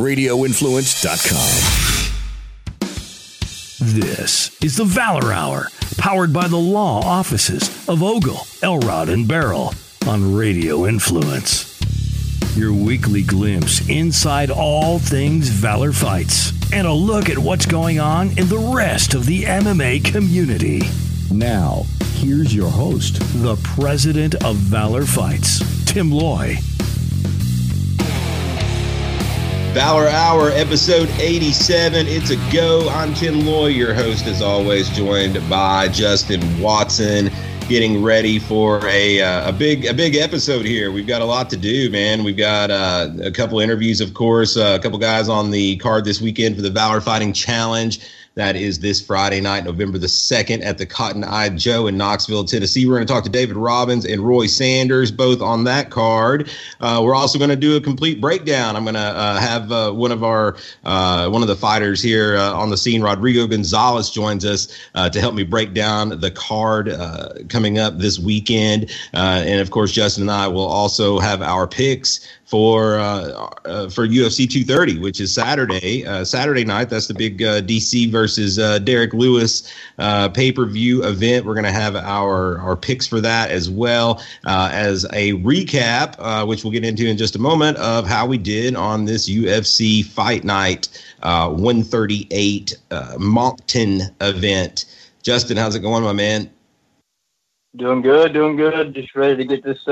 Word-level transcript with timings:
radioinfluence.com. 0.00 1.90
This 4.00 4.56
is 4.62 4.76
the 4.76 4.84
Valor 4.84 5.30
Hour, 5.32 5.68
powered 5.98 6.32
by 6.32 6.48
the 6.48 6.56
law 6.56 7.02
offices 7.02 7.68
of 7.86 8.02
Ogle, 8.02 8.46
Elrod, 8.62 9.10
and 9.10 9.26
Baril 9.26 9.74
on 10.08 10.34
Radio 10.34 10.86
Influence. 10.86 11.78
Your 12.56 12.72
weekly 12.72 13.22
glimpse 13.22 13.86
inside 13.90 14.50
all 14.50 14.98
things 14.98 15.48
Valor 15.48 15.92
Fights 15.92 16.52
and 16.72 16.86
a 16.86 16.92
look 16.92 17.28
at 17.28 17.38
what's 17.38 17.66
going 17.66 18.00
on 18.00 18.28
in 18.38 18.48
the 18.48 18.72
rest 18.74 19.12
of 19.12 19.26
the 19.26 19.42
MMA 19.42 20.02
community. 20.04 20.80
Now, 21.30 21.82
here's 22.14 22.54
your 22.54 22.70
host, 22.70 23.18
the 23.42 23.56
president 23.74 24.34
of 24.44 24.56
Valor 24.56 25.04
Fights, 25.04 25.84
Tim 25.84 26.10
Loy. 26.10 26.56
Valor 29.72 30.08
Hour, 30.08 30.50
episode 30.50 31.08
87. 31.20 32.08
It's 32.08 32.30
a 32.30 32.52
go. 32.52 32.88
I'm 32.88 33.14
Tim 33.14 33.46
Loy, 33.46 33.68
your 33.68 33.94
host, 33.94 34.26
as 34.26 34.42
always, 34.42 34.88
joined 34.90 35.48
by 35.48 35.86
Justin 35.86 36.40
Watson. 36.60 37.30
Getting 37.68 38.02
ready 38.02 38.40
for 38.40 38.84
a 38.88 39.22
uh, 39.22 39.50
a 39.50 39.52
big 39.52 39.86
a 39.86 39.94
big 39.94 40.16
episode 40.16 40.66
here. 40.66 40.90
We've 40.90 41.06
got 41.06 41.22
a 41.22 41.24
lot 41.24 41.48
to 41.50 41.56
do, 41.56 41.88
man. 41.88 42.24
We've 42.24 42.36
got 42.36 42.72
uh, 42.72 43.10
a 43.22 43.30
couple 43.30 43.60
interviews, 43.60 44.00
of 44.00 44.12
course, 44.12 44.56
uh, 44.56 44.76
a 44.76 44.82
couple 44.82 44.98
guys 44.98 45.28
on 45.28 45.52
the 45.52 45.76
card 45.76 46.04
this 46.04 46.20
weekend 46.20 46.56
for 46.56 46.62
the 46.62 46.70
Valor 46.70 47.00
Fighting 47.00 47.32
Challenge. 47.32 48.00
That 48.36 48.54
is 48.54 48.78
this 48.78 49.04
Friday 49.04 49.40
night, 49.40 49.64
November 49.64 49.98
the 49.98 50.06
2nd, 50.06 50.64
at 50.64 50.78
the 50.78 50.86
Cotton 50.86 51.24
Eye 51.24 51.48
Joe 51.48 51.88
in 51.88 51.96
Knoxville, 51.96 52.44
Tennessee. 52.44 52.86
We're 52.86 52.94
going 52.94 53.06
to 53.06 53.12
talk 53.12 53.24
to 53.24 53.30
David 53.30 53.56
Robins 53.56 54.06
and 54.06 54.20
Roy 54.20 54.46
Sanders, 54.46 55.10
both 55.10 55.42
on 55.42 55.64
that 55.64 55.90
card. 55.90 56.48
Uh, 56.80 57.00
we're 57.04 57.16
also 57.16 57.38
going 57.40 57.50
to 57.50 57.56
do 57.56 57.74
a 57.74 57.80
complete 57.80 58.20
breakdown. 58.20 58.76
I'm 58.76 58.84
going 58.84 58.94
to 58.94 59.00
uh, 59.00 59.40
have 59.40 59.72
uh, 59.72 59.90
one 59.90 60.12
of 60.12 60.22
our 60.22 60.56
uh, 60.84 61.28
one 61.28 61.42
of 61.42 61.48
the 61.48 61.56
fighters 61.56 62.00
here 62.00 62.36
uh, 62.36 62.52
on 62.52 62.70
the 62.70 62.76
scene, 62.76 63.02
Rodrigo 63.02 63.48
Gonzalez, 63.48 64.10
joins 64.10 64.44
us 64.44 64.78
uh, 64.94 65.10
to 65.10 65.20
help 65.20 65.34
me 65.34 65.42
break 65.42 65.74
down 65.74 66.20
the 66.20 66.30
card 66.30 66.88
coming 67.48 67.78
up 67.80 67.98
this 67.98 68.20
weekend. 68.20 68.92
and 69.12 69.60
of 69.60 69.72
course, 69.72 69.90
Justin 69.90 70.22
and 70.22 70.30
I 70.30 70.46
will 70.46 70.66
also 70.66 71.18
have 71.18 71.42
our 71.42 71.66
picks 71.66 72.20
for 72.50 72.98
uh, 72.98 73.48
uh, 73.64 73.88
for 73.88 74.08
UFC 74.08 74.50
230, 74.50 74.98
which 74.98 75.20
is 75.20 75.32
Saturday 75.32 76.04
uh, 76.04 76.24
Saturday 76.24 76.64
night. 76.64 76.90
That's 76.90 77.06
the 77.06 77.14
big 77.14 77.40
uh, 77.40 77.60
DC 77.60 78.10
versus 78.10 78.58
uh, 78.58 78.80
Derrick 78.80 79.14
Lewis 79.14 79.72
uh, 79.98 80.28
pay 80.28 80.50
per 80.50 80.66
view 80.66 81.04
event. 81.04 81.46
We're 81.46 81.54
going 81.54 81.64
to 81.64 81.70
have 81.70 81.94
our 81.94 82.58
our 82.58 82.76
picks 82.76 83.06
for 83.06 83.20
that 83.20 83.52
as 83.52 83.70
well 83.70 84.20
as 84.44 85.04
a 85.12 85.34
recap, 85.34 86.46
which 86.48 86.64
we'll 86.64 86.72
get 86.72 86.84
into 86.84 87.06
in 87.06 87.16
just 87.16 87.36
a 87.36 87.38
moment, 87.38 87.78
of 87.78 88.04
how 88.04 88.26
we 88.26 88.36
did 88.36 88.74
on 88.74 89.04
this 89.04 89.30
UFC 89.30 90.04
Fight 90.04 90.42
Night 90.42 90.88
138 91.22 92.76
Moncton 93.18 94.02
event. 94.20 94.86
Justin, 95.22 95.56
how's 95.56 95.76
it 95.76 95.80
going, 95.80 96.02
my 96.02 96.12
man? 96.12 96.50
Doing 97.76 98.02
good, 98.02 98.32
doing 98.32 98.56
good. 98.56 98.92
Just 98.92 99.14
ready 99.14 99.36
to 99.36 99.44
get 99.44 99.62
this 99.62 99.84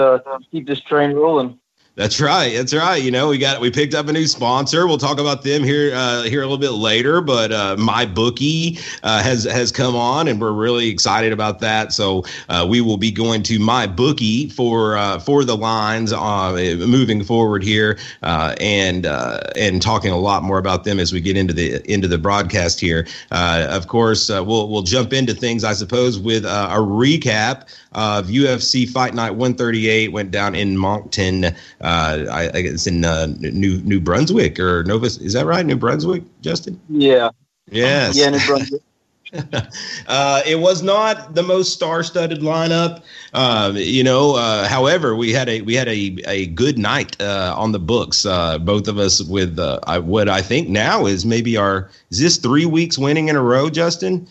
keep 0.51 0.67
this 0.67 0.81
train 0.81 1.13
rolling. 1.13 1.61
That's 1.99 2.21
right. 2.21 2.55
That's 2.55 2.73
right. 2.73 3.03
You 3.03 3.11
know, 3.11 3.27
we 3.31 3.39
got 3.39 3.61
we 3.61 3.73
picked 3.73 3.93
up 3.93 4.07
a 4.07 4.13
new 4.13 4.29
sponsor. 4.29 4.87
We'll 4.87 4.99
talk 4.99 5.19
about 5.19 5.43
them 5.43 5.65
here 5.65 5.93
uh, 5.93 6.23
here 6.23 6.43
a 6.43 6.45
little 6.45 6.57
bit 6.57 6.71
later. 6.71 7.21
But 7.21 7.51
uh, 7.51 7.75
my 7.77 8.07
bookie 8.07 8.79
uh, 9.03 9.21
has 9.21 9.43
has 9.43 9.73
come 9.73 9.97
on, 9.97 10.29
and 10.29 10.41
we're 10.41 10.53
really 10.53 10.91
excited 10.91 11.33
about 11.33 11.59
that. 11.59 11.93
So 11.93 12.23
uh, 12.49 12.65
we 12.71 12.81
will 12.81 12.99
be 12.99 13.11
going 13.11 13.43
to 13.43 13.59
my 13.59 13.89
bookie 13.89 14.49
for 14.49 14.97
uh, 14.97 15.19
for 15.19 15.43
the 15.43 15.57
lines 15.57 16.13
uh, 16.13 16.53
moving 16.87 17.25
forward 17.25 17.65
here, 17.65 17.99
and 18.23 19.05
and 19.05 19.83
talking 19.83 20.13
a 20.13 20.19
lot 20.19 20.45
more 20.45 20.59
about 20.59 20.85
them 20.85 21.01
as 21.01 21.13
we 21.13 21.21
get 21.21 21.37
into 21.37 21.53
the 21.53 21.83
into 21.93 22.07
the 22.07 22.19
broadcast 22.19 22.79
here. 22.79 23.09
of 23.33 23.89
course, 23.89 24.29
we'll 24.29 24.69
we'll 24.69 24.83
jump 24.83 25.13
into 25.13 25.35
things, 25.35 25.65
I 25.65 25.73
suppose, 25.73 26.17
with 26.17 26.45
a 26.45 26.77
recap 26.79 27.67
of 27.93 28.27
UFC 28.27 28.89
Fight 28.89 29.15
Night 29.15 29.31
138 29.31 30.13
went 30.13 30.31
down 30.31 30.55
in 30.55 30.77
Moncton. 30.77 31.57
Uh, 31.89 32.27
I, 32.31 32.51
I 32.53 32.61
guess 32.61 32.87
in 32.87 33.03
uh, 33.05 33.29
New 33.39 33.79
New 33.79 33.99
Brunswick 33.99 34.61
or 34.61 34.85
Nova. 34.85 35.07
Is 35.07 35.33
that 35.33 35.47
right? 35.47 35.65
New 35.65 35.77
Brunswick, 35.77 36.23
Justin? 36.43 36.79
Yeah. 36.91 37.31
Yes. 37.71 38.15
Yeah, 38.15 38.29
New 38.29 38.47
Brunswick. 38.47 38.83
uh, 40.07 40.43
it 40.47 40.59
was 40.59 40.83
not 40.83 41.35
the 41.35 41.43
most 41.43 41.73
star-studded 41.75 42.41
lineup, 42.41 43.03
uh, 43.35 43.73
you 43.75 44.03
know. 44.03 44.37
Uh, 44.37 44.67
however, 44.69 45.17
we 45.17 45.33
had 45.33 45.49
a 45.49 45.63
we 45.63 45.75
had 45.75 45.89
a, 45.89 46.17
a 46.27 46.47
good 46.49 46.79
night 46.79 47.21
uh, 47.21 47.55
on 47.57 47.73
the 47.73 47.79
books. 47.79 48.27
Uh, 48.27 48.59
both 48.59 48.87
of 48.89 48.99
us 48.99 49.23
with 49.23 49.59
uh, 49.59 49.81
I, 49.87 49.99
what 49.99 50.29
I 50.29 50.43
think 50.43 50.69
now 50.69 51.07
is 51.07 51.25
maybe 51.25 51.57
our 51.57 51.91
is 52.11 52.21
this 52.21 52.37
three 52.37 52.67
weeks 52.67 52.99
winning 52.99 53.29
in 53.29 53.37
a 53.37 53.43
row, 53.43 53.71
Justin? 53.71 54.29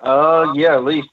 Uh, 0.00 0.52
yeah, 0.54 0.74
at 0.74 0.84
least 0.84 1.08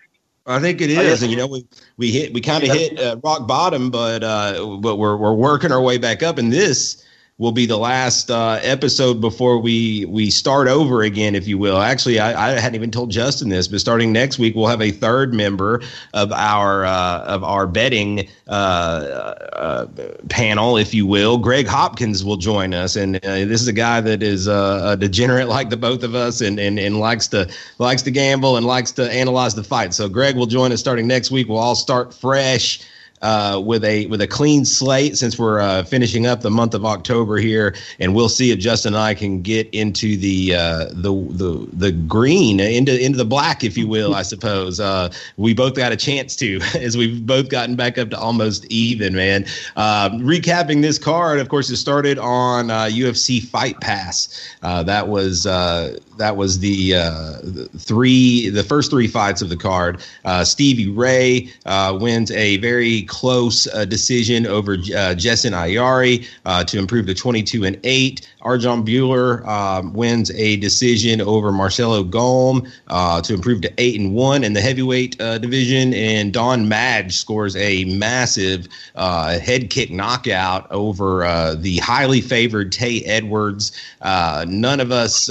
I 0.50 0.60
think 0.60 0.82
it 0.82 0.90
is, 0.90 1.22
and 1.22 1.32
you 1.32 1.38
know 1.38 1.48
we 1.48 1.66
we 1.98 2.12
hit 2.12 2.34
we 2.34 2.42
kind 2.42 2.64
of 2.64 2.70
hit 2.72 3.00
uh, 3.00 3.18
rock 3.24 3.48
bottom, 3.48 3.92
but 3.92 4.24
uh, 4.24 4.78
but 4.82 4.96
we're 4.96 5.16
we're 5.16 5.34
working 5.34 5.72
our 5.72 5.82
way 5.82 5.98
back 5.98 6.24
up, 6.24 6.38
and 6.40 6.52
this 6.52 7.04
will 7.40 7.54
be 7.54 7.66
the 7.66 7.78
last 7.78 8.30
uh, 8.30 8.60
episode 8.62 9.22
before 9.22 9.58
we 9.60 10.06
we 10.06 10.30
start 10.30 10.68
over 10.68 11.02
again, 11.02 11.36
if 11.36 11.48
you 11.48 11.58
will. 11.58 11.78
Actually, 11.78 12.20
I, 12.20 12.50
I 12.50 12.60
hadn't 12.60 12.76
even 12.76 12.92
told 12.92 13.10
Justin 13.10 13.48
this, 13.48 13.68
but 13.68 13.80
starting 13.80 14.12
next 14.12 14.38
week, 14.38 14.56
we'll 14.56 14.68
have 14.68 14.82
a 14.82 14.92
third 14.92 15.34
member 15.34 15.82
of 16.14 16.34
our 16.34 16.86
uh, 16.86 17.22
of 17.22 17.44
our 17.44 17.66
betting 17.66 18.28
uh, 18.48 18.52
uh 18.52 19.88
panel, 20.28 20.78
if 20.78 20.94
you 20.94 21.08
will. 21.08 21.38
Greg 21.38 21.66
Hopkins 21.66 22.26
will 22.26 22.38
join 22.38 22.74
us, 22.74 22.98
and 22.98 23.16
uh, 23.16 23.20
this 23.22 23.62
is 23.62 23.70
a 23.70 23.74
guy 23.74 24.02
that 24.02 24.22
is 24.22 24.50
uh, 24.50 24.82
a 24.84 24.98
degenerate 24.98 25.48
like 25.48 25.70
the 25.70 25.78
both 25.78 26.04
of 26.04 26.16
us, 26.16 26.42
and, 26.42 26.60
and 26.60 26.78
and 26.78 27.00
likes 27.00 27.28
to 27.30 27.50
likes 27.78 28.02
to 28.02 28.12
gamble 28.12 28.58
and 28.58 28.66
likes 28.66 28.92
to 28.92 29.10
analyze 29.12 29.56
the 29.56 29.64
fight. 29.64 29.94
So 29.94 30.10
Greg 30.10 30.36
will 30.36 30.46
join 30.46 30.74
us 30.74 30.82
starting 30.82 31.08
next 31.08 31.32
week. 31.32 31.48
We'll 31.48 31.58
all 31.58 31.76
start 31.76 32.14
fresh 32.14 32.82
uh, 33.22 33.62
with 33.64 33.84
a 33.84 34.06
with 34.08 34.22
a 34.22 34.28
clean 34.28 34.66
slate 34.66 35.18
since 35.18 35.38
we're 35.38 35.60
uh, 35.60 35.84
finishing 35.84 36.26
up 36.26 36.42
the 36.42 36.50
month 36.50 36.74
of 36.74 36.86
October 36.86 37.38
here, 37.38 37.76
and 38.00 38.16
we'll 38.16 38.30
see 38.30 38.52
if 38.52 38.60
Justin 38.60 38.94
and 38.94 38.98
I 38.98 39.14
can 39.14 39.42
get 39.42 39.70
into 39.74 40.18
the 40.18 40.56
uh, 40.56 40.86
the 40.92 41.14
the 41.32 41.68
the 41.74 41.92
green 41.92 42.60
into 42.60 42.98
into 43.04 43.18
the 43.18 43.26
black, 43.26 43.64
if 43.64 43.78
you 43.78 43.88
will. 43.88 44.16
I 44.16 44.22
suppose 44.22 44.80
uh, 44.80 45.12
we 45.38 45.54
both 45.54 45.76
got 45.76 45.92
a 45.92 45.98
chance 45.98 46.36
to, 46.38 46.60
as 46.80 46.98
we've 46.98 47.26
both 47.26 47.50
gotten 47.50 47.76
back 47.76 47.98
up 47.98 48.10
to 48.12 48.20
almost 48.20 48.66
even. 48.66 49.16
Man, 49.16 49.46
uh, 49.76 50.10
recapping 50.12 50.82
this 50.82 50.98
card, 50.98 51.40
of 51.40 51.50
course, 51.50 51.70
it 51.70 51.78
started 51.78 52.18
on 52.20 52.72
uh 52.72 52.86
UFC 52.86 53.44
uh, 53.44 53.48
Fight 53.48 53.80
Pass. 53.82 54.56
Uh 54.62 54.84
that 54.84 55.08
was 55.08 55.46
that 56.20 56.38
was 56.38 56.60
the, 56.60 56.92
the, 56.92 57.70
three 57.78 58.50
the 58.50 58.64
first 58.64 58.92
three 58.92 59.08
fights 59.08 59.42
of 59.42 59.50
the 59.50 59.58
card. 59.58 60.02
Stevie 60.44 60.90
Ray 60.90 61.50
wins 62.00 62.32
a 62.32 62.58
very 62.58 63.04
close 63.04 63.68
uh, 63.68 63.86
decision 63.86 64.46
over 64.46 64.74
uh, 64.74 65.16
Jessen 65.16 65.52
Ayari 65.52 66.28
uh, 66.46 66.64
to 66.66 66.78
improve 66.78 67.06
to 67.08 67.14
22 67.14 67.66
and 67.66 67.80
8. 67.84 68.28
Arjan 68.42 68.86
Bhullar 68.86 69.46
um, 69.48 69.94
wins 69.94 70.32
a 70.32 70.58
decision 70.58 71.22
over 71.22 71.52
Marcelo 71.52 72.04
Golm 72.04 72.66
uh, 72.88 73.22
to 73.22 73.34
improve 73.34 73.62
to 73.62 73.74
8 73.78 74.00
and 74.00 74.14
1 74.14 74.44
in 74.44 74.54
the 74.54 74.62
heavyweight 74.62 75.20
uh, 75.22 75.38
division. 75.38 75.94
And 75.94 76.32
Don 76.34 76.68
Madge 76.70 77.16
scores 77.16 77.56
a 77.56 77.86
massive 77.86 78.68
uh, 78.96 79.40
head 79.40 79.70
kick 79.70 79.92
knockout 79.92 80.72
over 80.72 81.56
the 81.56 81.78
highly 81.78 82.22
favored 82.22 82.72
Te 82.72 83.06
Edwards. 83.06 83.72
none 84.02 84.80
of 84.80 84.92
us 84.92 85.26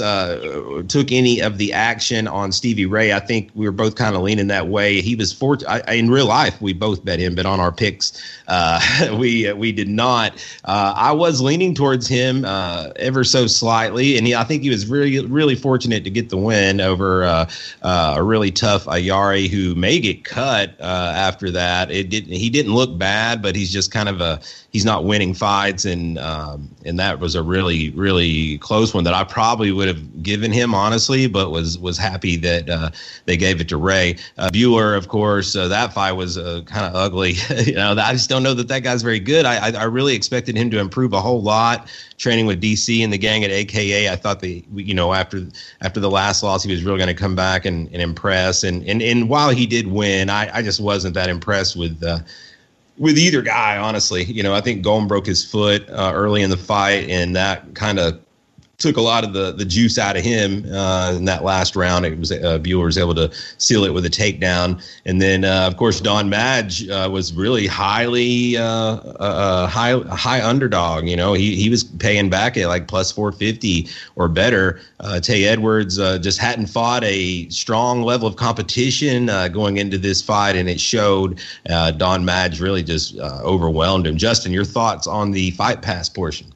took 0.87 1.11
any 1.11 1.41
of 1.41 1.57
the 1.57 1.73
action 1.73 2.27
on 2.27 2.51
Stevie 2.51 2.85
Ray. 2.85 3.13
I 3.13 3.19
think 3.19 3.49
we 3.55 3.65
were 3.65 3.71
both 3.71 3.95
kind 3.95 4.15
of 4.15 4.21
leaning 4.21 4.47
that 4.47 4.67
way. 4.67 5.01
He 5.01 5.15
was 5.15 5.33
fortunate. 5.33 5.83
In 5.89 6.09
real 6.09 6.27
life, 6.27 6.61
we 6.61 6.73
both 6.73 7.03
bet 7.03 7.19
him, 7.19 7.35
but 7.35 7.45
on 7.45 7.59
our 7.59 7.71
picks. 7.71 8.21
Uh, 8.47 9.15
we 9.19 9.51
we 9.53 9.71
did 9.71 9.87
not. 9.87 10.33
Uh, 10.65 10.93
I 10.95 11.11
was 11.11 11.41
leaning 11.41 11.73
towards 11.73 12.07
him 12.07 12.43
uh, 12.45 12.89
ever 12.99 13.23
so 13.23 13.47
slightly, 13.47 14.17
and 14.17 14.27
he, 14.27 14.35
I 14.35 14.43
think 14.43 14.63
he 14.63 14.69
was 14.69 14.87
really 14.87 15.25
really 15.25 15.55
fortunate 15.55 16.03
to 16.03 16.09
get 16.09 16.29
the 16.29 16.37
win 16.37 16.81
over 16.81 17.23
uh, 17.23 17.49
uh, 17.81 18.15
a 18.17 18.23
really 18.23 18.51
tough 18.51 18.85
Ayari 18.85 19.49
who 19.49 19.75
may 19.75 19.99
get 19.99 20.23
cut 20.23 20.75
uh, 20.79 21.13
after 21.15 21.51
that. 21.51 21.91
It 21.91 22.09
didn't. 22.09 22.33
He 22.33 22.49
didn't 22.49 22.73
look 22.73 22.97
bad, 22.97 23.41
but 23.41 23.55
he's 23.55 23.71
just 23.71 23.91
kind 23.91 24.09
of 24.09 24.21
a 24.21 24.39
he's 24.71 24.85
not 24.85 25.05
winning 25.05 25.33
fights, 25.33 25.85
and 25.85 26.17
um, 26.19 26.69
and 26.85 26.99
that 26.99 27.19
was 27.19 27.35
a 27.35 27.43
really 27.43 27.89
really 27.91 28.57
close 28.59 28.93
one 28.93 29.03
that 29.03 29.13
I 29.13 29.23
probably 29.23 29.71
would 29.71 29.87
have 29.87 30.23
given 30.23 30.51
him 30.51 30.73
honestly, 30.73 31.27
but 31.27 31.51
was 31.51 31.77
was 31.79 31.97
happy 31.97 32.35
that 32.37 32.93
they 33.25 33.37
gave 33.37 33.61
it 33.61 33.69
to 33.69 33.77
Ray. 33.77 34.17
Uh, 34.37 34.49
Bhullar, 34.49 34.97
of 34.97 35.07
course, 35.07 35.53
that 35.53 35.93
fight 35.93 36.13
was 36.13 36.37
kind 36.37 36.85
of 36.85 36.95
ugly. 36.95 37.33
you 37.65 37.75
know, 37.75 37.93
I 37.93 38.13
just 38.13 38.29
don't 38.29 38.43
know 38.43 38.53
that 38.53 38.67
that 38.67 38.79
guy's 38.79 39.01
very 39.01 39.19
good. 39.19 39.45
I, 39.45 39.69
I, 39.69 39.71
I 39.71 39.83
really 39.83 40.15
expected 40.15 40.55
him 40.55 40.69
to 40.71 40.79
improve 40.79 41.13
a 41.13 41.21
whole 41.21 41.41
lot 41.41 41.89
training 42.17 42.45
with 42.45 42.61
DC 42.61 42.88
and 42.89 43.13
the 43.13 43.17
gang 43.17 43.43
at 43.43 43.51
AKA. 43.51 44.09
I 44.09 44.15
thought 44.15 44.39
that 44.41 44.63
you 44.73 44.93
know 44.93 45.13
after 45.13 45.47
after 45.81 45.99
the 45.99 46.09
last 46.09 46.43
loss, 46.43 46.63
he 46.63 46.71
was 46.71 46.83
really 46.83 46.97
going 46.97 47.07
to 47.07 47.13
come 47.13 47.35
back 47.35 47.65
and, 47.65 47.87
and 47.93 48.01
impress. 48.01 48.63
And, 48.63 48.83
and 48.87 49.01
and 49.01 49.29
while 49.29 49.49
he 49.49 49.65
did 49.65 49.87
win, 49.87 50.29
I, 50.29 50.57
I 50.57 50.61
just 50.61 50.79
wasn't 50.79 51.13
that 51.15 51.29
impressed 51.29 51.75
with. 51.75 52.03
Uh, 52.03 52.19
with 52.97 53.17
either 53.17 53.41
guy, 53.41 53.77
honestly. 53.77 54.25
You 54.25 54.43
know, 54.43 54.53
I 54.53 54.59
think 54.59 54.81
Golm 54.81 55.07
broke 55.07 55.25
his 55.25 55.49
foot 55.49 55.89
uh, 55.89 56.11
early 56.13 56.41
in 56.41 56.49
the 56.49 56.57
fight, 56.57 57.09
and 57.09 57.33
that 57.33 57.73
kind 57.73 57.97
of 57.97 58.19
took 58.79 58.95
a 58.95 59.01
lot 59.01 59.23
of 59.23 59.33
the 59.33 59.51
the 59.51 59.65
juice 59.65 59.97
out 59.97 60.15
of 60.15 60.23
him 60.23 60.65
uh, 60.73 61.13
in 61.15 61.25
that 61.25 61.43
last 61.43 61.75
round. 61.75 62.05
It 62.05 62.17
was 62.17 62.31
uh, 62.31 62.59
Bhullar 62.59 62.85
was 62.85 62.97
able 62.97 63.13
to 63.15 63.31
seal 63.57 63.83
it 63.83 63.93
with 63.93 64.05
a 64.05 64.09
takedown, 64.09 64.81
and 65.05 65.21
then 65.21 65.43
uh, 65.43 65.67
of 65.67 65.77
course 65.77 65.99
Don 66.01 66.29
Madge 66.29 66.87
uh, 66.89 67.09
was 67.11 67.33
really 67.33 67.67
highly 67.67 68.57
uh, 68.57 68.63
uh, 68.63 69.67
high 69.67 69.99
high 70.15 70.43
underdog. 70.43 71.07
You 71.07 71.17
know 71.17 71.33
he 71.33 71.55
he 71.55 71.69
was 71.69 71.83
paying 71.83 72.29
back 72.29 72.57
at 72.57 72.67
like 72.67 72.87
plus 72.87 73.11
four 73.11 73.31
fifty 73.31 73.87
or 74.15 74.27
better. 74.27 74.79
Te 75.21 75.45
Edwards 75.45 75.97
just 75.97 76.39
hadn't 76.39 76.67
fought 76.67 77.03
a 77.03 77.47
strong 77.49 78.03
level 78.03 78.27
of 78.27 78.37
competition 78.37 79.27
going 79.51 79.77
into 79.77 79.97
this 79.97 80.21
fight, 80.21 80.55
and 80.55 80.69
it 80.69 80.79
showed. 80.79 81.39
Don 81.97 82.23
Madge 82.23 82.61
really 82.61 82.83
just 82.83 83.17
overwhelmed 83.19 84.07
him. 84.07 84.17
Justin, 84.17 84.53
your 84.53 84.65
thoughts 84.65 85.05
on 85.05 85.31
the 85.31 85.51
fight 85.51 85.81
pass 85.81 86.07
portion? 86.07 86.53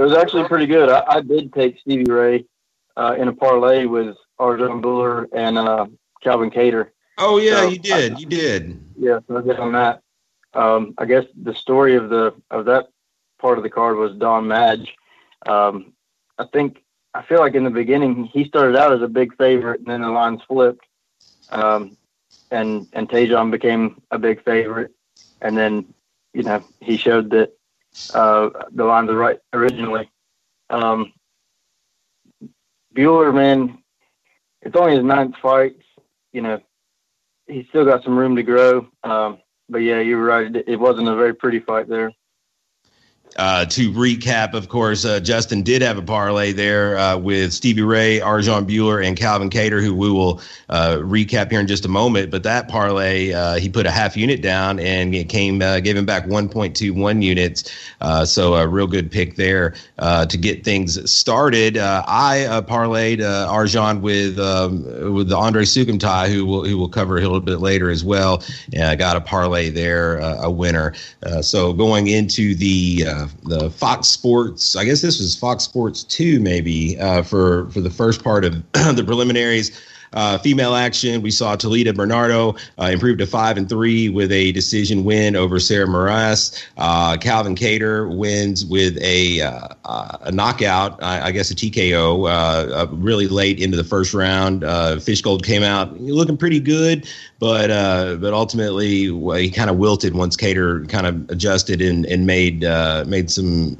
It 0.00 0.04
was 0.04 0.14
actually 0.14 0.48
pretty 0.48 0.64
good. 0.64 0.88
I, 0.88 1.04
I 1.06 1.20
did 1.20 1.52
take 1.52 1.78
Stevie 1.78 2.10
Ray 2.10 2.46
uh, 2.96 3.16
in 3.18 3.28
a 3.28 3.34
parlay 3.34 3.84
with 3.84 4.16
Arjan 4.40 4.80
Bhullar 4.80 5.26
and 5.34 5.58
uh, 5.58 5.88
Calvin 6.22 6.50
Kattar. 6.50 6.88
Oh 7.18 7.36
yeah, 7.36 7.60
so 7.60 7.68
you 7.68 7.78
did. 7.78 8.14
I, 8.14 8.18
you 8.18 8.24
did. 8.24 8.82
Yeah, 8.96 9.20
so 9.28 9.36
I 9.36 9.42
did 9.42 9.58
on 9.58 9.72
that. 9.72 10.00
Um, 10.54 10.94
I 10.96 11.04
guess 11.04 11.26
the 11.42 11.54
story 11.54 11.96
of 11.96 12.08
the 12.08 12.32
of 12.50 12.64
that 12.64 12.88
part 13.38 13.58
of 13.58 13.62
the 13.62 13.68
card 13.68 13.98
was 13.98 14.16
Don 14.16 14.48
Madge. 14.48 14.96
Um, 15.46 15.92
I 16.38 16.46
think 16.46 16.82
I 17.12 17.20
feel 17.20 17.40
like 17.40 17.54
in 17.54 17.64
the 17.64 17.68
beginning 17.68 18.24
he 18.24 18.46
started 18.46 18.76
out 18.76 18.94
as 18.94 19.02
a 19.02 19.08
big 19.08 19.36
favorite, 19.36 19.80
and 19.80 19.88
then 19.90 20.00
the 20.00 20.08
lines 20.08 20.40
flipped, 20.48 20.86
um, 21.50 21.94
and 22.50 22.86
and 22.94 23.06
Tajon 23.06 23.50
became 23.50 24.00
a 24.10 24.18
big 24.18 24.42
favorite, 24.44 24.92
and 25.42 25.58
then 25.58 25.92
you 26.32 26.42
know 26.42 26.64
he 26.80 26.96
showed 26.96 27.28
that 27.32 27.52
uh, 28.14 28.50
the 28.72 28.84
lines 28.84 29.10
are 29.10 29.16
right 29.16 29.38
originally. 29.52 30.10
Um, 30.68 31.12
Bhullar, 32.94 33.34
man, 33.34 33.78
it's 34.62 34.76
only 34.76 34.96
his 34.96 35.04
ninth 35.04 35.36
fight. 35.42 35.76
You 36.32 36.42
know, 36.42 36.60
he's 37.46 37.66
still 37.68 37.84
got 37.84 38.04
some 38.04 38.16
room 38.16 38.36
to 38.36 38.42
grow. 38.42 38.88
Um, 39.02 39.38
but 39.68 39.78
yeah, 39.78 40.00
you're 40.00 40.22
right. 40.22 40.54
It, 40.54 40.68
it 40.68 40.76
wasn't 40.76 41.08
a 41.08 41.16
very 41.16 41.34
pretty 41.34 41.60
fight 41.60 41.88
there. 41.88 42.12
Uh, 43.36 43.64
to 43.64 43.92
recap, 43.92 44.54
of 44.54 44.68
course, 44.68 45.04
uh, 45.04 45.20
Justin 45.20 45.62
did 45.62 45.82
have 45.82 45.96
a 45.96 46.02
parlay 46.02 46.52
there 46.52 46.98
uh, 46.98 47.16
with 47.16 47.52
Stevie 47.52 47.82
Ray, 47.82 48.18
Arjan 48.18 48.66
Bhullar, 48.66 49.06
and 49.06 49.16
Calvin 49.16 49.48
Kattar, 49.48 49.80
who 49.82 49.94
we 49.94 50.10
will 50.10 50.40
uh, 50.68 50.96
recap 50.96 51.50
here 51.50 51.60
in 51.60 51.68
just 51.68 51.84
a 51.84 51.88
moment. 51.88 52.30
But 52.30 52.42
that 52.42 52.68
parlay, 52.68 53.32
uh, 53.32 53.56
he 53.56 53.68
put 53.68 53.86
a 53.86 53.90
half 53.90 54.16
unit 54.16 54.42
down 54.42 54.80
and 54.80 55.14
it 55.14 55.28
came, 55.28 55.62
uh, 55.62 55.78
gave 55.78 55.96
him 55.96 56.06
back 56.06 56.26
1.21 56.26 57.22
units. 57.22 57.72
so 58.28 58.54
a 58.54 58.66
real 58.66 58.88
good 58.88 59.10
pick 59.12 59.36
there 59.36 59.74
to 59.98 60.36
get 60.36 60.64
things 60.64 61.10
started. 61.10 61.78
I 61.78 62.62
parlayed 62.68 63.20
Arjan 63.20 64.00
with 64.00 64.38
um, 64.38 65.14
with 65.14 65.32
Andre 65.32 65.64
Soukhamthath, 65.64 66.32
who 66.32 66.44
will 66.44 66.64
who 66.64 66.76
will 66.76 66.88
cover 66.88 67.16
a 67.16 67.20
little 67.20 67.40
bit 67.40 67.60
later 67.60 67.90
as 67.90 68.04
well. 68.04 68.42
And 68.72 68.84
I 68.84 68.96
got 68.96 69.16
a 69.16 69.20
parlay 69.20 69.70
there, 69.70 70.18
a 70.18 70.50
winner. 70.50 70.94
so 71.42 71.72
going 71.72 72.08
into 72.08 72.54
the 72.54 73.04
the 73.44 73.70
Fox 73.70 74.08
Sports. 74.08 74.76
I 74.76 74.84
guess 74.84 75.02
this 75.02 75.18
was 75.18 75.36
Fox 75.36 75.64
Sports 75.64 76.02
two, 76.04 76.40
maybe 76.40 76.98
uh, 76.98 77.22
for 77.22 77.68
for 77.70 77.80
the 77.80 77.90
first 77.90 78.22
part 78.22 78.44
of 78.44 78.54
the 78.72 79.02
preliminaries. 79.04 79.80
Uh, 80.12 80.38
female 80.38 80.74
action, 80.74 81.22
we 81.22 81.30
saw 81.30 81.56
Talita 81.56 81.94
Bernardo 81.94 82.56
uh, 82.78 82.86
improve 82.86 83.18
to 83.18 83.26
five 83.26 83.56
and 83.56 83.68
three 83.68 84.08
with 84.08 84.32
a 84.32 84.52
decision 84.52 85.04
win 85.04 85.36
over 85.36 85.60
Sarah 85.60 85.86
Moras. 85.86 86.66
Uh, 86.76 87.16
Calvin 87.16 87.54
Kattar 87.54 88.14
wins 88.16 88.66
with 88.66 88.98
a 89.00 89.40
uh, 89.40 89.68
uh, 89.84 90.18
a 90.22 90.32
knockout, 90.32 91.00
I, 91.02 91.28
I, 91.28 91.30
guess 91.32 91.50
a 91.50 91.54
TKO, 91.54 92.28
uh, 92.28 92.86
really 92.92 93.28
late 93.28 93.60
into 93.60 93.76
the 93.76 93.84
first 93.84 94.12
round. 94.12 94.62
Fishgold 94.62 95.44
came 95.44 95.62
out 95.62 96.00
looking 96.00 96.36
pretty 96.36 96.60
good, 96.60 97.08
but 97.38 97.68
but 98.20 98.34
ultimately 98.34 99.06
he 99.40 99.50
kind 99.50 99.70
of 99.70 99.76
wilted 99.76 100.14
once 100.14 100.36
Kattar 100.36 100.88
kind 100.88 101.06
of 101.06 101.30
adjusted 101.30 101.80
and, 101.80 102.04
and 102.06 102.26
made 102.26 102.62
made 103.06 103.30
some 103.30 103.76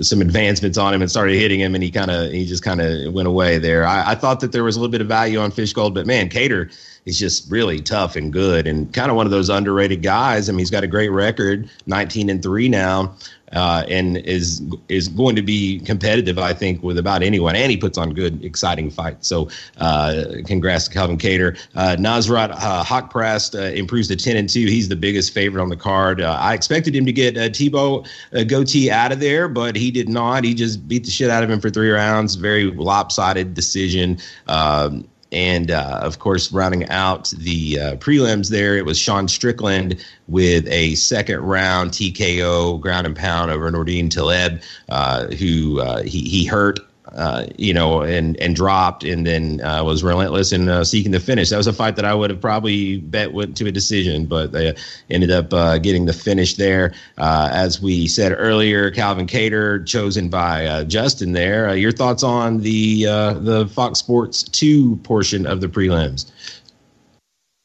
some 0.00 0.20
advancements 0.20 0.78
on 0.78 0.94
him 0.94 1.02
and 1.02 1.10
started 1.10 1.36
hitting 1.36 1.60
him, 1.60 1.74
and 1.74 1.84
he 1.84 1.90
kind 1.90 2.10
of 2.10 2.32
he 2.32 2.46
just 2.46 2.62
kind 2.62 2.80
of 2.80 3.12
went 3.12 3.28
away 3.28 3.58
there. 3.58 3.86
I, 3.86 4.12
I 4.12 4.14
thought 4.14 4.40
that 4.40 4.52
there 4.52 4.64
was 4.64 4.76
a 4.76 4.80
little 4.80 4.90
bit 4.90 5.00
of 5.00 5.08
value 5.08 5.38
on 5.38 5.49
on 5.50 5.56
Fishgold, 5.56 5.94
but 5.94 6.06
man, 6.06 6.28
Kattar 6.28 6.72
is 7.06 7.18
just 7.18 7.50
really 7.50 7.80
tough 7.80 8.16
and 8.16 8.32
good 8.32 8.66
and 8.66 8.92
kind 8.92 9.10
of 9.10 9.16
one 9.16 9.26
of 9.26 9.32
those 9.32 9.48
underrated 9.48 10.02
guys. 10.02 10.48
I 10.48 10.52
mean, 10.52 10.60
he's 10.60 10.70
got 10.70 10.84
a 10.84 10.88
great 10.88 11.10
record, 11.10 11.68
19 11.86 12.30
and 12.30 12.42
three 12.42 12.68
now. 12.68 13.14
Uh, 13.52 13.84
and 13.88 14.16
is 14.18 14.62
is 14.88 15.08
going 15.08 15.34
to 15.34 15.42
be 15.42 15.80
competitive, 15.80 16.38
I 16.38 16.52
think, 16.52 16.84
with 16.84 16.96
about 16.96 17.24
anyone. 17.24 17.56
And 17.56 17.68
he 17.68 17.76
puts 17.76 17.98
on 17.98 18.14
good, 18.14 18.44
exciting 18.44 18.90
fights. 18.90 19.26
So, 19.26 19.48
uh, 19.78 20.24
congrats 20.46 20.86
to 20.86 20.94
Calvin 20.94 21.18
Kattar. 21.18 21.58
Uh, 21.74 21.96
Nasrat 21.98 22.52
uh, 22.52 23.58
uh, 23.58 23.72
improves 23.72 24.06
to 24.06 24.14
ten 24.14 24.36
and 24.36 24.48
two. 24.48 24.66
He's 24.66 24.88
the 24.88 24.94
biggest 24.94 25.34
favorite 25.34 25.60
on 25.60 25.68
the 25.68 25.76
card. 25.76 26.20
Uh, 26.20 26.38
I 26.40 26.54
expected 26.54 26.94
him 26.94 27.04
to 27.06 27.12
get 27.12 27.36
uh, 27.36 27.48
Thibault 27.52 28.02
uh, 28.32 28.44
Gouti 28.44 28.88
out 28.88 29.10
of 29.10 29.18
there, 29.18 29.48
but 29.48 29.74
he 29.74 29.90
did 29.90 30.08
not. 30.08 30.44
He 30.44 30.54
just 30.54 30.86
beat 30.86 31.04
the 31.04 31.10
shit 31.10 31.28
out 31.28 31.42
of 31.42 31.50
him 31.50 31.58
for 31.58 31.70
three 31.70 31.90
rounds. 31.90 32.36
Very 32.36 32.70
lopsided 32.70 33.54
decision. 33.54 34.18
Um, 34.46 35.08
and 35.32 35.70
uh, 35.70 36.00
of 36.02 36.18
course, 36.18 36.52
rounding 36.52 36.88
out 36.88 37.30
the 37.30 37.78
uh, 37.78 37.96
prelims 37.96 38.50
there, 38.50 38.76
it 38.76 38.84
was 38.84 38.98
Sean 38.98 39.28
Strickland 39.28 40.04
with 40.28 40.66
a 40.68 40.94
second 40.96 41.40
round 41.40 41.92
TKO 41.92 42.80
ground 42.80 43.06
and 43.06 43.16
pound 43.16 43.50
over 43.50 43.70
Nordine 43.70 44.10
Taleb, 44.10 44.60
uh, 44.88 45.26
who 45.28 45.80
uh, 45.80 46.02
he, 46.02 46.28
he 46.28 46.44
hurt 46.44 46.80
uh, 47.14 47.46
you 47.58 47.74
know, 47.74 48.02
and 48.02 48.36
and 48.36 48.54
dropped, 48.54 49.02
and 49.04 49.26
then 49.26 49.60
uh, 49.62 49.82
was 49.82 50.02
relentless 50.02 50.52
in 50.52 50.68
uh, 50.68 50.84
seeking 50.84 51.12
the 51.12 51.20
finish. 51.20 51.50
That 51.50 51.56
was 51.56 51.66
a 51.66 51.72
fight 51.72 51.96
that 51.96 52.04
I 52.04 52.14
would 52.14 52.30
have 52.30 52.40
probably 52.40 52.98
bet 52.98 53.32
went 53.32 53.56
to 53.58 53.66
a 53.66 53.72
decision, 53.72 54.26
but 54.26 54.52
they 54.52 54.74
ended 55.10 55.30
up 55.30 55.52
uh, 55.52 55.78
getting 55.78 56.06
the 56.06 56.12
finish 56.12 56.54
there. 56.54 56.94
Uh, 57.18 57.48
as 57.52 57.82
we 57.82 58.06
said 58.06 58.32
earlier, 58.36 58.90
Calvin 58.90 59.26
Kattar 59.26 59.86
chosen 59.86 60.28
by 60.28 60.66
uh, 60.66 60.84
Justin. 60.84 61.32
There, 61.32 61.74
your 61.76 61.92
thoughts 61.92 62.22
on 62.22 62.58
the 62.58 63.04
the 63.04 63.68
Fox 63.72 63.98
Sports 63.98 64.42
two 64.42 64.96
portion 64.98 65.46
of 65.46 65.60
the 65.60 65.68
prelims? 65.68 66.30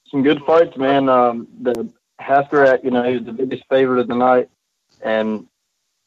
Some 0.07 0.23
good 0.23 0.41
fights, 0.45 0.77
man. 0.77 1.09
Um, 1.09 1.47
the 1.61 1.89
Hafthrat, 2.19 2.83
you 2.83 2.91
know, 2.91 3.03
he 3.03 3.17
was 3.17 3.25
the 3.25 3.33
biggest 3.33 3.63
favorite 3.69 3.99
of 3.99 4.07
the 4.07 4.15
night, 4.15 4.49
and 5.01 5.47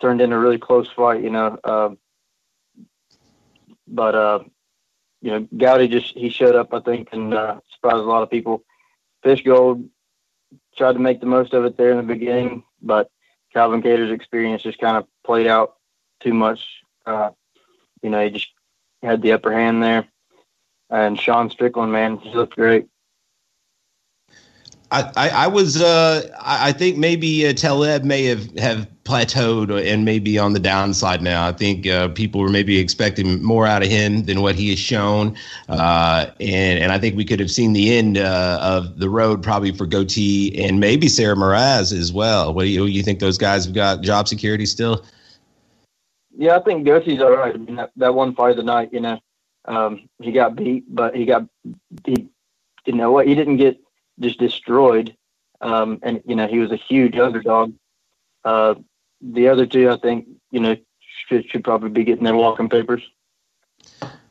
turned 0.00 0.20
in 0.20 0.32
a 0.32 0.38
really 0.38 0.58
close 0.58 0.88
fight. 0.90 1.22
You 1.22 1.30
know. 1.30 1.96
But 3.88 4.14
uh, 4.14 4.40
you 5.20 5.30
know, 5.30 5.40
Gouti 5.54 5.90
just 5.90 6.14
he 6.14 6.28
showed 6.30 6.54
up, 6.54 6.72
I 6.72 6.80
think, 6.80 7.08
and 7.12 7.34
uh, 7.34 7.60
surprised 7.72 7.96
a 7.96 8.02
lot 8.02 8.22
of 8.22 8.30
people. 8.30 8.62
Fishgold 9.24 9.88
tried 10.76 10.92
to 10.92 10.98
make 10.98 11.20
the 11.20 11.26
most 11.26 11.54
of 11.54 11.64
it 11.64 11.76
there 11.76 11.90
in 11.90 11.96
the 11.96 12.02
beginning, 12.02 12.64
but 12.80 13.10
Calvin 13.52 13.82
Kattar's 13.82 14.12
experience 14.12 14.62
just 14.62 14.78
kind 14.78 14.96
of 14.96 15.06
played 15.24 15.46
out 15.46 15.74
too 16.20 16.34
much. 16.34 16.64
Uh, 17.04 17.30
you 18.02 18.10
know, 18.10 18.22
he 18.22 18.30
just 18.30 18.48
had 19.02 19.22
the 19.22 19.32
upper 19.32 19.52
hand 19.52 19.82
there. 19.82 20.06
And 20.90 21.20
Sean 21.20 21.50
Strickland, 21.50 21.92
man, 21.92 22.18
he 22.18 22.32
looked 22.32 22.54
great. 22.54 22.86
I, 24.90 25.28
I, 25.28 25.46
was 25.46 25.82
uh, 25.82 26.26
I 26.40 26.72
think 26.72 26.96
maybe 26.96 27.46
uh, 27.46 27.52
Taleb 27.52 28.04
may 28.04 28.24
have, 28.24 28.56
have 28.56 28.88
plateaued 29.04 29.86
and 29.86 30.04
maybe 30.04 30.38
on 30.38 30.54
the 30.54 30.58
downside 30.58 31.20
now. 31.20 31.46
I 31.46 31.52
think 31.52 31.86
uh, 31.86 32.08
people 32.08 32.40
were 32.40 32.48
maybe 32.48 32.78
expecting 32.78 33.42
more 33.42 33.66
out 33.66 33.82
of 33.82 33.88
him 33.88 34.22
than 34.22 34.40
what 34.40 34.54
he 34.54 34.70
has 34.70 34.78
shown, 34.78 35.36
uh, 35.68 36.30
and 36.40 36.78
and 36.78 36.90
I 36.90 36.98
think 36.98 37.16
we 37.16 37.24
could 37.26 37.38
have 37.38 37.50
seen 37.50 37.74
the 37.74 37.94
end 37.96 38.16
uh, 38.16 38.58
of 38.62 38.98
the 38.98 39.10
road 39.10 39.42
probably 39.42 39.72
for 39.72 39.86
Gouti 39.86 40.58
and 40.58 40.80
maybe 40.80 41.08
Sarah 41.08 41.36
Moras 41.36 41.92
as 41.92 42.10
well. 42.10 42.54
What 42.54 42.62
do 42.62 42.68
you, 42.70 42.86
you 42.86 43.02
think 43.02 43.18
those 43.18 43.36
guys 43.36 43.66
have 43.66 43.74
got 43.74 44.00
job 44.00 44.26
security 44.26 44.64
still? 44.64 45.04
Yeah, 46.34 46.56
I 46.56 46.60
think 46.60 46.86
Gouti's 46.86 47.20
all 47.20 47.36
right. 47.36 47.54
I 47.54 47.58
mean, 47.58 47.76
that, 47.76 47.90
that 47.96 48.14
one 48.14 48.34
fight 48.34 48.52
of 48.52 48.56
the 48.56 48.62
night, 48.62 48.90
you 48.92 49.00
know, 49.00 49.18
um, 49.66 50.08
he 50.22 50.32
got 50.32 50.56
beat, 50.56 50.84
but 50.88 51.14
he 51.14 51.26
got 51.26 51.46
he 52.06 52.28
you 52.86 52.94
know 52.94 53.12
what 53.12 53.26
he 53.26 53.34
didn't 53.34 53.58
get 53.58 53.78
just 54.20 54.38
destroyed. 54.38 55.16
Um, 55.60 55.98
and 56.02 56.22
you 56.24 56.36
know 56.36 56.46
he 56.46 56.58
was 56.58 56.70
a 56.70 56.76
huge 56.76 57.16
underdog. 57.16 57.74
Uh, 58.44 58.74
the 59.20 59.48
other 59.48 59.66
two, 59.66 59.90
I 59.90 59.96
think, 59.98 60.28
you 60.50 60.60
know, 60.60 60.76
should, 61.28 61.48
should 61.50 61.64
probably 61.64 61.90
be 61.90 62.04
getting 62.04 62.24
their 62.24 62.36
walking 62.36 62.68
papers. 62.68 63.02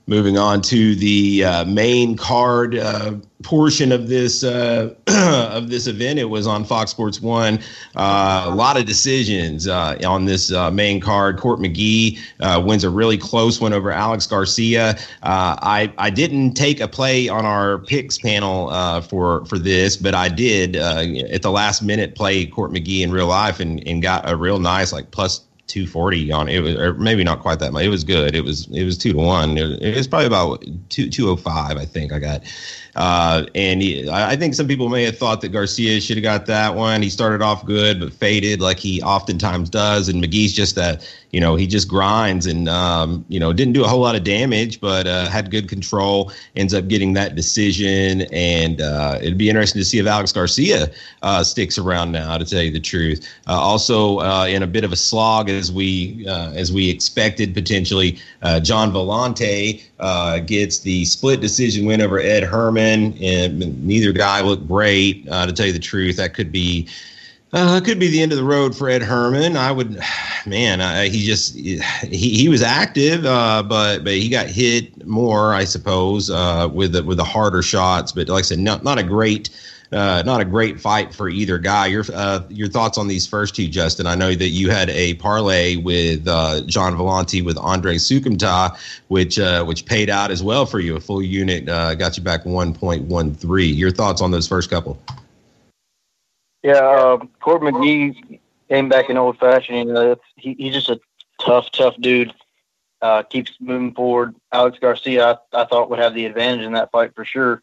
Moving 0.07 0.37
on 0.37 0.61
to 0.61 0.95
the 0.95 1.43
uh, 1.43 1.65
main 1.65 2.15
card 2.15 2.75
uh, 2.75 3.13
portion 3.43 3.91
of 3.91 4.07
this 4.07 4.43
uh, 4.43 4.93
of 5.53 5.69
this 5.69 5.85
event. 5.85 6.17
It 6.17 6.25
was 6.25 6.47
on 6.47 6.63
Fox 6.63 6.91
Sports 6.91 7.21
One. 7.21 7.59
Uh, 7.95 8.45
a 8.47 8.55
lot 8.55 8.79
of 8.79 8.85
decisions 8.85 9.67
uh, 9.67 9.97
on 10.05 10.25
this 10.25 10.51
uh, 10.51 10.71
main 10.71 11.01
card. 11.01 11.37
Court 11.37 11.59
McGee 11.59 12.17
wins 12.63 12.83
a 12.83 12.89
really 12.89 13.17
close 13.17 13.59
one 13.59 13.73
over 13.73 13.91
Alex 13.91 14.25
Garcia. 14.25 14.97
I 15.23 15.91
I 15.97 16.09
didn't 16.09 16.53
take 16.53 16.79
a 16.79 16.87
play 16.87 17.27
on 17.27 17.45
our 17.45 17.79
picks 17.79 18.17
panel 18.17 18.71
for 19.01 19.45
for 19.45 19.59
this, 19.59 19.97
but 19.97 20.15
I 20.15 20.29
did 20.29 20.77
at 20.77 21.41
the 21.41 21.51
last 21.51 21.81
minute 21.81 22.15
play 22.15 22.45
Court 22.45 22.71
McGee 22.71 23.01
in 23.01 23.11
real 23.11 23.27
life 23.27 23.59
and 23.59 23.85
and 23.85 24.01
got 24.01 24.27
a 24.29 24.35
real 24.35 24.59
nice 24.59 24.93
like 24.93 25.11
plus 25.11 25.46
240 25.67 26.31
on 26.31 26.47
it 26.49 26.59
was 26.59 26.75
or 26.75 26.93
maybe 26.95 27.23
not 27.23 27.41
quite 27.41 27.59
that 27.59 27.73
much 27.73 27.83
it 27.83 27.89
was 27.89 28.03
good 28.03 28.35
it 28.35 28.43
was 28.43 28.67
it 28.71 28.83
was 28.83 28.97
two 28.97 29.11
to 29.11 29.17
one 29.17 29.57
it, 29.57 29.95
was 29.95 30.07
probably 30.07 30.27
about 30.27 30.63
two 30.89 31.09
205 31.09 31.77
i 31.77 31.85
think 31.85 32.13
i 32.13 32.19
got 32.19 32.43
uh, 32.97 33.45
and 33.53 33.79
he, 33.83 34.09
I 34.09 34.35
think 34.35 34.55
some 34.55 34.67
people 34.67 34.89
may 34.89 35.03
have 35.03 35.19
thought 35.19 35.41
that 35.41 35.49
Garcia 35.49 36.01
should 36.01 36.17
have 36.17 36.23
got 36.23 36.47
that 36.47 36.73
one. 36.73 37.03
He 37.03 37.11
started 37.11 37.43
off 37.43 37.63
good, 37.63 37.99
but 37.99 38.11
faded 38.11 38.59
like 38.59 38.79
he 38.79 39.03
oftentimes 39.03 39.69
does. 39.69 40.09
And 40.09 40.23
McGee's 40.23 40.51
just 40.51 40.73
that, 40.75 41.07
you 41.31 41.39
know, 41.39 41.55
he 41.55 41.67
just 41.67 41.87
grinds 41.87 42.45
and, 42.45 42.69
um, 42.69 43.25
you 43.27 43.39
know, 43.39 43.51
didn't 43.51 43.73
do 43.73 43.83
a 43.83 43.87
whole 43.87 43.99
lot 43.99 44.15
of 44.15 44.23
damage, 44.23 44.79
but 44.79 45.07
uh, 45.07 45.27
had 45.29 45.51
good 45.51 45.67
control, 45.67 46.31
ends 46.55 46.73
up 46.73 46.87
getting 46.87 47.13
that 47.13 47.35
decision. 47.35 48.21
And 48.31 48.81
uh, 48.81 49.19
it'd 49.21 49.37
be 49.37 49.49
interesting 49.49 49.79
to 49.79 49.85
see 49.85 49.99
if 49.99 50.07
Alex 50.07 50.31
Garcia 50.31 50.89
uh, 51.21 51.43
sticks 51.43 51.77
around 51.77 52.11
now, 52.11 52.37
to 52.37 52.45
tell 52.45 52.61
you 52.61 52.71
the 52.71 52.79
truth. 52.79 53.27
Uh, 53.47 53.59
also, 53.59 54.19
uh, 54.19 54.45
in 54.45 54.63
a 54.63 54.67
bit 54.67 54.83
of 54.83 54.93
a 54.93 54.95
slog 54.95 55.49
as 55.49 55.71
we 55.71 56.25
as 56.27 56.71
we 56.71 56.89
expected 56.89 57.53
potentially, 57.53 58.17
Gian 58.61 58.91
Villante 58.91 59.81
gets 60.45 60.79
the 60.79 61.05
split 61.05 61.41
decision 61.41 61.85
win 61.85 62.01
over 62.01 62.19
Ed 62.19 62.43
Herman 62.43 63.17
and 63.21 63.83
neither 63.85 64.11
guy 64.11 64.41
looked 64.41 64.67
great. 64.67 65.27
Uh, 65.29 65.45
to 65.45 65.53
tell 65.53 65.65
you 65.65 65.73
the 65.73 65.79
truth, 65.79 66.17
that 66.17 66.33
could 66.33 66.51
be 66.51 66.87
uh, 67.57 67.81
could 67.81 67.99
be 67.99 68.07
the 68.07 68.21
end 68.21 68.31
of 68.31 68.37
the 68.37 68.43
road 68.43 68.75
for 68.75 68.87
Ed 68.87 69.01
Herman. 69.01 69.57
I 69.57 69.71
would, 69.71 69.99
man, 70.45 70.79
I, 70.79 71.07
he 71.07 71.25
just 71.25 71.55
he 71.55 71.79
he 72.11 72.49
was 72.49 72.61
active, 72.61 73.25
uh, 73.25 73.63
but 73.63 74.03
but 74.03 74.13
he 74.13 74.29
got 74.29 74.47
hit 74.47 75.05
more, 75.07 75.53
I 75.53 75.63
suppose, 75.63 76.29
uh, 76.29 76.69
with 76.71 76.93
the 76.93 77.03
with 77.03 77.17
the 77.17 77.23
harder 77.23 77.63
shots. 77.63 78.11
But 78.11 78.29
like 78.29 78.39
I 78.39 78.43
said, 78.43 78.59
not 78.59 78.83
not 78.83 78.99
a 78.99 79.03
great. 79.03 79.49
Uh, 79.89 80.21
not 80.25 80.41
a 80.41 80.43
great 80.43 80.81
fight 80.81 81.13
for 81.13 81.29
either 81.29 81.57
guy. 81.57 81.85
Your 81.87 82.03
uh, 82.13 82.41
your 82.49 82.67
thoughts 82.67 82.97
on 82.97 83.07
these 83.07 83.25
first 83.25 83.55
two, 83.55 83.69
Justin? 83.69 84.05
I 84.05 84.15
know 84.15 84.35
that 84.35 84.49
you 84.49 84.69
had 84.69 84.89
a 84.89 85.13
parlay 85.13 85.77
with 85.77 86.27
uh, 86.27 86.59
Gian 86.65 86.97
Villante 86.97 87.41
with 87.41 87.57
Andre 87.57 87.95
Soukhamthath, 87.95 88.77
which 89.07 89.39
uh, 89.39 89.63
which 89.63 89.85
paid 89.85 90.09
out 90.09 90.29
as 90.29 90.43
well 90.43 90.65
for 90.65 90.81
you. 90.81 90.97
A 90.97 90.99
full 90.99 91.23
unit 91.23 91.69
uh, 91.69 91.95
got 91.95 92.17
you 92.17 92.23
back 92.23 92.45
one 92.45 92.73
point 92.73 93.03
one 93.03 93.33
three. 93.33 93.67
Your 93.67 93.89
thoughts 93.89 94.21
on 94.21 94.31
those 94.31 94.45
first 94.45 94.69
couple? 94.69 94.99
Yeah, 96.63 96.73
uh, 96.73 97.17
Court 97.39 97.61
McGee 97.61 98.39
came 98.69 98.89
back 98.89 99.09
in 99.09 99.17
old 99.17 99.37
fashioned. 99.39 99.89
You 99.89 99.93
know, 99.93 100.15
he, 100.35 100.55
he's 100.57 100.73
just 100.73 100.89
a 100.89 100.99
tough, 101.39 101.71
tough 101.71 101.95
dude. 101.99 102.33
Uh, 103.01 103.23
keeps 103.23 103.51
moving 103.59 103.93
forward. 103.93 104.35
Alex 104.51 104.79
Garcia, 104.79 105.39
I, 105.53 105.61
I, 105.61 105.65
thought 105.65 105.89
would 105.89 105.99
have 105.99 106.15
the 106.15 106.25
advantage 106.25 106.65
in 106.65 106.73
that 106.73 106.91
fight 106.91 107.13
for 107.13 107.23
sure. 107.23 107.61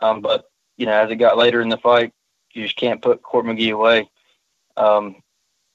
Um, 0.00 0.20
but 0.20 0.46
you 0.76 0.86
know, 0.86 0.92
as 0.92 1.10
it 1.10 1.16
got 1.16 1.38
later 1.38 1.60
in 1.60 1.68
the 1.68 1.76
fight, 1.76 2.12
you 2.52 2.64
just 2.64 2.76
can't 2.76 3.00
put 3.00 3.22
Court 3.22 3.46
McGee 3.46 3.72
away. 3.72 4.10
Um, 4.76 5.22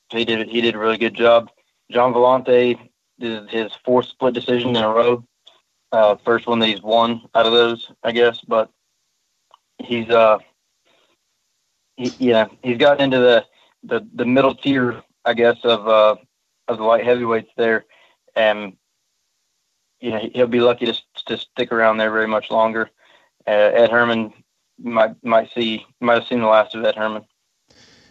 he 0.10 0.26
did 0.26 0.50
he 0.50 0.60
did 0.60 0.76
a 0.76 0.80
really 0.80 0.98
good 0.98 1.14
job. 1.14 1.50
Gian 1.90 2.14
Villante 2.14 2.78
did 3.20 3.50
his 3.50 3.72
fourth 3.86 4.08
split 4.08 4.34
decision 4.34 4.76
in 4.76 4.84
a 4.84 4.90
row. 4.90 5.24
Uh, 5.92 6.16
first 6.26 6.48
one 6.48 6.60
that 6.60 6.68
he's 6.68 6.82
won 6.82 7.22
out 7.34 7.46
of 7.46 7.54
those, 7.54 7.90
I 8.04 8.12
guess. 8.12 8.42
But 8.42 8.70
he's 9.80 10.10
uh, 10.10 10.40
he, 11.98 12.14
yeah, 12.20 12.48
he's 12.64 12.78
gotten 12.78 13.04
into 13.04 13.20
the, 13.20 13.46
the 13.84 14.08
the 14.16 14.26
middle 14.26 14.56
tier, 14.56 15.04
I 15.26 15.34
guess, 15.34 15.58
of 15.64 15.88
uh 15.88 16.16
of 16.68 16.78
the 16.78 16.84
light 16.84 17.04
heavyweights 17.04 17.52
there, 17.58 17.86
and 18.36 18.78
know 20.12 20.30
he'll 20.34 20.48
be 20.48 20.62
lucky 20.62 20.86
to 20.86 20.94
to 21.26 21.38
stick 21.38 21.72
around 21.72 21.98
there 21.98 22.12
very 22.12 22.28
much 22.28 22.52
longer. 22.52 22.90
Uh, 23.46 23.52
Ed 23.52 23.92
Herman 23.92 24.32
might 24.80 25.22
might 25.24 25.50
see 25.54 25.86
might 26.00 26.16
have 26.16 26.28
seen 26.28 26.42
the 26.42 26.48
last 26.48 26.76
of 26.76 26.86
Ed 26.86 26.96
Herman. 26.96 27.26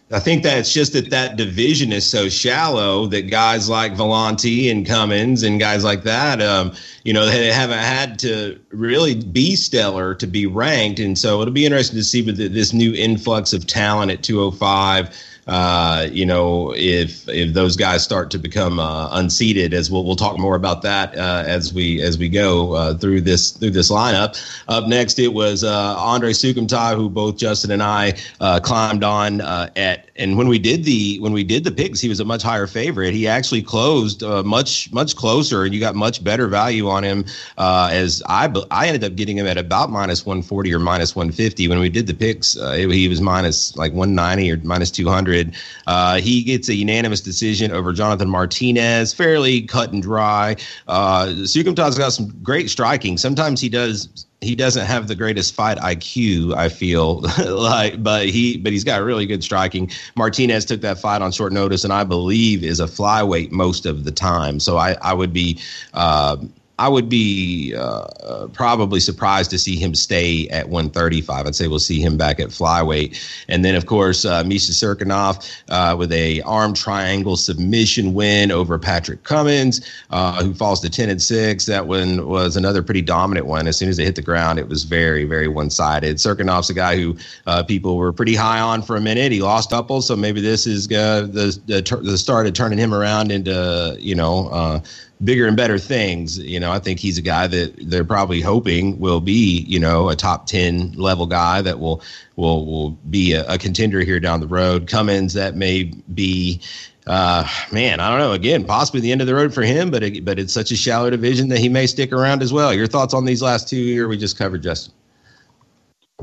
I 0.09 0.19
think 0.19 0.43
that's 0.43 0.73
just 0.73 0.93
that 0.93 1.09
that 1.09 1.35
division 1.35 1.91
is 1.91 2.09
so 2.09 2.29
shallow 2.29 3.07
that 3.07 3.23
guys 3.23 3.67
like 3.67 3.93
Villante 3.93 4.71
and 4.71 4.85
Cummins 4.85 5.43
and 5.43 5.59
guys 5.59 5.83
like 5.83 6.03
that, 6.03 6.41
um, 6.41 6.71
you 7.03 7.11
know, 7.11 7.25
they 7.25 7.51
haven't 7.51 7.79
had 7.79 8.17
to 8.19 8.57
really 8.69 9.15
be 9.15 9.57
stellar 9.57 10.15
to 10.15 10.25
be 10.25 10.45
ranked. 10.45 10.99
And 10.99 11.17
so 11.17 11.41
it'll 11.41 11.53
be 11.53 11.65
interesting 11.65 11.97
to 11.97 12.05
see 12.05 12.21
with 12.21 12.37
this 12.37 12.71
new 12.71 12.93
influx 12.93 13.51
of 13.51 13.67
talent 13.67 14.11
at 14.11 14.23
205 14.23 15.13
uh, 15.47 16.07
you 16.11 16.25
know, 16.25 16.73
if 16.75 17.27
if 17.29 17.53
those 17.53 17.77
guys 17.77 18.03
start 18.03 18.29
to 18.31 18.37
become 18.37 18.79
uh, 18.79 19.09
unseated, 19.13 19.73
as 19.73 19.89
we'll 19.89 20.03
we'll 20.03 20.17
talk 20.17 20.37
more 20.37 20.55
about 20.55 20.81
that 20.81 21.17
uh, 21.17 21.43
as 21.47 21.73
we 21.73 22.01
as 22.01 22.17
we 22.17 22.27
go 22.27 22.73
uh, 22.73 22.93
through 22.93 23.21
this 23.21 23.51
through 23.51 23.71
this 23.71 23.89
lineup. 23.89 24.37
Up 24.67 24.87
next, 24.87 25.19
it 25.19 25.33
was 25.33 25.63
uh, 25.63 25.95
Andre 25.97 26.33
Soukhamthath, 26.33 26.95
who 26.95 27.09
both 27.09 27.37
Justin 27.37 27.71
and 27.71 27.81
I 27.81 28.17
uh, 28.41 28.59
climbed 28.59 29.05
on 29.05 29.39
at, 29.39 30.09
and 30.17 30.37
when 30.37 30.49
we 30.49 30.59
did 30.59 30.83
the 30.83 31.17
when 31.19 31.31
we 31.31 31.45
did 31.45 31.63
the 31.63 31.71
picks, 31.71 32.01
he 32.01 32.09
was 32.09 32.19
a 32.19 32.25
much 32.25 32.43
higher 32.43 32.67
favorite. 32.67 33.13
He 33.13 33.25
actually 33.25 33.61
closed 33.61 34.23
much 34.43 34.91
much 34.91 35.15
closer, 35.15 35.63
and 35.63 35.73
you 35.73 35.79
got 35.79 35.95
much 35.95 36.21
better 36.23 36.47
value 36.47 36.89
on 36.89 37.03
him. 37.03 37.23
as 37.57 38.21
I 38.27 38.53
I 38.69 38.87
ended 38.87 39.05
up 39.05 39.15
getting 39.15 39.37
him 39.37 39.47
at 39.47 39.57
about 39.57 39.91
minus 39.91 40.25
140 40.25 40.73
or 40.73 40.79
minus 40.79 41.15
150 41.15 41.69
when 41.69 41.79
we 41.79 41.87
did 41.87 42.05
the 42.05 42.13
picks. 42.13 42.55
he 42.75 43.07
was 43.07 43.21
minus 43.21 43.77
like 43.77 43.93
190 43.93 44.51
or 44.51 44.57
minus 44.65 44.91
200. 44.91 45.36
Uh, 45.85 46.19
he 46.19 46.43
gets 46.43 46.69
a 46.69 46.75
unanimous 46.75 47.21
decision 47.21 47.71
over 47.71 47.93
Jonathan 47.93 48.29
Martinez, 48.29 49.13
fairly 49.13 49.61
cut 49.61 49.91
and 49.91 50.01
dry. 50.01 50.55
Uh, 50.87 51.27
Soukhamthath's 51.43 51.97
got 51.97 52.13
some 52.13 52.29
great 52.41 52.69
striking. 52.69 53.17
Sometimes 53.17 53.61
he 53.61 53.69
does 53.69 54.25
he 54.41 54.55
doesn't 54.55 54.85
have 54.85 55.07
the 55.07 55.15
greatest 55.15 55.55
fight 55.55 55.77
IQ, 55.79 56.55
I 56.55 56.69
feel 56.69 57.21
like, 57.45 58.03
but 58.03 58.27
he 58.29 58.57
but 58.57 58.71
he's 58.71 58.83
got 58.83 59.01
really 59.01 59.25
good 59.25 59.43
striking. 59.43 59.89
Martinez 60.15 60.65
took 60.65 60.81
that 60.81 60.99
fight 60.99 61.21
on 61.21 61.31
short 61.31 61.53
notice, 61.53 61.83
and 61.83 61.91
I 61.91 62.03
believe 62.03 62.63
is 62.63 62.79
a 62.79 62.85
flyweight 62.85 63.51
most 63.51 63.85
of 63.85 64.03
the 64.03 64.11
time. 64.11 64.59
So 64.59 64.77
I 64.77 64.95
I 65.01 65.13
would 65.13 65.33
be. 65.33 65.59
Uh, 65.93 66.37
I 66.79 66.87
would 66.87 67.09
be 67.09 67.73
uh, 67.75 67.79
uh, 67.81 68.47
probably 68.49 68.99
surprised 68.99 69.49
to 69.51 69.57
see 69.57 69.77
him 69.77 69.95
stay 69.95 70.47
at 70.49 70.69
135. 70.69 71.47
I'd 71.47 71.55
say 71.55 71.67
we'll 71.67 71.79
see 71.79 71.99
him 71.99 72.17
back 72.17 72.39
at 72.39 72.49
flyweight, 72.49 73.19
and 73.47 73.65
then 73.65 73.73
of 73.73 73.87
course 73.87 74.25
uh, 74.25 74.43
Misha 74.43 74.71
Cirkunov 74.71 75.61
uh, 75.69 75.95
with 75.97 76.11
a 76.11 76.41
arm 76.41 76.73
triangle 76.75 77.35
submission 77.35 78.13
win 78.13 78.51
over 78.51 78.77
Patrick 78.77 79.23
Cummins, 79.23 79.81
uh, 80.11 80.43
who 80.43 80.53
falls 80.53 80.79
to 80.81 80.89
10 80.89 81.09
and 81.09 81.21
six. 81.21 81.65
That 81.65 81.87
one 81.87 82.27
was 82.27 82.55
another 82.55 82.83
pretty 82.83 83.01
dominant 83.01 83.47
one. 83.47 83.67
As 83.67 83.77
soon 83.77 83.89
as 83.89 83.97
it 83.97 84.03
hit 84.03 84.15
the 84.15 84.21
ground, 84.21 84.59
it 84.59 84.69
was 84.69 84.83
very 84.83 85.25
very 85.25 85.47
one 85.47 85.71
sided. 85.71 86.17
Cirkunov's 86.17 86.69
a 86.69 86.75
guy 86.75 86.95
who 86.95 87.17
uh, 87.47 87.63
people 87.63 87.97
were 87.97 88.13
pretty 88.13 88.35
high 88.35 88.59
on 88.59 88.83
for 88.83 88.95
a 88.95 89.01
minute. 89.01 89.31
He 89.31 89.41
lost 89.41 89.71
doubles, 89.71 90.07
so 90.07 90.15
maybe 90.15 90.41
this 90.41 90.67
is 90.67 90.87
the 90.87 91.59
the, 91.65 91.99
the 92.03 92.17
start 92.17 92.45
of 92.45 92.53
turning 92.53 92.77
him 92.77 92.93
around 92.93 93.31
into 93.31 93.97
you 93.99 94.13
know 94.13 94.81
bigger 95.23 95.47
and 95.47 95.57
better 95.57 95.77
things. 95.77 96.37
You 96.37 96.59
know, 96.59 96.71
I 96.71 96.79
think 96.79 96.99
he's 96.99 97.17
a 97.17 97.21
guy 97.21 97.47
that 97.47 97.75
they're 97.89 98.03
probably 98.03 98.41
hoping 98.41 98.99
will 98.99 99.21
be, 99.21 99.61
you 99.67 99.79
know, 99.79 100.09
a 100.09 100.15
top 100.15 100.45
10 100.45 100.93
level 100.93 101.25
guy 101.25 101.61
that 101.61 101.79
will 101.79 102.01
will 102.35 102.65
will 102.65 102.91
be 103.09 103.33
a, 103.33 103.45
a 103.47 103.57
contender 103.57 104.01
here 104.01 104.19
down 104.19 104.39
the 104.39 104.47
road. 104.47 104.87
Cummins 104.87 105.33
that 105.33 105.55
may 105.55 105.83
be 106.13 106.61
uh, 107.07 107.47
man, 107.71 108.01
I 108.01 108.09
don't 108.09 108.19
know. 108.19 108.33
Again, 108.33 108.65
possibly 108.65 108.99
the 108.99 109.13
end 109.13 109.21
of 109.21 109.27
the 109.27 109.35
road 109.35 109.53
for 109.53 109.63
him, 109.63 109.89
but 109.89 110.03
it, 110.03 110.25
but 110.25 110.37
it's 110.37 110.51
such 110.51 110.71
a 110.71 110.75
shallow 110.75 111.09
division 111.09 111.47
that 111.49 111.59
he 111.59 111.69
may 111.69 111.87
stick 111.87 112.11
around 112.11 112.43
as 112.43 112.51
well. 112.51 112.73
Your 112.73 112.87
thoughts 112.87 113.13
on 113.13 113.23
these 113.23 113.41
last 113.41 113.69
two 113.69 113.81
here 113.81 114.09
we 114.09 114.17
just 114.17 114.37
covered, 114.37 114.61
Justin? 114.61 114.93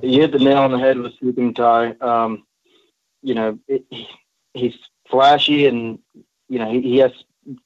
You 0.02 0.20
hit 0.20 0.32
the 0.32 0.38
nail 0.38 0.58
on 0.58 0.72
the 0.72 0.78
head 0.78 0.98
with 0.98 1.18
Soukhamthath. 1.20 2.02
Um, 2.02 2.44
you 3.22 3.34
know, 3.34 3.58
it, 3.66 3.84
he's 4.52 4.74
flashy 5.08 5.66
and 5.66 5.98
you 6.48 6.58
know 6.58 6.70
he, 6.70 6.82
he 6.82 6.98
has 6.98 7.12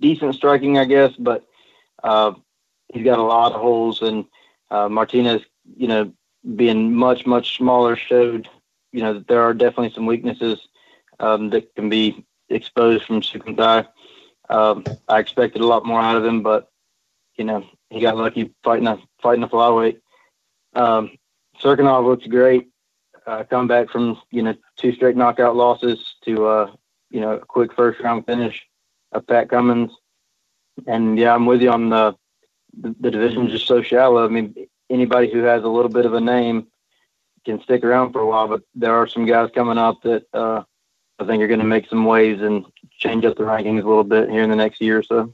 decent 0.01 0.35
striking, 0.35 0.79
I 0.79 0.85
guess, 0.85 1.13
but 1.19 1.47
uh, 2.03 2.33
he's 2.93 3.05
got 3.05 3.19
a 3.19 3.23
lot 3.23 3.53
of 3.53 3.61
holes. 3.61 4.03
And 4.03 4.25
uh, 4.71 4.89
Martinez, 4.89 5.43
you 5.77 5.89
know, 5.89 6.13
being 6.57 6.95
much 6.95 7.27
much 7.27 7.57
smaller, 7.57 7.97
showed 7.97 8.49
you 8.93 9.03
know 9.03 9.15
that 9.15 9.29
there 9.29 9.43
are 9.43 9.55
definitely 9.55 9.93
some 9.95 10.07
weaknesses 10.07 10.69
um, 11.21 11.51
that 11.51 11.75
can 11.75 11.89
be 11.89 12.25
exposed 12.49 13.05
from 13.05 13.21
Soukhamthath. 13.21 13.89
Um, 14.49 14.85
I 15.09 15.19
expected 15.19 15.61
a 15.61 15.67
lot 15.67 15.85
more 15.85 16.01
out 16.01 16.17
of 16.17 16.25
him, 16.25 16.43
but 16.43 16.71
you 17.37 17.45
know 17.45 17.67
he 17.91 18.01
got 18.01 18.17
lucky 18.17 18.55
fighting 18.63 18.87
a 18.87 18.99
fighting 19.23 19.45
a 19.45 19.49
flyweight. 19.49 20.01
Um, 20.75 21.11
Cirkunov 21.61 22.07
looks 22.07 22.27
great. 22.27 22.69
Uh, 23.27 23.45
come 23.45 23.69
back 23.69 23.91
from 23.91 24.21
you 24.31 24.43
know 24.43 24.55
two 24.77 24.93
straight 24.93 25.17
knockout 25.17 25.57
losses 25.57 26.15
to 26.25 26.47
uh, 26.47 26.71
you 27.11 27.21
know 27.21 27.33
a 27.33 27.39
quick 27.41 27.75
first 27.75 28.01
round 28.01 28.25
finish 28.27 28.68
of 29.13 29.27
Pat 29.27 29.49
Cummins. 29.49 29.93
And 30.87 31.19
yeah, 31.19 31.35
I'm 31.35 31.47
with 31.47 31.63
you 31.63 31.71
on 31.71 31.91
the 31.91 32.17
the, 32.81 32.95
the 33.01 33.11
division 33.11 33.49
just 33.49 33.67
so 33.67 33.83
shallow. 33.83 34.25
I 34.25 34.29
mean, 34.29 34.55
anybody 34.91 35.31
who 35.31 35.43
has 35.43 35.65
a 35.65 35.69
little 35.69 35.91
bit 35.91 36.07
of 36.07 36.15
a 36.15 36.21
name 36.21 36.67
can 37.45 37.61
stick 37.63 37.85
around 37.85 38.13
for 38.13 38.21
a 38.21 38.27
while, 38.27 38.49
but 38.49 38.63
there 38.75 38.95
are 38.95 39.07
some 39.07 39.27
guys 39.27 39.51
coming 39.55 39.79
up 39.79 40.03
that 40.03 40.25
uh, 40.33 40.63
I 41.19 41.25
think 41.25 41.43
are 41.43 41.49
going 41.49 41.61
to 41.61 41.67
make 41.67 41.89
some 41.89 42.05
waves 42.05 42.43
and 42.43 42.65
change 42.99 43.25
up 43.25 43.37
the 43.37 43.45
rankings 43.45 43.83
a 43.83 43.89
little 43.89 44.05
bit 44.05 44.31
here 44.31 44.43
in 44.43 44.51
the 44.51 44.57
next 44.57 44.81
year 44.81 44.99
or 44.99 45.03
so. 45.03 45.33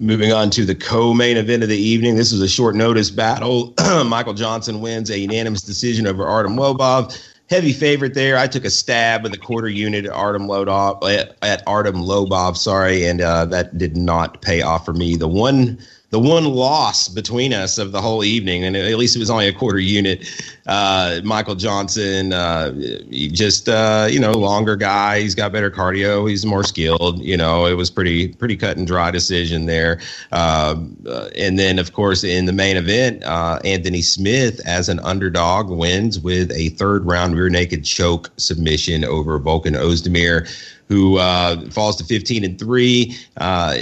Moving 0.00 0.32
on 0.32 0.50
to 0.50 0.64
the 0.64 0.74
co-main 0.74 1.36
event 1.36 1.62
of 1.62 1.68
the 1.68 1.78
evening. 1.78 2.16
This 2.16 2.32
was 2.32 2.40
a 2.40 2.48
short 2.48 2.74
notice 2.74 3.10
battle. 3.10 3.74
Michael 4.06 4.34
Johnson 4.34 4.80
wins 4.80 5.08
a 5.08 5.18
unanimous 5.18 5.62
decision 5.62 6.06
over 6.06 6.26
Artem 6.26 6.56
Lobov. 6.56 7.16
Heavy 7.50 7.72
favorite 7.72 8.14
there. 8.14 8.38
I 8.38 8.46
took 8.46 8.64
a 8.64 8.70
stab 8.70 9.26
in 9.26 9.30
the 9.30 9.38
quarter 9.38 9.68
unit 9.68 10.06
at 10.06 10.12
Artem 10.12 10.46
Lobov, 10.46 11.02
at, 11.08 11.36
at 11.42 11.62
Artem 11.66 11.96
Lobov, 11.96 12.56
sorry, 12.56 13.04
and 13.04 13.20
uh, 13.20 13.44
that 13.46 13.76
did 13.76 13.96
not 13.96 14.40
pay 14.40 14.62
off 14.62 14.86
for 14.86 14.94
me. 14.94 15.16
The 15.16 15.28
one 15.28 15.78
the 16.14 16.20
one 16.20 16.44
loss 16.44 17.08
between 17.08 17.52
us 17.52 17.76
of 17.76 17.90
the 17.90 18.00
whole 18.00 18.22
evening, 18.22 18.62
and 18.62 18.76
at 18.76 18.96
least 18.96 19.16
it 19.16 19.18
was 19.18 19.30
only 19.30 19.48
a 19.48 19.52
quarter 19.52 19.80
unit. 19.80 20.24
Uh, 20.64 21.20
Michael 21.24 21.56
Johnson, 21.56 22.32
uh, 22.32 22.70
just 23.10 23.68
uh, 23.68 24.06
you 24.08 24.20
know, 24.20 24.30
longer 24.30 24.76
guy. 24.76 25.20
He's 25.20 25.34
got 25.34 25.50
better 25.50 25.72
cardio. 25.72 26.30
He's 26.30 26.46
more 26.46 26.62
skilled. 26.62 27.18
You 27.20 27.36
know, 27.36 27.66
it 27.66 27.74
was 27.74 27.90
pretty 27.90 28.28
pretty 28.28 28.56
cut 28.56 28.76
and 28.76 28.86
dry 28.86 29.10
decision 29.10 29.66
there. 29.66 30.00
Um, 30.30 30.96
uh, 31.04 31.30
and 31.36 31.58
then, 31.58 31.80
of 31.80 31.94
course, 31.94 32.22
in 32.22 32.44
the 32.44 32.52
main 32.52 32.76
event, 32.76 33.24
uh, 33.24 33.58
Anthony 33.64 34.00
Smith 34.00 34.60
as 34.64 34.88
an 34.88 35.00
underdog 35.00 35.68
wins 35.68 36.20
with 36.20 36.52
a 36.52 36.68
third 36.68 37.04
round 37.06 37.34
rear 37.34 37.50
naked 37.50 37.84
choke 37.84 38.30
submission 38.36 39.04
over 39.04 39.40
Volkan 39.40 39.74
Ozdemir 39.74 40.48
who 40.88 41.16
uh, 41.16 41.58
falls 41.70 41.96
to 41.96 42.04
15 42.04 42.44
and 42.44 42.58
three. 42.58 43.16
Uh, 43.38 43.78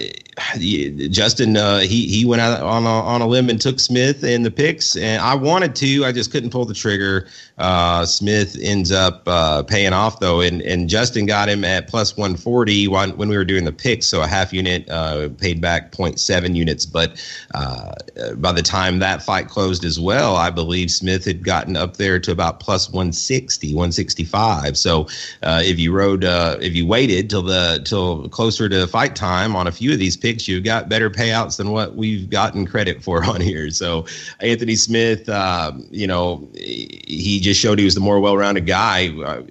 Justin, 1.10 1.58
uh, 1.58 1.80
he 1.80 2.08
he 2.08 2.24
went 2.24 2.40
out 2.40 2.62
on 2.62 2.84
a, 2.84 2.88
on 2.88 3.20
a 3.20 3.26
limb 3.26 3.50
and 3.50 3.60
took 3.60 3.78
Smith 3.78 4.24
in 4.24 4.42
the 4.42 4.50
picks, 4.50 4.96
and 4.96 5.20
I 5.20 5.34
wanted 5.34 5.74
to, 5.76 6.06
I 6.06 6.12
just 6.12 6.32
couldn't 6.32 6.48
pull 6.48 6.64
the 6.64 6.72
trigger. 6.72 7.26
Uh, 7.58 8.06
Smith 8.06 8.56
ends 8.62 8.90
up 8.90 9.24
uh, 9.26 9.62
paying 9.62 9.92
off 9.92 10.20
though, 10.20 10.40
and 10.40 10.62
and 10.62 10.88
Justin 10.88 11.26
got 11.26 11.50
him 11.50 11.64
at 11.64 11.86
plus 11.86 12.16
140 12.16 12.88
when, 12.88 13.10
when 13.18 13.28
we 13.28 13.36
were 13.36 13.44
doing 13.44 13.64
the 13.64 13.72
picks, 13.72 14.06
so 14.06 14.22
a 14.22 14.26
half 14.26 14.54
unit 14.54 14.88
uh, 14.88 15.28
paid 15.36 15.60
back 15.60 15.92
0.7 15.92 16.54
units. 16.54 16.86
But 16.86 17.22
uh, 17.54 17.92
by 18.36 18.52
the 18.52 18.62
time 18.62 19.00
that 19.00 19.22
fight 19.22 19.48
closed 19.48 19.84
as 19.84 20.00
well, 20.00 20.36
I 20.36 20.48
believe 20.48 20.90
Smith 20.90 21.26
had 21.26 21.44
gotten 21.44 21.76
up 21.76 21.98
there 21.98 22.18
to 22.18 22.32
about 22.32 22.58
plus 22.58 22.88
160, 22.88 23.74
165. 23.74 24.78
So 24.78 25.08
uh, 25.42 25.60
if 25.62 25.78
you 25.78 25.92
rode, 25.92 26.24
if 26.24 26.74
you 26.74 26.86
waited 26.86 27.28
till 27.28 27.42
the 27.42 27.82
till 27.84 28.30
closer 28.30 28.70
to 28.70 28.86
fight 28.86 29.14
time 29.14 29.54
on 29.54 29.66
a 29.66 29.72
few 29.72 29.92
of 29.92 29.98
these 29.98 30.16
picks, 30.22 30.46
you 30.46 30.60
got 30.60 30.88
better 30.88 31.10
payouts 31.10 31.56
than 31.56 31.70
what 31.70 31.96
we've 31.96 32.30
gotten 32.30 32.64
credit 32.64 33.02
for 33.02 33.24
on 33.28 33.40
here. 33.40 33.70
So 33.70 34.06
Anthony 34.40 34.76
Smith, 34.76 35.28
um, 35.28 35.86
you 35.90 36.06
know, 36.06 36.48
he 36.54 37.40
just 37.42 37.60
showed 37.60 37.78
he 37.78 37.84
was 37.84 37.94
the 37.94 38.00
more 38.00 38.20
well-rounded 38.20 38.66
guy. 38.66 39.08
Uh, 39.08 39.42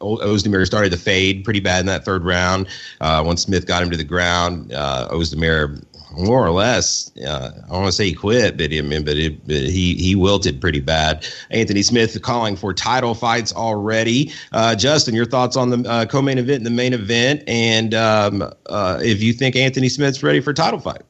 Ozdemir 0.00 0.66
started 0.66 0.90
to 0.92 0.98
fade 0.98 1.44
pretty 1.44 1.60
bad 1.60 1.80
in 1.80 1.86
that 1.86 2.04
third 2.04 2.24
round. 2.24 2.66
Uh, 3.00 3.22
once 3.24 3.42
Smith 3.42 3.66
got 3.66 3.82
him 3.82 3.90
to 3.90 3.96
the 3.96 4.04
ground, 4.04 4.72
uh, 4.72 5.08
Ozdemir 5.10 5.84
more 6.12 6.44
or 6.44 6.50
less. 6.50 7.10
Uh, 7.18 7.50
I 7.68 7.72
want 7.72 7.86
to 7.86 7.92
say 7.92 8.06
he 8.06 8.14
quit, 8.14 8.56
but, 8.56 8.72
I 8.72 8.80
mean, 8.80 9.04
but, 9.04 9.16
it, 9.16 9.46
but, 9.46 9.56
he 9.56 9.94
he 9.94 10.14
wilted 10.14 10.60
pretty 10.60 10.80
bad. 10.80 11.26
Anthony 11.50 11.82
Smith 11.82 12.20
calling 12.22 12.56
for 12.56 12.72
title 12.74 13.14
fights 13.14 13.52
already. 13.52 14.32
Uh, 14.52 14.74
Justin, 14.74 15.14
your 15.14 15.24
thoughts 15.24 15.56
on 15.56 15.70
the 15.70 15.88
uh, 15.88 16.06
co-main 16.06 16.38
event 16.38 16.58
and 16.58 16.66
the 16.66 16.70
main 16.70 16.92
event, 16.92 17.42
and 17.46 17.94
um, 17.94 18.42
uh, 18.66 18.98
if 19.02 19.22
you 19.22 19.32
think 19.32 19.56
Anthony 19.56 19.88
Smith's 19.88 20.22
ready 20.22 20.40
for 20.40 20.52
title 20.52 20.80
fight. 20.80 21.02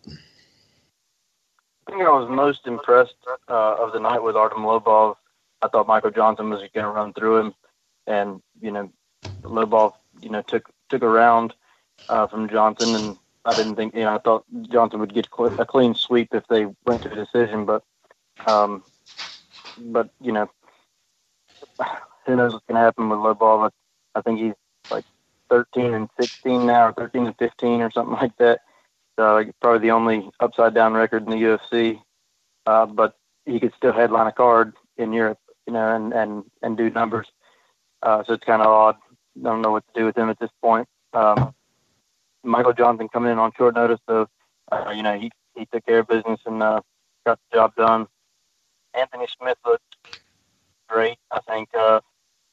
I 1.86 1.90
think 1.90 2.02
I 2.02 2.10
was 2.10 2.28
most 2.30 2.66
impressed 2.66 3.16
uh, 3.48 3.74
of 3.74 3.92
the 3.92 4.00
night 4.00 4.22
with 4.22 4.36
Artem 4.36 4.62
Lobov. 4.62 5.16
I 5.60 5.68
thought 5.68 5.86
Michael 5.86 6.10
Johnson 6.10 6.50
was 6.50 6.60
going 6.74 6.84
to 6.84 6.90
run 6.90 7.12
through 7.12 7.38
him, 7.38 7.54
and 8.06 8.42
you 8.60 8.70
know, 8.70 8.90
Lobov, 9.42 9.94
you 10.20 10.30
know, 10.30 10.42
took 10.42 10.70
took 10.88 11.02
a 11.02 11.08
round 11.08 11.54
uh, 12.08 12.26
from 12.26 12.48
Johnson 12.48 12.94
and 12.94 13.18
I 13.44 13.54
didn't 13.54 13.76
think, 13.76 13.94
you 13.94 14.02
know, 14.02 14.14
I 14.14 14.18
thought 14.18 14.44
Johnson 14.70 15.00
would 15.00 15.14
get 15.14 15.28
a 15.58 15.66
clean 15.66 15.94
sweep 15.94 16.28
if 16.32 16.46
they 16.48 16.66
went 16.86 17.02
to 17.02 17.12
a 17.12 17.14
decision, 17.14 17.64
but, 17.64 17.82
um, 18.46 18.84
but 19.78 20.10
you 20.20 20.32
know, 20.32 20.48
who 22.26 22.36
knows 22.36 22.52
what's 22.52 22.66
going 22.66 22.76
to 22.76 22.84
happen 22.84 23.08
with 23.08 23.18
Lobov? 23.18 23.70
I 24.14 24.20
think 24.22 24.38
he's 24.38 24.54
like 24.90 25.04
13 25.50 25.94
and 25.94 26.08
16 26.20 26.66
now, 26.66 26.88
or 26.88 26.92
13 26.92 27.26
and 27.26 27.36
15, 27.38 27.80
or 27.80 27.90
something 27.90 28.14
like 28.14 28.36
that. 28.38 28.60
So 29.18 29.34
like, 29.34 29.52
probably 29.60 29.80
the 29.80 29.90
only 29.92 30.30
upside 30.40 30.74
down 30.74 30.94
record 30.94 31.24
in 31.24 31.30
the 31.30 31.36
UFC. 31.36 32.00
Uh, 32.64 32.86
but 32.86 33.16
he 33.44 33.58
could 33.58 33.72
still 33.76 33.92
headline 33.92 34.28
a 34.28 34.32
card 34.32 34.74
in 34.96 35.12
Europe, 35.12 35.38
you 35.66 35.72
know, 35.72 35.94
and 35.94 36.12
and 36.12 36.44
and 36.62 36.76
do 36.76 36.90
numbers. 36.90 37.26
Uh, 38.02 38.22
so 38.24 38.34
it's 38.34 38.44
kind 38.44 38.62
of 38.62 38.68
odd. 38.68 38.96
I 39.38 39.42
don't 39.42 39.62
know 39.62 39.72
what 39.72 39.84
to 39.86 40.00
do 40.00 40.06
with 40.06 40.16
him 40.16 40.30
at 40.30 40.38
this 40.38 40.50
point. 40.60 40.88
Um, 41.12 41.54
Michael 42.44 42.72
Johnson 42.72 43.08
coming 43.08 43.32
in 43.32 43.38
on 43.38 43.52
short 43.56 43.74
notice, 43.74 44.00
so 44.08 44.28
uh, 44.70 44.92
you 44.94 45.02
know 45.02 45.18
he 45.18 45.30
he 45.54 45.66
took 45.66 45.84
care 45.86 46.00
of 46.00 46.08
business 46.08 46.40
and 46.46 46.62
uh, 46.62 46.80
got 47.26 47.38
the 47.50 47.56
job 47.56 47.74
done. 47.76 48.06
Anthony 48.94 49.26
Smith 49.38 49.58
looked 49.64 49.96
great. 50.88 51.18
I 51.30 51.40
think 51.40 51.68
uh, 51.74 52.00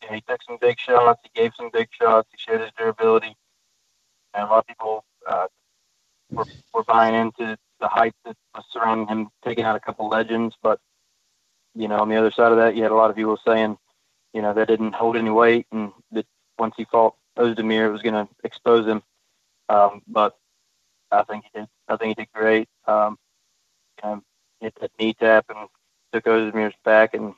know, 0.10 0.16
he 0.16 0.22
took 0.22 0.42
some 0.44 0.58
big 0.60 0.80
shots. 0.80 1.22
He 1.24 1.42
gave 1.42 1.52
some 1.56 1.70
big 1.72 1.90
shots. 1.92 2.28
He 2.32 2.38
showed 2.38 2.62
his 2.62 2.72
durability, 2.78 3.36
and 4.34 4.44
a 4.44 4.48
lot 4.48 4.60
of 4.60 4.68
people 4.68 5.04
uh, 5.28 5.48
were 6.32 6.46
were 6.74 6.84
buying 6.84 7.16
into 7.16 7.58
the 7.80 7.88
hype 7.88 8.16
that 8.26 8.36
was 8.56 8.66
surrounding 8.72 9.08
him, 9.08 9.30
taking 9.44 9.64
out 9.64 9.76
a 9.76 9.80
couple 9.80 10.08
legends. 10.08 10.56
But 10.62 10.80
you 11.76 11.88
know, 11.88 12.00
on 12.00 12.10
the 12.10 12.18
other 12.18 12.32
side 12.32 12.52
of 12.52 12.58
that, 12.58 12.76
you 12.76 12.84
had 12.84 12.92
a 12.92 12.96
lot 12.96 13.10
of 13.10 13.16
people 13.16 13.38
saying, 13.46 13.78
you 14.34 14.42
know, 14.42 14.54
that 14.54 14.68
didn't 14.68 14.96
hold 14.96 15.18
any 15.18 15.30
weight, 15.30 15.68
and 15.72 15.92
that 16.12 16.26
once 16.58 16.74
he 16.78 16.86
fought 16.86 17.16
Ozdemir, 17.38 17.88
it 17.88 17.92
was 17.92 18.02
going 18.02 18.16
to 18.16 18.28
expose 18.44 18.86
him. 18.86 19.02
Um, 19.70 20.02
but 20.08 20.38
I 21.12 21.24
think 21.24 21.46
he 21.46 21.60
did. 21.60 21.70
I 21.88 21.96
think 21.96 22.18
he 22.18 22.24
did 22.24 22.34
great. 22.34 22.68
Um, 22.88 23.18
you 24.04 24.24
hit 24.60 24.76
that 24.82 24.92
knee 25.00 25.14
tap 25.14 25.46
and 25.50 25.70
took 26.12 26.26
Ozdemir's 26.26 26.76
back 26.84 27.14
and 27.14 27.34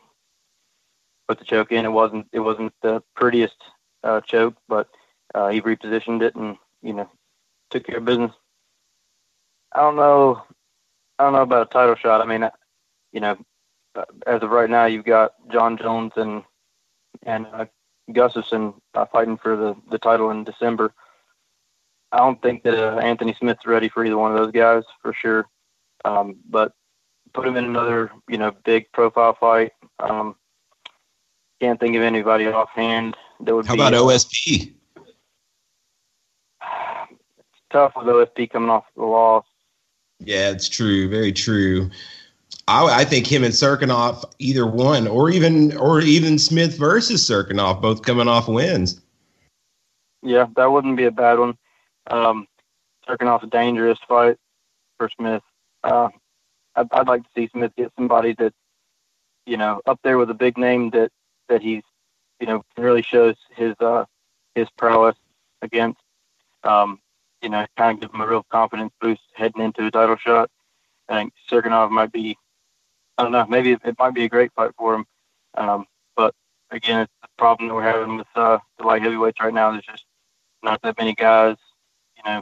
put 1.27 1.39
the 1.39 1.45
choke 1.45 1.71
in. 1.71 1.85
It 1.85 1.91
wasn't. 1.91 2.27
It 2.31 2.39
wasn't 2.39 2.73
the 2.81 3.03
prettiest 3.15 3.57
uh, 4.03 4.21
choke, 4.21 4.55
but 4.67 4.89
uh, 5.35 5.49
he 5.49 5.61
repositioned 5.61 6.21
it 6.21 6.35
and 6.35 6.57
you 6.81 6.93
know 6.93 7.09
took 7.69 7.85
care 7.85 7.97
of 7.97 8.05
business. 8.05 8.31
I 9.73 9.81
don't 9.81 9.95
know. 9.95 10.43
I 11.19 11.23
don't 11.23 11.33
know 11.33 11.41
about 11.41 11.67
a 11.67 11.69
title 11.69 11.95
shot. 11.95 12.21
I 12.21 12.25
mean, 12.25 12.49
you 13.13 13.19
know, 13.19 13.37
as 14.25 14.41
of 14.41 14.49
right 14.49 14.69
now, 14.69 14.85
you've 14.85 15.05
got 15.05 15.33
Jon 15.49 15.77
Jones 15.77 16.13
and 16.15 16.43
and 17.23 17.47
uh, 17.47 17.65
Gustafsson 18.09 18.73
uh, 18.95 19.05
fighting 19.05 19.37
for 19.37 19.55
the 19.55 19.75
the 19.89 19.99
title 19.99 20.31
in 20.31 20.43
December. 20.43 20.93
I 22.11 22.17
don't 22.17 22.41
think 22.41 22.63
that 22.63 22.75
uh, 22.75 22.97
Anthony 22.99 23.35
Smith's 23.39 23.65
ready 23.65 23.89
for 23.89 24.03
either 24.03 24.17
one 24.17 24.31
of 24.31 24.37
those 24.37 24.51
guys 24.51 24.83
for 25.01 25.13
sure. 25.13 25.47
Um, 26.03 26.37
but 26.49 26.73
put 27.33 27.47
him 27.47 27.55
in 27.55 27.65
another, 27.65 28.11
you 28.27 28.37
know, 28.37 28.51
big 28.65 28.91
profile 28.91 29.35
fight. 29.39 29.71
Um, 29.99 30.35
can't 31.59 31.79
think 31.79 31.95
of 31.95 32.01
anybody 32.01 32.47
offhand 32.47 33.15
that 33.41 33.55
would. 33.55 33.65
How 33.65 33.75
be, 33.75 33.79
about 33.79 33.93
OSP? 33.93 34.73
It's 34.97 35.07
tough 37.71 37.93
with 37.95 38.07
OSP 38.07 38.49
coming 38.49 38.69
off 38.69 38.85
the 38.95 39.03
loss. 39.03 39.45
Yeah, 40.19 40.49
it's 40.49 40.67
true. 40.67 41.09
Very 41.09 41.31
true. 41.31 41.89
I, 42.67 43.01
I 43.01 43.05
think 43.05 43.27
him 43.27 43.43
and 43.43 43.53
Cirkunov, 43.53 44.23
either 44.39 44.65
one, 44.65 45.07
or 45.07 45.29
even 45.29 45.75
or 45.77 46.01
even 46.01 46.37
Smith 46.37 46.77
versus 46.77 47.23
Cirkunov, 47.27 47.81
both 47.81 48.01
coming 48.03 48.27
off 48.27 48.47
wins. 48.47 49.01
Yeah, 50.23 50.47
that 50.55 50.71
wouldn't 50.71 50.97
be 50.97 51.05
a 51.05 51.11
bad 51.11 51.39
one. 51.39 51.57
Um, 52.07 52.47
off 53.07 53.43
a 53.43 53.47
dangerous 53.47 53.99
fight 54.07 54.37
for 54.97 55.09
Smith. 55.17 55.43
Uh, 55.83 56.09
I'd, 56.75 56.87
I'd 56.91 57.07
like 57.07 57.23
to 57.23 57.29
see 57.35 57.49
Smith 57.49 57.73
get 57.77 57.91
somebody 57.97 58.33
that, 58.35 58.53
you 59.45 59.57
know, 59.57 59.81
up 59.85 59.99
there 60.03 60.17
with 60.17 60.29
a 60.29 60.35
big 60.35 60.57
name 60.57 60.89
that 60.91 61.11
that 61.49 61.61
he's, 61.61 61.83
you 62.39 62.47
know, 62.47 62.63
really 62.77 63.01
shows 63.01 63.35
his 63.55 63.75
uh, 63.79 64.05
his 64.55 64.69
prowess 64.77 65.17
against. 65.61 65.99
Um, 66.63 66.99
you 67.41 67.49
know, 67.49 67.65
kind 67.75 67.95
of 67.95 68.01
give 68.01 68.13
him 68.13 68.21
a 68.21 68.27
real 68.27 68.45
confidence 68.49 68.93
boost 69.01 69.21
heading 69.33 69.63
into 69.63 69.85
a 69.85 69.91
title 69.91 70.15
shot. 70.15 70.49
I 71.09 71.15
think 71.15 71.33
Cirkunov 71.49 71.89
might 71.89 72.11
be, 72.11 72.37
I 73.17 73.23
don't 73.23 73.31
know, 73.31 73.45
maybe 73.47 73.71
it, 73.71 73.81
it 73.83 73.95
might 73.97 74.13
be 74.13 74.25
a 74.25 74.29
great 74.29 74.53
fight 74.53 74.71
for 74.77 74.93
him. 74.93 75.05
Um, 75.55 75.85
but 76.15 76.35
again, 76.69 77.01
it's 77.01 77.11
the 77.21 77.27
problem 77.37 77.67
that 77.67 77.73
we're 77.73 77.81
having 77.81 78.17
with 78.17 78.27
uh, 78.35 78.59
the 78.77 78.85
light 78.85 79.01
heavyweights 79.01 79.39
right 79.41 79.53
now. 79.53 79.71
There's 79.71 79.85
just 79.85 80.05
not 80.63 80.81
that 80.83 80.99
many 80.99 81.15
guys 81.15 81.57
you 82.25 82.31
know, 82.31 82.41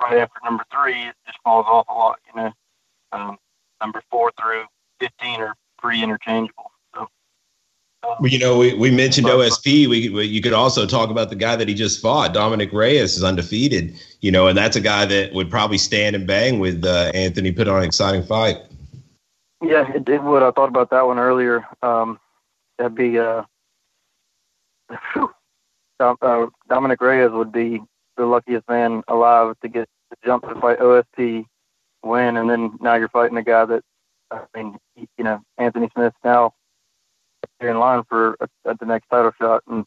right 0.00 0.18
after 0.18 0.40
number 0.44 0.64
three, 0.72 1.02
it 1.02 1.14
just 1.26 1.38
falls 1.44 1.66
off 1.68 1.86
a 1.88 1.92
lot. 1.92 2.18
You 2.28 2.42
know, 2.42 2.52
um, 3.12 3.38
number 3.80 4.02
four 4.10 4.32
through 4.40 4.64
fifteen 5.00 5.40
are 5.40 5.54
pretty 5.78 6.02
interchangeable. 6.02 6.70
So 6.94 7.08
well, 8.02 8.18
you 8.22 8.38
know, 8.38 8.58
we, 8.58 8.74
we 8.74 8.90
mentioned 8.90 9.26
OSP. 9.26 9.88
We, 9.88 10.08
we, 10.08 10.24
you 10.24 10.42
could 10.42 10.52
also 10.52 10.86
talk 10.86 11.10
about 11.10 11.30
the 11.30 11.36
guy 11.36 11.56
that 11.56 11.68
he 11.68 11.74
just 11.74 12.00
fought. 12.00 12.34
Dominick 12.34 12.72
Reyes 12.72 13.16
is 13.16 13.24
undefeated. 13.24 13.98
You 14.20 14.30
know, 14.30 14.48
and 14.48 14.56
that's 14.56 14.76
a 14.76 14.80
guy 14.80 15.06
that 15.06 15.32
would 15.32 15.50
probably 15.50 15.78
stand 15.78 16.16
and 16.16 16.26
bang 16.26 16.58
with 16.58 16.84
uh, 16.84 17.10
Anthony. 17.14 17.52
Put 17.52 17.68
on 17.68 17.78
an 17.78 17.84
exciting 17.84 18.24
fight. 18.24 18.56
Yeah, 19.62 19.90
it, 19.92 20.08
it 20.08 20.22
would. 20.22 20.42
I 20.42 20.50
thought 20.50 20.68
about 20.68 20.90
that 20.90 21.06
one 21.06 21.18
earlier. 21.18 21.64
Um, 21.82 22.18
that'd 22.78 22.96
be 22.96 23.18
uh, 23.18 23.44
uh, 26.00 26.46
Dominick 26.68 27.00
Reyes 27.00 27.30
would 27.30 27.52
be 27.52 27.80
the 28.16 28.26
luckiest 28.26 28.68
man 28.68 29.02
alive 29.08 29.54
to 29.62 29.68
get 29.68 29.88
to 30.10 30.16
jump 30.24 30.48
to 30.48 30.54
fight 30.60 30.78
OSP, 30.78 31.44
win, 32.02 32.36
and 32.36 32.48
then 32.48 32.78
now 32.80 32.94
you're 32.94 33.08
fighting 33.08 33.36
a 33.36 33.42
guy 33.42 33.64
that 33.64 33.82
I 34.30 34.40
mean, 34.56 34.76
you 34.96 35.24
know, 35.24 35.40
Anthony 35.58 35.90
Smith 35.94 36.14
now 36.24 36.54
in 37.60 37.78
line 37.78 38.02
for 38.08 38.36
the 38.64 38.86
next 38.86 39.08
title 39.08 39.32
shot, 39.40 39.62
and 39.68 39.84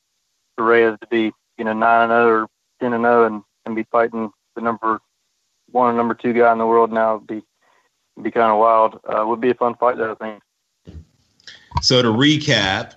for 0.55 0.65
Reyes 0.65 0.97
to 1.01 1.07
be 1.07 1.31
you 1.57 1.65
know 1.65 1.73
nine 1.73 2.03
and 2.03 2.11
zero 2.11 2.23
oh 2.23 2.29
or 2.29 2.47
ten 2.79 2.93
and 2.93 3.03
zero 3.03 3.23
oh 3.23 3.25
and 3.25 3.43
and 3.65 3.75
be 3.75 3.83
fighting 3.91 4.31
the 4.55 4.61
number 4.61 4.99
one 5.71 5.89
and 5.89 5.97
number 5.97 6.13
two 6.13 6.33
guy 6.33 6.51
in 6.51 6.59
the 6.59 6.65
world 6.65 6.91
now 6.91 7.15
would 7.15 7.27
be 7.27 7.43
be 8.21 8.31
kind 8.31 8.51
of 8.51 8.59
wild. 8.59 8.99
Uh, 9.05 9.25
would 9.25 9.41
be 9.41 9.51
a 9.51 9.55
fun 9.55 9.75
fight, 9.75 9.97
though, 9.97 10.11
I 10.11 10.15
think. 10.15 10.41
So 11.81 12.01
to 12.01 12.07
recap, 12.07 12.93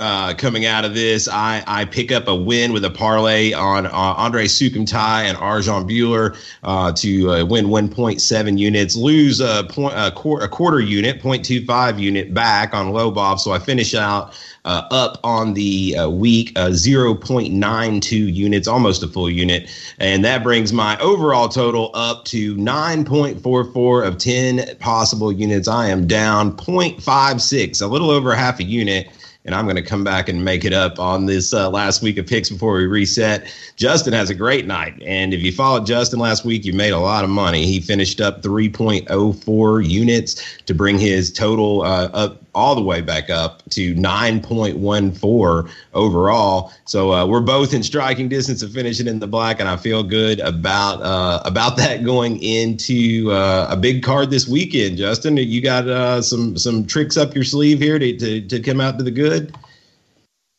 uh, 0.00 0.34
coming 0.34 0.66
out 0.66 0.84
of 0.84 0.92
this, 0.92 1.28
I, 1.28 1.62
I 1.68 1.84
pick 1.84 2.10
up 2.10 2.26
a 2.26 2.34
win 2.34 2.72
with 2.72 2.84
a 2.84 2.90
parlay 2.90 3.52
on 3.52 3.86
uh, 3.86 3.90
Andre 3.92 4.46
Soukhamthath 4.46 5.22
and 5.22 5.38
Arjan 5.38 5.88
Bhullar 5.88 6.36
uh, 6.64 6.92
to 6.94 7.30
uh, 7.30 7.44
win 7.44 7.66
1.7 7.66 8.58
units, 8.58 8.96
lose 8.96 9.40
a, 9.40 9.64
point, 9.70 9.94
a, 9.96 10.10
qu- 10.10 10.40
a 10.40 10.48
quarter 10.48 10.80
unit, 10.80 11.22
0.25 11.22 12.00
unit 12.00 12.34
back 12.34 12.74
on 12.74 12.88
Lobov. 12.88 13.38
So 13.38 13.52
I 13.52 13.60
finish 13.60 13.94
out 13.94 14.36
uh, 14.64 14.82
up 14.90 15.20
on 15.22 15.54
the 15.54 15.96
uh, 15.96 16.08
week, 16.10 16.50
uh, 16.56 16.70
0.92 16.70 18.34
units, 18.34 18.66
almost 18.66 19.04
a 19.04 19.06
full 19.06 19.30
unit. 19.30 19.70
And 20.00 20.24
that 20.24 20.42
brings 20.42 20.72
my 20.72 20.98
overall 20.98 21.48
total 21.48 21.92
up 21.94 22.24
to 22.26 22.56
9.44 22.56 24.08
of 24.08 24.18
10 24.18 24.76
possible 24.78 25.30
units. 25.30 25.68
I 25.68 25.86
am 25.86 26.08
down 26.08 26.56
0.56, 26.56 27.80
a 27.80 27.86
little 27.86 28.10
over 28.10 28.34
half 28.34 28.58
a 28.58 28.64
unit 28.64 29.08
and 29.44 29.54
I'm 29.54 29.64
going 29.64 29.76
to 29.76 29.82
come 29.82 30.04
back 30.04 30.28
and 30.28 30.44
make 30.44 30.64
it 30.64 30.72
up 30.72 30.98
on 30.98 31.26
this 31.26 31.52
uh, 31.52 31.68
last 31.70 32.02
week 32.02 32.16
of 32.18 32.26
picks 32.26 32.48
before 32.48 32.74
we 32.76 32.86
reset. 32.86 33.52
Justin 33.76 34.12
has 34.12 34.30
a 34.30 34.34
great 34.34 34.66
night, 34.66 35.00
and 35.02 35.34
if 35.34 35.42
you 35.42 35.52
followed 35.52 35.86
Justin 35.86 36.18
last 36.18 36.44
week, 36.44 36.64
you 36.64 36.72
made 36.72 36.92
a 36.92 36.98
lot 36.98 37.24
of 37.24 37.30
money. 37.30 37.66
He 37.66 37.80
finished 37.80 38.20
up 38.20 38.42
3.04 38.42 39.88
units 39.88 40.58
to 40.66 40.74
bring 40.74 40.98
his 40.98 41.32
total 41.32 41.82
uh, 41.82 42.08
up 42.12 42.43
all 42.54 42.74
the 42.74 42.82
way 42.82 43.00
back 43.00 43.30
up 43.30 43.62
to 43.70 43.94
9.14 43.94 45.70
overall. 45.92 46.72
So 46.84 47.12
uh, 47.12 47.26
we're 47.26 47.40
both 47.40 47.74
in 47.74 47.82
striking 47.82 48.28
distance 48.28 48.62
of 48.62 48.72
finishing 48.72 49.06
in 49.06 49.18
the 49.18 49.26
black, 49.26 49.60
and 49.60 49.68
I 49.68 49.76
feel 49.76 50.02
good 50.02 50.40
about 50.40 51.02
uh, 51.02 51.42
about 51.44 51.76
that 51.78 52.04
going 52.04 52.42
into 52.42 53.30
uh, 53.32 53.68
a 53.70 53.76
big 53.76 54.02
card 54.02 54.30
this 54.30 54.48
weekend. 54.48 54.98
Justin, 54.98 55.36
you 55.36 55.60
got 55.60 55.88
uh, 55.88 56.22
some 56.22 56.56
some 56.56 56.86
tricks 56.86 57.16
up 57.16 57.34
your 57.34 57.44
sleeve 57.44 57.80
here 57.80 57.98
to, 57.98 58.16
to, 58.16 58.40
to 58.48 58.60
come 58.60 58.80
out 58.80 58.98
to 58.98 59.04
the 59.04 59.10
good. 59.10 59.54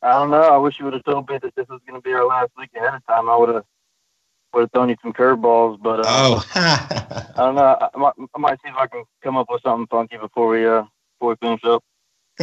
I 0.01 0.11
don't 0.11 0.29
know. 0.29 0.41
I 0.41 0.57
wish 0.57 0.77
you 0.79 0.85
would 0.85 0.93
have 0.93 1.03
told 1.03 1.29
me 1.29 1.39
that 1.41 1.55
this 1.55 1.67
was 1.67 1.81
going 1.87 1.99
to 1.99 2.03
be 2.03 2.13
our 2.13 2.25
last 2.27 2.51
week 2.57 2.69
ahead 2.75 2.93
of 2.93 3.05
time. 3.07 3.29
I 3.29 3.35
would 3.37 3.49
have 3.49 3.63
would 4.53 4.61
have 4.61 4.71
thrown 4.71 4.89
you 4.89 4.95
some 5.01 5.13
curveballs, 5.13 5.81
but 5.81 5.99
uh, 5.99 6.03
oh, 6.05 6.45
I 6.55 7.33
don't 7.37 7.55
know. 7.55 7.89
I 7.93 7.97
might, 7.97 8.13
I 8.33 8.37
might 8.37 8.61
see 8.63 8.69
if 8.69 8.75
I 8.75 8.87
can 8.87 9.03
come 9.21 9.37
up 9.37 9.47
with 9.49 9.61
something 9.61 9.87
funky 9.87 10.17
before 10.17 10.47
we 10.47 10.65
uh 10.65 10.83
before 11.19 11.35
we 11.41 11.47
finish 11.47 11.63
up. 11.63 11.83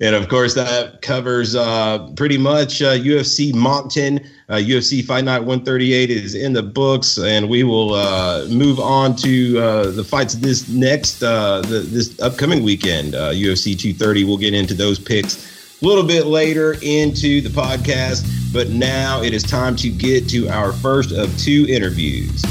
and 0.00 0.16
of 0.16 0.28
course, 0.28 0.54
that 0.54 1.00
covers 1.00 1.54
uh, 1.54 2.10
pretty 2.16 2.36
much 2.36 2.82
uh, 2.82 2.94
UFC 2.94 3.54
Moncton. 3.54 4.18
Uh, 4.48 4.54
UFC 4.54 5.04
Fight 5.04 5.24
Night 5.24 5.38
138 5.38 6.10
is 6.10 6.34
in 6.34 6.52
the 6.52 6.62
books, 6.62 7.16
and 7.18 7.48
we 7.48 7.62
will 7.62 7.94
uh, 7.94 8.46
move 8.48 8.80
on 8.80 9.14
to 9.16 9.58
uh, 9.58 9.90
the 9.92 10.02
fights 10.02 10.34
this 10.34 10.68
next 10.68 11.22
uh, 11.22 11.60
the, 11.62 11.80
this 11.80 12.18
upcoming 12.20 12.64
weekend. 12.64 13.14
UFC 13.14 13.78
230. 13.78 14.24
We'll 14.24 14.36
get 14.38 14.54
into 14.54 14.74
those 14.74 14.98
picks 14.98 15.80
a 15.80 15.86
little 15.86 16.04
bit 16.04 16.26
later 16.26 16.76
into 16.82 17.40
the 17.40 17.50
podcast, 17.50 18.26
but 18.52 18.70
now 18.70 19.22
it 19.22 19.32
is 19.32 19.44
time 19.44 19.76
to 19.76 19.88
get 19.88 20.28
to 20.30 20.48
our 20.48 20.72
first 20.72 21.12
of 21.12 21.36
two 21.38 21.66
interviews. 21.68 22.42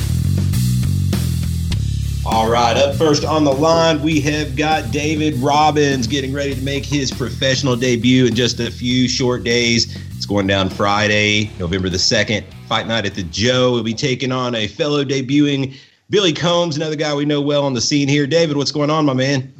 All 2.26 2.50
right, 2.50 2.78
up 2.78 2.96
first 2.96 3.26
on 3.26 3.44
the 3.44 3.52
line, 3.52 4.02
we 4.02 4.22
have 4.22 4.56
got 4.56 4.92
David 4.92 5.36
Robins 5.40 6.08
getting 6.08 6.32
ready 6.32 6.56
to 6.56 6.62
make 6.62 6.86
his 6.86 7.12
professional 7.12 7.76
debut 7.76 8.28
in 8.28 8.34
just 8.34 8.62
a 8.62 8.72
few 8.72 9.10
short 9.10 9.44
days. 9.44 9.94
It's 10.16 10.26
going 10.26 10.48
down 10.48 10.70
Friday, 10.70 11.52
November 11.60 11.90
the 11.90 11.98
2nd. 11.98 12.46
Fight 12.70 12.88
night 12.88 13.06
at 13.06 13.16
the 13.16 13.24
Joe. 13.24 13.74
We'll 13.74 13.84
be 13.84 13.94
taking 13.94 14.32
on 14.32 14.56
a 14.56 14.68
fellow 14.68 15.04
debuting 15.04 15.76
Billy 16.10 16.32
Combs, 16.32 16.78
another 16.78 16.96
guy 16.96 17.14
we 17.14 17.26
know 17.26 17.42
well 17.42 17.66
on 17.66 17.74
the 17.74 17.82
scene 17.82 18.08
here. 18.08 18.26
David, 18.26 18.56
what's 18.56 18.72
going 18.72 18.90
on, 18.90 19.06
my 19.06 19.14
man? 19.14 19.52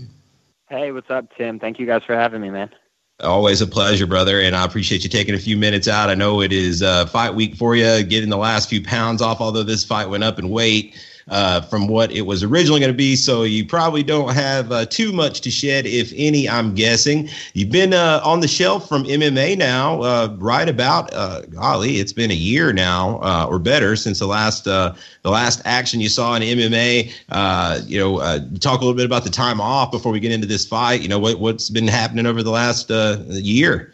Hey, 0.70 0.94
what's 0.94 1.12
up, 1.12 1.36
Tim? 1.36 1.60
Thank 1.60 1.80
you 1.80 1.86
guys 1.86 2.04
for 2.06 2.16
having 2.16 2.40
me, 2.40 2.50
man. 2.50 2.70
Always 3.20 3.60
a 3.60 3.68
pleasure, 3.68 4.08
brother, 4.08 4.40
and 4.40 4.56
I 4.56 4.64
appreciate 4.64 5.04
you 5.04 5.10
taking 5.10 5.36
a 5.36 5.40
few 5.40 5.58
minutes 5.58 5.90
out. 5.90 6.10
I 6.10 6.16
know 6.16 6.40
it 6.40 6.54
is 6.54 6.82
uh, 6.82 7.08
fight 7.08 7.36
week 7.36 7.56
for 7.56 7.76
you, 7.76 8.04
getting 8.04 8.30
the 8.30 8.38
last 8.38 8.70
few 8.70 8.82
pounds 8.82 9.22
off, 9.22 9.42
although 9.42 9.64
this 9.64 9.84
fight 9.84 10.08
went 10.08 10.24
up 10.24 10.40
in 10.40 10.48
weight 10.50 10.96
uh, 11.30 11.62
from 11.62 11.88
what 11.88 12.12
it 12.12 12.22
was 12.22 12.44
originally 12.44 12.80
going 12.80 12.92
to 12.92 12.98
be. 12.98 13.16
So 13.16 13.44
you 13.44 13.66
probably 13.66 14.04
don't 14.04 14.34
have 14.34 14.72
uh, 14.72 14.86
too 14.86 15.12
much 15.12 15.42
to 15.42 15.52
shed, 15.52 15.86
if 15.86 16.12
any. 16.16 16.50
I'm 16.50 16.76
guessing 16.76 17.30
you've 17.54 17.72
been 17.72 17.94
uh, 17.94 18.22
on 18.24 18.42
the 18.42 18.48
shelf 18.48 18.88
from 18.88 19.04
MMA 19.04 19.58
now, 19.58 20.02
uh, 20.02 20.36
right 20.40 20.68
about 20.68 21.14
uh, 21.14 21.42
golly, 21.48 21.98
it's 21.98 22.14
been 22.14 22.32
a 22.32 22.36
year 22.36 22.74
now 22.74 23.20
uh, 23.22 23.48
or 23.50 23.60
better 23.60 23.96
since 23.96 24.20
the 24.20 24.28
last 24.28 24.66
the 24.66 24.96
last 25.24 25.62
action 25.66 26.02
you 26.02 26.10
saw 26.10 26.36
in 26.36 26.42
MMA. 26.42 27.88
you 27.88 28.00
know, 28.00 28.18
talk 28.60 28.82
a 28.82 28.84
little 28.84 28.98
bit 28.98 29.06
about 29.06 29.24
the 29.24 29.30
time 29.30 29.62
off 29.62 29.92
before 29.92 30.12
we 30.12 30.20
get 30.20 30.32
into 30.32 30.48
this 30.48 30.66
fight. 30.66 31.02
You 31.02 31.08
know, 31.08 31.20
what 31.20 31.40
what's 31.40 31.70
been 31.70 31.88
happening 31.88 32.26
over 32.26 32.44
the 32.44 32.52
last 32.52 32.90
year. 33.30 33.93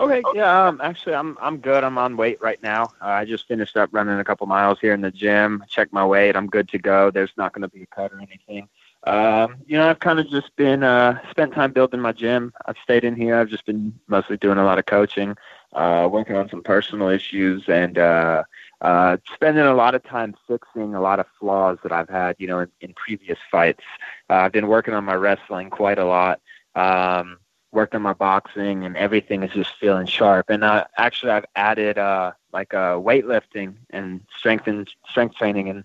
Okay, 0.00 0.22
yeah. 0.32 0.68
Um, 0.68 0.80
actually, 0.80 1.14
I'm 1.16 1.36
I'm 1.40 1.58
good. 1.58 1.82
I'm 1.82 1.98
on 1.98 2.16
weight 2.16 2.40
right 2.40 2.62
now. 2.62 2.84
Uh, 3.02 3.06
I 3.06 3.24
just 3.24 3.48
finished 3.48 3.76
up 3.76 3.90
running 3.92 4.20
a 4.20 4.24
couple 4.24 4.46
miles 4.46 4.78
here 4.80 4.94
in 4.94 5.00
the 5.00 5.10
gym. 5.10 5.64
Checked 5.68 5.92
my 5.92 6.06
weight. 6.06 6.36
I'm 6.36 6.46
good 6.46 6.68
to 6.68 6.78
go. 6.78 7.10
There's 7.10 7.32
not 7.36 7.52
going 7.52 7.62
to 7.62 7.68
be 7.68 7.82
a 7.82 7.86
cut 7.86 8.12
or 8.12 8.20
anything. 8.20 8.68
Um, 9.04 9.56
you 9.66 9.76
know, 9.76 9.88
I've 9.88 9.98
kind 9.98 10.20
of 10.20 10.28
just 10.28 10.54
been 10.56 10.84
uh, 10.84 11.18
spent 11.30 11.52
time 11.52 11.72
building 11.72 12.00
my 12.00 12.12
gym. 12.12 12.52
I've 12.66 12.76
stayed 12.82 13.04
in 13.04 13.16
here. 13.16 13.36
I've 13.36 13.48
just 13.48 13.66
been 13.66 13.98
mostly 14.06 14.36
doing 14.36 14.58
a 14.58 14.64
lot 14.64 14.78
of 14.78 14.86
coaching, 14.86 15.36
uh, 15.72 16.08
working 16.10 16.36
on 16.36 16.48
some 16.48 16.62
personal 16.62 17.08
issues, 17.08 17.64
and 17.68 17.98
uh, 17.98 18.44
uh, 18.80 19.16
spending 19.34 19.64
a 19.64 19.74
lot 19.74 19.96
of 19.96 20.04
time 20.04 20.34
fixing 20.46 20.94
a 20.94 21.00
lot 21.00 21.18
of 21.18 21.26
flaws 21.40 21.78
that 21.82 21.90
I've 21.90 22.08
had. 22.08 22.36
You 22.38 22.46
know, 22.46 22.60
in, 22.60 22.70
in 22.82 22.94
previous 22.94 23.38
fights. 23.50 23.82
Uh, 24.30 24.34
I've 24.34 24.52
been 24.52 24.68
working 24.68 24.94
on 24.94 25.04
my 25.04 25.14
wrestling 25.14 25.70
quite 25.70 25.98
a 25.98 26.04
lot. 26.04 26.40
Um, 26.76 27.38
worked 27.72 27.94
on 27.94 28.02
my 28.02 28.12
boxing 28.12 28.84
and 28.84 28.96
everything 28.96 29.42
is 29.42 29.52
just 29.52 29.74
feeling 29.76 30.06
sharp. 30.06 30.50
And 30.50 30.64
uh, 30.64 30.84
actually, 30.96 31.32
I've 31.32 31.46
added 31.56 31.98
uh, 31.98 32.32
like 32.52 32.74
uh, 32.74 32.94
weightlifting 32.94 33.74
and 33.90 34.20
strength 34.36 34.66
and 34.66 34.88
strength 35.08 35.36
training, 35.36 35.68
and 35.68 35.84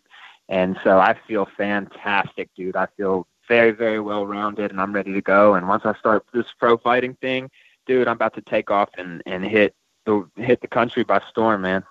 and 0.49 0.77
so 0.83 0.99
I 0.99 1.15
feel 1.27 1.47
fantastic, 1.57 2.49
dude. 2.55 2.75
I 2.75 2.87
feel 2.97 3.27
very 3.47 3.71
very 3.71 3.99
well 3.99 4.25
rounded, 4.25 4.71
and 4.71 4.79
I'm 4.79 4.93
ready 4.93 5.13
to 5.13 5.21
go. 5.21 5.55
And 5.55 5.67
once 5.67 5.85
I 5.85 5.93
start 5.95 6.25
this 6.33 6.47
pro 6.57 6.77
fighting 6.77 7.15
thing, 7.15 7.49
dude, 7.85 8.07
I'm 8.07 8.15
about 8.15 8.35
to 8.35 8.41
take 8.41 8.71
off 8.71 8.89
and 8.97 9.21
and 9.25 9.43
hit 9.43 9.75
the 10.05 10.27
hit 10.37 10.61
the 10.61 10.67
country 10.67 11.03
by 11.03 11.21
storm, 11.29 11.61
man 11.61 11.83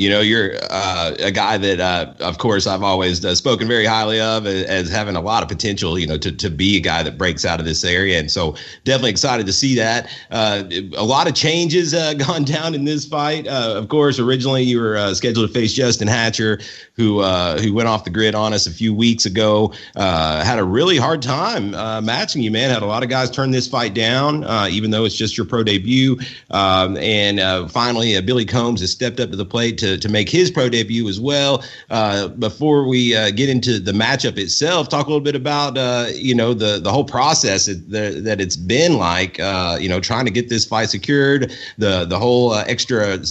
you 0.00 0.08
know, 0.08 0.22
you're 0.22 0.52
uh, 0.70 1.14
a 1.18 1.30
guy 1.30 1.58
that, 1.58 1.78
uh, 1.78 2.14
of 2.20 2.38
course, 2.38 2.66
I've 2.66 2.82
always 2.82 3.22
uh, 3.22 3.34
spoken 3.34 3.68
very 3.68 3.84
highly 3.84 4.18
of 4.18 4.46
as 4.46 4.88
having 4.88 5.14
a 5.14 5.20
lot 5.20 5.42
of 5.42 5.48
potential, 5.50 5.98
you 5.98 6.06
know, 6.06 6.16
to, 6.16 6.32
to 6.32 6.48
be 6.48 6.78
a 6.78 6.80
guy 6.80 7.02
that 7.02 7.18
breaks 7.18 7.44
out 7.44 7.60
of 7.60 7.66
this 7.66 7.84
area. 7.84 8.18
And 8.18 8.30
so 8.30 8.56
definitely 8.84 9.10
excited 9.10 9.44
to 9.44 9.52
see 9.52 9.74
that. 9.74 10.10
Uh, 10.30 10.64
a 10.96 11.04
lot 11.04 11.28
of 11.28 11.34
changes 11.34 11.92
uh, 11.92 12.14
gone 12.18 12.44
down 12.44 12.74
in 12.74 12.86
this 12.86 13.04
fight. 13.04 13.46
Uh, 13.46 13.74
of 13.76 13.90
course, 13.90 14.18
originally 14.18 14.62
you 14.62 14.80
were 14.80 15.14
scheduled 15.14 15.46
to 15.46 15.52
face 15.52 15.74
Justin 15.74 16.08
Hatcher, 16.08 16.60
who 16.94 17.22
who 17.60 17.74
went 17.74 17.88
off 17.88 18.04
the 18.04 18.10
grid 18.10 18.34
on 18.34 18.54
us 18.54 18.66
a 18.66 18.70
few 18.70 18.94
weeks 18.94 19.26
ago. 19.26 19.74
had 19.96 20.58
a 20.58 20.64
really 20.64 20.96
hard 20.96 21.20
time 21.20 21.72
matching 22.04 22.40
you, 22.40 22.50
man. 22.50 22.70
Had 22.70 22.82
a 22.82 22.86
lot 22.86 23.02
of 23.02 23.10
guys 23.10 23.30
turn 23.30 23.50
this 23.50 23.68
fight 23.68 23.92
down, 23.92 24.44
even 24.70 24.90
though 24.92 25.04
it's 25.04 25.16
just 25.16 25.36
your 25.36 25.44
pro 25.44 25.62
debut. 25.62 26.18
Um, 26.50 26.96
and 26.96 27.70
finally, 27.70 28.18
Billy 28.22 28.46
Combs 28.46 28.80
has 28.80 28.90
stepped 28.90 29.20
up 29.20 29.30
to 29.30 29.36
the 29.36 29.44
plate 29.44 29.76
to 29.78 29.89
to, 29.96 30.08
make 30.10 30.28
his 30.28 30.50
pro 30.50 30.68
debut 30.68 31.08
as 31.08 31.20
well. 31.20 31.62
Uh, 31.88 32.28
before 32.28 32.86
we 32.86 33.14
uh, 33.14 33.30
get 33.30 33.48
into 33.48 33.78
the 33.78 33.92
matchup 33.92 34.36
itself, 34.38 34.88
talk 34.88 35.06
a 35.06 35.08
little 35.08 35.22
bit 35.22 35.36
about 35.36 35.78
uh, 35.78 36.06
you 36.12 36.34
know 36.34 36.52
the 36.52 36.80
the 36.80 36.90
whole 36.90 37.04
process 37.04 37.66
that, 37.66 38.22
that 38.24 38.40
it's 38.40 38.56
been 38.56 38.98
like. 38.98 39.38
Uh, 39.40 39.78
you 39.80 39.88
know, 39.88 40.00
trying 40.00 40.24
to 40.24 40.30
get 40.30 40.48
this 40.48 40.64
fight 40.64 40.90
secured, 40.90 41.52
the 41.78 42.04
the 42.04 42.18
whole 42.18 42.50
uh, 42.52 42.64
extra 42.66 43.24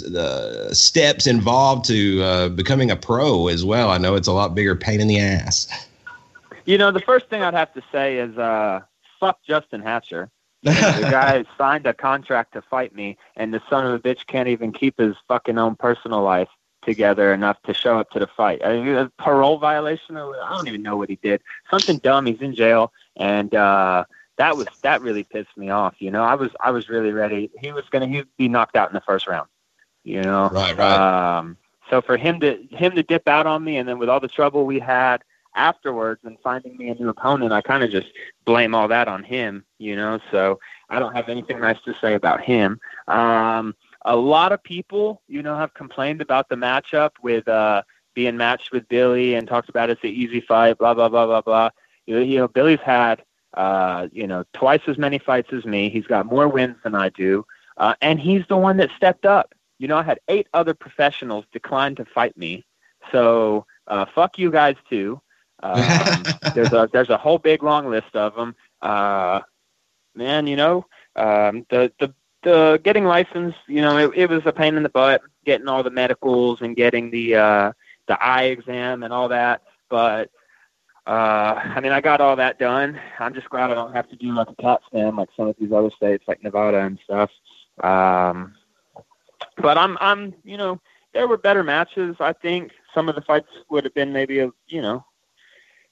steps 0.74 1.28
involved 1.28 1.86
to 1.86 2.50
becoming 2.52 2.90
a 2.92 2.96
pro 2.96 3.48
as 3.48 3.66
well. 3.66 3.90
I 3.90 3.98
know 3.98 4.16
it's 4.16 4.28
a 4.28 4.34
lot 4.34 4.56
bigger 4.56 4.76
pain 4.76 5.02
in 5.02 5.08
the 5.08 5.20
ass. 5.20 5.68
You 6.66 6.78
know, 6.78 6.92
the 6.92 7.02
first 7.02 7.30
thing 7.30 7.42
I'd 7.44 7.54
have 7.54 7.74
to 7.74 7.82
say 7.92 8.18
is 8.18 8.36
fuck 9.20 9.44
Justin 9.44 9.82
Hatcher. 9.82 10.30
The 10.64 10.72
guy 10.72 11.46
signed 11.58 11.86
a 11.86 11.94
contract 11.94 12.54
to 12.54 12.62
fight 12.62 12.94
me, 12.94 13.18
and 13.36 13.54
the 13.54 13.62
son 13.70 13.86
of 13.86 13.94
a 13.94 14.00
bitch 14.00 14.26
can't 14.28 14.50
even 14.50 14.72
keep 14.72 15.00
his 15.00 15.16
fucking 15.28 15.58
own 15.58 15.76
personal 15.76 16.22
life 16.22 16.50
together 16.82 17.34
enough 17.34 17.62
to 17.64 17.74
show 17.74 18.00
up 18.00 18.10
to 18.12 18.20
the 18.20 18.28
fight. 18.28 18.62
I 18.64 18.78
mean, 18.78 18.96
a 18.96 19.12
parole 19.18 19.58
violation, 19.58 20.18
or 20.18 20.36
I 20.42 20.56
don't 20.56 20.68
even 20.68 20.82
know 20.82 20.98
what 20.98 21.10
he 21.10 21.18
did. 21.18 21.42
Something 21.70 21.98
dumb. 21.98 22.26
He's 22.26 22.42
in 22.42 22.56
jail, 22.56 22.92
and 23.16 23.54
uh, 23.54 24.06
that 24.38 24.56
was 24.58 24.68
that 24.82 25.02
really 25.02 25.24
pissed 25.24 25.56
me 25.58 25.70
off. 25.70 25.96
You 26.00 26.12
know, 26.12 26.24
I 26.24 26.36
was 26.36 26.52
I 26.60 26.72
was 26.72 26.90
really 26.90 27.12
ready. 27.12 27.52
He 27.60 27.72
was 27.72 27.84
gonna 27.92 28.08
he'd 28.08 28.28
be 28.38 28.48
knocked 28.48 28.76
out 28.76 28.90
in 28.90 28.94
the 28.94 29.02
first 29.02 29.28
round. 29.28 29.48
You 30.04 30.22
know, 30.22 30.50
right, 30.50 30.76
right. 30.78 31.38
Um, 31.38 31.58
so 31.90 32.02
for 32.02 32.18
him 32.18 32.40
to 32.40 32.58
him 32.72 32.96
to 32.96 33.04
dip 33.04 33.28
out 33.28 33.46
on 33.48 33.64
me, 33.64 33.78
and 33.78 33.88
then 33.88 34.00
with 34.00 34.10
all 34.10 34.20
the 34.20 34.28
trouble 34.28 34.66
we 34.66 34.80
had 34.80 35.24
afterwards 35.60 36.22
and 36.24 36.38
finding 36.42 36.78
me 36.78 36.90
a 36.90 36.96
new 36.96 37.10
opponent, 37.10 37.52
I 37.52 37.62
kind 37.62 37.84
of 37.84 37.92
just 37.92 38.08
blame 38.46 38.74
all 38.74 38.88
that 38.88 39.08
on 39.08 39.24
him. 39.24 39.66
You 39.78 39.96
know, 39.96 40.20
so 40.32 40.60
I 40.90 41.00
don't 41.00 41.16
have 41.16 41.30
anything 41.30 41.60
nice 41.60 41.80
to 41.86 41.94
say 42.02 42.14
about 42.16 42.42
him. 42.42 42.80
Um, 43.08 43.76
a 44.06 44.16
lot 44.16 44.52
of 44.54 44.64
people, 44.64 45.22
you 45.28 45.44
know, 45.44 45.56
have 45.56 45.74
complained 45.74 46.22
about 46.22 46.50
the 46.50 46.56
matchup 46.56 47.12
with 47.22 47.48
uh, 47.48 47.84
being 48.14 48.38
matched 48.38 48.72
with 48.72 48.88
Billy 48.88 49.36
and 49.36 49.48
talked 49.48 49.70
about 49.70 49.90
it's 49.90 50.04
an 50.04 50.10
easy 50.10 50.42
fight, 50.42 50.78
blah 50.78 50.94
blah 50.94 51.10
blah 51.10 51.26
blah 51.26 51.42
blah. 51.42 51.70
You 52.06 52.20
you 52.20 52.38
know 52.38 52.48
Billy's 52.48 52.80
had 52.80 53.24
uh, 53.54 54.08
you 54.12 54.28
know 54.28 54.46
twice 54.54 54.82
as 54.88 54.98
many 54.98 55.20
fights 55.20 55.52
as 55.52 55.66
me. 55.66 55.90
He's 55.90 56.08
got 56.08 56.26
more 56.26 56.48
wins 56.48 56.78
than 56.84 56.96
I 56.96 57.10
do, 57.10 57.46
uh, 57.78 57.96
and 58.02 58.20
he's 58.20 58.44
the 58.48 58.58
one 58.58 58.78
that 58.78 58.90
stepped 58.96 59.26
up. 59.26 59.54
You 59.78 59.88
know, 59.88 59.98
I 59.98 60.04
had 60.04 60.20
eight 60.28 60.48
other 60.54 60.74
professionals 60.74 61.46
decline 61.52 61.96
to 61.96 62.06
fight 62.06 62.36
me, 62.38 62.66
so 63.12 63.66
uh, 63.88 64.06
fuck 64.16 64.38
you 64.38 64.52
guys 64.52 64.76
too. 64.90 65.22
Um, 65.62 66.24
there's 66.56 66.72
a 66.74 66.90
there's 66.92 67.10
a 67.10 67.18
whole 67.18 67.38
big 67.38 67.64
long 67.64 67.90
list 67.90 68.16
of 68.16 68.36
them. 68.36 68.56
Uh, 68.82 69.42
man, 70.16 70.48
you 70.48 70.56
know, 70.56 70.86
um, 71.16 71.66
the 71.70 71.92
the 72.00 72.14
the 72.44 72.80
getting 72.84 73.06
licensed, 73.06 73.58
you 73.68 73.82
know, 73.82 73.98
it, 73.98 74.12
it 74.16 74.30
was 74.30 74.44
a 74.46 74.54
pain 74.54 74.76
in 74.76 74.84
the 74.84 74.90
butt 74.90 75.22
getting 75.46 75.68
all 75.68 75.84
the 75.84 75.90
medicals 75.90 76.62
and 76.62 76.76
getting 76.76 77.12
the 77.12 77.36
uh, 77.36 77.72
the 78.08 78.24
eye 78.24 78.46
exam 78.46 79.04
and 79.04 79.14
all 79.14 79.28
that. 79.30 79.64
But 79.90 80.30
uh, 81.08 81.56
I 81.76 81.80
mean, 81.80 81.92
I 81.92 82.02
got 82.02 82.22
all 82.22 82.36
that 82.36 82.60
done. 82.60 83.00
I'm 83.20 83.34
just 83.34 83.50
glad 83.50 83.72
I 83.72 83.74
don't 83.74 83.96
have 83.96 84.10
to 84.10 84.16
do 84.16 84.32
like 84.32 84.50
a 84.50 84.56
CAT 84.56 84.82
scan 84.88 85.16
like 85.16 85.30
some 85.36 85.48
of 85.48 85.56
these 85.60 85.72
other 85.72 85.90
states, 85.90 86.24
like 86.28 86.44
Nevada 86.44 86.80
and 86.80 87.00
stuff. 87.04 87.32
Um, 87.84 88.54
but 89.58 89.78
I'm, 89.78 89.98
I'm, 90.02 90.36
you 90.44 90.58
know, 90.58 90.80
there 91.14 91.28
were 91.28 91.38
better 91.38 91.64
matches. 91.64 92.16
I 92.20 92.34
think 92.34 92.72
some 92.94 93.10
of 93.10 93.16
the 93.16 93.22
fights 93.22 93.48
would 93.70 93.86
have 93.86 93.94
been 93.94 94.14
maybe 94.14 94.40
a, 94.40 94.52
you 94.68 94.82
know, 94.82 95.04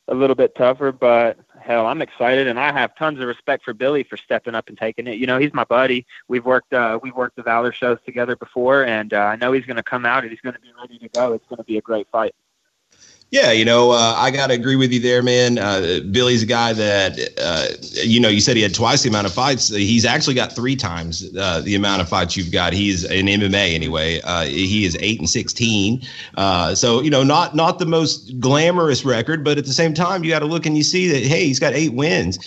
a 0.08 0.14
little 0.14 0.36
bit 0.36 0.56
tougher, 0.56 0.92
but 0.92 1.38
hell, 1.60 1.86
I'm 1.86 2.02
excited, 2.02 2.48
and 2.48 2.60
I 2.60 2.72
have 2.72 2.96
tons 2.96 3.20
of 3.20 3.28
respect 3.28 3.64
for 3.64 3.74
Billy 3.74 4.04
for 4.04 4.16
stepping 4.18 4.56
up 4.56 4.70
and 4.70 4.78
taking 4.78 5.08
it. 5.08 5.18
You 5.18 5.28
know, 5.28 5.38
he's 5.38 5.54
my 5.54 5.66
buddy. 5.66 6.06
We've 6.28 6.46
worked 6.46 6.74
uh, 6.74 7.00
we've 7.02 7.16
worked 7.16 7.36
the 7.36 7.44
Valor 7.44 7.74
shows 7.74 7.98
together 8.06 8.36
before, 8.36 8.86
and 8.86 9.14
uh, 9.14 9.18
I 9.18 9.36
know 9.36 9.52
he's 9.52 9.66
going 9.66 9.78
to 9.78 9.84
come 9.84 10.06
out 10.06 10.24
and 10.24 10.32
he's 10.32 10.42
going 10.42 10.56
to 10.56 10.62
be 10.62 10.72
ready 10.80 10.98
to 11.00 11.10
go. 11.10 11.34
It's 11.34 11.46
going 11.48 11.58
to 11.58 11.64
be 11.64 11.78
a 11.78 11.82
great 11.82 12.08
fight. 12.10 12.34
Yeah, 13.30 13.52
you 13.52 13.66
know, 13.66 13.92
uh, 13.92 14.14
I 14.16 14.32
got 14.32 14.48
to 14.48 14.54
agree 14.54 14.78
with 14.78 14.94
you 14.94 15.02
there, 15.02 15.22
man. 15.22 15.58
Uh, 15.58 16.00
Billy's 16.12 16.44
a 16.44 16.46
guy 16.46 16.72
that, 16.72 17.20
uh, 17.38 17.66
you 18.02 18.22
know, 18.22 18.30
you 18.30 18.40
said 18.40 18.56
he 18.56 18.62
had 18.62 18.74
twice 18.74 19.04
the 19.04 19.10
amount 19.10 19.28
of 19.28 19.34
fights. 19.34 19.68
He's 19.68 20.06
actually 20.06 20.36
got 20.36 20.54
three 20.54 20.78
times 20.78 21.30
uh, 21.38 21.60
the 21.60 21.76
amount 21.76 22.02
of 22.02 22.08
fights 22.08 22.38
you've 22.38 22.54
got. 22.54 22.72
He's 22.72 23.04
in 23.04 23.26
MMA 23.26 23.74
anyway. 23.74 24.22
Uh, 24.24 24.46
he 24.46 24.86
is 24.86 24.98
eight 25.02 25.20
and 25.20 25.30
sixteen. 25.30 26.02
Uh, 26.38 26.74
so 26.74 27.02
you 27.02 27.10
know, 27.10 27.22
not 27.22 27.54
not 27.54 27.80
the 27.80 27.86
most 27.86 28.40
glamorous 28.40 29.04
record, 29.04 29.44
but 29.44 29.58
at 29.58 29.66
the 29.66 29.74
same 29.74 29.94
time, 29.94 30.24
you 30.24 30.30
got 30.30 30.40
to 30.40 30.46
look 30.46 30.66
and 30.66 30.78
you 30.78 30.84
see 30.84 31.10
that 31.10 31.22
hey, 31.24 31.48
he's 31.48 31.60
got 31.60 31.74
eight 31.74 31.94
wins. 31.94 32.40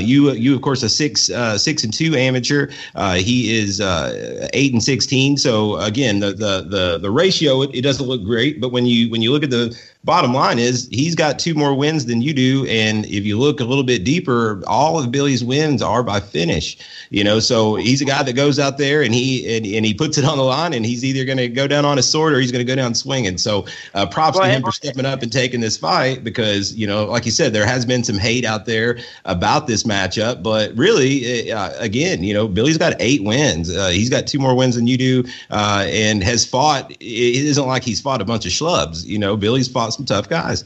you 0.00 0.32
you 0.32 0.56
of 0.56 0.62
course 0.62 0.82
a 0.82 0.88
six 0.88 1.30
six 1.62 1.84
and 1.84 1.92
two 1.94 2.16
amateur. 2.16 2.72
he 3.14 3.56
is 3.56 3.80
eight 3.80 4.72
and 4.72 4.82
sixteen. 4.82 5.36
So 5.36 5.76
again, 5.76 6.18
the 6.18 6.32
the 6.32 6.66
the 6.68 6.98
the 6.98 7.10
ratio 7.12 7.62
it, 7.62 7.70
it 7.72 7.82
doesn't 7.82 8.04
look 8.04 8.24
great, 8.24 8.60
but 8.60 8.72
when 8.72 8.84
you 8.84 9.08
when 9.10 9.22
you 9.22 9.30
look 9.30 9.44
at 9.44 9.50
the 9.50 9.80
bottom 10.04 10.34
line 10.34 10.58
is 10.58 10.86
he's 10.92 11.14
got 11.14 11.38
two 11.38 11.54
more 11.54 11.74
wins 11.74 12.04
than 12.04 12.20
you 12.20 12.34
do. 12.34 12.66
And 12.66 13.06
if 13.06 13.24
you 13.24 13.38
look 13.38 13.60
a 13.60 13.64
little 13.64 13.84
bit 13.84 14.04
deeper, 14.04 14.62
all 14.66 14.98
of 14.98 15.10
Billy's 15.10 15.42
wins 15.42 15.82
are 15.82 16.02
by 16.02 16.20
finish. 16.20 16.76
You 17.10 17.24
know, 17.24 17.40
so 17.40 17.76
he's 17.76 18.02
a 18.02 18.04
guy 18.04 18.22
that 18.22 18.34
goes 18.34 18.58
out 18.58 18.76
there 18.76 19.02
and 19.02 19.14
he 19.14 19.56
and, 19.56 19.66
and 19.66 19.86
he 19.86 19.94
puts 19.94 20.18
it 20.18 20.24
on 20.24 20.36
the 20.36 20.44
line, 20.44 20.74
and 20.74 20.84
he's 20.84 21.04
either 21.04 21.24
going 21.24 21.38
to 21.38 21.48
go 21.48 21.66
down 21.66 21.84
on 21.84 21.98
a 21.98 22.02
sword 22.02 22.34
or 22.34 22.40
he's 22.40 22.52
going 22.52 22.64
to 22.64 22.70
go 22.70 22.76
down 22.76 22.94
swinging. 22.94 23.38
So 23.38 23.66
uh, 23.94 24.06
props 24.06 24.36
well, 24.36 24.46
to 24.46 24.52
him 24.52 24.62
for 24.62 24.72
stepping 24.72 25.06
up 25.06 25.22
and 25.22 25.32
taking 25.32 25.60
this 25.60 25.76
fight 25.76 26.22
because 26.22 26.74
you 26.74 26.86
know, 26.86 27.06
like 27.06 27.24
you 27.24 27.32
said, 27.32 27.52
there 27.52 27.66
has 27.66 27.86
been 27.86 28.04
some 28.04 28.18
hate 28.18 28.44
out 28.44 28.66
there 28.66 28.98
about 29.24 29.66
this 29.66 29.84
matchup, 29.84 30.42
but 30.42 30.76
really, 30.76 31.50
uh, 31.50 31.72
again, 31.78 32.22
you 32.22 32.34
know, 32.34 32.46
Billy's 32.46 32.78
got 32.78 32.94
eight 32.98 33.24
wins. 33.24 33.74
Uh, 33.74 33.88
he's 33.88 34.10
got 34.10 34.26
two 34.26 34.38
more 34.38 34.54
wins 34.54 34.74
than 34.74 34.86
you 34.86 34.98
do, 34.98 35.24
uh, 35.50 35.86
and 35.88 36.22
has 36.22 36.44
fought. 36.44 36.90
It 36.90 37.00
isn't 37.00 37.66
like 37.66 37.84
he's 37.84 38.00
fought 38.00 38.20
a 38.20 38.24
bunch 38.24 38.44
of 38.44 38.52
schlubs. 38.52 39.06
You 39.06 39.18
know, 39.18 39.36
Billy's 39.36 39.68
fought 39.68 39.93
some 39.94 40.04
tough 40.04 40.28
guys. 40.28 40.64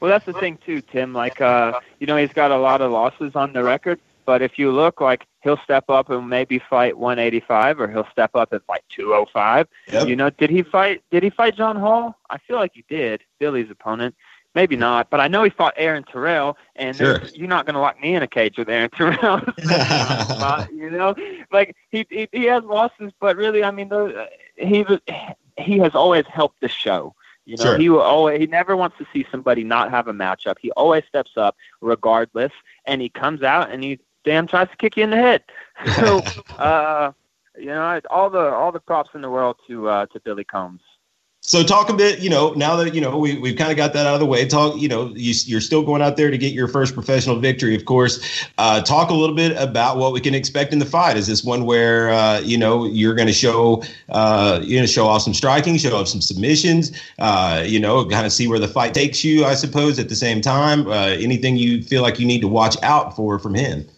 Well, 0.00 0.10
that's 0.10 0.26
the 0.26 0.32
thing 0.32 0.58
too, 0.64 0.80
Tim. 0.80 1.12
Like, 1.12 1.40
uh, 1.40 1.80
you 1.98 2.06
know, 2.06 2.16
he's 2.16 2.32
got 2.32 2.50
a 2.50 2.56
lot 2.56 2.80
of 2.80 2.92
losses 2.92 3.34
on 3.34 3.52
the 3.52 3.64
record, 3.64 3.98
but 4.26 4.42
if 4.42 4.58
you 4.58 4.70
look, 4.70 5.00
like, 5.00 5.26
he'll 5.42 5.58
step 5.58 5.88
up 5.88 6.10
and 6.10 6.28
maybe 6.28 6.58
fight 6.58 6.98
185, 6.98 7.80
or 7.80 7.88
he'll 7.88 8.06
step 8.12 8.30
up 8.34 8.52
at 8.52 8.62
like 8.68 8.84
205. 8.90 9.66
Yep. 9.92 10.08
You 10.08 10.16
know, 10.16 10.30
did 10.30 10.50
he 10.50 10.62
fight? 10.62 11.02
Did 11.10 11.22
he 11.22 11.30
fight 11.30 11.56
John 11.56 11.76
Hall? 11.76 12.16
I 12.30 12.38
feel 12.38 12.56
like 12.56 12.72
he 12.74 12.84
did. 12.88 13.22
Billy's 13.38 13.70
opponent. 13.70 14.14
Maybe 14.54 14.76
not, 14.76 15.10
but 15.10 15.20
I 15.20 15.28
know 15.28 15.44
he 15.44 15.50
fought 15.50 15.74
Aaron 15.76 16.04
Terrell, 16.04 16.56
and 16.74 16.96
sure. 16.96 17.20
you're 17.34 17.48
not 17.48 17.66
going 17.66 17.74
to 17.74 17.80
lock 17.80 18.00
me 18.00 18.14
in 18.14 18.22
a 18.22 18.26
cage 18.26 18.56
with 18.56 18.68
Aaron 18.68 18.90
Terrell. 18.90 19.40
you 20.74 20.90
know, 20.90 21.14
like 21.52 21.76
he, 21.90 22.06
he 22.10 22.28
he 22.32 22.44
has 22.44 22.64
losses, 22.64 23.12
but 23.20 23.36
really, 23.36 23.62
I 23.62 23.70
mean, 23.70 23.88
the, 23.88 24.28
he 24.56 24.84
he 25.58 25.78
has 25.78 25.94
always 25.94 26.24
helped 26.26 26.60
the 26.60 26.68
show. 26.68 27.14
You 27.48 27.56
know, 27.56 27.64
sure. 27.64 27.78
he 27.78 27.88
will 27.88 28.02
always 28.02 28.38
he 28.38 28.46
never 28.46 28.76
wants 28.76 28.98
to 28.98 29.06
see 29.10 29.24
somebody 29.30 29.64
not 29.64 29.90
have 29.90 30.06
a 30.06 30.12
matchup. 30.12 30.56
He 30.60 30.70
always 30.72 31.02
steps 31.08 31.30
up 31.38 31.56
regardless, 31.80 32.52
and 32.84 33.00
he 33.00 33.08
comes 33.08 33.42
out 33.42 33.70
and 33.70 33.82
he 33.82 33.98
damn 34.22 34.46
tries 34.46 34.68
to 34.68 34.76
kick 34.76 34.98
you 34.98 35.04
in 35.04 35.10
the 35.10 35.16
head. 35.16 35.42
So, 35.94 36.20
uh, 36.58 37.12
you 37.56 37.66
know, 37.66 38.00
all 38.10 38.28
the 38.28 38.38
all 38.38 38.70
the 38.70 38.80
props 38.80 39.10
in 39.14 39.22
the 39.22 39.30
world 39.30 39.56
to 39.66 39.88
uh, 39.88 40.06
to 40.06 40.20
Billy 40.20 40.44
Combs. 40.44 40.82
So 41.48 41.62
talk 41.62 41.88
a 41.88 41.94
bit, 41.94 42.18
you 42.18 42.28
know, 42.28 42.52
now 42.52 42.76
that, 42.76 42.94
you 42.94 43.00
know, 43.00 43.16
we, 43.16 43.38
we've 43.38 43.56
kind 43.56 43.70
of 43.70 43.78
got 43.78 43.94
that 43.94 44.06
out 44.06 44.12
of 44.12 44.20
the 44.20 44.26
way, 44.26 44.44
talk, 44.44 44.78
you 44.78 44.86
know, 44.86 45.14
you, 45.16 45.56
are 45.56 45.62
still 45.62 45.82
going 45.82 46.02
out 46.02 46.18
there 46.18 46.30
to 46.30 46.36
get 46.36 46.52
your 46.52 46.68
first 46.68 46.92
professional 46.92 47.40
victory, 47.40 47.74
of 47.74 47.86
course. 47.86 48.44
Uh, 48.58 48.82
talk 48.82 49.08
a 49.08 49.14
little 49.14 49.34
bit 49.34 49.56
about 49.56 49.96
what 49.96 50.12
we 50.12 50.20
can 50.20 50.34
expect 50.34 50.74
in 50.74 50.78
the 50.78 50.84
fight. 50.84 51.16
Is 51.16 51.26
this 51.26 51.42
one 51.42 51.64
where, 51.64 52.10
uh, 52.10 52.40
you 52.40 52.58
know, 52.58 52.84
you're 52.84 53.14
going 53.14 53.28
to 53.28 53.32
show, 53.32 53.82
uh, 54.10 54.58
you're 54.60 54.76
going 54.76 54.86
to 54.86 54.92
show 54.92 55.06
off 55.06 55.22
some 55.22 55.32
striking, 55.32 55.78
show 55.78 55.96
off 55.96 56.08
some 56.08 56.20
submissions, 56.20 56.92
uh, 57.18 57.64
you 57.64 57.80
know, 57.80 58.04
kind 58.04 58.26
of 58.26 58.32
see 58.32 58.46
where 58.46 58.58
the 58.58 58.68
fight 58.68 58.92
takes 58.92 59.24
you, 59.24 59.46
I 59.46 59.54
suppose, 59.54 59.98
at 59.98 60.10
the 60.10 60.16
same 60.16 60.42
time? 60.42 60.86
Uh, 60.86 61.16
anything 61.18 61.56
you 61.56 61.82
feel 61.82 62.02
like 62.02 62.20
you 62.20 62.26
need 62.26 62.42
to 62.42 62.48
watch 62.48 62.76
out 62.82 63.16
for 63.16 63.38
from 63.38 63.54
him? 63.54 63.88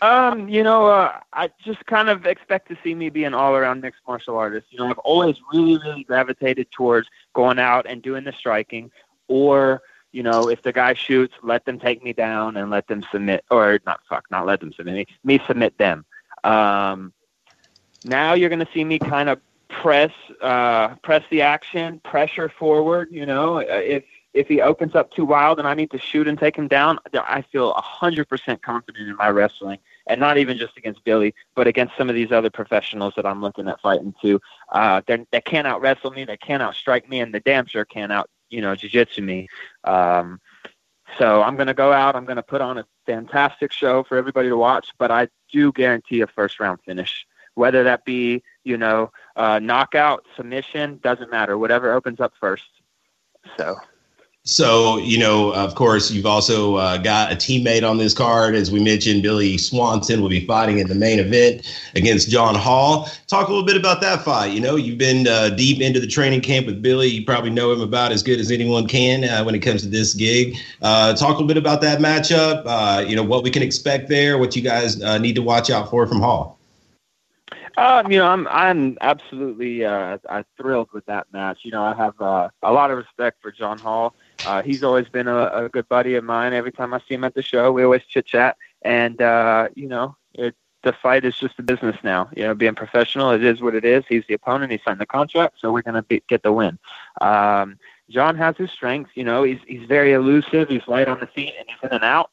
Um, 0.00 0.48
you 0.48 0.62
know, 0.62 0.86
uh, 0.86 1.18
I 1.32 1.50
just 1.64 1.84
kind 1.86 2.08
of 2.08 2.26
expect 2.26 2.68
to 2.68 2.76
see 2.84 2.94
me 2.94 3.10
be 3.10 3.24
an 3.24 3.34
all-around 3.34 3.80
mixed 3.80 4.02
martial 4.06 4.36
artist. 4.36 4.66
You 4.70 4.78
know, 4.78 4.86
I've 4.88 4.98
always 4.98 5.36
really, 5.52 5.78
really 5.78 6.04
gravitated 6.04 6.70
towards 6.70 7.08
going 7.34 7.58
out 7.58 7.86
and 7.88 8.00
doing 8.00 8.24
the 8.24 8.32
striking, 8.32 8.90
or 9.26 9.82
you 10.12 10.22
know, 10.22 10.48
if 10.48 10.62
the 10.62 10.72
guy 10.72 10.94
shoots, 10.94 11.34
let 11.42 11.64
them 11.64 11.78
take 11.78 12.02
me 12.02 12.12
down 12.12 12.56
and 12.56 12.70
let 12.70 12.86
them 12.86 13.04
submit, 13.12 13.44
or 13.50 13.78
not 13.86 14.00
fuck, 14.08 14.24
not 14.30 14.46
let 14.46 14.60
them 14.60 14.72
submit 14.72 14.94
me, 14.94 15.06
me 15.24 15.40
submit 15.46 15.76
them. 15.78 16.04
Um, 16.44 17.12
now 18.04 18.34
you're 18.34 18.48
going 18.48 18.64
to 18.64 18.72
see 18.72 18.84
me 18.84 18.98
kind 18.98 19.28
of 19.28 19.40
press, 19.68 20.12
uh, 20.40 20.94
press 20.96 21.22
the 21.30 21.42
action, 21.42 22.00
pressure 22.00 22.48
forward. 22.48 23.08
You 23.10 23.26
know, 23.26 23.58
if 23.58 24.04
if 24.34 24.46
he 24.46 24.60
opens 24.60 24.94
up 24.94 25.10
too 25.10 25.24
wild 25.24 25.58
and 25.58 25.66
I 25.66 25.74
need 25.74 25.90
to 25.90 25.98
shoot 25.98 26.28
and 26.28 26.38
take 26.38 26.56
him 26.56 26.68
down, 26.68 26.98
I 27.14 27.42
feel 27.42 27.72
100% 27.74 28.62
confident 28.62 29.08
in 29.08 29.16
my 29.16 29.30
wrestling. 29.30 29.78
And 30.06 30.20
not 30.20 30.38
even 30.38 30.56
just 30.56 30.76
against 30.76 31.04
Billy, 31.04 31.34
but 31.54 31.66
against 31.66 31.96
some 31.96 32.08
of 32.08 32.14
these 32.14 32.32
other 32.32 32.50
professionals 32.50 33.14
that 33.16 33.26
I'm 33.26 33.40
looking 33.40 33.68
at 33.68 33.80
fighting 33.80 34.14
too. 34.20 34.40
Uh, 34.70 35.00
they 35.06 35.40
can't 35.40 35.66
out 35.66 35.80
wrestle 35.80 36.10
me, 36.10 36.24
they 36.24 36.36
can't 36.36 36.62
out 36.62 36.74
strike 36.74 37.08
me, 37.08 37.20
and 37.20 37.34
they 37.34 37.40
damn 37.40 37.66
sure 37.66 37.84
can't 37.84 38.12
out, 38.12 38.30
you 38.48 38.60
know, 38.60 38.74
jiu-jitsu 38.74 39.22
me. 39.22 39.48
Um, 39.84 40.40
so 41.16 41.42
I'm 41.42 41.56
going 41.56 41.66
to 41.68 41.74
go 41.74 41.92
out. 41.92 42.16
I'm 42.16 42.24
going 42.24 42.36
to 42.36 42.42
put 42.42 42.60
on 42.60 42.78
a 42.78 42.86
fantastic 43.06 43.72
show 43.72 44.02
for 44.04 44.16
everybody 44.16 44.48
to 44.48 44.56
watch, 44.56 44.90
but 44.98 45.10
I 45.10 45.28
do 45.50 45.72
guarantee 45.72 46.20
a 46.20 46.26
first 46.26 46.60
round 46.60 46.80
finish. 46.84 47.26
Whether 47.54 47.82
that 47.84 48.04
be, 48.04 48.42
you 48.64 48.76
know, 48.76 49.10
uh, 49.36 49.58
knockout, 49.58 50.24
submission, 50.36 51.00
doesn't 51.02 51.30
matter. 51.30 51.58
Whatever 51.58 51.92
opens 51.92 52.20
up 52.20 52.34
first. 52.38 52.68
So 53.56 53.76
So, 54.48 54.96
you 54.96 55.18
know, 55.18 55.52
of 55.52 55.74
course, 55.74 56.10
you've 56.10 56.24
also 56.24 56.76
uh, 56.76 56.96
got 56.96 57.30
a 57.30 57.36
teammate 57.36 57.88
on 57.88 57.98
this 57.98 58.14
card. 58.14 58.54
As 58.54 58.70
we 58.70 58.80
mentioned, 58.80 59.22
Billy 59.22 59.58
Swanson 59.58 60.22
will 60.22 60.30
be 60.30 60.46
fighting 60.46 60.78
in 60.78 60.88
the 60.88 60.94
main 60.94 61.18
event 61.18 61.70
against 61.94 62.30
John 62.30 62.54
Hall. 62.54 63.10
Talk 63.26 63.48
a 63.48 63.50
little 63.50 63.66
bit 63.66 63.76
about 63.76 64.00
that 64.00 64.22
fight. 64.22 64.52
You 64.52 64.60
know, 64.60 64.74
you've 64.74 64.96
been 64.96 65.28
uh, 65.28 65.50
deep 65.50 65.82
into 65.82 66.00
the 66.00 66.06
training 66.06 66.40
camp 66.40 66.64
with 66.64 66.80
Billy. 66.80 67.08
You 67.08 67.26
probably 67.26 67.50
know 67.50 67.72
him 67.72 67.82
about 67.82 68.10
as 68.10 68.22
good 68.22 68.40
as 68.40 68.50
anyone 68.50 68.86
can 68.86 69.24
uh, 69.24 69.44
when 69.44 69.54
it 69.54 69.58
comes 69.58 69.82
to 69.82 69.88
this 69.88 70.14
gig. 70.14 70.56
Uh, 70.80 71.12
talk 71.12 71.28
a 71.28 71.32
little 71.32 71.46
bit 71.46 71.58
about 71.58 71.82
that 71.82 71.98
matchup, 71.98 72.62
uh, 72.64 73.04
you 73.06 73.16
know, 73.16 73.22
what 73.22 73.42
we 73.42 73.50
can 73.50 73.62
expect 73.62 74.08
there, 74.08 74.38
what 74.38 74.56
you 74.56 74.62
guys 74.62 75.02
uh, 75.02 75.18
need 75.18 75.34
to 75.34 75.42
watch 75.42 75.68
out 75.68 75.90
for 75.90 76.06
from 76.06 76.20
Hall. 76.20 76.58
Um, 77.76 78.10
you 78.10 78.18
know, 78.18 78.26
I'm 78.26 78.48
I'm 78.48 78.96
absolutely 79.02 79.84
uh, 79.84 80.16
I'm 80.30 80.44
thrilled 80.56 80.88
with 80.94 81.04
that 81.04 81.26
match. 81.34 81.58
You 81.64 81.70
know, 81.70 81.82
I 81.82 81.94
have 81.94 82.18
uh, 82.18 82.48
a 82.62 82.72
lot 82.72 82.90
of 82.90 82.96
respect 82.96 83.42
for 83.42 83.52
John 83.52 83.78
Hall. 83.78 84.14
Uh, 84.46 84.62
he's 84.62 84.84
always 84.84 85.08
been 85.08 85.28
a, 85.28 85.48
a 85.48 85.68
good 85.68 85.88
buddy 85.88 86.14
of 86.14 86.24
mine. 86.24 86.52
Every 86.52 86.72
time 86.72 86.94
I 86.94 87.00
see 87.08 87.14
him 87.14 87.24
at 87.24 87.34
the 87.34 87.42
show, 87.42 87.72
we 87.72 87.82
always 87.82 88.02
chit 88.04 88.26
chat. 88.26 88.56
And 88.82 89.20
uh, 89.20 89.68
you 89.74 89.88
know, 89.88 90.16
it, 90.34 90.54
the 90.84 90.92
fight 90.92 91.24
is 91.24 91.36
just 91.36 91.58
a 91.58 91.62
business 91.62 91.96
now. 92.04 92.30
You 92.36 92.44
know, 92.44 92.54
being 92.54 92.74
professional, 92.74 93.30
it 93.30 93.42
is 93.42 93.60
what 93.60 93.74
it 93.74 93.84
is. 93.84 94.04
He's 94.08 94.24
the 94.28 94.34
opponent. 94.34 94.72
He 94.72 94.80
signed 94.84 95.00
the 95.00 95.06
contract, 95.06 95.56
so 95.58 95.72
we're 95.72 95.82
gonna 95.82 96.02
be, 96.02 96.22
get 96.28 96.42
the 96.42 96.52
win. 96.52 96.78
Um, 97.20 97.78
John 98.10 98.36
has 98.36 98.56
his 98.56 98.70
strengths. 98.70 99.12
You 99.14 99.24
know, 99.24 99.42
he's 99.42 99.58
he's 99.66 99.86
very 99.86 100.12
elusive. 100.12 100.68
He's 100.68 100.86
light 100.86 101.08
on 101.08 101.20
the 101.20 101.26
feet 101.26 101.54
and 101.58 101.68
he's 101.68 101.78
in 101.82 101.96
and 101.96 102.04
out. 102.04 102.30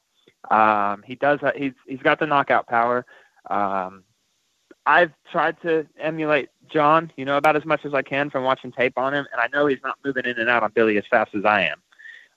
Um, 0.52 1.04
he 1.04 1.16
does. 1.16 1.40
He's 1.56 1.74
he's 1.88 2.02
got 2.02 2.20
the 2.20 2.28
knockout 2.28 2.68
power. 2.68 3.06
Um, 3.50 4.04
I've 4.86 5.12
tried 5.32 5.60
to 5.64 5.88
emulate 6.00 6.50
John, 6.70 7.12
you 7.18 7.26
know, 7.26 7.38
about 7.38 7.56
as 7.56 7.66
much 7.66 7.86
as 7.86 7.94
I 7.94 8.04
can 8.04 8.30
from 8.30 8.44
watching 8.44 8.72
tape 8.72 8.98
on 8.98 9.14
him, 9.14 9.26
and 9.32 9.42
I 9.42 9.48
know 9.56 9.66
he's 9.66 9.82
not 9.84 9.98
moving 10.06 10.26
in 10.26 10.38
and 10.40 10.50
out 10.50 10.64
on 10.64 10.72
Billy 10.74 10.98
as 10.98 11.06
fast 11.10 11.34
as 11.34 11.44
I 11.44 11.64
am. 11.64 11.82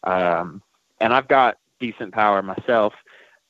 Um, 0.05 0.63
and 1.01 1.13
I've 1.13 1.29
got 1.29 1.59
decent 1.81 2.13
power 2.13 2.43
myself. 2.43 2.95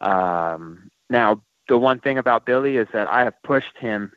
Um, 0.01 0.91
now, 1.11 1.43
the 1.69 1.79
one 1.79 2.01
thing 2.01 2.19
about 2.19 2.47
Billy 2.47 2.77
is 2.77 2.89
that 2.93 3.09
I 3.09 3.25
have 3.25 3.41
pushed 3.43 3.77
him 3.79 4.13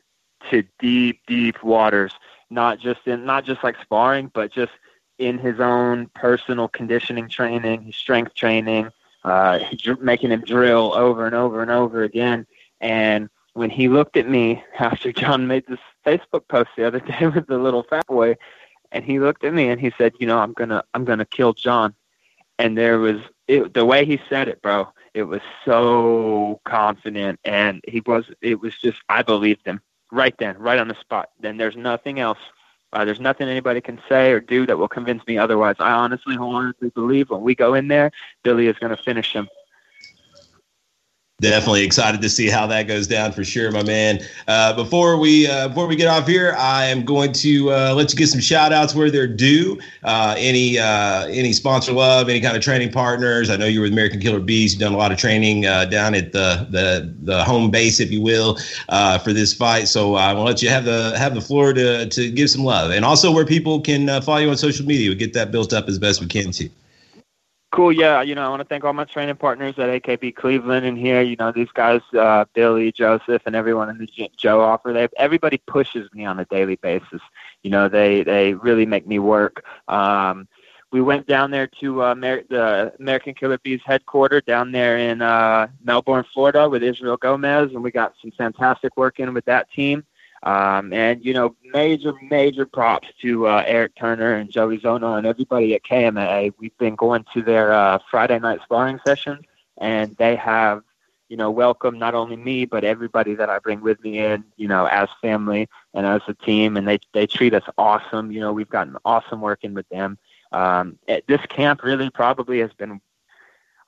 to 0.50 0.64
deep, 0.78 1.20
deep 1.26 1.62
waters, 1.62 2.12
not 2.50 2.78
just 2.78 3.06
in, 3.06 3.24
not 3.24 3.44
just 3.44 3.62
like 3.62 3.76
sparring, 3.80 4.30
but 4.32 4.52
just 4.52 4.72
in 5.18 5.38
his 5.38 5.60
own 5.60 6.08
personal 6.14 6.68
conditioning 6.68 7.28
training, 7.28 7.82
his 7.82 7.96
strength 7.96 8.34
training, 8.34 8.88
uh, 9.24 9.58
making 10.00 10.30
him 10.30 10.42
drill 10.42 10.92
over 10.94 11.26
and 11.26 11.34
over 11.34 11.62
and 11.62 11.70
over 11.70 12.02
again. 12.02 12.46
And 12.80 13.28
when 13.54 13.70
he 13.70 13.88
looked 13.88 14.16
at 14.16 14.28
me 14.28 14.62
after 14.78 15.12
John 15.12 15.46
made 15.46 15.66
this 15.66 15.78
Facebook 16.04 16.48
post 16.48 16.70
the 16.76 16.86
other 16.86 17.00
day 17.20 17.26
with 17.26 17.46
the 17.46 17.58
little 17.58 17.82
fat 17.84 18.06
boy, 18.06 18.36
and 18.90 19.04
he 19.04 19.20
looked 19.20 19.44
at 19.44 19.54
me 19.54 19.68
and 19.68 19.80
he 19.80 19.90
said, 19.96 20.12
"You 20.18 20.26
know, 20.26 20.38
I'm 20.38 20.52
gonna 20.52 20.84
I'm 20.92 21.04
gonna 21.04 21.24
kill 21.24 21.54
John." 21.54 21.94
And 22.62 22.78
there 22.78 23.00
was 23.00 23.20
it, 23.48 23.74
the 23.74 23.84
way 23.84 24.04
he 24.04 24.20
said 24.28 24.46
it, 24.46 24.62
bro. 24.62 24.86
It 25.14 25.24
was 25.24 25.40
so 25.64 26.60
confident, 26.64 27.40
and 27.44 27.82
he 27.88 28.00
was. 28.06 28.24
It 28.40 28.60
was 28.60 28.72
just 28.76 29.00
I 29.08 29.22
believed 29.22 29.66
him 29.66 29.80
right 30.12 30.34
then, 30.38 30.56
right 30.58 30.78
on 30.78 30.86
the 30.86 30.94
spot. 31.00 31.30
Then 31.40 31.56
there's 31.56 31.76
nothing 31.76 32.20
else. 32.20 32.38
Uh, 32.92 33.04
there's 33.04 33.18
nothing 33.18 33.48
anybody 33.48 33.80
can 33.80 34.00
say 34.08 34.30
or 34.30 34.38
do 34.38 34.64
that 34.66 34.78
will 34.78 34.86
convince 34.86 35.26
me 35.26 35.38
otherwise. 35.38 35.74
I 35.80 35.90
honestly, 35.90 36.36
wholeheartedly 36.36 36.90
believe 36.90 37.30
when 37.30 37.40
we 37.40 37.56
go 37.56 37.74
in 37.74 37.88
there, 37.88 38.12
Billy 38.44 38.68
is 38.68 38.78
going 38.78 38.94
to 38.96 39.02
finish 39.02 39.32
him 39.32 39.48
definitely 41.42 41.82
excited 41.82 42.22
to 42.22 42.30
see 42.30 42.48
how 42.48 42.66
that 42.68 42.84
goes 42.84 43.06
down 43.06 43.32
for 43.32 43.44
sure, 43.44 43.70
my 43.70 43.82
man. 43.82 44.20
Uh, 44.48 44.72
before 44.72 45.18
we 45.18 45.46
uh, 45.46 45.68
before 45.68 45.86
we 45.86 45.96
get 45.96 46.06
off 46.06 46.26
here, 46.26 46.54
I 46.56 46.86
am 46.86 47.04
going 47.04 47.32
to 47.34 47.70
uh, 47.70 47.94
let 47.94 48.12
you 48.12 48.18
get 48.18 48.28
some 48.28 48.40
shout 48.40 48.72
outs 48.72 48.94
where 48.94 49.10
they're 49.10 49.26
due. 49.26 49.78
Uh, 50.04 50.34
any 50.38 50.78
uh, 50.78 51.26
any 51.26 51.52
sponsor 51.52 51.92
love, 51.92 52.30
any 52.30 52.40
kind 52.40 52.56
of 52.56 52.62
training 52.62 52.92
partners. 52.92 53.50
I 53.50 53.56
know 53.56 53.66
you 53.66 53.80
were 53.80 53.84
with 53.84 53.92
American 53.92 54.20
Killer 54.20 54.40
Bees. 54.40 54.72
You've 54.72 54.80
done 54.80 54.94
a 54.94 54.96
lot 54.96 55.12
of 55.12 55.18
training 55.18 55.66
uh, 55.66 55.84
down 55.86 56.14
at 56.14 56.32
the 56.32 56.66
the 56.70 57.14
the 57.22 57.44
home 57.44 57.70
base, 57.70 58.00
if 58.00 58.10
you 58.10 58.22
will, 58.22 58.56
for 59.22 59.32
this 59.32 59.52
fight. 59.52 59.88
So 59.88 60.14
I 60.14 60.32
will 60.32 60.44
let 60.44 60.62
you 60.62 60.70
have 60.70 60.84
the 60.84 61.18
have 61.18 61.34
the 61.34 61.42
floor 61.42 61.72
to 61.74 62.08
to 62.08 62.30
give 62.30 62.48
some 62.48 62.64
love, 62.64 62.92
and 62.92 63.04
also 63.04 63.32
where 63.32 63.44
people 63.44 63.80
can 63.80 64.06
follow 64.22 64.38
you 64.38 64.50
on 64.50 64.56
social 64.56 64.86
media. 64.86 65.10
We 65.10 65.16
get 65.16 65.34
that 65.34 65.50
built 65.50 65.72
up 65.72 65.88
as 65.88 65.98
best 65.98 66.20
we 66.20 66.28
can 66.28 66.52
too. 66.52 66.70
Cool. 67.72 67.92
Yeah. 67.92 68.20
You 68.20 68.34
know, 68.34 68.44
I 68.44 68.50
want 68.50 68.60
to 68.60 68.68
thank 68.68 68.84
all 68.84 68.92
my 68.92 69.04
training 69.04 69.36
partners 69.36 69.74
at 69.78 69.88
AKB 69.88 70.36
Cleveland 70.36 70.84
and 70.84 70.96
here. 70.96 71.22
You 71.22 71.36
know, 71.36 71.50
these 71.52 71.70
guys, 71.72 72.02
uh, 72.12 72.44
Billy, 72.52 72.92
Joseph, 72.92 73.40
and 73.46 73.56
everyone 73.56 73.88
in 73.88 73.96
the 73.96 74.30
Joe 74.36 74.60
offer. 74.60 74.92
They 74.92 75.08
everybody 75.16 75.56
pushes 75.66 76.12
me 76.12 76.26
on 76.26 76.38
a 76.38 76.44
daily 76.44 76.76
basis. 76.76 77.22
You 77.62 77.70
know, 77.70 77.88
they 77.88 78.24
they 78.24 78.52
really 78.52 78.84
make 78.84 79.06
me 79.06 79.18
work. 79.18 79.64
Um, 79.88 80.46
we 80.90 81.00
went 81.00 81.26
down 81.26 81.50
there 81.50 81.66
to 81.80 82.02
uh, 82.02 82.12
Amer- 82.12 82.44
the 82.50 82.92
American 83.00 83.32
Killer 83.32 83.56
Bees 83.56 83.80
headquarters 83.86 84.42
down 84.46 84.70
there 84.70 84.98
in 84.98 85.22
uh, 85.22 85.68
Melbourne, 85.82 86.26
Florida, 86.34 86.68
with 86.68 86.82
Israel 86.82 87.16
Gomez, 87.16 87.70
and 87.72 87.82
we 87.82 87.90
got 87.90 88.12
some 88.20 88.32
fantastic 88.32 88.94
work 88.98 89.18
in 89.18 89.32
with 89.32 89.46
that 89.46 89.72
team. 89.72 90.04
Um, 90.44 90.92
and 90.92 91.24
you 91.24 91.34
know, 91.34 91.54
major 91.72 92.14
major 92.22 92.66
props 92.66 93.08
to 93.20 93.46
uh, 93.46 93.62
Eric 93.66 93.94
Turner 93.94 94.34
and 94.34 94.50
Joey 94.50 94.78
Zona 94.80 95.12
and 95.12 95.26
everybody 95.26 95.74
at 95.74 95.84
KMA. 95.84 96.52
We've 96.58 96.76
been 96.78 96.96
going 96.96 97.24
to 97.34 97.42
their 97.42 97.72
uh, 97.72 97.98
Friday 98.10 98.38
night 98.40 98.60
sparring 98.64 98.98
sessions, 99.06 99.44
and 99.78 100.16
they 100.16 100.34
have 100.36 100.82
you 101.28 101.36
know 101.36 101.50
welcomed 101.50 101.98
not 101.98 102.14
only 102.14 102.36
me 102.36 102.64
but 102.64 102.82
everybody 102.82 103.34
that 103.36 103.50
I 103.50 103.60
bring 103.60 103.82
with 103.82 104.02
me 104.02 104.18
in, 104.18 104.42
you 104.56 104.66
know, 104.66 104.86
as 104.86 105.08
family 105.20 105.68
and 105.94 106.06
as 106.06 106.22
a 106.26 106.34
team, 106.34 106.76
and 106.76 106.88
they 106.88 106.98
they 107.12 107.26
treat 107.28 107.54
us 107.54 107.64
awesome. 107.78 108.32
You 108.32 108.40
know, 108.40 108.52
we've 108.52 108.68
gotten 108.68 108.96
awesome 109.04 109.40
working 109.40 109.74
with 109.74 109.88
them. 109.90 110.18
Um, 110.50 110.98
this 111.06 111.40
camp 111.48 111.82
really 111.82 112.10
probably 112.10 112.58
has 112.58 112.72
been, 112.72 113.00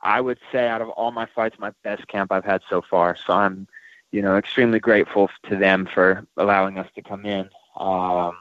I 0.03 0.21
would 0.21 0.39
say, 0.53 0.69
out 0.69 0.81
of 0.83 0.89
all 0.91 1.11
my 1.11 1.27
fights, 1.27 1.59
my 1.59 1.73
best 1.83 2.07
camp 2.07 2.31
I've 2.33 2.45
had 2.45 2.63
so 2.71 2.81
far. 2.81 3.17
So 3.27 3.35
I'm 3.35 3.67
you 4.15 4.23
know, 4.23 4.37
extremely 4.37 4.79
grateful 4.79 5.29
to 5.49 5.57
them 5.57 5.89
for 5.93 6.25
allowing 6.37 6.79
us 6.79 6.87
to 6.95 7.03
come 7.03 7.27
in. 7.27 7.51
Um, 7.77 8.37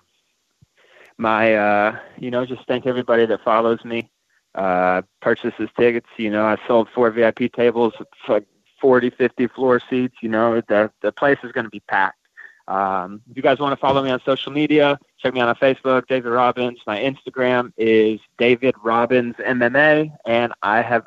my, 1.17 1.55
uh, 1.55 1.97
you 2.19 2.29
know, 2.29 2.45
just 2.45 2.67
thank 2.67 2.85
everybody 2.85 3.25
that 3.25 3.43
follows 3.43 3.83
me, 3.83 4.11
uh, 4.53 5.01
purchases 5.19 5.69
tickets. 5.75 6.05
You 6.17 6.29
know, 6.29 6.45
I 6.45 6.57
sold 6.67 6.89
four 6.93 7.09
VIP 7.09 7.51
tables, 7.51 7.93
like 8.27 8.45
40, 8.79 9.09
50 9.09 9.47
floor 9.47 9.81
seats. 9.89 10.13
You 10.21 10.29
know, 10.29 10.61
the 10.61 10.91
the 11.01 11.11
place 11.11 11.39
is 11.43 11.51
going 11.51 11.65
to 11.65 11.71
be 11.71 11.79
packed. 11.79 12.19
Um, 12.67 13.23
if 13.31 13.35
you 13.35 13.41
guys 13.41 13.57
want 13.57 13.73
to 13.73 13.81
follow 13.81 14.03
me 14.03 14.11
on 14.11 14.21
social 14.23 14.51
media, 14.51 14.99
check 15.17 15.33
me 15.33 15.41
out 15.41 15.49
on 15.49 15.55
Facebook, 15.55 16.05
David 16.05 16.29
Robins. 16.29 16.81
My 16.85 16.99
Instagram 16.99 17.73
is 17.77 18.19
David 18.37 18.75
Robins 18.83 19.35
MMA, 19.37 20.15
and 20.27 20.53
I 20.61 20.83
have 20.83 21.05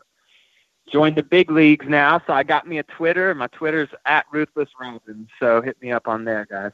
joined 0.90 1.16
the 1.16 1.22
big 1.22 1.50
leagues 1.50 1.86
now, 1.88 2.20
so 2.26 2.32
I 2.32 2.42
got 2.42 2.66
me 2.66 2.78
a 2.78 2.82
Twitter. 2.84 3.34
My 3.34 3.48
Twitter's 3.48 3.88
at 4.04 4.26
Ruthless 4.32 4.68
Robin, 4.80 5.28
so 5.38 5.60
hit 5.60 5.80
me 5.82 5.92
up 5.92 6.08
on 6.08 6.24
there, 6.24 6.46
guys. 6.50 6.72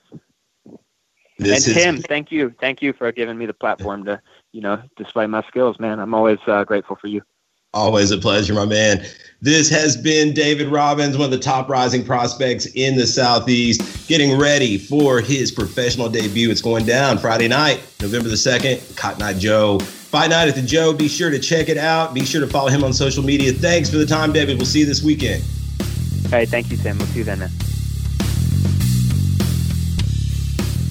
This 1.38 1.66
and 1.66 1.76
Tim, 1.76 2.02
thank 2.02 2.30
you, 2.30 2.54
thank 2.60 2.82
you 2.82 2.92
for 2.92 3.10
giving 3.10 3.38
me 3.38 3.46
the 3.46 3.54
platform 3.54 4.04
to, 4.04 4.20
you 4.52 4.60
know, 4.60 4.82
display 4.96 5.26
my 5.26 5.42
skills, 5.48 5.78
man. 5.78 5.98
I'm 5.98 6.14
always 6.14 6.38
uh, 6.46 6.64
grateful 6.64 6.96
for 6.96 7.08
you. 7.08 7.22
Always 7.74 8.10
a 8.10 8.18
pleasure, 8.18 8.52
my 8.52 8.66
man. 8.66 9.02
This 9.40 9.70
has 9.70 9.96
been 9.96 10.34
David 10.34 10.68
Robins, 10.68 11.16
one 11.16 11.24
of 11.24 11.30
the 11.30 11.38
top 11.38 11.70
rising 11.70 12.04
prospects 12.04 12.66
in 12.74 12.96
the 12.96 13.06
Southeast, 13.06 14.06
getting 14.08 14.38
ready 14.38 14.76
for 14.76 15.20
his 15.22 15.50
professional 15.50 16.10
debut. 16.10 16.50
It's 16.50 16.60
going 16.60 16.84
down 16.84 17.16
Friday 17.16 17.48
night, 17.48 17.82
November 18.00 18.28
the 18.28 18.34
2nd, 18.34 18.94
Cotton 18.94 19.22
Eye 19.22 19.38
Joe 19.38 19.80
Fight 20.12 20.28
Night 20.28 20.46
at 20.46 20.54
the 20.54 20.60
Joe. 20.60 20.92
Be 20.92 21.08
sure 21.08 21.30
to 21.30 21.38
check 21.38 21.70
it 21.70 21.78
out. 21.78 22.12
Be 22.12 22.22
sure 22.26 22.42
to 22.42 22.46
follow 22.46 22.68
him 22.68 22.84
on 22.84 22.92
social 22.92 23.24
media. 23.24 23.50
Thanks 23.50 23.88
for 23.88 23.96
the 23.96 24.04
time, 24.04 24.30
David. 24.30 24.58
We'll 24.58 24.66
see 24.66 24.80
you 24.80 24.84
this 24.84 25.02
weekend. 25.02 25.42
All 26.26 26.32
right. 26.32 26.46
thank 26.46 26.70
you, 26.70 26.76
Tim. 26.76 26.98
We'll 26.98 27.06
see 27.06 27.20
you 27.20 27.24
then, 27.24 27.38
man. 27.38 27.50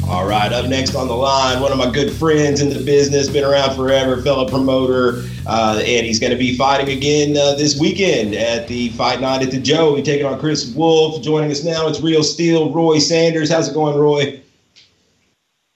All 0.10 0.28
right, 0.28 0.52
up 0.52 0.66
next 0.66 0.96
on 0.96 1.08
the 1.08 1.14
line, 1.14 1.62
one 1.62 1.72
of 1.72 1.78
my 1.78 1.92
good 1.92 2.12
friends 2.12 2.62
in 2.62 2.70
the 2.70 2.84
business, 2.84 3.30
been 3.30 3.44
around 3.44 3.76
forever, 3.76 4.20
fellow 4.24 4.50
promoter, 4.50 5.24
uh, 5.46 5.80
and 5.86 6.06
he's 6.06 6.20
going 6.20 6.34
to 6.34 6.38
be 6.38 6.58
fighting 6.58 6.98
again 6.98 7.38
uh, 7.38 7.54
this 7.54 7.80
weekend 7.80 8.34
at 8.34 8.68
the 8.68 8.90
Fight 8.90 9.22
Night 9.22 9.44
at 9.44 9.52
the 9.52 9.60
Joe. 9.60 9.94
We're 9.94 10.04
taking 10.04 10.26
on 10.26 10.40
Chris 10.40 10.74
Wolff. 10.74 11.22
Joining 11.22 11.52
us 11.52 11.64
now, 11.64 11.88
it's 11.88 12.02
Real 12.02 12.24
Steel, 12.24 12.74
Roy 12.74 12.98
Sanders. 12.98 13.52
How's 13.52 13.70
it 13.70 13.74
going, 13.76 13.96
Roy? 13.96 14.42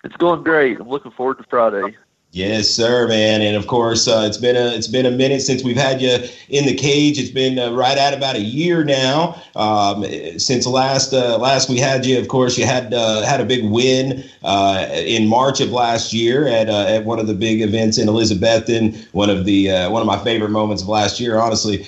It's 0.04 0.18
going 0.18 0.42
great. 0.42 0.80
I'm 0.80 0.90
looking 0.90 1.12
forward 1.12 1.38
to 1.38 1.46
Friday. 1.48 1.96
Yes, 2.36 2.70
sir, 2.70 3.08
man. 3.08 3.42
And 3.42 3.56
of 3.56 3.68
course, 3.68 4.10
uh, 4.10 4.26
it's 4.28 4.36
been 4.36 4.58
a 4.58 4.76
it's 4.76 4.90
been 4.90 5.06
a 5.06 5.12
minute 5.12 5.42
since 5.42 5.64
we've 5.64 5.78
had 5.78 6.02
you 6.02 6.18
in 6.50 6.66
the 6.66 6.74
cage. 6.74 7.18
It's 7.18 7.30
been 7.30 7.58
uh, 7.58 7.72
right 7.72 7.98
at 7.98 8.14
about 8.14 8.36
a 8.36 8.42
year 8.42 8.84
now 8.84 9.42
um, 9.56 10.04
since 10.38 10.68
last 10.68 11.14
uh, 11.14 11.38
last 11.38 11.70
we 11.70 11.78
had 11.80 12.06
you. 12.06 12.20
Of 12.20 12.28
course, 12.28 12.58
you 12.58 12.66
had 12.66 12.94
uh, 12.94 13.22
had 13.22 13.40
a 13.40 13.46
big 13.46 13.64
win 13.64 14.26
uh, 14.44 14.86
in 14.92 15.30
March 15.30 15.62
of 15.62 15.72
last 15.72 16.12
year 16.12 16.46
at 16.46 16.68
uh, 16.68 16.88
at 16.90 17.06
one 17.06 17.20
of 17.20 17.28
the 17.28 17.34
big 17.34 17.62
events 17.62 17.98
in 17.98 18.10
Elizabethton. 18.10 19.02
One 19.14 19.30
of 19.30 19.46
the 19.46 19.70
one 19.88 20.02
of 20.02 20.06
my 20.06 20.22
favorite 20.22 20.50
moments 20.50 20.84
of 20.84 20.90
last 20.90 21.22
year, 21.22 21.40
honestly. 21.40 21.88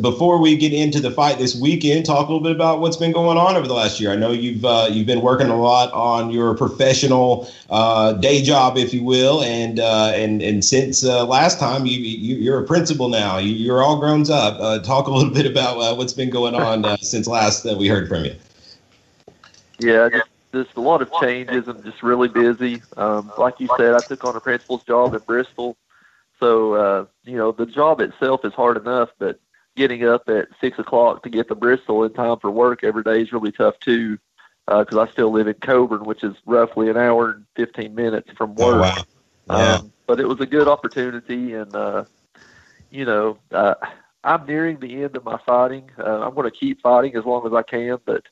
before 0.00 0.38
we 0.38 0.56
get 0.56 0.72
into 0.72 0.98
the 0.98 1.12
fight 1.12 1.38
this 1.38 1.54
weekend, 1.54 2.04
talk 2.04 2.28
a 2.28 2.32
little 2.32 2.42
bit 2.42 2.50
about 2.50 2.80
what's 2.80 2.96
been 2.96 3.12
going 3.12 3.38
on 3.38 3.54
over 3.54 3.68
the 3.68 3.74
last 3.74 4.00
year. 4.00 4.10
I 4.10 4.16
know 4.16 4.32
you've 4.32 4.64
you've 4.92 5.06
been 5.06 5.22
working 5.22 5.50
a 5.50 5.56
lot 5.56 5.92
on 5.92 6.32
your 6.32 6.56
professional 6.56 7.46
day 8.20 8.42
job, 8.42 8.76
if 8.76 8.92
you 8.92 9.04
will 9.04 9.51
and 9.52 9.78
uh, 9.80 10.12
and 10.14 10.40
and 10.42 10.64
since 10.64 11.04
uh, 11.04 11.26
last 11.26 11.58
time, 11.58 11.84
you, 11.84 11.98
you 11.98 12.52
are 12.54 12.64
a 12.64 12.66
principal 12.66 13.08
now. 13.08 13.36
You, 13.38 13.72
are 13.74 13.82
all 13.82 13.98
grown 13.98 14.22
up. 14.30 14.58
Uh, 14.58 14.78
talk 14.78 15.06
a 15.06 15.10
little 15.10 15.32
bit 15.32 15.46
about 15.46 15.78
uh, 15.78 15.94
what's 15.94 16.14
been 16.14 16.30
going 16.30 16.54
on 16.54 16.84
uh, 16.84 16.96
since 16.96 17.26
last 17.26 17.62
that 17.64 17.76
we 17.76 17.86
heard 17.86 18.08
from 18.08 18.24
you. 18.24 18.34
Yeah, 19.78 20.08
just, 20.08 20.28
just 20.52 20.76
a 20.76 20.80
lot 20.80 21.02
of 21.02 21.12
changes. 21.20 21.68
I'm 21.68 21.82
just 21.82 22.02
really 22.02 22.28
busy. 22.28 22.82
Um, 22.96 23.30
like 23.36 23.60
you 23.60 23.68
said, 23.76 23.94
I 23.94 24.00
took 24.00 24.24
on 24.24 24.36
a 24.36 24.40
principal's 24.40 24.84
job 24.84 25.14
in 25.14 25.20
Bristol, 25.20 25.76
so 26.40 26.74
uh, 26.74 27.06
you 27.24 27.36
know 27.36 27.52
the 27.52 27.66
job 27.66 28.00
itself 28.00 28.44
is 28.44 28.54
hard 28.54 28.78
enough, 28.78 29.10
but 29.18 29.38
getting 29.76 30.06
up 30.06 30.28
at 30.28 30.48
six 30.60 30.78
o'clock 30.78 31.22
to 31.24 31.30
get 31.30 31.48
to 31.48 31.54
Bristol 31.54 32.04
in 32.04 32.12
time 32.14 32.38
for 32.38 32.50
work 32.50 32.84
every 32.84 33.02
day 33.02 33.20
is 33.20 33.32
really 33.32 33.52
tough 33.52 33.78
too 33.80 34.18
because 34.66 34.96
uh, 34.96 35.02
I 35.02 35.10
still 35.10 35.30
live 35.32 35.48
in 35.48 35.54
Coeburn, 35.54 36.06
which 36.06 36.22
is 36.22 36.36
roughly 36.46 36.88
an 36.88 36.96
hour 36.96 37.30
and 37.32 37.44
15 37.56 37.94
minutes 37.94 38.30
from 38.36 38.54
oh, 38.58 38.66
work. 38.66 38.76
Oh, 38.76 38.80
wow. 38.80 39.02
Yeah. 39.48 39.74
Um, 39.74 39.92
but 40.06 40.20
it 40.20 40.26
was 40.26 40.40
a 40.40 40.46
good 40.46 40.68
opportunity, 40.68 41.54
and 41.54 41.74
uh, 41.74 42.04
you 42.90 43.04
know, 43.04 43.38
uh, 43.50 43.74
I'm 44.24 44.46
nearing 44.46 44.78
the 44.78 45.02
end 45.02 45.16
of 45.16 45.24
my 45.24 45.38
fighting. 45.38 45.90
Uh, 45.98 46.20
I'm 46.20 46.34
going 46.34 46.50
to 46.50 46.56
keep 46.56 46.80
fighting 46.80 47.16
as 47.16 47.24
long 47.24 47.46
as 47.46 47.52
I 47.52 47.62
can, 47.62 47.98
but 48.04 48.24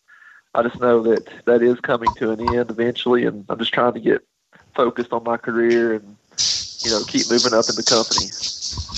I 0.54 0.62
just 0.62 0.80
know 0.80 1.02
that 1.04 1.28
that 1.46 1.62
is 1.62 1.80
coming 1.80 2.12
to 2.14 2.30
an 2.30 2.40
end 2.40 2.70
eventually, 2.70 3.24
and 3.24 3.44
I'm 3.48 3.58
just 3.58 3.72
trying 3.72 3.94
to 3.94 4.00
get 4.00 4.22
focused 4.74 5.12
on 5.12 5.24
my 5.24 5.36
career 5.36 5.94
and 5.94 6.16
you 6.84 6.90
know 6.90 7.04
keep 7.04 7.30
moving 7.30 7.54
up 7.54 7.68
in 7.68 7.76
the 7.76 7.82
company. 7.82 8.30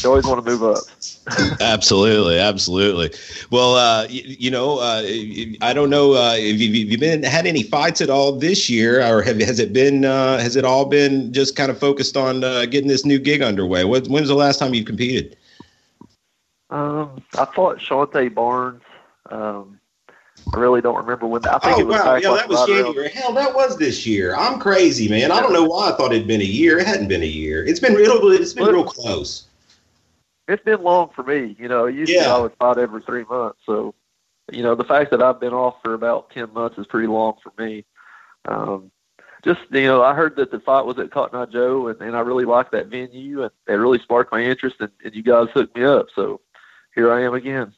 You 0.02 0.10
always 0.10 0.26
want 0.26 0.44
to 0.44 0.50
move 0.50 0.62
up 0.62 0.84
absolutely, 1.60 2.38
absolutely. 2.38 3.10
Well, 3.50 3.76
uh, 3.76 4.06
you, 4.08 4.22
you, 4.26 4.50
know, 4.50 4.78
uh, 4.78 5.02
I 5.60 5.72
don't 5.72 5.88
know 5.88 6.14
uh, 6.14 6.34
if 6.36 6.60
you've, 6.60 6.90
you 6.90 6.98
been 6.98 7.22
had 7.22 7.46
any 7.46 7.62
fights 7.62 8.00
at 8.00 8.10
all 8.10 8.32
this 8.32 8.68
year, 8.68 9.00
or 9.00 9.22
have, 9.22 9.38
has 9.40 9.60
it 9.60 9.72
been 9.72 10.04
uh, 10.04 10.38
has 10.38 10.56
it 10.56 10.64
all 10.64 10.84
been 10.84 11.32
just 11.32 11.54
kind 11.54 11.70
of 11.70 11.78
focused 11.78 12.16
on 12.16 12.42
uh, 12.42 12.66
getting 12.66 12.88
this 12.88 13.04
new 13.04 13.20
gig 13.20 13.40
underway? 13.40 13.84
What, 13.84 14.08
when's 14.08 14.28
the 14.28 14.34
last 14.34 14.58
time 14.58 14.74
you 14.74 14.84
competed? 14.84 15.36
Um, 16.70 17.22
I 17.38 17.44
fought 17.44 17.78
Shante 17.78 18.34
Barnes. 18.34 18.82
Um, 19.30 19.78
I 20.52 20.58
really 20.58 20.80
don't 20.80 20.96
remember 20.96 21.28
when. 21.28 21.46
I 21.46 21.58
think 21.60 21.76
oh, 21.76 21.80
it 21.80 21.86
was 21.86 22.00
wow. 22.00 22.16
Yeah, 22.16 22.34
that 22.34 22.48
was 22.48 22.66
January. 22.66 23.10
Hell, 23.10 23.32
that 23.34 23.54
was 23.54 23.78
this 23.78 24.04
year. 24.04 24.34
I'm 24.34 24.58
crazy, 24.58 25.08
man. 25.08 25.30
I 25.30 25.40
don't 25.40 25.52
know 25.52 25.64
why 25.64 25.90
I 25.90 25.92
thought 25.92 26.12
it'd 26.12 26.26
been 26.26 26.40
a 26.40 26.44
year. 26.44 26.80
It 26.80 26.86
hadn't 26.86 27.06
been 27.06 27.22
a 27.22 27.26
year. 27.26 27.64
It's 27.64 27.78
been 27.78 27.94
real. 27.94 28.18
It's 28.32 28.54
been 28.54 28.66
real 28.66 28.82
close 28.82 29.46
it's 30.53 30.64
been 30.64 30.82
long 30.82 31.11
for 31.14 31.22
me. 31.22 31.57
You 31.59 31.68
know, 31.68 31.86
used 31.86 32.12
yeah. 32.12 32.24
to 32.24 32.30
always 32.30 32.53
fight 32.59 32.78
every 32.78 33.03
three 33.03 33.24
months. 33.24 33.59
So, 33.66 33.94
you 34.50 34.62
know, 34.62 34.74
the 34.74 34.84
fact 34.84 35.11
that 35.11 35.22
I've 35.22 35.40
been 35.40 35.53
off 35.53 35.76
for 35.82 35.94
about 35.94 36.30
ten 36.30 36.53
months 36.53 36.78
is 36.78 36.86
pretty 36.86 37.09
long 37.09 37.34
for 37.42 37.53
me. 37.62 37.84
Um, 38.46 38.90
just 39.44 39.61
you 39.70 39.86
know, 39.86 40.03
I 40.03 40.14
heard 40.14 40.36
that 40.36 40.50
the 40.50 40.61
fight 40.61 40.86
was 40.86 40.98
at 40.98 41.11
Cotton 41.11 41.38
Eye 41.38 41.46
Joe, 41.46 41.88
and, 41.88 42.00
and 42.00 42.16
I 42.16 42.20
really 42.20 42.44
liked 42.44 42.72
that 42.72 42.86
venue, 42.86 43.42
and 43.42 43.50
it 43.66 43.72
really 43.72 43.98
sparked 43.98 44.32
my 44.32 44.42
interest, 44.42 44.76
and, 44.80 44.90
and 45.05 45.14
you 45.14 45.22
guys 45.22 45.48
hooked 45.53 45.76
me 45.76 45.84
up. 45.84 46.07
So 46.14 46.40
here 46.94 47.12
I 47.12 47.22
am 47.22 47.34
again. 47.34 47.74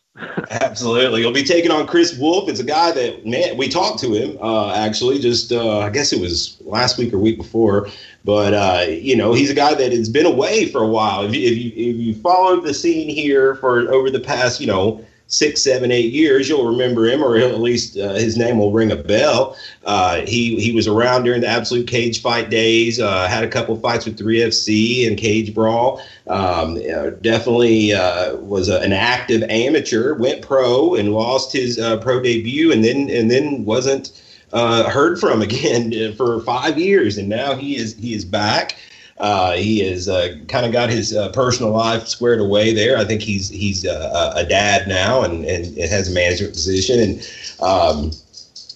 Absolutely, 0.50 1.20
you'll 1.22 1.32
be 1.32 1.42
taking 1.42 1.72
on 1.72 1.86
Chris 1.88 2.16
Wolff. 2.16 2.48
It's 2.48 2.60
a 2.60 2.64
guy 2.64 2.92
that 2.92 3.26
man, 3.26 3.56
we 3.56 3.68
talked 3.68 3.98
to 4.00 4.14
him 4.14 4.38
uh, 4.40 4.72
actually 4.72 5.18
just 5.18 5.50
uh, 5.50 5.80
I 5.80 5.90
guess 5.90 6.12
it 6.12 6.20
was 6.20 6.56
last 6.60 6.98
week 6.98 7.12
or 7.12 7.18
week 7.18 7.36
before, 7.36 7.88
but 8.24 8.54
uh, 8.54 8.86
you 8.88 9.16
know 9.16 9.32
he's 9.32 9.50
a 9.50 9.54
guy 9.54 9.74
that 9.74 9.90
has 9.92 10.08
been 10.08 10.26
away 10.26 10.66
for 10.66 10.82
a 10.82 10.86
while. 10.86 11.24
If 11.24 11.34
you, 11.34 11.48
if 11.48 11.58
you 11.58 11.90
if 11.90 11.96
you 11.96 12.14
followed 12.14 12.62
the 12.62 12.72
scene 12.74 13.08
here 13.08 13.56
for 13.56 13.92
over 13.92 14.08
the 14.08 14.20
past 14.20 14.60
you 14.60 14.68
know 14.68 15.04
six, 15.26 15.62
seven, 15.62 15.90
eight 15.90 16.12
years, 16.12 16.48
you'll 16.48 16.66
remember 16.66 17.06
him, 17.06 17.22
or 17.22 17.36
at 17.36 17.60
least 17.60 17.96
uh, 17.96 18.14
his 18.14 18.36
name 18.36 18.58
will 18.58 18.72
ring 18.72 18.92
a 18.92 18.96
bell. 18.96 19.56
Uh, 19.84 20.20
he 20.20 20.60
he 20.60 20.72
was 20.72 20.86
around 20.86 21.24
during 21.24 21.40
the 21.40 21.48
Absolute 21.48 21.86
Cage 21.86 22.20
fight 22.20 22.50
days. 22.50 23.00
Uh, 23.00 23.26
had 23.26 23.44
a 23.44 23.48
couple 23.48 23.76
fights 23.76 24.04
with 24.04 24.18
3FC 24.18 25.06
and 25.06 25.18
Cage 25.18 25.54
Brawl. 25.54 26.02
Um, 26.28 26.74
definitely 27.20 27.92
uh, 27.92 28.36
was 28.36 28.68
a, 28.68 28.80
an 28.80 28.92
active 28.92 29.42
amateur. 29.44 30.14
Went 30.14 30.42
pro 30.42 30.94
and 30.94 31.12
lost 31.12 31.52
his 31.52 31.78
uh, 31.78 31.98
pro 31.98 32.20
debut, 32.20 32.72
and 32.72 32.84
then 32.84 33.10
and 33.10 33.30
then 33.30 33.64
wasn't. 33.64 34.20
Uh, 34.52 34.88
heard 34.88 35.18
from 35.18 35.42
again 35.48 36.14
for 36.14 36.40
five 36.42 36.78
years, 36.78 37.18
and 37.18 37.28
now 37.28 37.56
he 37.56 37.76
is 37.76 37.96
he 37.96 38.14
is 38.14 38.24
back. 38.24 38.76
Uh, 39.18 39.52
he 39.52 39.78
has 39.78 40.08
uh, 40.08 40.36
kind 40.48 40.66
of 40.66 40.72
got 40.72 40.90
his 40.90 41.14
uh, 41.14 41.30
personal 41.30 41.70
life 41.70 42.08
squared 42.08 42.40
away 42.40 42.72
there. 42.74 42.98
I 42.98 43.04
think 43.04 43.22
he's 43.22 43.48
he's 43.48 43.86
uh, 43.86 44.32
a 44.34 44.44
dad 44.44 44.88
now 44.88 45.22
and, 45.22 45.44
and 45.44 45.76
has 45.78 46.10
a 46.10 46.14
management 46.14 46.52
position 46.52 46.98
and 46.98 47.30
um, 47.62 48.10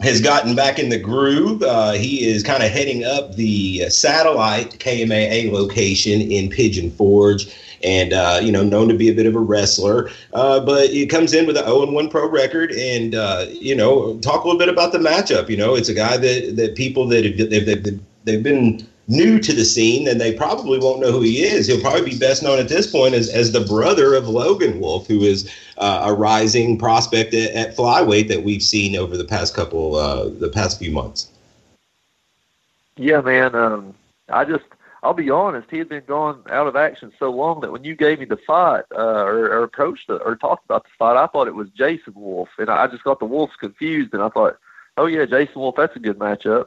has 0.01 0.21
gotten 0.21 0.55
back 0.55 0.79
in 0.79 0.91
the 0.91 0.99
groove. 0.99 1.63
Uh, 1.63 1.93
he 1.93 2.25
is 2.25 2.45
kind 2.45 2.63
of 2.63 2.71
heading 2.71 3.05
up 3.05 3.35
the 3.35 3.91
satellite 3.91 4.79
KMAA 4.79 5.51
location 5.51 6.21
in 6.21 6.51
Pigeon 6.51 6.91
Forge. 6.93 7.53
And 7.85 8.13
uh, 8.13 8.41
you 8.43 8.51
know, 8.51 8.65
known 8.65 8.89
to 8.89 8.95
be 8.95 9.09
a 9.09 9.15
bit 9.15 9.27
of 9.27 9.37
a 9.37 9.41
wrestler, 9.41 10.11
but 10.33 10.91
he 10.91 11.07
comes 11.07 11.33
in 11.33 11.47
with 11.47 11.57
an 11.57 11.65
0 11.65 11.93
1 11.93 12.11
pro 12.11 12.29
record. 12.29 12.73
And 12.73 13.13
you 13.53 13.75
know, 13.75 14.19
talk 14.19 14.43
a 14.43 14.49
little 14.49 14.59
bit 14.59 14.69
about 14.69 14.91
the 14.91 14.99
matchup. 14.99 15.49
You 15.49 15.57
know, 15.59 15.77
it's 15.77 15.89
a 15.89 15.95
guy 15.95 16.17
that 16.17 16.57
that 16.57 16.75
people 16.75 17.07
that 17.07 17.25
have, 17.25 17.51
they've, 17.51 18.01
they've 18.25 18.43
been 18.43 18.85
new 19.09 19.41
to 19.41 19.53
the 19.55 19.65
scene, 19.65 20.05
then 20.05 20.19
they 20.19 20.35
probably 20.35 20.79
won't 20.79 21.01
know 21.01 21.11
who 21.11 21.23
he 21.23 21.43
is. 21.43 21.67
He'll 21.67 21.81
probably 21.81 22.11
be 22.11 22.19
best 22.19 22.43
known 22.43 22.59
at 22.59 22.69
this 22.69 22.91
point 22.91 23.15
as, 23.15 23.31
as 23.31 23.53
the 23.53 23.61
brother 23.61 24.15
of 24.15 24.29
Logan 24.29 24.79
Wolff, 24.81 25.07
who 25.07 25.23
is 25.23 25.51
uh, 25.79 26.03
a 26.05 26.13
rising 26.13 26.79
prospect 26.79 27.33
at, 27.35 27.53
at, 27.53 27.77
flyweight 27.77 28.29
that 28.29 28.45
we've 28.45 28.63
seen 28.63 28.97
over 28.97 29.17
the 29.17 29.25
past 29.25 29.55
couple, 29.55 29.97
uh, 29.97 30.29
the 30.29 30.51
past 30.51 30.79
few 30.79 30.93
months. 30.93 31.31
Yeah, 32.97 33.23
man. 33.23 33.55
Um, 33.55 33.95
I 34.29 34.45
just, 34.45 34.65
I'll 35.03 35.15
be 35.15 35.31
honest. 35.31 35.71
He 35.71 35.79
had 35.79 35.89
been 35.89 36.05
gone 36.05 36.43
out 36.51 36.67
of 36.67 36.77
action 36.77 37.11
so 37.19 37.31
long 37.31 37.61
that 37.61 37.73
when 37.73 37.85
you 37.85 37.95
gave 37.95 38.19
me 38.19 38.27
the 38.27 38.37
fight 38.37 38.85
uh, 38.95 39.23
or, 39.23 39.47
or 39.47 39.63
approached 39.63 40.09
the, 40.09 40.17
or 40.17 40.37
talked 40.37 40.67
about 40.67 40.85
the 40.85 40.91
fight, 40.99 41.17
I 41.17 41.27
thought 41.29 41.49
it 41.49 41.55
was 41.55 41.71
Jason 41.71 42.13
Wolf, 42.15 42.51
and 42.59 42.69
I 42.69 42.87
just 42.89 43.05
got 43.05 43.21
the 43.21 43.25
Wolves 43.25 43.57
confused, 43.59 44.13
and 44.13 44.23
I 44.23 44.29
thought, 44.29 44.59
oh 44.99 45.07
yeah, 45.07 45.25
Jason 45.25 45.55
Wolf, 45.55 45.77
that's 45.77 45.97
a 45.97 46.01
good 46.01 46.19
matchup. 46.19 46.67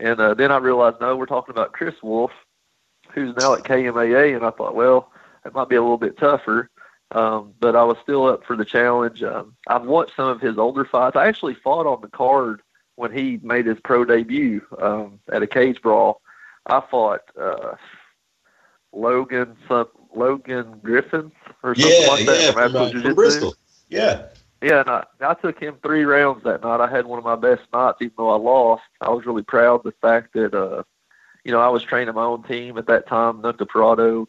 And 0.00 0.20
uh, 0.20 0.34
then 0.34 0.52
I 0.52 0.58
realized, 0.58 1.00
no, 1.00 1.16
we're 1.16 1.26
talking 1.26 1.52
about 1.52 1.72
Chris 1.72 1.94
Wolff, 2.02 2.32
who's 3.12 3.34
now 3.36 3.54
at 3.54 3.64
KMAA, 3.64 4.36
and 4.36 4.44
I 4.44 4.50
thought, 4.50 4.74
well, 4.74 5.10
it 5.44 5.54
might 5.54 5.68
be 5.68 5.76
a 5.76 5.82
little 5.82 5.96
bit 5.96 6.18
tougher. 6.18 6.70
Um, 7.12 7.54
but 7.60 7.76
I 7.76 7.84
was 7.84 7.96
still 8.02 8.26
up 8.26 8.44
for 8.44 8.56
the 8.56 8.64
challenge. 8.64 9.22
Um, 9.22 9.54
I've 9.68 9.84
watched 9.84 10.16
some 10.16 10.28
of 10.28 10.40
his 10.40 10.58
older 10.58 10.84
fights. 10.84 11.16
I 11.16 11.28
actually 11.28 11.54
fought 11.54 11.86
on 11.86 12.00
the 12.00 12.08
card 12.08 12.62
when 12.96 13.12
he 13.12 13.38
made 13.42 13.66
his 13.66 13.78
pro 13.84 14.04
debut 14.04 14.62
um, 14.80 15.20
at 15.32 15.42
a 15.42 15.46
cage 15.46 15.80
brawl. 15.80 16.20
I 16.66 16.82
fought 16.90 17.20
uh, 17.40 17.76
Logan 18.92 19.56
some, 19.68 19.86
Logan 20.14 20.80
Griffin 20.82 21.30
or 21.62 21.76
something 21.76 22.02
yeah, 22.02 22.08
like 22.08 22.26
that 22.26 22.40
yeah, 22.40 22.50
from, 22.50 22.76
uh, 22.76 22.90
from 22.90 23.14
Bristol. 23.14 23.54
Yeah. 23.88 24.26
Yeah, 24.62 24.80
and 24.80 24.88
I, 24.88 25.04
I 25.20 25.34
took 25.34 25.60
him 25.60 25.76
three 25.82 26.04
rounds 26.04 26.44
that 26.44 26.62
night. 26.62 26.80
I 26.80 26.90
had 26.90 27.06
one 27.06 27.18
of 27.18 27.24
my 27.24 27.36
best 27.36 27.62
nights, 27.72 27.98
even 28.00 28.14
though 28.16 28.30
I 28.30 28.36
lost. 28.36 28.84
I 29.00 29.10
was 29.10 29.26
really 29.26 29.42
proud 29.42 29.76
of 29.76 29.82
the 29.82 29.92
fact 30.00 30.32
that, 30.32 30.54
uh, 30.54 30.82
you 31.44 31.52
know, 31.52 31.60
I 31.60 31.68
was 31.68 31.82
training 31.82 32.14
my 32.14 32.24
own 32.24 32.42
team 32.42 32.78
at 32.78 32.86
that 32.86 33.06
time, 33.06 33.42
Nunca 33.42 33.66
Parado, 33.66 34.26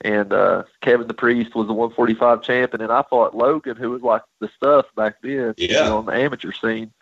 and 0.00 0.32
uh, 0.32 0.64
Kevin 0.80 1.08
the 1.08 1.14
Priest 1.14 1.54
was 1.54 1.66
the 1.66 1.72
145 1.72 2.42
champion, 2.42 2.82
and 2.82 2.92
I 2.92 3.02
fought 3.02 3.34
Logan, 3.34 3.76
who 3.76 3.90
was 3.90 4.02
like 4.02 4.22
the 4.40 4.48
stuff 4.56 4.86
back 4.96 5.16
then, 5.22 5.54
yeah. 5.56 5.68
you 5.68 5.74
know, 5.74 5.98
on 5.98 6.06
the 6.06 6.12
amateur 6.12 6.52
scene, 6.52 6.92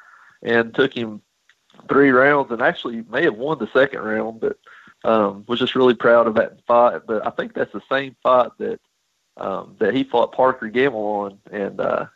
and 0.43 0.75
took 0.75 0.97
him 0.97 1.21
three 1.89 2.11
rounds, 2.11 2.51
and 2.51 2.63
actually 2.63 3.05
may 3.11 3.25
have 3.25 3.37
won 3.37 3.59
the 3.59 3.71
second 3.73 4.01
round, 4.01 4.41
but 4.41 4.57
um, 5.05 5.45
was 5.47 5.59
just 5.59 5.75
really 5.75 5.95
proud 5.95 6.27
of 6.27 6.37
that 6.37 6.59
fight. 6.67 7.03
But 7.07 7.27
I 7.27 7.31
think 7.31 7.55
that's 7.55 7.73
the 7.73 7.83
same 7.91 8.17
fight 8.23 8.51
that 8.59 8.81
um, 9.37 9.77
that 9.79 9.95
he 9.95 10.05
fought 10.05 10.33
Parker 10.33 10.69
Gamble 10.69 11.01
on, 11.01 11.39
and 11.51 11.81
uh, 11.81 12.07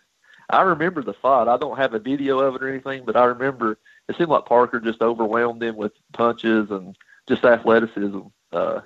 I 0.48 0.62
remember 0.62 1.02
the 1.02 1.14
fight. 1.14 1.48
I 1.48 1.56
don't 1.56 1.76
have 1.76 1.94
a 1.94 1.98
video 1.98 2.38
of 2.38 2.54
it 2.54 2.62
or 2.62 2.68
anything, 2.68 3.04
but 3.04 3.16
I 3.16 3.24
remember 3.24 3.78
it 4.08 4.16
seemed 4.16 4.30
like 4.30 4.46
Parker 4.46 4.80
just 4.80 5.02
overwhelmed 5.02 5.62
him 5.62 5.76
with 5.76 5.92
punches 6.12 6.70
and 6.70 6.96
just 7.28 7.44
athleticism. 7.44 8.20
Uh, 8.52 8.80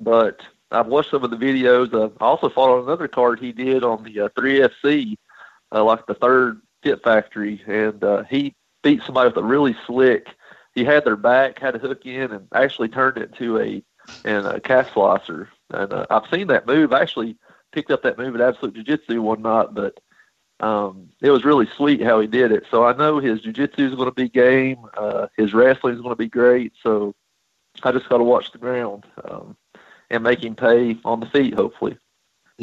but 0.00 0.40
I've 0.72 0.86
watched 0.86 1.10
some 1.10 1.22
of 1.22 1.30
the 1.30 1.36
videos. 1.36 1.94
Uh, 1.94 2.10
I 2.20 2.26
also 2.26 2.48
fought 2.48 2.76
on 2.76 2.84
another 2.84 3.08
card 3.08 3.38
he 3.38 3.52
did 3.52 3.84
on 3.84 4.02
the 4.02 4.22
uh, 4.22 4.28
3FC, 4.30 5.16
uh, 5.72 5.84
like 5.84 6.06
the 6.06 6.14
third 6.14 6.60
Fit 6.82 7.02
Factory, 7.04 7.62
and 7.66 8.02
uh, 8.02 8.24
he 8.24 8.54
beat 8.82 9.02
somebody 9.04 9.28
with 9.28 9.36
a 9.36 9.42
really 9.42 9.76
slick. 9.86 10.26
He 10.74 10.84
had 10.84 11.04
their 11.04 11.16
back, 11.16 11.58
had 11.58 11.76
a 11.76 11.78
hook 11.78 12.04
in, 12.06 12.32
and 12.32 12.48
actually 12.52 12.88
turned 12.88 13.18
it 13.18 13.34
to 13.36 13.58
a 13.60 13.84
and 14.24 14.46
a 14.46 14.58
calf 14.58 14.92
slicer. 14.92 15.48
And 15.70 15.92
uh, 15.92 16.06
I've 16.10 16.28
seen 16.32 16.48
that 16.48 16.66
move. 16.66 16.92
I 16.92 17.02
actually 17.02 17.36
picked 17.70 17.92
up 17.92 18.02
that 18.02 18.18
move 18.18 18.34
at 18.34 18.40
Absolute 18.40 18.74
Jiu 18.74 18.82
Jitsu 18.82 19.22
one 19.22 19.42
night, 19.42 19.68
but 19.72 20.00
um, 20.62 21.10
it 21.20 21.30
was 21.30 21.44
really 21.44 21.68
sweet 21.76 22.00
how 22.00 22.20
he 22.20 22.26
did 22.26 22.52
it. 22.52 22.64
So 22.70 22.84
I 22.84 22.96
know 22.96 23.18
his 23.18 23.40
jiu-jitsu 23.40 23.88
is 23.88 23.94
going 23.94 24.08
to 24.08 24.14
be 24.14 24.28
game. 24.28 24.78
Uh, 24.96 25.26
his 25.36 25.52
wrestling 25.52 25.94
is 25.94 26.00
going 26.00 26.12
to 26.12 26.16
be 26.16 26.28
great. 26.28 26.72
So 26.82 27.14
I 27.82 27.92
just 27.92 28.08
got 28.08 28.18
to 28.18 28.24
watch 28.24 28.52
the 28.52 28.58
ground 28.58 29.04
um, 29.24 29.56
and 30.08 30.22
make 30.22 30.44
him 30.44 30.54
pay 30.54 30.96
on 31.04 31.20
the 31.20 31.26
feet, 31.26 31.54
hopefully. 31.54 31.98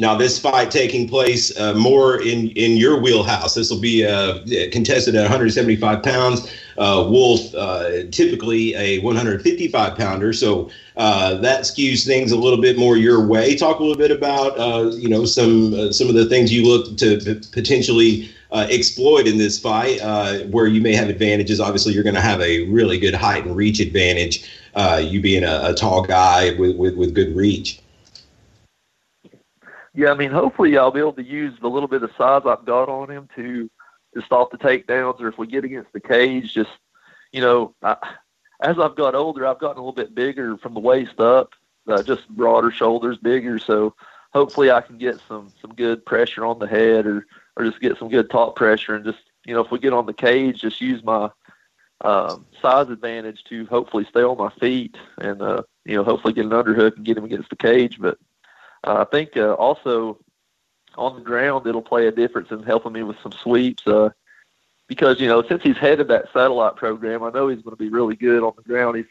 Now, 0.00 0.14
this 0.16 0.38
fight 0.38 0.70
taking 0.70 1.06
place 1.06 1.54
uh, 1.58 1.74
more 1.74 2.22
in, 2.22 2.48
in 2.52 2.78
your 2.78 2.98
wheelhouse. 2.98 3.54
This 3.54 3.70
will 3.70 3.82
be 3.82 4.06
uh, 4.06 4.38
contested 4.72 5.14
at 5.14 5.24
175 5.24 6.02
pounds. 6.02 6.50
Uh, 6.78 7.06
Wolff, 7.06 7.54
uh, 7.54 8.04
typically 8.10 8.74
a 8.76 9.00
155 9.00 9.98
pounder, 9.98 10.32
so 10.32 10.70
uh, 10.96 11.34
that 11.34 11.64
skews 11.64 12.06
things 12.06 12.32
a 12.32 12.36
little 12.36 12.62
bit 12.62 12.78
more 12.78 12.96
your 12.96 13.26
way. 13.26 13.54
Talk 13.54 13.80
a 13.80 13.82
little 13.82 13.98
bit 13.98 14.10
about 14.10 14.58
uh, 14.58 14.88
you 14.96 15.10
know 15.10 15.26
some 15.26 15.92
some 15.92 16.08
of 16.08 16.14
the 16.14 16.24
things 16.24 16.50
you 16.50 16.66
look 16.66 16.96
to 16.96 17.18
p- 17.18 17.46
potentially 17.52 18.30
exploit 18.52 19.26
in 19.26 19.36
this 19.36 19.58
fight, 19.58 20.00
where 20.48 20.66
you 20.66 20.80
may 20.80 20.94
have 20.94 21.10
advantages. 21.10 21.60
Obviously, 21.60 21.92
you're 21.92 22.04
going 22.04 22.14
to 22.14 22.22
have 22.22 22.40
a 22.40 22.62
really 22.68 22.98
good 22.98 23.14
height 23.14 23.44
and 23.44 23.54
reach 23.54 23.80
advantage. 23.80 24.48
you 25.02 25.20
being 25.20 25.44
a, 25.44 25.60
a 25.64 25.74
tall 25.74 26.00
guy 26.00 26.54
with, 26.54 26.74
with, 26.78 26.96
with 26.96 27.14
good 27.14 27.36
reach. 27.36 27.80
Yeah, 29.94 30.10
I 30.10 30.14
mean, 30.14 30.30
hopefully 30.30 30.78
I'll 30.78 30.92
be 30.92 31.00
able 31.00 31.14
to 31.14 31.24
use 31.24 31.58
the 31.60 31.68
little 31.68 31.88
bit 31.88 32.02
of 32.02 32.10
size 32.16 32.42
I've 32.46 32.64
got 32.64 32.88
on 32.88 33.10
him 33.10 33.28
to 33.36 33.70
to 34.14 34.22
stop 34.22 34.50
the 34.50 34.58
takedowns, 34.58 35.20
or 35.20 35.28
if 35.28 35.38
we 35.38 35.46
get 35.46 35.64
against 35.64 35.92
the 35.92 36.00
cage, 36.00 36.52
just 36.52 36.70
you 37.32 37.40
know, 37.40 37.74
I, 37.82 37.96
as 38.60 38.78
I've 38.78 38.96
got 38.96 39.14
older, 39.14 39.46
I've 39.46 39.60
gotten 39.60 39.78
a 39.78 39.80
little 39.80 39.92
bit 39.92 40.14
bigger 40.14 40.56
from 40.58 40.74
the 40.74 40.80
waist 40.80 41.20
up, 41.20 41.54
uh, 41.88 42.02
just 42.02 42.28
broader 42.28 42.70
shoulders, 42.70 43.18
bigger. 43.18 43.58
So 43.58 43.94
hopefully 44.32 44.70
I 44.70 44.80
can 44.80 44.98
get 44.98 45.20
some 45.28 45.52
some 45.60 45.74
good 45.74 46.04
pressure 46.04 46.44
on 46.44 46.58
the 46.58 46.66
head, 46.66 47.06
or 47.06 47.26
or 47.56 47.64
just 47.64 47.80
get 47.80 47.98
some 47.98 48.08
good 48.08 48.30
top 48.30 48.56
pressure, 48.56 48.94
and 48.94 49.04
just 49.04 49.18
you 49.44 49.54
know, 49.54 49.60
if 49.60 49.70
we 49.70 49.78
get 49.78 49.92
on 49.92 50.06
the 50.06 50.12
cage, 50.12 50.60
just 50.60 50.80
use 50.80 51.02
my 51.02 51.30
um, 52.02 52.46
size 52.62 52.88
advantage 52.88 53.44
to 53.44 53.66
hopefully 53.66 54.06
stay 54.08 54.22
on 54.22 54.38
my 54.38 54.50
feet 54.58 54.96
and 55.18 55.42
uh, 55.42 55.62
you 55.84 55.96
know 55.96 56.04
hopefully 56.04 56.32
get 56.32 56.46
an 56.46 56.50
underhook 56.50 56.96
and 56.96 57.04
get 57.04 57.18
him 57.18 57.24
against 57.24 57.50
the 57.50 57.56
cage. 57.56 57.98
But 58.00 58.18
I 58.84 59.04
think 59.04 59.36
uh, 59.36 59.54
also 59.54 60.18
on 60.96 61.14
the 61.14 61.20
ground 61.20 61.66
it'll 61.66 61.82
play 61.82 62.06
a 62.06 62.12
difference 62.12 62.50
in 62.50 62.62
helping 62.62 62.92
me 62.92 63.02
with 63.02 63.16
some 63.22 63.32
sweeps. 63.32 63.86
Uh, 63.86 64.10
because 64.86 65.20
you 65.20 65.28
know 65.28 65.42
since 65.42 65.62
he's 65.62 65.76
headed 65.76 66.08
that 66.08 66.32
satellite 66.32 66.76
program, 66.76 67.22
I 67.22 67.30
know 67.30 67.48
he's 67.48 67.62
going 67.62 67.76
to 67.76 67.82
be 67.82 67.88
really 67.88 68.16
good 68.16 68.42
on 68.42 68.52
the 68.56 68.62
ground. 68.62 68.96
He's 68.96 69.06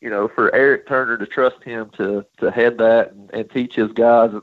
you 0.00 0.10
know 0.10 0.28
for 0.28 0.54
Eric 0.54 0.88
Turner 0.88 1.16
to 1.18 1.26
trust 1.26 1.62
him 1.62 1.90
to 1.96 2.24
to 2.38 2.50
head 2.50 2.78
that 2.78 3.12
and, 3.12 3.30
and 3.32 3.50
teach 3.50 3.74
his 3.74 3.92
guys 3.92 4.30
and 4.32 4.42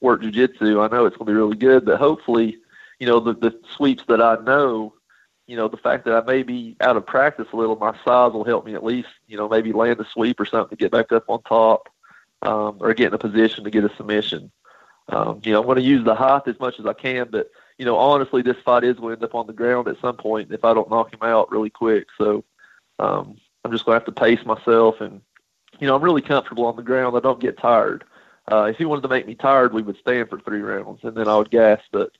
work 0.00 0.22
jujitsu. 0.22 0.84
I 0.84 0.94
know 0.94 1.06
it's 1.06 1.16
going 1.16 1.26
to 1.26 1.32
be 1.32 1.36
really 1.36 1.56
good, 1.56 1.84
but 1.84 1.98
hopefully, 1.98 2.58
you 2.98 3.06
know 3.06 3.20
the 3.20 3.32
the 3.32 3.58
sweeps 3.74 4.04
that 4.08 4.20
I 4.20 4.36
know. 4.36 4.92
You 5.46 5.56
know, 5.56 5.68
the 5.68 5.76
fact 5.76 6.04
that 6.06 6.14
I 6.14 6.26
may 6.26 6.42
be 6.42 6.76
out 6.80 6.96
of 6.96 7.06
practice 7.06 7.46
a 7.52 7.56
little, 7.56 7.76
my 7.76 7.92
size 8.04 8.32
will 8.32 8.42
help 8.42 8.66
me 8.66 8.74
at 8.74 8.82
least, 8.82 9.06
you 9.28 9.36
know, 9.36 9.48
maybe 9.48 9.72
land 9.72 10.00
a 10.00 10.04
sweep 10.04 10.40
or 10.40 10.44
something 10.44 10.76
to 10.76 10.82
get 10.82 10.90
back 10.90 11.12
up 11.12 11.22
on 11.28 11.40
top 11.44 11.88
um, 12.42 12.78
or 12.80 12.94
get 12.94 13.08
in 13.08 13.14
a 13.14 13.18
position 13.18 13.64
to 13.64 13.70
get 13.70 13.84
a 13.84 13.96
submission. 13.96 14.50
Um, 15.08 15.40
you 15.44 15.52
know, 15.52 15.60
I'm 15.60 15.66
going 15.66 15.76
to 15.76 15.82
use 15.82 16.04
the 16.04 16.14
height 16.14 16.48
as 16.48 16.58
much 16.58 16.80
as 16.80 16.86
I 16.86 16.92
can, 16.92 17.28
but 17.30 17.50
you 17.78 17.84
know, 17.84 17.96
honestly, 17.96 18.42
this 18.42 18.56
fight 18.64 18.84
is 18.84 18.96
going 18.96 19.16
to 19.16 19.22
end 19.22 19.24
up 19.24 19.34
on 19.34 19.46
the 19.46 19.52
ground 19.52 19.86
at 19.88 20.00
some 20.00 20.16
point 20.16 20.52
if 20.52 20.64
I 20.64 20.74
don't 20.74 20.90
knock 20.90 21.12
him 21.12 21.22
out 21.22 21.50
really 21.52 21.70
quick. 21.70 22.08
So 22.18 22.44
um, 22.98 23.36
I'm 23.64 23.72
just 23.72 23.84
going 23.84 23.94
to 23.94 24.04
have 24.04 24.14
to 24.14 24.20
pace 24.20 24.44
myself, 24.44 25.00
and 25.00 25.20
you 25.78 25.86
know, 25.86 25.94
I'm 25.94 26.02
really 26.02 26.22
comfortable 26.22 26.66
on 26.66 26.76
the 26.76 26.82
ground. 26.82 27.16
I 27.16 27.20
don't 27.20 27.40
get 27.40 27.58
tired. 27.58 28.04
Uh, 28.50 28.64
if 28.64 28.76
he 28.76 28.84
wanted 28.84 29.02
to 29.02 29.08
make 29.08 29.26
me 29.26 29.34
tired, 29.34 29.72
we 29.72 29.82
would 29.82 29.98
stand 29.98 30.28
for 30.28 30.40
three 30.40 30.60
rounds, 30.60 31.00
and 31.02 31.16
then 31.16 31.28
I 31.28 31.36
would 31.36 31.50
gas. 31.50 31.80
But 31.90 32.12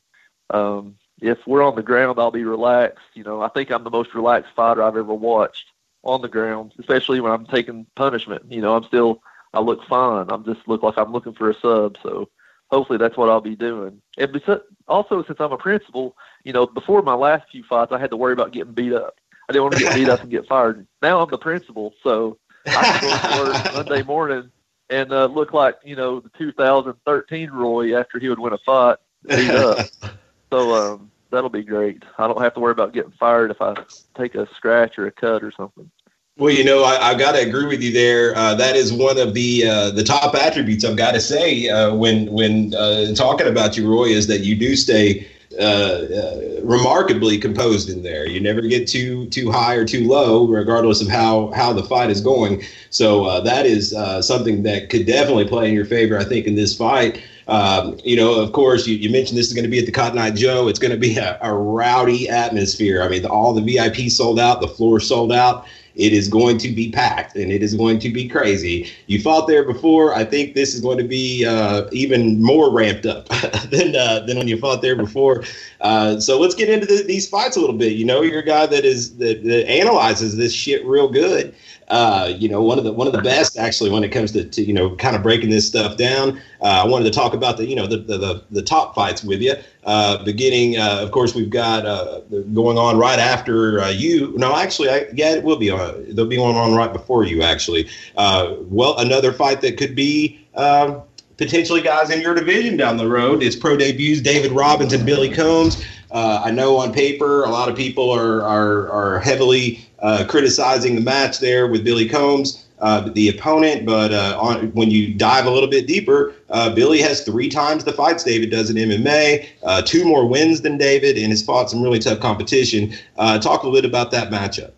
um, 0.50 0.96
if 1.20 1.38
we're 1.46 1.62
on 1.62 1.76
the 1.76 1.82
ground, 1.82 2.18
I'll 2.18 2.30
be 2.30 2.44
relaxed. 2.44 3.06
You 3.14 3.24
know, 3.24 3.40
I 3.40 3.48
think 3.48 3.70
I'm 3.70 3.84
the 3.84 3.90
most 3.90 4.14
relaxed 4.14 4.52
fighter 4.54 4.82
I've 4.82 4.96
ever 4.96 5.14
watched 5.14 5.72
on 6.02 6.22
the 6.22 6.28
ground, 6.28 6.72
especially 6.78 7.20
when 7.20 7.32
I'm 7.32 7.46
taking 7.46 7.86
punishment. 7.94 8.44
You 8.50 8.60
know, 8.60 8.76
I'm 8.76 8.84
still 8.84 9.22
I 9.52 9.60
look 9.60 9.84
fine. 9.88 10.26
I'm 10.30 10.44
just 10.44 10.66
look 10.66 10.82
like 10.82 10.98
I'm 10.98 11.12
looking 11.12 11.34
for 11.34 11.50
a 11.50 11.54
sub. 11.54 11.96
So 12.02 12.28
hopefully 12.70 12.98
that's 12.98 13.16
what 13.16 13.30
I'll 13.30 13.40
be 13.40 13.56
doing. 13.56 14.00
And 14.18 14.32
because, 14.32 14.60
also 14.88 15.22
since 15.24 15.40
I'm 15.40 15.52
a 15.52 15.58
principal, 15.58 16.16
you 16.44 16.52
know, 16.52 16.66
before 16.66 17.02
my 17.02 17.14
last 17.14 17.50
few 17.50 17.62
fights, 17.64 17.92
I 17.92 17.98
had 17.98 18.10
to 18.10 18.16
worry 18.16 18.32
about 18.32 18.52
getting 18.52 18.72
beat 18.72 18.92
up. 18.92 19.16
I 19.48 19.52
didn't 19.52 19.64
want 19.64 19.72
to 19.72 19.78
get 19.78 19.92
beat 19.92 20.08
up 20.08 20.22
and 20.22 20.30
get 20.30 20.46
fired. 20.46 20.86
Now 21.02 21.20
I'm 21.20 21.30
the 21.30 21.38
principal, 21.38 21.94
so 22.02 22.38
I 22.74 22.84
can 22.84 22.98
go 22.98 23.16
to 23.16 23.36
work 23.36 23.56
Monday 23.72 24.02
morning 24.02 24.50
and 24.90 25.12
uh, 25.12 25.26
look 25.26 25.52
like 25.52 25.76
you 25.84 25.96
know 25.96 26.20
the 26.20 26.30
2013 26.36 27.50
Roy 27.50 27.98
after 27.98 28.18
he 28.18 28.28
would 28.28 28.38
win 28.38 28.52
a 28.52 28.58
fight 28.58 28.98
beat 29.34 29.54
up. 29.54 29.90
so 30.52 30.74
um, 30.74 31.10
that'll 31.30 31.50
be 31.50 31.62
great. 31.62 32.02
I 32.18 32.26
don't 32.26 32.42
have 32.42 32.54
to 32.54 32.60
worry 32.60 32.72
about 32.72 32.92
getting 32.92 33.12
fired 33.12 33.50
if 33.50 33.60
I 33.60 33.74
take 34.16 34.34
a 34.34 34.48
scratch 34.54 34.98
or 34.98 35.06
a 35.06 35.12
cut 35.12 35.44
or 35.44 35.52
something. 35.52 35.90
Well, 36.38 36.52
you 36.52 36.64
know, 36.64 36.84
I, 36.84 37.12
have 37.12 37.18
got 37.18 37.32
to 37.32 37.40
agree 37.40 37.64
with 37.64 37.82
you 37.82 37.92
there. 37.92 38.36
Uh, 38.36 38.54
that 38.56 38.76
is 38.76 38.92
one 38.92 39.18
of 39.18 39.32
the 39.32 39.66
uh, 39.66 39.90
the 39.92 40.04
top 40.04 40.34
attributes 40.34 40.84
I've 40.84 40.96
got 40.96 41.12
to 41.12 41.20
say 41.20 41.70
uh, 41.70 41.94
when 41.94 42.30
when 42.30 42.74
uh, 42.74 43.14
talking 43.14 43.46
about 43.46 43.78
you, 43.78 43.90
Roy, 43.90 44.08
is 44.08 44.26
that 44.26 44.40
you 44.40 44.54
do 44.54 44.76
stay 44.76 45.26
uh, 45.58 45.62
uh, 45.62 46.60
remarkably 46.62 47.38
composed 47.38 47.88
in 47.88 48.02
there. 48.02 48.28
You 48.28 48.38
never 48.40 48.60
get 48.60 48.86
too 48.86 49.30
too 49.30 49.50
high 49.50 49.76
or 49.76 49.86
too 49.86 50.06
low, 50.06 50.46
regardless 50.46 51.00
of 51.00 51.08
how 51.08 51.52
how 51.52 51.72
the 51.72 51.84
fight 51.84 52.10
is 52.10 52.20
going. 52.20 52.62
So 52.90 53.40
that 53.40 53.64
is 53.64 53.92
something 54.20 54.62
that 54.64 54.90
could 54.90 55.06
definitely 55.06 55.48
play 55.48 55.68
in 55.68 55.74
your 55.74 55.86
favor, 55.86 56.18
I 56.18 56.24
think, 56.24 56.46
in 56.46 56.54
this 56.54 56.76
fight. 56.76 57.22
Um, 57.48 57.98
you 58.04 58.16
know, 58.16 58.38
of 58.40 58.52
course, 58.52 58.86
you, 58.86 58.96
you 58.96 59.08
mentioned 59.08 59.38
this 59.38 59.46
is 59.46 59.54
going 59.54 59.64
to 59.64 59.70
be 59.70 59.78
at 59.78 59.86
the 59.86 59.92
Cotton 59.92 60.18
Eye 60.18 60.32
Joe. 60.32 60.68
It's 60.68 60.80
going 60.80 60.90
to 60.90 60.98
be 60.98 61.16
a, 61.16 61.38
a 61.40 61.54
rowdy 61.54 62.28
atmosphere. 62.28 63.02
I 63.02 63.08
mean, 63.08 63.22
the, 63.22 63.30
all 63.30 63.54
the 63.54 63.62
VIP 63.62 64.10
sold 64.10 64.40
out, 64.40 64.60
the 64.60 64.68
floor 64.68 64.98
sold 64.98 65.32
out. 65.32 65.66
It 65.96 66.12
is 66.12 66.28
going 66.28 66.58
to 66.58 66.68
be 66.68 66.90
packed 66.90 67.36
and 67.36 67.50
it 67.50 67.62
is 67.62 67.74
going 67.74 67.98
to 68.00 68.10
be 68.10 68.28
crazy. 68.28 68.90
You 69.06 69.20
fought 69.20 69.46
there 69.46 69.64
before. 69.64 70.14
I 70.14 70.24
think 70.24 70.54
this 70.54 70.74
is 70.74 70.80
going 70.80 70.98
to 70.98 71.04
be 71.04 71.44
uh, 71.44 71.86
even 71.90 72.42
more 72.42 72.70
ramped 72.70 73.06
up 73.06 73.28
than 73.70 73.96
uh, 73.96 74.20
than 74.20 74.36
when 74.36 74.46
you 74.46 74.58
fought 74.58 74.82
there 74.82 74.96
before. 74.96 75.44
Uh, 75.80 76.20
so 76.20 76.38
let's 76.38 76.54
get 76.54 76.68
into 76.68 76.86
the, 76.86 77.02
these 77.02 77.28
fights 77.28 77.56
a 77.56 77.60
little 77.60 77.76
bit. 77.76 77.92
You 77.92 78.04
know, 78.04 78.22
you're 78.22 78.40
a 78.40 78.44
guy 78.44 78.66
that 78.66 78.84
is 78.84 79.16
that, 79.18 79.42
that 79.44 79.68
analyzes 79.68 80.36
this 80.36 80.52
shit 80.52 80.84
real 80.84 81.08
good 81.08 81.54
uh, 81.88 82.32
you 82.36 82.48
know, 82.48 82.60
one 82.60 82.78
of 82.78 82.84
the 82.84 82.92
one 82.92 83.06
of 83.06 83.12
the 83.12 83.22
best 83.22 83.56
actually 83.56 83.90
when 83.90 84.02
it 84.02 84.08
comes 84.08 84.32
to, 84.32 84.44
to 84.44 84.62
you 84.62 84.72
know 84.72 84.96
kind 84.96 85.14
of 85.14 85.22
breaking 85.22 85.50
this 85.50 85.66
stuff 85.66 85.96
down. 85.96 86.40
Uh, 86.60 86.82
I 86.84 86.86
wanted 86.86 87.04
to 87.04 87.10
talk 87.10 87.32
about 87.32 87.56
the 87.56 87.66
you 87.66 87.76
know 87.76 87.86
the 87.86 87.98
the, 87.98 88.18
the, 88.18 88.44
the 88.50 88.62
top 88.62 88.94
fights 88.94 89.22
with 89.22 89.40
you. 89.40 89.54
Uh, 89.84 90.22
beginning, 90.24 90.76
uh, 90.78 90.98
of 91.00 91.12
course, 91.12 91.34
we've 91.34 91.50
got 91.50 91.86
uh, 91.86 92.20
going 92.52 92.76
on 92.76 92.98
right 92.98 93.20
after 93.20 93.80
uh, 93.80 93.88
you. 93.88 94.34
No, 94.36 94.56
actually, 94.56 94.90
I, 94.90 95.06
yeah, 95.14 95.34
it 95.34 95.44
will 95.44 95.58
be 95.58 95.70
on. 95.70 96.14
They'll 96.14 96.26
be 96.26 96.36
going 96.36 96.56
on 96.56 96.74
right 96.74 96.92
before 96.92 97.24
you. 97.24 97.42
Actually, 97.42 97.88
well, 98.16 98.98
another 98.98 99.32
fight 99.32 99.60
that 99.60 99.76
could 99.76 99.94
be. 99.94 100.40
Um, 100.54 101.02
potentially 101.36 101.82
guys 101.82 102.10
in 102.10 102.20
your 102.20 102.34
division 102.34 102.76
down 102.76 102.96
the 102.96 103.08
road. 103.08 103.42
It's 103.42 103.56
pro 103.56 103.76
debuts 103.76 104.20
David 104.20 104.52
Robins 104.52 104.92
and 104.92 105.04
Billy 105.04 105.28
Combs. 105.28 105.84
Uh, 106.10 106.42
I 106.44 106.50
know 106.50 106.76
on 106.76 106.92
paper 106.92 107.44
a 107.44 107.50
lot 107.50 107.68
of 107.68 107.76
people 107.76 108.10
are 108.10 108.42
are, 108.42 108.90
are 108.90 109.18
heavily 109.20 109.86
uh, 109.98 110.24
criticizing 110.28 110.94
the 110.94 111.00
match 111.00 111.40
there 111.40 111.66
with 111.66 111.84
Billy 111.84 112.08
Combs, 112.08 112.66
uh, 112.78 113.08
the 113.10 113.28
opponent. 113.28 113.84
But 113.84 114.12
uh, 114.12 114.38
on, 114.40 114.72
when 114.72 114.90
you 114.90 115.14
dive 115.14 115.46
a 115.46 115.50
little 115.50 115.68
bit 115.68 115.86
deeper, 115.86 116.34
uh, 116.50 116.74
Billy 116.74 117.00
has 117.00 117.24
three 117.24 117.48
times 117.48 117.84
the 117.84 117.92
fights 117.92 118.24
David 118.24 118.50
does 118.50 118.70
in 118.70 118.76
MMA, 118.76 119.46
uh, 119.62 119.82
two 119.82 120.04
more 120.04 120.26
wins 120.26 120.60
than 120.60 120.78
David, 120.78 121.16
and 121.18 121.30
has 121.30 121.42
fought 121.42 121.70
some 121.70 121.82
really 121.82 121.98
tough 121.98 122.20
competition. 122.20 122.94
talk 123.16 123.62
a 123.62 123.66
little 123.66 123.72
bit 123.72 123.84
about 123.84 124.10
that 124.12 124.30
matchup. 124.30 124.72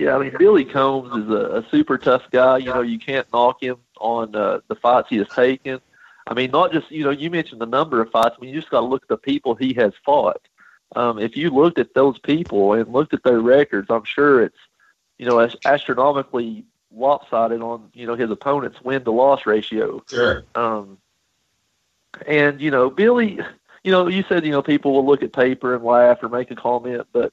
Yeah, 0.00 0.16
I 0.16 0.18
mean 0.18 0.34
Billy 0.38 0.64
Combs 0.64 1.24
is 1.24 1.30
a, 1.30 1.58
a 1.58 1.70
super 1.70 1.98
tough 1.98 2.22
guy. 2.30 2.58
You 2.58 2.66
know, 2.66 2.82
you 2.82 2.98
can't 2.98 3.26
knock 3.32 3.62
him 3.62 3.76
on 3.98 4.32
the 4.32 4.62
fights 4.80 5.08
he 5.10 5.18
has 5.18 5.28
taken. 5.28 5.80
I 6.26 6.34
mean, 6.34 6.50
not 6.50 6.72
just 6.72 6.90
you 6.90 7.04
know, 7.04 7.10
you 7.10 7.30
mentioned 7.30 7.60
the 7.60 7.66
number 7.66 8.00
of 8.00 8.10
fights. 8.10 8.36
I 8.38 8.40
mean, 8.40 8.54
you 8.54 8.60
just 8.60 8.70
got 8.70 8.80
to 8.80 8.86
look 8.86 9.02
at 9.02 9.08
the 9.08 9.16
people 9.16 9.54
he 9.54 9.74
has 9.74 9.92
fought 10.04 10.40
um, 10.96 11.18
if 11.18 11.36
you 11.36 11.50
looked 11.50 11.78
at 11.78 11.94
those 11.94 12.18
people 12.18 12.72
and 12.72 12.92
looked 12.92 13.14
at 13.14 13.22
their 13.22 13.40
records, 13.40 13.88
I'm 13.90 14.04
sure 14.04 14.42
it's 14.42 14.58
you 15.18 15.26
know 15.26 15.48
astronomically 15.64 16.64
lopsided 16.92 17.60
on 17.60 17.90
you 17.94 18.06
know 18.06 18.16
his 18.16 18.30
opponent's 18.30 18.80
win 18.82 19.04
to 19.04 19.10
loss 19.10 19.46
ratio. 19.46 20.02
Sure. 20.08 20.44
Um, 20.54 20.98
and 22.26 22.60
you 22.60 22.70
know 22.70 22.90
Billy, 22.90 23.38
you 23.84 23.92
know 23.92 24.08
you 24.08 24.24
said 24.28 24.44
you 24.44 24.50
know 24.50 24.62
people 24.62 24.92
will 24.92 25.06
look 25.06 25.22
at 25.22 25.32
paper 25.32 25.74
and 25.74 25.84
laugh 25.84 26.22
or 26.22 26.28
make 26.28 26.50
a 26.50 26.56
comment, 26.56 27.06
but 27.12 27.32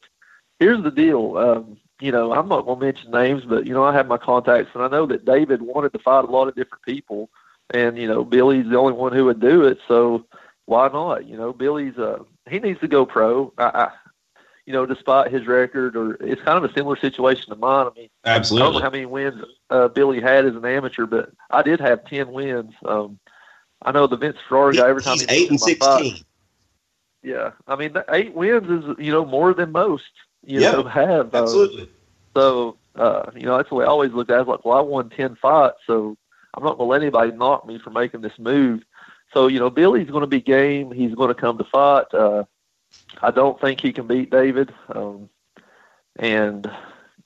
here's 0.59 0.83
the 0.83 0.91
deal. 0.91 1.37
Um, 1.37 1.77
you 1.99 2.11
know 2.11 2.33
I'm 2.33 2.47
not 2.47 2.65
going 2.65 2.79
to 2.79 2.85
mention 2.85 3.11
names, 3.11 3.43
but 3.45 3.65
you 3.65 3.73
know 3.73 3.83
I 3.83 3.93
have 3.93 4.07
my 4.07 4.17
contacts, 4.17 4.71
and 4.73 4.83
I 4.83 4.87
know 4.87 5.05
that 5.07 5.25
David 5.25 5.61
wanted 5.61 5.93
to 5.93 5.99
fight 5.99 6.25
a 6.25 6.31
lot 6.31 6.47
of 6.47 6.55
different 6.55 6.83
people, 6.83 7.29
and 7.73 7.97
you 7.97 8.07
know 8.07 8.23
Billy's 8.23 8.69
the 8.69 8.77
only 8.77 8.93
one 8.93 9.13
who 9.13 9.25
would 9.25 9.39
do 9.39 9.63
it, 9.63 9.79
so 9.87 10.25
why 10.65 10.87
not? 10.89 11.25
You 11.25 11.37
know 11.37 11.53
Billy's 11.53 11.97
a 11.97 12.25
he 12.49 12.59
needs 12.59 12.79
to 12.81 12.87
go 12.87 13.05
pro. 13.05 13.53
I, 13.57 13.63
I, 13.63 13.91
you 14.65 14.73
know, 14.73 14.85
despite 14.85 15.31
his 15.31 15.47
record, 15.47 15.95
or 15.95 16.15
it's 16.15 16.41
kind 16.41 16.63
of 16.63 16.69
a 16.69 16.73
similar 16.73 16.97
situation 16.97 17.49
to 17.49 17.55
mine. 17.55 17.87
I 17.87 17.89
mean, 17.97 18.09
absolutely. 18.25 18.61
I 18.61 18.65
don't 18.65 18.73
know 18.75 18.83
how 18.83 18.91
many 18.91 19.05
wins 19.05 19.43
uh, 19.69 19.87
Billy 19.87 20.19
had 20.19 20.45
as 20.45 20.55
an 20.55 20.65
amateur, 20.65 21.05
but 21.05 21.31
I 21.49 21.63
did 21.63 21.79
have 21.79 22.05
ten 22.05 22.31
wins. 22.33 22.73
Um, 22.85 23.17
I 23.81 23.91
know 23.91 24.07
the 24.07 24.17
Vince 24.17 24.37
Ferrara 24.47 24.73
guy. 24.73 24.89
Every 24.89 25.01
time 25.01 25.13
he's 25.13 25.25
eight 25.29 25.49
and 25.49 25.59
sixteen. 25.59 26.15
Fight, 26.15 26.23
yeah, 27.23 27.51
I 27.65 27.77
mean, 27.77 27.95
eight 28.09 28.33
wins 28.33 28.69
is 28.69 28.95
you 28.99 29.11
know 29.11 29.25
more 29.25 29.53
than 29.53 29.71
most 29.71 30.11
you 30.47 30.61
yeah, 30.61 30.71
know 30.71 30.83
have. 30.83 31.35
Uh, 31.35 31.43
absolutely. 31.43 31.89
So 32.35 32.77
uh, 32.95 33.29
you 33.35 33.45
know 33.45 33.57
that's 33.57 33.69
the 33.69 33.75
way 33.75 33.85
I 33.85 33.89
always 33.89 34.13
looked 34.13 34.31
at. 34.31 34.35
it. 34.35 34.37
I 34.37 34.41
was 34.41 34.47
like, 34.47 34.65
well, 34.65 34.77
I 34.77 34.81
won 34.81 35.09
ten 35.09 35.35
fights, 35.35 35.77
so 35.85 36.17
I'm 36.53 36.63
not 36.63 36.77
going 36.77 36.87
to 36.87 36.91
let 36.91 37.01
anybody 37.01 37.31
knock 37.33 37.67
me 37.67 37.79
for 37.79 37.89
making 37.89 38.21
this 38.21 38.39
move. 38.39 38.81
so 39.33 39.47
you 39.47 39.59
know, 39.59 39.69
Billy's 39.69 40.09
going 40.09 40.21
to 40.21 40.27
be 40.27 40.41
game. 40.41 40.91
He's 40.91 41.13
going 41.13 41.27
to 41.27 41.39
come 41.39 41.57
to 41.57 41.65
fight. 41.65 42.13
Uh, 42.13 42.45
I 43.21 43.31
don't 43.31 43.59
think 43.59 43.81
he 43.81 43.91
can 43.91 44.07
beat 44.07 44.31
David. 44.31 44.73
Um, 44.89 45.29
and 46.17 46.69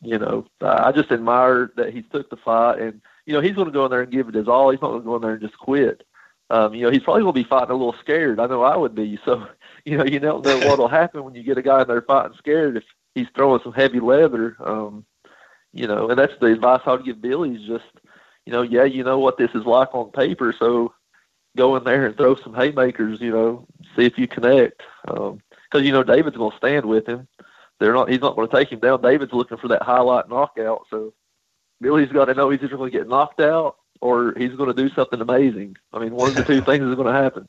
you 0.02 0.18
know, 0.18 0.46
I 0.62 0.92
just 0.92 1.12
admire 1.12 1.72
that 1.76 1.94
he 1.94 2.02
took 2.02 2.30
the 2.30 2.38
fight, 2.38 2.80
and 2.80 3.02
you 3.26 3.34
know, 3.34 3.42
he's 3.42 3.54
going 3.54 3.68
to 3.68 3.72
go 3.72 3.86
in 3.86 3.92
there 3.92 4.02
and 4.02 4.12
give 4.12 4.28
it 4.30 4.36
his 4.36 4.48
all. 4.48 4.72
He's 4.72 4.82
not 4.82 4.90
going 4.90 5.02
to 5.02 5.06
go 5.06 5.16
in 5.18 5.22
there 5.22 5.34
and 5.34 5.42
just 5.42 5.58
quit. 5.58 6.04
Um, 6.50 6.74
you 6.74 6.84
know, 6.84 6.92
he's 6.92 7.04
probably 7.04 7.22
going 7.22 7.34
to 7.34 7.44
be 7.44 7.48
fighting 7.48 7.70
a 7.70 7.76
little 7.76 7.96
scared. 8.02 8.40
I 8.40 8.48
know 8.48 8.62
I 8.64 8.76
would 8.76 8.94
be. 8.94 9.18
So, 9.24 9.48
you 9.86 9.98
know, 9.98 10.04
you 10.04 10.20
don't 10.20 10.44
know 10.44 10.58
what'll 10.68 10.90
happen 10.90 11.24
when 11.24 11.36
you 11.36 11.44
get 11.44 11.58
a 11.58 11.62
guy 11.62 11.82
in 11.82 11.88
there 11.88 12.02
fighting 12.02 12.36
scared 12.38 12.78
if 12.78 12.84
he's 13.16 13.28
throwing 13.36 13.62
some 13.64 13.74
heavy 13.74 14.00
leather. 14.00 14.56
Um, 14.60 15.06
you 15.74 15.88
know, 15.88 16.10
and 16.10 16.20
that's 16.20 16.34
the 16.40 16.48
advice 16.48 16.82
I 16.86 16.92
would 16.92 17.06
give 17.06 17.22
Billy 17.22 17.56
is 17.56 17.66
just, 17.66 17.86
you 18.46 18.52
know, 18.52 18.62
yeah, 18.62 18.84
you 18.84 19.04
know 19.04 19.20
what 19.20 19.38
this 19.38 19.52
is 19.54 19.66
like 19.66 19.94
on 19.94 20.12
paper, 20.12 20.54
so 20.58 20.94
go 21.56 21.76
in 21.76 21.84
there 21.84 22.06
and 22.06 22.18
throw 22.18 22.36
some 22.36 22.54
haymakers. 22.54 23.22
You 23.22 23.32
know, 23.32 23.68
see 23.96 24.06
if 24.06 24.18
you 24.18 24.28
connect. 24.28 24.82
Because 25.06 25.38
um, 25.74 25.84
you 25.84 25.92
know 25.92 26.04
David's 26.04 26.38
going 26.38 26.52
to 26.52 26.58
stand 26.58 26.86
with 26.86 27.08
him. 27.08 27.28
They're 27.80 27.94
not. 27.94 28.10
He's 28.10 28.22
not 28.22 28.36
going 28.36 28.48
to 28.50 28.56
take 28.56 28.72
him 28.72 28.80
down. 28.80 29.02
David's 29.02 29.34
looking 29.34 29.58
for 29.58 29.68
that 29.70 29.84
highlight 29.84 30.30
knockout. 30.30 30.86
So 30.90 31.14
Billy's 31.80 32.12
got 32.12 32.26
to 32.26 32.34
know 32.34 32.50
he's 32.50 32.62
either 32.62 32.78
going 32.78 32.92
to 32.92 32.98
get 32.98 33.08
knocked 33.08 33.40
out 33.40 33.78
or 34.02 34.34
he's 34.38 34.56
going 34.56 34.74
to 34.74 34.82
do 34.82 34.94
something 34.94 35.22
amazing. 35.22 35.78
I 35.94 36.00
mean, 36.00 36.14
one 36.14 36.30
of 36.30 36.36
the 36.36 36.44
two 36.44 36.62
things 36.66 36.84
is 36.84 36.96
going 36.96 37.14
to 37.14 37.22
happen. 37.22 37.48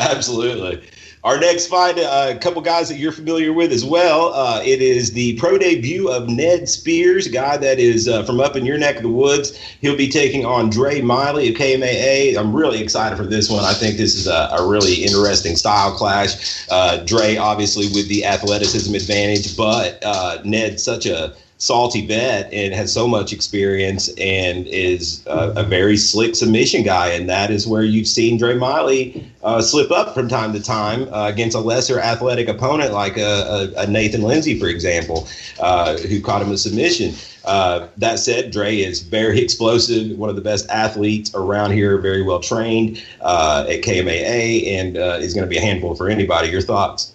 Absolutely. 0.00 0.82
Our 1.22 1.38
next 1.38 1.66
fight, 1.66 1.98
uh, 1.98 2.32
a 2.34 2.38
couple 2.38 2.62
guys 2.62 2.88
that 2.88 2.96
you're 2.96 3.12
familiar 3.12 3.52
with 3.52 3.72
as 3.72 3.84
well. 3.84 4.32
Uh, 4.32 4.62
it 4.64 4.80
is 4.80 5.12
the 5.12 5.36
pro 5.36 5.58
debut 5.58 6.10
of 6.10 6.30
Ned 6.30 6.66
Spears, 6.66 7.26
a 7.26 7.30
guy 7.30 7.58
that 7.58 7.78
is 7.78 8.08
uh, 8.08 8.22
from 8.22 8.40
up 8.40 8.56
in 8.56 8.64
your 8.64 8.78
neck 8.78 8.96
of 8.96 9.02
the 9.02 9.10
woods. 9.10 9.54
He'll 9.82 9.98
be 9.98 10.08
taking 10.08 10.46
on 10.46 10.70
Dre 10.70 11.02
Miley 11.02 11.50
of 11.50 11.56
KMAA. 11.56 12.38
I'm 12.38 12.56
really 12.56 12.80
excited 12.80 13.16
for 13.16 13.26
this 13.26 13.50
one. 13.50 13.64
I 13.66 13.74
think 13.74 13.98
this 13.98 14.14
is 14.14 14.26
a, 14.26 14.48
a 14.58 14.66
really 14.66 15.04
interesting 15.04 15.56
style 15.56 15.94
clash. 15.94 16.66
Uh, 16.70 17.04
Dre, 17.04 17.36
obviously, 17.36 17.88
with 17.88 18.08
the 18.08 18.24
athleticism 18.24 18.94
advantage, 18.94 19.54
but 19.58 20.02
uh, 20.02 20.38
Ned, 20.42 20.80
such 20.80 21.04
a 21.04 21.34
salty 21.60 22.06
vet 22.06 22.50
and 22.54 22.74
has 22.74 22.90
so 22.90 23.06
much 23.06 23.34
experience 23.34 24.08
and 24.16 24.66
is 24.66 25.22
a 25.26 25.62
very 25.62 25.96
slick 25.96 26.34
submission 26.34 26.82
guy. 26.82 27.08
And 27.08 27.28
that 27.28 27.50
is 27.50 27.66
where 27.66 27.82
you've 27.82 28.08
seen 28.08 28.38
Dre 28.38 28.54
Miley 28.54 29.30
uh, 29.44 29.60
slip 29.60 29.90
up 29.90 30.14
from 30.14 30.26
time 30.26 30.54
to 30.54 30.62
time 30.62 31.02
uh, 31.12 31.28
against 31.28 31.54
a 31.54 31.60
lesser 31.60 32.00
athletic 32.00 32.48
opponent 32.48 32.94
like 32.94 33.18
a, 33.18 33.72
a, 33.76 33.82
a 33.82 33.86
Nathan 33.86 34.22
Lindsay, 34.22 34.58
for 34.58 34.68
example, 34.68 35.28
uh, 35.60 35.98
who 35.98 36.20
caught 36.22 36.40
him 36.40 36.50
a 36.50 36.56
submission. 36.56 37.14
Uh, 37.44 37.88
that 37.98 38.18
said, 38.18 38.50
Dre 38.50 38.78
is 38.78 39.02
very 39.02 39.38
explosive, 39.40 40.16
one 40.16 40.30
of 40.30 40.36
the 40.36 40.42
best 40.42 40.68
athletes 40.70 41.30
around 41.34 41.72
here, 41.72 41.98
very 41.98 42.22
well 42.22 42.40
trained 42.40 43.04
uh, 43.20 43.66
at 43.68 43.82
KMAA, 43.82 44.66
and 44.66 44.96
is 45.22 45.34
going 45.34 45.44
to 45.44 45.50
be 45.50 45.58
a 45.58 45.62
handful 45.62 45.94
for 45.94 46.08
anybody. 46.08 46.48
Your 46.48 46.62
thoughts? 46.62 47.12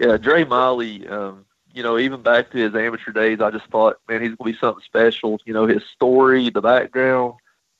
Yeah, 0.00 0.16
Dre 0.16 0.42
Miley. 0.42 1.06
Um 1.06 1.44
you 1.74 1.82
know, 1.82 1.98
even 1.98 2.22
back 2.22 2.50
to 2.50 2.58
his 2.58 2.74
amateur 2.74 3.12
days, 3.12 3.40
I 3.40 3.50
just 3.50 3.66
thought, 3.66 3.98
man, 4.08 4.20
he's 4.20 4.34
gonna 4.34 4.52
be 4.52 4.58
something 4.58 4.82
special. 4.84 5.38
You 5.44 5.54
know, 5.54 5.66
his 5.66 5.84
story, 5.94 6.50
the 6.50 6.60
background. 6.60 7.34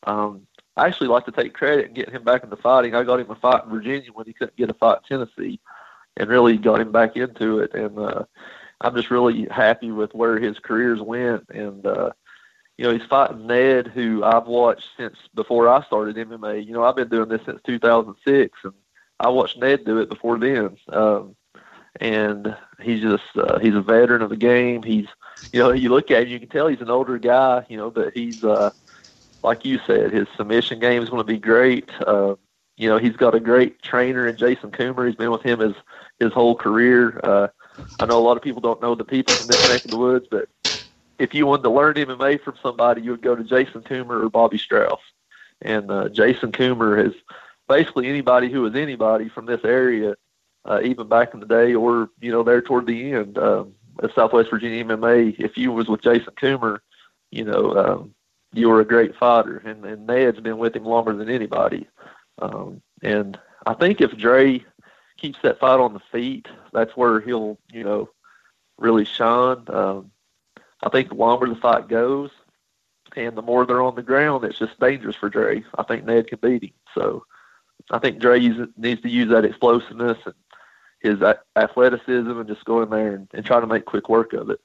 Um, 0.04 0.46
I 0.76 0.86
actually 0.86 1.08
like 1.08 1.26
to 1.26 1.32
take 1.32 1.52
credit 1.52 1.86
and 1.86 1.94
get 1.94 2.08
him 2.08 2.24
back 2.24 2.42
into 2.44 2.56
fighting. 2.56 2.94
I 2.94 3.04
got 3.04 3.20
him 3.20 3.30
a 3.30 3.34
fight 3.34 3.64
in 3.64 3.70
Virginia 3.70 4.10
when 4.12 4.26
he 4.26 4.32
couldn't 4.32 4.56
get 4.56 4.70
a 4.70 4.74
fight 4.74 4.98
in 5.10 5.18
Tennessee, 5.18 5.60
and 6.16 6.28
really 6.28 6.56
got 6.56 6.80
him 6.80 6.92
back 6.92 7.16
into 7.16 7.58
it. 7.58 7.74
And 7.74 7.98
uh, 7.98 8.24
I'm 8.80 8.96
just 8.96 9.10
really 9.10 9.46
happy 9.50 9.90
with 9.92 10.14
where 10.14 10.38
his 10.38 10.58
careers 10.58 11.00
went. 11.00 11.48
And 11.50 11.84
uh, 11.86 12.12
you 12.78 12.84
know, 12.84 12.92
he's 12.92 13.08
fighting 13.08 13.46
Ned, 13.46 13.88
who 13.88 14.24
I've 14.24 14.46
watched 14.46 14.88
since 14.96 15.16
before 15.34 15.68
I 15.68 15.84
started 15.84 16.16
MMA. 16.16 16.66
You 16.66 16.72
know, 16.72 16.84
I've 16.84 16.96
been 16.96 17.08
doing 17.08 17.28
this 17.28 17.44
since 17.44 17.60
2006, 17.66 18.58
and 18.64 18.72
I 19.20 19.28
watched 19.28 19.58
Ned 19.58 19.84
do 19.84 19.98
it 19.98 20.08
before 20.08 20.38
then. 20.38 20.76
Um, 20.88 21.36
and 22.02 22.56
he's 22.80 23.00
just 23.00 23.22
uh, 23.36 23.60
he's 23.60 23.76
a 23.76 23.80
veteran 23.80 24.22
of 24.22 24.30
the 24.30 24.36
game. 24.36 24.82
He's 24.82 25.06
you 25.52 25.60
know 25.60 25.70
you 25.70 25.88
look 25.88 26.10
at 26.10 26.24
him, 26.24 26.28
you 26.28 26.40
can 26.40 26.48
tell 26.48 26.66
he's 26.66 26.80
an 26.80 26.90
older 26.90 27.16
guy, 27.16 27.64
you 27.68 27.76
know, 27.76 27.90
but 27.90 28.12
he's 28.12 28.42
uh, 28.42 28.70
like 29.42 29.64
you 29.64 29.78
said, 29.86 30.12
his 30.12 30.26
submission 30.36 30.80
game 30.80 31.02
is 31.02 31.08
going 31.08 31.20
to 31.20 31.32
be 31.32 31.38
great. 31.38 31.90
Uh, 32.04 32.34
you 32.76 32.88
know, 32.88 32.98
he's 32.98 33.16
got 33.16 33.36
a 33.36 33.40
great 33.40 33.80
trainer 33.82 34.26
in 34.26 34.36
Jason 34.36 34.72
Coomer. 34.72 35.06
He's 35.06 35.14
been 35.14 35.30
with 35.30 35.42
him 35.42 35.60
his 35.60 35.74
his 36.18 36.32
whole 36.32 36.56
career. 36.56 37.20
Uh, 37.22 37.48
I 38.00 38.06
know 38.06 38.18
a 38.18 38.26
lot 38.26 38.36
of 38.36 38.42
people 38.42 38.60
don't 38.60 38.82
know 38.82 38.96
the 38.96 39.04
people 39.04 39.36
from 39.36 39.46
this 39.46 39.64
neck 39.64 39.84
of 39.84 39.92
the 39.92 39.96
woods, 39.96 40.26
but 40.28 40.48
if 41.20 41.32
you 41.34 41.46
wanted 41.46 41.62
to 41.62 41.70
learn 41.70 41.94
MMA 41.94 42.42
from 42.42 42.56
somebody, 42.60 43.02
you 43.02 43.12
would 43.12 43.22
go 43.22 43.36
to 43.36 43.44
Jason 43.44 43.82
Coomer 43.82 44.24
or 44.24 44.28
Bobby 44.28 44.58
Strauss. 44.58 45.00
And 45.60 45.88
uh, 45.88 46.08
Jason 46.08 46.50
Coomer 46.50 47.04
has 47.04 47.14
basically 47.68 48.08
anybody 48.08 48.50
who 48.50 48.66
is 48.66 48.74
anybody 48.74 49.28
from 49.28 49.46
this 49.46 49.60
area 49.62 50.16
uh, 50.64 50.80
even 50.82 51.08
back 51.08 51.34
in 51.34 51.40
the 51.40 51.46
day, 51.46 51.74
or 51.74 52.10
you 52.20 52.30
know, 52.30 52.42
there 52.42 52.62
toward 52.62 52.86
the 52.86 53.12
end 53.12 53.38
um, 53.38 53.74
at 54.02 54.14
Southwest 54.14 54.50
Virginia 54.50 54.84
MMA. 54.84 55.38
If 55.38 55.56
you 55.56 55.72
was 55.72 55.88
with 55.88 56.02
Jason 56.02 56.32
Coomer, 56.40 56.78
you 57.30 57.44
know, 57.44 57.76
um, 57.76 58.14
you 58.52 58.68
were 58.68 58.80
a 58.80 58.86
great 58.86 59.16
fighter, 59.16 59.58
and, 59.64 59.84
and 59.84 60.06
Ned's 60.06 60.40
been 60.40 60.58
with 60.58 60.76
him 60.76 60.84
longer 60.84 61.14
than 61.14 61.28
anybody. 61.28 61.88
Um, 62.40 62.82
and 63.02 63.38
I 63.66 63.74
think 63.74 64.00
if 64.00 64.16
Dre 64.16 64.64
keeps 65.16 65.38
that 65.42 65.60
fight 65.60 65.80
on 65.80 65.94
the 65.94 66.02
feet, 66.10 66.46
that's 66.72 66.96
where 66.96 67.20
he'll, 67.20 67.58
you 67.70 67.84
know, 67.84 68.10
really 68.78 69.04
shine. 69.04 69.64
Um, 69.68 70.10
I 70.82 70.88
think 70.90 71.08
the 71.08 71.14
longer 71.14 71.48
the 71.48 71.56
fight 71.56 71.88
goes, 71.88 72.30
and 73.16 73.36
the 73.36 73.42
more 73.42 73.64
they're 73.64 73.82
on 73.82 73.94
the 73.94 74.02
ground, 74.02 74.44
it's 74.44 74.58
just 74.58 74.78
dangerous 74.80 75.16
for 75.16 75.28
Dre. 75.28 75.64
I 75.76 75.82
think 75.84 76.04
Ned 76.04 76.28
can 76.28 76.38
beat 76.40 76.64
him. 76.64 76.72
So 76.94 77.24
I 77.90 77.98
think 77.98 78.18
Dre 78.18 78.40
needs 78.76 79.02
to 79.02 79.08
use 79.08 79.30
that 79.30 79.44
explosiveness 79.44 80.18
and 80.24 80.34
his 81.02 81.16
athleticism 81.56 82.30
and 82.30 82.48
just 82.48 82.64
go 82.64 82.82
in 82.82 82.90
there 82.90 83.14
and, 83.14 83.28
and 83.34 83.44
try 83.44 83.60
to 83.60 83.66
make 83.66 83.84
quick 83.84 84.08
work 84.08 84.32
of 84.32 84.50
it 84.50 84.60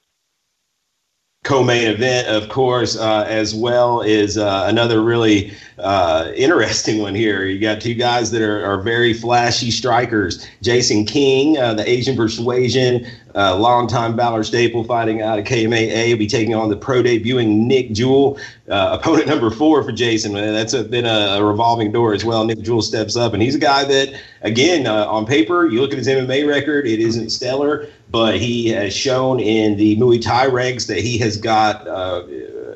co-main 1.48 1.88
event, 1.88 2.28
of 2.28 2.50
course, 2.50 2.94
uh, 2.98 3.24
as 3.26 3.54
well 3.54 4.02
is 4.02 4.36
uh, 4.36 4.66
another 4.68 5.02
really 5.02 5.50
uh, 5.78 6.30
interesting 6.36 7.00
one 7.00 7.14
here. 7.14 7.46
You 7.46 7.58
got 7.58 7.80
two 7.80 7.94
guys 7.94 8.30
that 8.32 8.42
are, 8.42 8.62
are 8.62 8.82
very 8.82 9.14
flashy 9.14 9.70
strikers. 9.70 10.46
Jason 10.60 11.06
King, 11.06 11.56
uh, 11.56 11.72
the 11.72 11.88
Asian 11.88 12.16
Persuasion, 12.16 13.06
uh, 13.34 13.56
longtime 13.56 14.14
Valor 14.14 14.42
staple 14.42 14.84
fighting 14.84 15.22
out 15.22 15.38
of 15.38 15.46
KMAA, 15.46 16.10
will 16.10 16.18
be 16.18 16.26
taking 16.26 16.54
on 16.54 16.68
the 16.68 16.76
pro 16.76 17.02
debuting 17.02 17.66
Nick 17.66 17.92
Jewell, 17.92 18.38
uh, 18.68 18.98
opponent 19.00 19.26
number 19.28 19.50
four 19.50 19.82
for 19.82 19.92
Jason. 19.92 20.34
That's 20.34 20.74
a, 20.74 20.84
been 20.84 21.06
a, 21.06 21.38
a, 21.38 21.44
revolving 21.44 21.92
door 21.92 22.12
as 22.12 22.26
well. 22.26 22.44
Nick 22.44 22.60
Jewell 22.60 22.82
steps 22.82 23.16
up, 23.16 23.32
and 23.32 23.42
he's 23.42 23.54
a 23.54 23.60
guy 23.60 23.84
that, 23.84 24.20
again, 24.42 24.86
uh, 24.86 25.06
on 25.06 25.24
paper, 25.24 25.66
you 25.66 25.80
look 25.80 25.92
at 25.92 25.98
his 25.98 26.08
MMA 26.08 26.46
record, 26.46 26.86
it 26.86 27.00
isn't 27.00 27.30
stellar, 27.30 27.88
but 28.10 28.36
he 28.36 28.68
has 28.68 28.94
shown 28.94 29.40
in 29.40 29.76
the 29.76 29.96
Muay 29.96 30.20
Thai 30.20 30.46
regs 30.46 30.86
that 30.86 30.98
he 30.98 31.18
has 31.18 31.36
got 31.36 31.86
uh, 31.86 32.22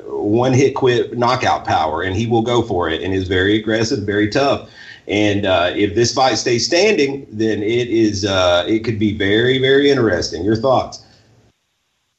one 0.07 0.53
hit 0.53 0.75
quit 0.75 1.17
knockout 1.17 1.65
power, 1.65 2.03
and 2.03 2.15
he 2.15 2.27
will 2.27 2.41
go 2.41 2.61
for 2.61 2.89
it, 2.89 3.01
and 3.01 3.13
is 3.13 3.27
very 3.27 3.57
aggressive, 3.57 4.05
very 4.05 4.29
tough. 4.29 4.69
And 5.07 5.45
uh, 5.45 5.71
if 5.75 5.95
this 5.95 6.13
fight 6.13 6.35
stays 6.35 6.65
standing, 6.65 7.27
then 7.29 7.61
it 7.61 7.89
is 7.89 8.25
uh, 8.25 8.65
it 8.67 8.79
could 8.79 8.99
be 8.99 9.17
very 9.17 9.59
very 9.59 9.89
interesting. 9.89 10.43
Your 10.43 10.55
thoughts? 10.55 11.05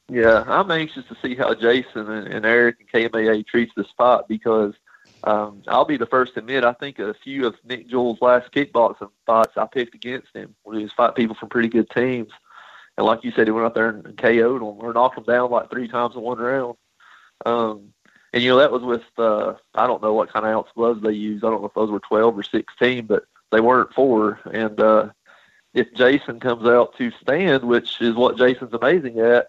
Yeah, 0.07 0.43
I'm 0.47 0.69
anxious 0.69 1.05
to 1.07 1.15
see 1.21 1.35
how 1.35 1.55
Jason 1.55 2.11
and, 2.11 2.27
and 2.27 2.45
Eric 2.45 2.77
and 2.79 3.11
KMAA 3.11 3.47
treats 3.47 3.73
this 3.75 3.87
fight 3.97 4.27
because 4.27 4.75
um, 5.23 5.63
I'll 5.67 5.85
be 5.85 5.97
the 5.97 6.05
first 6.05 6.35
to 6.35 6.41
admit 6.41 6.63
I 6.63 6.73
think 6.73 6.99
a 6.99 7.15
few 7.15 7.47
of 7.47 7.55
Nick 7.63 7.89
Jewell's 7.89 8.21
last 8.21 8.51
kickboxing 8.51 9.09
fights 9.25 9.57
I 9.57 9.65
picked 9.65 9.95
against 9.95 10.27
him 10.35 10.53
when 10.61 10.77
he 10.77 10.83
was 10.83 10.93
fighting 10.93 11.15
people 11.15 11.35
from 11.35 11.49
pretty 11.49 11.69
good 11.69 11.89
teams. 11.89 12.29
And 12.97 13.05
like 13.05 13.23
you 13.23 13.31
said, 13.31 13.47
he 13.47 13.51
went 13.51 13.65
out 13.65 13.75
there 13.75 13.89
and 13.89 14.17
KO'd 14.17 14.61
them 14.61 14.63
or 14.63 14.93
knocked 14.93 15.15
them 15.15 15.25
down 15.25 15.51
like 15.51 15.69
three 15.69 15.87
times 15.87 16.15
in 16.15 16.21
one 16.21 16.37
round. 16.37 16.75
Um, 17.45 17.93
and 18.33 18.43
you 18.43 18.49
know 18.49 18.57
that 18.57 18.71
was 18.71 18.83
with 18.83 19.03
uh, 19.17 19.53
I 19.73 19.87
don't 19.87 20.01
know 20.01 20.13
what 20.13 20.31
kind 20.31 20.45
of 20.45 20.51
ounce 20.51 20.67
gloves 20.75 21.01
they 21.01 21.13
used. 21.13 21.43
I 21.43 21.49
don't 21.49 21.61
know 21.61 21.67
if 21.67 21.73
those 21.73 21.89
were 21.89 22.01
12 22.01 22.37
or 22.37 22.43
16, 22.43 23.05
but 23.05 23.25
they 23.51 23.61
weren't 23.61 23.93
four. 23.93 24.39
And 24.51 24.79
uh, 24.79 25.09
if 25.73 25.93
Jason 25.93 26.39
comes 26.39 26.65
out 26.65 26.97
to 26.97 27.11
stand, 27.21 27.63
which 27.63 28.01
is 28.01 28.13
what 28.15 28.37
Jason's 28.37 28.73
amazing 28.73 29.19
at, 29.19 29.47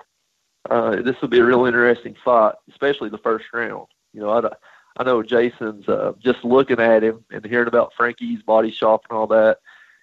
uh, 0.71 1.03
this 1.03 1.21
will 1.21 1.29
be 1.29 1.39
a 1.39 1.45
real 1.45 1.65
interesting 1.65 2.17
fight, 2.25 2.55
especially 2.71 3.09
the 3.09 3.19
first 3.19 3.47
round. 3.53 3.87
You 4.13 4.21
know, 4.21 4.31
I, 4.31 4.51
I 4.97 5.05
know 5.05 5.23
Jason's 5.23 5.89
uh, 5.89 6.13
just 6.19 6.45
looking 6.45 6.81
at 6.81 7.05
him 7.05 7.25
and 7.31 7.45
hearing 7.45 7.69
about 7.69 7.93
Frankie's 7.97 8.43
body 8.43 8.71
shop 8.71 9.05
and 9.09 9.17
all 9.17 9.27
that. 9.29 9.59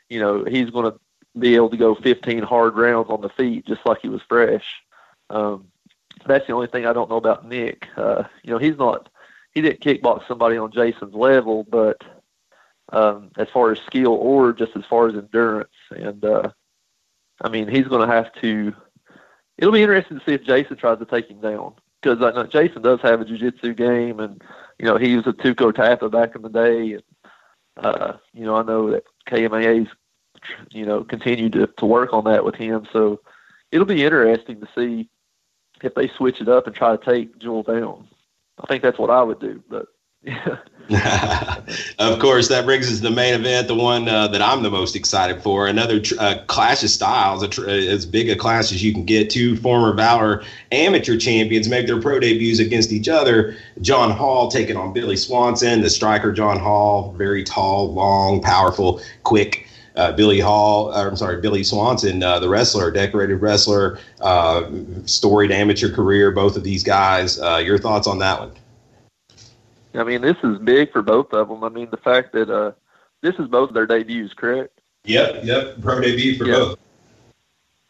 You 0.10 0.20
know, 0.20 0.44
he's 0.44 0.70
going 0.70 0.92
to 0.92 1.00
be 1.38 1.56
able 1.56 1.70
to 1.70 1.78
go 1.78 1.96
15 1.96 2.44
hard 2.44 2.76
rounds 2.76 3.10
on 3.10 3.22
the 3.22 3.30
feet 3.30 3.66
just 3.66 3.86
like 3.86 4.02
he 4.02 4.10
was 4.10 4.22
fresh. 4.28 4.82
Um, 5.30 5.68
that's 6.26 6.46
the 6.48 6.54
only 6.54 6.68
thing 6.68 6.86
I 6.86 6.94
don't 6.94 7.10
know 7.10 7.18
about 7.18 7.48
Nick. 7.48 7.88
Uh, 7.98 8.24
you 8.44 8.52
know, 8.52 8.60
he's 8.60 8.78
not 8.78 9.10
he 9.54 9.62
didn't 9.62 9.82
kickbox 9.82 10.28
somebody 10.28 10.58
on 10.58 10.72
Jason's 10.72 11.14
level, 11.14 11.64
but 11.64 12.02
um, 12.92 13.32
as 13.38 13.48
far 13.50 13.72
as 13.72 13.80
skill 13.86 14.14
or 14.14 14.54
just 14.54 14.76
as 14.76 14.84
far 14.90 15.08
as 15.08 15.16
endurance, 15.16 15.70
and 15.92 16.24
uh, 16.24 16.50
I 17.42 17.50
mean, 17.50 17.68
he's 17.68 17.88
going 17.88 18.08
to 18.08 18.14
have 18.14 18.34
to. 18.42 18.74
It'll 19.58 19.74
be 19.74 19.84
interesting 19.84 20.20
to 20.20 20.26
see 20.26 20.34
if 20.34 20.44
Jason 20.44 20.78
tries 20.78 21.00
to 21.00 21.06
take 21.06 21.30
him 21.30 21.40
down 21.40 21.74
because 22.02 22.22
I 22.22 22.32
know 22.32 22.46
Jason 22.46 22.82
does 22.82 23.00
have 23.02 23.22
a 23.22 23.26
jiu-jitsu 23.26 23.74
game, 23.76 24.20
and 24.20 24.42
you 24.80 24.86
know 24.86 24.98
he 24.98 25.16
was 25.16 25.28
a 25.28 25.34
Tuco 25.34 25.74
Tapa 25.74 26.10
back 26.10 26.36
in 26.36 26.42
the 26.42 26.50
day, 26.50 26.94
and 26.94 27.04
uh, 27.78 28.14
you 28.34 28.46
know, 28.46 28.56
I 28.56 28.64
know 28.64 28.92
that 28.92 29.04
KMAA's, 29.28 29.90
you 30.72 30.86
know, 30.86 31.04
continue 31.04 31.50
to, 31.50 31.68
to 31.68 31.86
work 31.86 32.14
on 32.14 32.24
that 32.26 32.46
with 32.46 32.56
him. 32.56 32.88
So 32.92 33.20
it'll 33.72 33.86
be 33.86 34.04
interesting 34.04 34.60
to 34.60 34.68
see 34.76 35.10
if 35.82 35.94
they 35.96 36.08
switch 36.10 36.42
it 36.42 36.50
up 36.50 36.68
and 36.68 36.76
try 36.76 36.96
to 36.96 37.04
take 37.04 37.40
Jewell 37.40 37.64
down. 37.64 38.08
I 38.60 38.68
think 38.68 38.84
that's 38.84 39.00
what 39.00 39.10
I 39.10 39.24
would 39.24 39.40
do, 39.40 39.64
but 39.70 39.88
of 42.00 42.20
course, 42.20 42.48
that 42.48 42.64
brings 42.66 42.90
us 42.90 42.98
to 42.98 43.04
the 43.04 43.12
main 43.12 43.34
event, 43.34 43.68
the 43.68 43.76
one 43.76 44.08
uh, 44.08 44.28
that 44.30 44.42
I'm 44.42 44.64
the 44.64 44.72
most 44.72 44.96
excited 44.96 45.42
for. 45.42 45.68
Another 45.68 46.00
tr- 46.00 46.16
uh, 46.18 46.44
clash 46.48 46.82
of 46.84 46.90
styles, 46.90 47.46
tr- 47.50 47.70
as 47.70 48.06
big 48.06 48.30
a 48.30 48.36
clash 48.36 48.72
as 48.72 48.82
you 48.82 48.94
can 48.94 49.04
get. 49.04 49.30
Two 49.30 49.58
former 49.58 49.94
Valor 49.94 50.44
amateur 50.72 51.18
champions 51.18 51.68
make 51.68 51.88
their 51.88 52.00
pro 52.00 52.20
debuts 52.20 52.60
against 52.60 52.94
each 52.94 53.10
other. 53.10 53.58
John 53.82 54.12
Hall 54.12 54.50
taking 54.50 54.78
on 54.78 54.94
Billy 54.94 55.18
Swanson, 55.18 55.82
the 55.82 55.90
striker 55.90 56.32
John 56.32 56.58
Hall, 56.58 57.12
very 57.18 57.44
tall, 57.44 57.94
long, 57.94 58.42
powerful, 58.42 59.02
quick. 59.24 59.63
Uh, 59.96 60.12
Billy 60.12 60.40
Hall, 60.40 60.92
uh, 60.92 61.08
I'm 61.08 61.16
sorry, 61.16 61.40
Billy 61.40 61.64
Swanson, 61.64 62.24
uh, 62.24 62.40
the 62.40 62.50
wrestler, 62.50 62.90
decorated 62.90 63.36
wrestler, 63.36 64.00
uh, 64.22 64.70
storied 65.06 65.52
amateur 65.52 65.94
career. 65.94 66.32
Both 66.32 66.58
of 66.58 66.64
these 66.64 66.84
guys. 66.84 67.40
Uh, 67.40 67.58
your 67.58 67.78
thoughts 67.78 68.08
on 68.08 68.18
that 68.20 68.40
one? 68.40 68.52
I 69.96 70.04
mean, 70.04 70.22
this 70.22 70.38
is 70.44 70.58
big 70.60 70.92
for 70.92 71.04
both 71.04 71.32
of 71.34 71.50
them. 71.50 71.64
I 71.64 71.70
mean, 71.70 71.90
the 71.92 71.98
fact 71.98 72.34
that 72.34 72.50
uh, 72.50 72.72
this 73.22 73.36
is 73.36 73.48
both 73.48 73.74
their 73.74 73.86
debuts, 73.86 74.34
correct? 74.34 74.80
Yep, 75.06 75.44
yep, 75.44 75.82
pro 75.82 76.02
debut 76.02 76.38
for 76.38 76.46
yep. 76.46 76.58
both. 76.58 76.80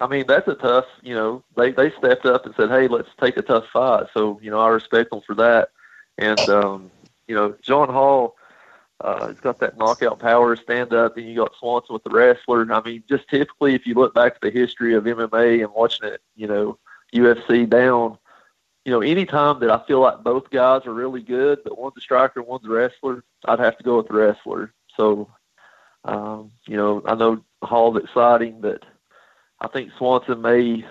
I 0.01 0.08
mean, 0.08 0.26
that's 0.28 0.47
a 0.49 0.56
tough. 0.56 0.86
You 1.01 1.16
know, 1.16 1.43
they 1.56 1.72
they 1.72 1.91
stepped 1.91 2.26
up 2.26 2.45
and 2.45 2.54
said, 2.56 2.70
"Hey, 2.70 2.88
let's 2.88 3.10
take 3.22 3.38
a 3.38 3.41
tough 3.41 3.66
fight." 3.72 4.08
So, 4.14 4.39
you 4.43 4.51
know, 4.51 4.60
I 4.60 4.68
respect 4.68 5.12
them 5.12 5.22
for 5.22 5.36
that. 5.36 5.70
And 6.18 6.39
um, 6.49 6.91
you 7.28 7.36
know, 7.36 7.56
John 7.62 7.88
Hall, 7.89 8.36
uh, 9.02 9.28
he's 9.28 9.39
got 9.39 9.60
that 9.60 9.78
knockout 9.78 10.20
power, 10.20 10.56
stand 10.56 10.94
up. 10.94 11.16
Then 11.16 11.26
you 11.26 11.36
got 11.36 11.56
Swanson 11.60 11.94
with 11.94 12.04
the 12.04 12.10
wrestler. 12.10 12.72
I 12.72 12.82
mean, 12.82 13.04
just 13.10 13.28
typically, 13.28 13.76
if 13.76 13.86
you 13.86 13.96
look 13.96 14.14
back 14.14 14.36
at 14.36 14.41
the 14.41 14.52
history 14.52 14.94
of 14.94 15.04
MMA 15.04 15.64
and 15.64 15.74
watching 15.74 16.08
it, 16.08 16.22
you 16.36 16.48
know, 16.48 16.78
UFC 17.14 17.70
down, 17.70 18.18
you 18.86 18.91
know, 18.91 19.02
anytime 19.02 19.60
that 19.60 19.72
I 19.72 19.86
feel 19.86 20.00
like 20.00 20.24
both 20.24 20.50
guys 20.50 20.86
are 20.86 20.94
really 20.94 21.22
good, 21.22 21.60
but 21.64 21.78
one's 21.78 21.98
a 21.98 22.02
striker, 22.02 22.41
one's 22.41 22.66
a 22.66 22.70
wrestler, 22.70 23.24
I'd 23.46 23.60
have 23.60 23.78
to 23.78 23.84
go 23.84 23.98
with 23.98 24.08
the 24.08 24.14
wrestler. 24.14 24.74
So, 24.96 25.30
um, 26.06 26.52
you 26.68 26.78
know, 26.78 27.02
I 27.06 27.16
know 27.16 27.44
Hall's 27.62 27.98
exciting, 27.98 28.62
but 28.62 28.84
I 29.60 29.68
think 29.68 29.91
Swanson 29.98 30.41
may 30.41 30.86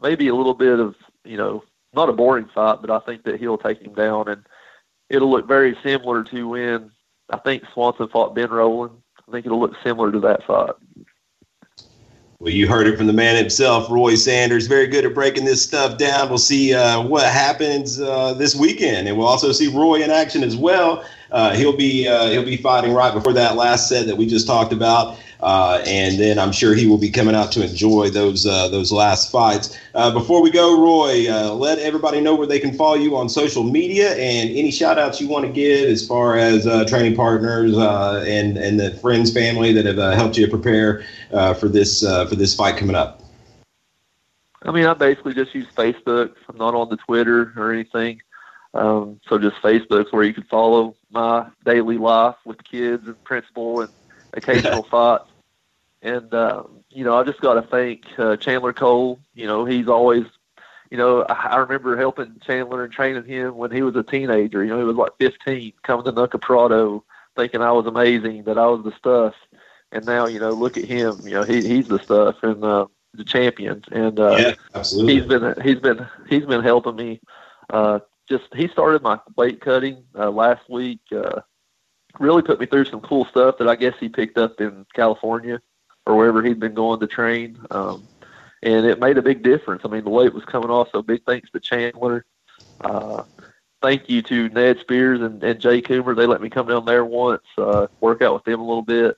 maybe 0.00 0.28
a 0.28 0.34
little 0.34 0.54
bit 0.54 0.78
of, 0.78 0.94
you 1.24 1.36
know, 1.36 1.64
not 1.92 2.08
a 2.08 2.12
boring 2.12 2.48
fight, 2.54 2.80
but 2.80 2.90
I 2.90 2.98
think 3.00 3.24
that 3.24 3.40
he'll 3.40 3.58
take 3.58 3.80
him 3.80 3.94
down, 3.94 4.28
and 4.28 4.44
it'll 5.10 5.30
look 5.30 5.46
very 5.46 5.76
similar 5.82 6.24
to 6.24 6.48
when 6.48 6.90
I 7.30 7.38
think 7.38 7.64
Swanson 7.72 8.08
fought 8.08 8.34
Ben 8.34 8.50
Rowland. 8.50 8.96
I 9.26 9.32
think 9.32 9.46
it'll 9.46 9.60
look 9.60 9.74
similar 9.82 10.12
to 10.12 10.20
that 10.20 10.44
fight. 10.46 10.74
Well, 12.40 12.52
you 12.52 12.68
heard 12.68 12.86
it 12.86 12.98
from 12.98 13.06
the 13.06 13.12
man 13.12 13.36
himself, 13.36 13.90
Roy 13.90 14.16
Sanders. 14.16 14.66
Very 14.66 14.86
good 14.86 15.06
at 15.06 15.14
breaking 15.14 15.46
this 15.46 15.62
stuff 15.62 15.96
down. 15.96 16.28
We'll 16.28 16.36
see 16.36 16.74
uh, 16.74 17.00
what 17.00 17.24
happens 17.24 17.98
uh, 18.00 18.34
this 18.34 18.54
weekend, 18.54 19.08
and 19.08 19.16
we'll 19.16 19.26
also 19.26 19.50
see 19.52 19.68
Roy 19.68 20.02
in 20.02 20.10
action 20.10 20.42
as 20.42 20.56
well. 20.56 21.06
Uh, 21.30 21.54
he'll 21.54 21.76
be 21.76 22.06
uh, 22.06 22.28
he'll 22.28 22.44
be 22.44 22.58
fighting 22.58 22.92
right 22.92 23.14
before 23.14 23.32
that 23.32 23.56
last 23.56 23.88
set 23.88 24.06
that 24.06 24.16
we 24.16 24.26
just 24.26 24.46
talked 24.46 24.72
about. 24.74 25.18
Uh, 25.44 25.82
and 25.86 26.18
then 26.18 26.38
I'm 26.38 26.52
sure 26.52 26.74
he 26.74 26.86
will 26.86 26.96
be 26.96 27.10
coming 27.10 27.34
out 27.34 27.52
to 27.52 27.62
enjoy 27.62 28.08
those 28.08 28.46
uh, 28.46 28.68
those 28.68 28.90
last 28.90 29.30
fights. 29.30 29.78
Uh, 29.94 30.10
before 30.10 30.40
we 30.40 30.50
go, 30.50 30.80
Roy, 30.80 31.30
uh, 31.30 31.52
let 31.52 31.78
everybody 31.78 32.22
know 32.22 32.34
where 32.34 32.46
they 32.46 32.58
can 32.58 32.72
follow 32.72 32.94
you 32.94 33.14
on 33.14 33.28
social 33.28 33.62
media 33.62 34.12
and 34.12 34.48
any 34.48 34.70
shout 34.70 34.98
outs 34.98 35.20
you 35.20 35.28
want 35.28 35.44
to 35.44 35.52
give 35.52 35.86
as 35.90 36.06
far 36.06 36.38
as 36.38 36.66
uh, 36.66 36.86
training 36.86 37.14
partners 37.14 37.76
uh, 37.76 38.24
and 38.26 38.56
and 38.56 38.80
the 38.80 38.92
friends, 39.02 39.34
family 39.34 39.70
that 39.74 39.84
have 39.84 39.98
helped 40.14 40.38
you 40.38 40.48
prepare 40.48 41.04
for 41.60 41.68
this 41.68 42.00
for 42.00 42.36
this 42.36 42.54
fight 42.54 42.78
coming 42.78 42.96
up. 42.96 43.20
I 44.62 44.70
mean, 44.70 44.86
I 44.86 44.94
basically 44.94 45.34
just 45.34 45.54
use 45.54 45.66
Facebook. 45.76 46.32
I'm 46.48 46.56
not 46.56 46.74
on 46.74 46.88
the 46.88 46.96
Twitter 46.96 47.52
or 47.54 47.70
anything. 47.70 48.22
Um, 48.72 49.20
so 49.28 49.38
just 49.38 49.56
Facebook's 49.56 50.10
where 50.10 50.24
you 50.24 50.32
can 50.32 50.44
follow 50.44 50.96
my 51.10 51.48
daily 51.66 51.98
life 51.98 52.36
with 52.46 52.64
kids 52.64 53.06
and 53.06 53.22
principal 53.24 53.82
and 53.82 53.90
occasional 54.32 54.84
thoughts. 54.84 55.30
And 56.04 56.32
uh, 56.34 56.64
you 56.90 57.02
know, 57.02 57.16
I 57.16 57.24
just 57.24 57.40
got 57.40 57.54
to 57.54 57.62
thank 57.62 58.04
uh, 58.18 58.36
Chandler 58.36 58.74
Cole. 58.74 59.18
You 59.34 59.46
know, 59.46 59.64
he's 59.64 59.88
always, 59.88 60.24
you 60.90 60.98
know, 60.98 61.22
I, 61.22 61.32
I 61.32 61.56
remember 61.56 61.96
helping 61.96 62.40
Chandler 62.46 62.84
and 62.84 62.92
training 62.92 63.24
him 63.24 63.56
when 63.56 63.70
he 63.70 63.80
was 63.80 63.96
a 63.96 64.02
teenager. 64.02 64.62
You 64.62 64.70
know, 64.70 64.78
he 64.78 64.84
was 64.84 64.96
like 64.96 65.12
15, 65.18 65.72
coming 65.82 66.04
to 66.04 66.12
Nunca 66.12 66.38
Parado, 66.38 67.02
thinking 67.36 67.62
I 67.62 67.72
was 67.72 67.86
amazing, 67.86 68.44
that 68.44 68.58
I 68.58 68.66
was 68.66 68.84
the 68.84 68.92
stuff. 68.92 69.34
And 69.92 70.04
now, 70.04 70.26
you 70.26 70.38
know, 70.38 70.50
look 70.50 70.76
at 70.76 70.84
him. 70.84 71.20
You 71.24 71.30
know, 71.30 71.42
he 71.42 71.66
he's 71.66 71.88
the 71.88 71.98
stuff 71.98 72.36
and 72.42 72.62
uh, 72.62 72.86
the 73.14 73.24
champion. 73.24 73.82
And 73.90 74.20
uh, 74.20 74.36
yeah, 74.38 74.54
absolutely. 74.74 75.14
He's 75.14 75.24
been 75.24 75.54
he's 75.62 75.80
been 75.80 76.06
he's 76.28 76.44
been 76.44 76.62
helping 76.62 76.96
me. 76.96 77.20
Uh, 77.70 78.00
just 78.28 78.44
he 78.54 78.68
started 78.68 79.00
my 79.00 79.18
weight 79.38 79.62
cutting 79.62 80.04
uh, 80.18 80.30
last 80.30 80.68
week. 80.68 81.00
Uh, 81.10 81.40
really 82.18 82.42
put 82.42 82.60
me 82.60 82.66
through 82.66 82.84
some 82.84 83.00
cool 83.00 83.24
stuff 83.24 83.56
that 83.56 83.68
I 83.68 83.76
guess 83.76 83.94
he 83.98 84.10
picked 84.10 84.36
up 84.36 84.60
in 84.60 84.84
California 84.94 85.62
or 86.06 86.16
wherever 86.16 86.42
he'd 86.42 86.60
been 86.60 86.74
going 86.74 87.00
to 87.00 87.06
train. 87.06 87.58
Um, 87.70 88.06
and 88.62 88.86
it 88.86 89.00
made 89.00 89.18
a 89.18 89.22
big 89.22 89.42
difference. 89.42 89.82
I 89.84 89.88
mean, 89.88 90.04
the 90.04 90.10
weight 90.10 90.34
was 90.34 90.44
coming 90.44 90.70
off, 90.70 90.88
so 90.90 91.02
big 91.02 91.24
thanks 91.24 91.50
to 91.50 91.60
Chandler. 91.60 92.24
Uh, 92.80 93.24
thank 93.82 94.08
you 94.08 94.22
to 94.22 94.48
Ned 94.48 94.80
Spears 94.80 95.20
and, 95.20 95.42
and 95.42 95.60
Jay 95.60 95.82
Coomer. 95.82 96.16
They 96.16 96.26
let 96.26 96.40
me 96.40 96.48
come 96.48 96.66
down 96.66 96.86
there 96.86 97.04
once, 97.04 97.44
uh, 97.58 97.88
work 98.00 98.22
out 98.22 98.34
with 98.34 98.44
them 98.44 98.60
a 98.60 98.66
little 98.66 98.82
bit. 98.82 99.16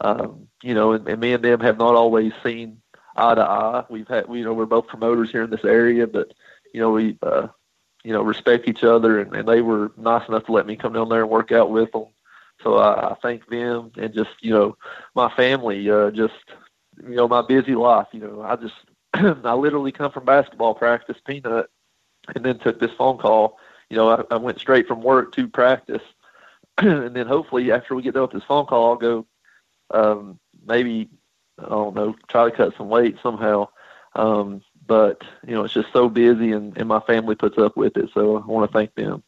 Um, 0.00 0.48
you 0.62 0.74
know, 0.74 0.92
and, 0.92 1.06
and 1.08 1.20
me 1.20 1.32
and 1.32 1.44
them 1.44 1.60
have 1.60 1.78
not 1.78 1.94
always 1.94 2.32
seen 2.42 2.80
eye 3.16 3.34
to 3.34 3.42
eye. 3.42 3.84
We've 3.90 4.08
had, 4.08 4.26
you 4.30 4.44
know, 4.44 4.54
we're 4.54 4.66
both 4.66 4.86
promoters 4.86 5.30
here 5.30 5.42
in 5.42 5.50
this 5.50 5.64
area, 5.64 6.06
but 6.06 6.32
you 6.72 6.80
know, 6.80 6.90
we, 6.90 7.18
uh, 7.22 7.48
you 8.04 8.12
know, 8.12 8.22
respect 8.22 8.68
each 8.68 8.84
other, 8.84 9.20
and, 9.20 9.34
and 9.34 9.48
they 9.48 9.60
were 9.60 9.92
nice 9.96 10.26
enough 10.28 10.44
to 10.46 10.52
let 10.52 10.66
me 10.66 10.76
come 10.76 10.92
down 10.92 11.08
there 11.08 11.22
and 11.22 11.30
work 11.30 11.52
out 11.52 11.70
with 11.70 11.90
them. 11.92 12.06
So 12.62 12.76
I, 12.76 13.12
I 13.12 13.14
thank 13.22 13.46
them 13.48 13.92
and 13.96 14.12
just 14.12 14.30
you 14.40 14.52
know 14.52 14.76
my 15.14 15.32
family, 15.34 15.88
uh, 15.90 16.10
just 16.10 16.34
you 17.02 17.14
know 17.14 17.28
my 17.28 17.42
busy 17.42 17.74
life. 17.74 18.08
You 18.12 18.20
know 18.20 18.42
I 18.42 18.56
just 18.56 18.74
I 19.14 19.54
literally 19.54 19.92
come 19.92 20.10
from 20.12 20.24
basketball 20.24 20.74
practice, 20.74 21.16
peanut, 21.26 21.70
and 22.34 22.44
then 22.44 22.58
took 22.58 22.80
this 22.80 22.92
phone 22.98 23.18
call. 23.18 23.58
You 23.90 23.96
know 23.96 24.08
I, 24.10 24.22
I 24.34 24.36
went 24.36 24.58
straight 24.58 24.86
from 24.86 25.02
work 25.02 25.32
to 25.34 25.48
practice, 25.48 26.02
and 26.78 27.14
then 27.14 27.26
hopefully 27.26 27.72
after 27.72 27.94
we 27.94 28.02
get 28.02 28.14
done 28.14 28.22
with 28.22 28.32
this 28.32 28.44
phone 28.44 28.66
call, 28.66 28.90
I'll 28.90 28.96
go 28.96 29.26
um, 29.90 30.38
maybe 30.66 31.08
I 31.58 31.68
don't 31.68 31.94
know 31.94 32.14
try 32.28 32.50
to 32.50 32.56
cut 32.56 32.76
some 32.76 32.88
weight 32.88 33.16
somehow. 33.22 33.68
Um, 34.14 34.62
but 34.86 35.22
you 35.46 35.54
know 35.54 35.64
it's 35.64 35.74
just 35.74 35.92
so 35.92 36.08
busy, 36.08 36.52
and, 36.52 36.76
and 36.76 36.88
my 36.88 37.00
family 37.00 37.34
puts 37.36 37.58
up 37.58 37.76
with 37.76 37.96
it. 37.96 38.10
So 38.14 38.38
I 38.38 38.46
want 38.46 38.70
to 38.70 38.76
thank 38.76 38.94
them. 38.94 39.22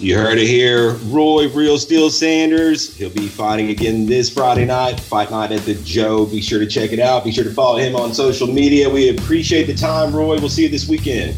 You 0.00 0.16
heard 0.16 0.38
it 0.38 0.46
here. 0.46 0.92
Roy 1.06 1.48
Real 1.48 1.76
Steel 1.76 2.08
Sanders. 2.08 2.94
He'll 2.94 3.10
be 3.10 3.26
fighting 3.26 3.70
again 3.70 4.06
this 4.06 4.30
Friday 4.30 4.64
night, 4.64 5.00
Fight 5.00 5.32
Night 5.32 5.50
at 5.50 5.62
the 5.62 5.74
Joe. 5.82 6.24
Be 6.24 6.40
sure 6.40 6.60
to 6.60 6.66
check 6.66 6.92
it 6.92 7.00
out. 7.00 7.24
Be 7.24 7.32
sure 7.32 7.42
to 7.42 7.50
follow 7.50 7.78
him 7.78 7.96
on 7.96 8.14
social 8.14 8.46
media. 8.46 8.88
We 8.88 9.08
appreciate 9.08 9.64
the 9.64 9.74
time, 9.74 10.14
Roy. 10.14 10.38
We'll 10.38 10.50
see 10.50 10.62
you 10.62 10.68
this 10.68 10.88
weekend. 10.88 11.36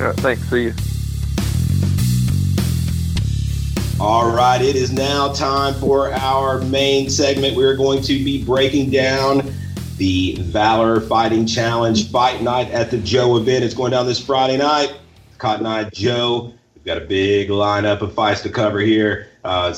All 0.00 0.06
right, 0.06 0.16
thanks. 0.16 0.42
See 0.50 0.64
you. 0.64 0.74
All 4.00 4.28
right, 4.28 4.60
it 4.60 4.74
is 4.74 4.92
now 4.92 5.32
time 5.32 5.74
for 5.74 6.12
our 6.12 6.60
main 6.62 7.08
segment. 7.08 7.56
We're 7.56 7.76
going 7.76 8.02
to 8.02 8.24
be 8.24 8.44
breaking 8.44 8.90
down 8.90 9.54
the 9.96 10.34
Valor 10.40 11.00
Fighting 11.02 11.46
Challenge 11.46 12.10
Fight 12.10 12.42
Night 12.42 12.68
at 12.72 12.90
the 12.90 12.98
Joe 12.98 13.36
event. 13.36 13.62
It's 13.62 13.74
going 13.74 13.92
down 13.92 14.06
this 14.06 14.24
Friday 14.24 14.56
night. 14.56 14.92
Cotton 15.38 15.66
Eye 15.66 15.88
Joe 15.90 16.52
got 16.88 16.96
a 16.96 17.06
big 17.06 17.50
lineup 17.50 18.00
of 18.00 18.14
fights 18.14 18.40
to 18.40 18.48
cover 18.48 18.80
here, 18.80 19.28
uh, 19.44 19.74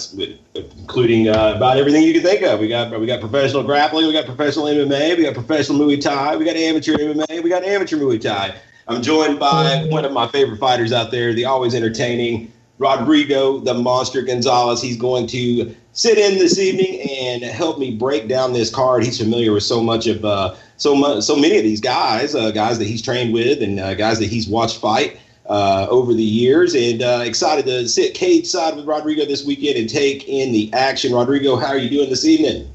including 0.54 1.28
uh, 1.28 1.54
about 1.56 1.76
everything 1.76 2.04
you 2.04 2.12
can 2.14 2.22
think 2.22 2.42
of. 2.42 2.60
We 2.60 2.68
got 2.68 2.98
we 2.98 3.06
got 3.06 3.20
professional 3.20 3.64
grappling, 3.64 4.06
we 4.06 4.12
got 4.12 4.26
professional 4.26 4.66
MMA, 4.66 5.16
we 5.16 5.24
got 5.24 5.34
professional 5.34 5.80
Muay 5.80 6.00
Thai, 6.00 6.36
we 6.36 6.44
got 6.44 6.56
amateur 6.56 6.94
MMA, 6.94 7.42
we 7.42 7.50
got 7.50 7.64
amateur 7.64 7.96
Muay 7.96 8.20
Thai. 8.20 8.54
I'm 8.86 9.02
joined 9.02 9.40
by 9.40 9.86
one 9.90 10.04
of 10.04 10.12
my 10.12 10.28
favorite 10.28 10.58
fighters 10.58 10.92
out 10.92 11.10
there, 11.10 11.34
the 11.34 11.44
always 11.44 11.74
entertaining 11.74 12.52
Rodrigo 12.78 13.58
the 13.58 13.74
Monster 13.74 14.22
Gonzalez. 14.22 14.80
He's 14.80 14.96
going 14.96 15.26
to 15.28 15.74
sit 15.92 16.16
in 16.16 16.38
this 16.38 16.58
evening 16.58 17.00
and 17.10 17.42
help 17.42 17.78
me 17.80 17.96
break 17.96 18.28
down 18.28 18.52
this 18.52 18.72
card. 18.72 19.02
He's 19.02 19.18
familiar 19.18 19.52
with 19.52 19.64
so 19.64 19.82
much 19.82 20.06
of 20.06 20.24
uh, 20.24 20.54
so 20.76 20.94
much, 20.94 21.24
so 21.24 21.34
many 21.34 21.58
of 21.58 21.64
these 21.64 21.80
guys, 21.80 22.36
uh, 22.36 22.52
guys 22.52 22.78
that 22.78 22.86
he's 22.86 23.02
trained 23.02 23.34
with, 23.34 23.62
and 23.62 23.80
uh, 23.80 23.94
guys 23.94 24.20
that 24.20 24.26
he's 24.26 24.46
watched 24.46 24.78
fight 24.78 25.18
uh, 25.50 25.88
over 25.90 26.14
the 26.14 26.22
years, 26.22 26.74
and 26.74 27.02
uh, 27.02 27.22
excited 27.24 27.66
to 27.66 27.88
sit 27.88 28.14
cage 28.14 28.46
side 28.46 28.76
with 28.76 28.86
Rodrigo 28.86 29.26
this 29.26 29.44
weekend 29.44 29.76
and 29.76 29.88
take 29.88 30.28
in 30.28 30.52
the 30.52 30.72
action. 30.72 31.12
Rodrigo, 31.12 31.56
how 31.56 31.66
are 31.66 31.78
you 31.78 31.90
doing 31.90 32.08
this 32.08 32.24
evening? 32.24 32.72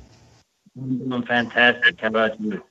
I'm 0.77 1.09
doing 1.09 1.23
fantastic. 1.23 2.01
How 2.01 2.07
about 2.07 2.39
you? 2.41 2.61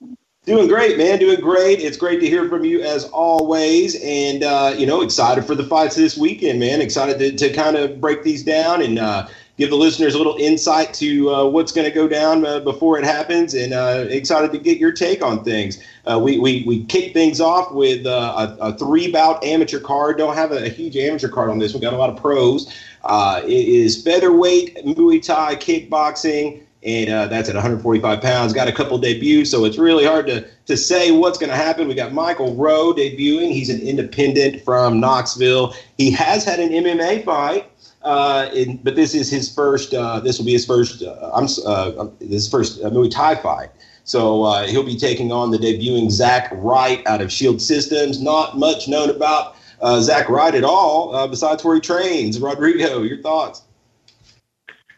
Doing 0.45 0.67
great, 0.67 0.99
man. 0.99 1.17
Doing 1.17 1.41
great. 1.41 1.79
It's 1.79 1.97
great 1.97 2.19
to 2.19 2.27
hear 2.27 2.47
from 2.47 2.63
you 2.63 2.81
as 2.81 3.05
always, 3.05 3.99
and 4.03 4.43
uh, 4.43 4.75
you 4.77 4.85
know, 4.85 5.01
excited 5.01 5.43
for 5.43 5.55
the 5.55 5.63
fights 5.63 5.95
this 5.95 6.15
weekend, 6.15 6.59
man. 6.59 6.81
Excited 6.81 7.17
to, 7.17 7.35
to 7.35 7.51
kind 7.51 7.75
of 7.75 7.99
break 7.99 8.21
these 8.21 8.43
down 8.43 8.83
and 8.83 8.99
uh, 8.99 9.27
give 9.57 9.69
the 9.69 9.75
listeners 9.75 10.15
a 10.15 10.17
little 10.17 10.35
insight 10.37 10.93
to 10.95 11.29
uh, 11.33 11.45
what's 11.45 11.71
going 11.71 11.85
to 11.85 11.93
go 11.93 12.07
down 12.07 12.45
uh, 12.45 12.59
before 12.59 12.97
it 12.97 13.05
happens, 13.05 13.53
and 13.53 13.73
uh, 13.73 14.05
excited 14.09 14.51
to 14.51 14.57
get 14.57 14.77
your 14.77 14.91
take 14.91 15.21
on 15.21 15.43
things. 15.43 15.81
Uh, 16.05 16.19
we, 16.21 16.37
we 16.37 16.63
we 16.67 16.83
kick 16.85 17.13
things 17.13 17.41
off 17.41 17.71
with 17.71 18.05
a, 18.05 18.57
a, 18.59 18.77
three 18.77 19.11
bout 19.11 19.43
amateur 19.43 19.79
card. 19.79 20.17
Don't 20.17 20.35
have 20.35 20.51
a, 20.51 20.65
a, 20.65 20.69
huge 20.69 20.95
amateur 20.97 21.29
card 21.29 21.49
on 21.49 21.59
this. 21.59 21.73
We 21.73 21.79
got 21.79 21.93
a 21.93 21.97
lot 21.97 22.09
of 22.09 22.17
pros. 22.17 22.67
it 23.07 23.49
is 23.49 24.03
featherweight 24.03 24.85
Muay 24.85 25.23
Thai 25.23 25.55
kickboxing 25.55 26.61
and 26.85 27.09
uh, 27.09 27.25
that's 27.27 27.49
at 27.49 27.55
145 27.55 28.21
pounds. 28.21 28.53
Got 28.53 28.67
a 28.67 28.71
couple 28.71 28.97
debuts, 28.99 29.49
so 29.49 29.65
it's 29.65 29.77
really 29.77 30.05
hard 30.05 30.27
to 30.27 30.47
to 30.67 30.77
say 30.77 31.11
what's 31.11 31.37
going 31.37 31.49
to 31.49 31.55
happen. 31.55 31.87
We 31.87 31.95
got 31.95 32.13
Michael 32.13 32.55
Rowe 32.55 32.93
debuting. 32.93 33.51
He's 33.51 33.69
an 33.69 33.81
independent 33.81 34.61
from 34.61 34.99
Knoxville. 34.99 35.73
He 35.97 36.11
has 36.11 36.45
had 36.45 36.59
an 36.59 36.69
MMA 36.69 37.25
fight. 37.25 37.69
Uh, 38.05 38.51
in, 38.53 38.77
but 38.77 38.95
this 38.95 39.15
is 39.15 39.31
his 39.31 39.51
first. 39.51 39.91
Uh, 39.91 40.19
this 40.19 40.37
will 40.37 40.45
be 40.45 40.51
his 40.51 40.65
first. 40.65 41.01
Uh, 41.01 41.31
I'm 41.33 41.47
uh, 41.65 42.07
this 42.21 42.47
first 42.47 42.83
uh, 42.83 42.89
Muay 42.91 43.09
Thai 43.09 43.33
fight. 43.33 43.71
So 44.03 44.63
he'll 44.67 44.85
be 44.85 44.95
taking 44.95 45.31
on 45.31 45.49
the 45.49 45.57
debuting 45.57 46.11
Zach 46.11 46.49
Wright 46.53 47.01
out 47.07 47.21
of 47.21 47.31
Shield 47.31 47.59
Systems. 47.59 48.21
Not 48.21 48.55
much 48.55 48.87
known 48.87 49.09
about 49.09 49.55
Zach 50.01 50.29
Wright 50.29 50.53
at 50.53 50.63
all, 50.63 51.27
besides 51.27 51.63
where 51.63 51.73
he 51.73 51.81
trains. 51.81 52.39
Rodrigo, 52.39 53.01
your 53.01 53.23
thoughts? 53.23 53.63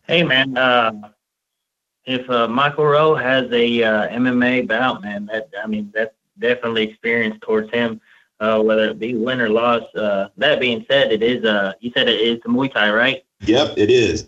Hey 0.07 0.23
man, 0.23 0.57
if 2.03 2.27
Michael 2.49 2.83
Rowe 2.83 3.15
has 3.15 3.45
a 3.45 3.79
MMA 3.79 4.67
bout, 4.67 5.01
man, 5.01 5.25
that 5.27 5.47
I 5.63 5.67
mean 5.67 5.89
that's 5.95 6.13
definitely 6.37 6.83
experience 6.83 7.37
towards 7.41 7.71
him, 7.71 8.01
uh, 8.39 8.61
whether 8.61 8.89
it 8.89 8.99
be 8.99 9.15
win 9.15 9.41
or 9.41 9.49
loss. 9.49 9.83
Uh, 9.95 10.29
that 10.37 10.59
being 10.59 10.85
said, 10.89 11.11
it 11.11 11.23
is 11.23 11.43
uh, 11.45 11.73
you 11.79 11.91
said 11.91 12.07
it 12.07 12.19
is 12.19 12.39
Muay 12.41 12.71
Thai, 12.71 12.91
right? 12.91 13.25
Yep, 13.41 13.73
it 13.77 13.89
is. 13.89 14.27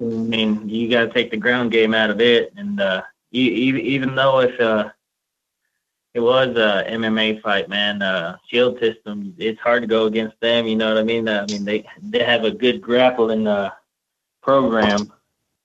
I 0.00 0.04
mean, 0.04 0.68
you 0.68 0.90
got 0.90 1.04
to 1.04 1.12
take 1.12 1.30
the 1.30 1.36
ground 1.36 1.70
game 1.70 1.94
out 1.94 2.10
of 2.10 2.20
it, 2.20 2.52
and 2.56 2.80
uh, 2.80 3.02
you, 3.30 3.76
even 3.76 4.14
though 4.14 4.40
if 4.40 4.58
uh, 4.60 4.90
it 6.14 6.20
was 6.20 6.48
a 6.56 6.84
MMA 6.90 7.40
fight, 7.42 7.68
man, 7.68 8.02
uh, 8.02 8.36
Shield 8.48 8.78
System, 8.80 9.34
it's 9.38 9.60
hard 9.60 9.82
to 9.82 9.86
go 9.86 10.06
against 10.06 10.38
them. 10.40 10.66
You 10.66 10.76
know 10.76 10.88
what 10.88 10.98
I 10.98 11.04
mean? 11.04 11.28
I 11.28 11.46
mean, 11.46 11.64
they 11.64 11.86
they 12.02 12.24
have 12.24 12.44
a 12.44 12.50
good 12.50 12.80
grappling 12.80 13.46
uh, 13.46 13.70
program 14.42 15.12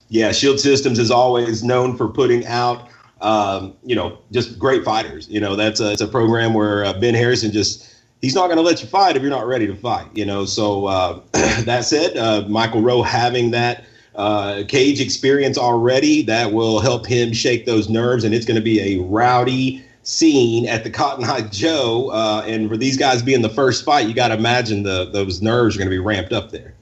yeah, 0.10 0.32
Shield 0.32 0.60
Systems 0.60 0.98
is 0.98 1.12
always 1.12 1.64
known 1.64 1.96
for 1.96 2.08
putting 2.08 2.46
out, 2.48 2.90
um, 3.22 3.76
you 3.84 3.96
know, 3.96 4.20
just 4.32 4.58
great 4.58 4.84
fighters. 4.84 5.28
You 5.30 5.40
know, 5.40 5.56
that's 5.56 5.80
a, 5.80 5.92
it's 5.92 6.02
a 6.02 6.08
program 6.08 6.54
where 6.54 6.86
uh, 6.86 6.94
Ben 7.00 7.14
Harrison 7.14 7.52
just 7.52 7.96
he's 8.22 8.36
not 8.36 8.48
going 8.48 8.58
to 8.58 8.64
let 8.64 8.82
you 8.82 8.88
fight 8.88 9.16
if 9.16 9.22
you're 9.22 9.32
not 9.32 9.48
ready 9.48 9.68
to 9.68 9.76
fight. 9.76 10.08
You 10.14 10.26
know, 10.26 10.46
so 10.46 10.86
uh, 10.86 11.22
that 11.64 11.86
said, 11.86 12.18
uh, 12.18 12.46
Michael 12.48 12.82
Rowe 12.82 13.02
having 13.02 13.52
that 13.52 13.86
uh, 14.16 14.64
cage 14.68 15.00
experience 15.00 15.58
already 15.58 16.22
that 16.24 16.52
will 16.52 16.80
help 16.80 17.06
him 17.06 17.34
shake 17.34 17.66
those 17.66 17.90
nerves, 17.90 18.24
and 18.24 18.34
it's 18.34 18.46
going 18.46 18.56
to 18.56 18.64
be 18.64 18.80
a 18.98 19.04
rowdy 19.04 19.84
scene 20.04 20.68
at 20.68 20.84
the 20.84 20.90
Cotton 20.90 21.26
Eye 21.26 21.42
Joe. 21.42 22.10
Uh, 22.12 22.44
and 22.46 22.70
for 22.70 22.78
these 22.78 22.98
guys 22.98 23.22
being 23.22 23.42
the 23.42 23.50
first 23.50 23.86
fight, 23.86 24.08
you 24.08 24.14
got 24.14 24.30
to 24.30 24.36
imagine 24.36 24.84
the 24.84 25.10
those 25.12 25.42
nerves 25.42 25.76
are 25.76 25.80
going 25.80 25.90
to 25.90 25.96
be 25.96 26.00
ramped 26.00 26.34
up 26.34 26.52
there. 26.52 26.74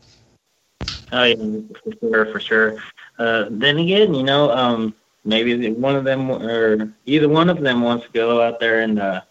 Oh 1.12 1.24
yeah, 1.24 1.36
for 1.84 1.94
sure, 2.00 2.26
for 2.26 2.40
sure. 2.40 2.78
Uh, 3.18 3.46
then 3.50 3.78
again, 3.78 4.14
you 4.14 4.24
know, 4.24 4.52
um, 4.52 4.94
maybe 5.28 5.72
one 5.72 5.96
of 5.96 6.04
them 6.04 6.32
or 6.32 6.92
either 7.06 7.30
one 7.30 7.50
of 7.50 7.62
them 7.62 7.82
wants 7.82 8.06
to 8.06 8.12
go 8.12 8.42
out 8.42 8.60
there 8.60 8.82
and, 8.82 9.00
uh, 9.00 9.22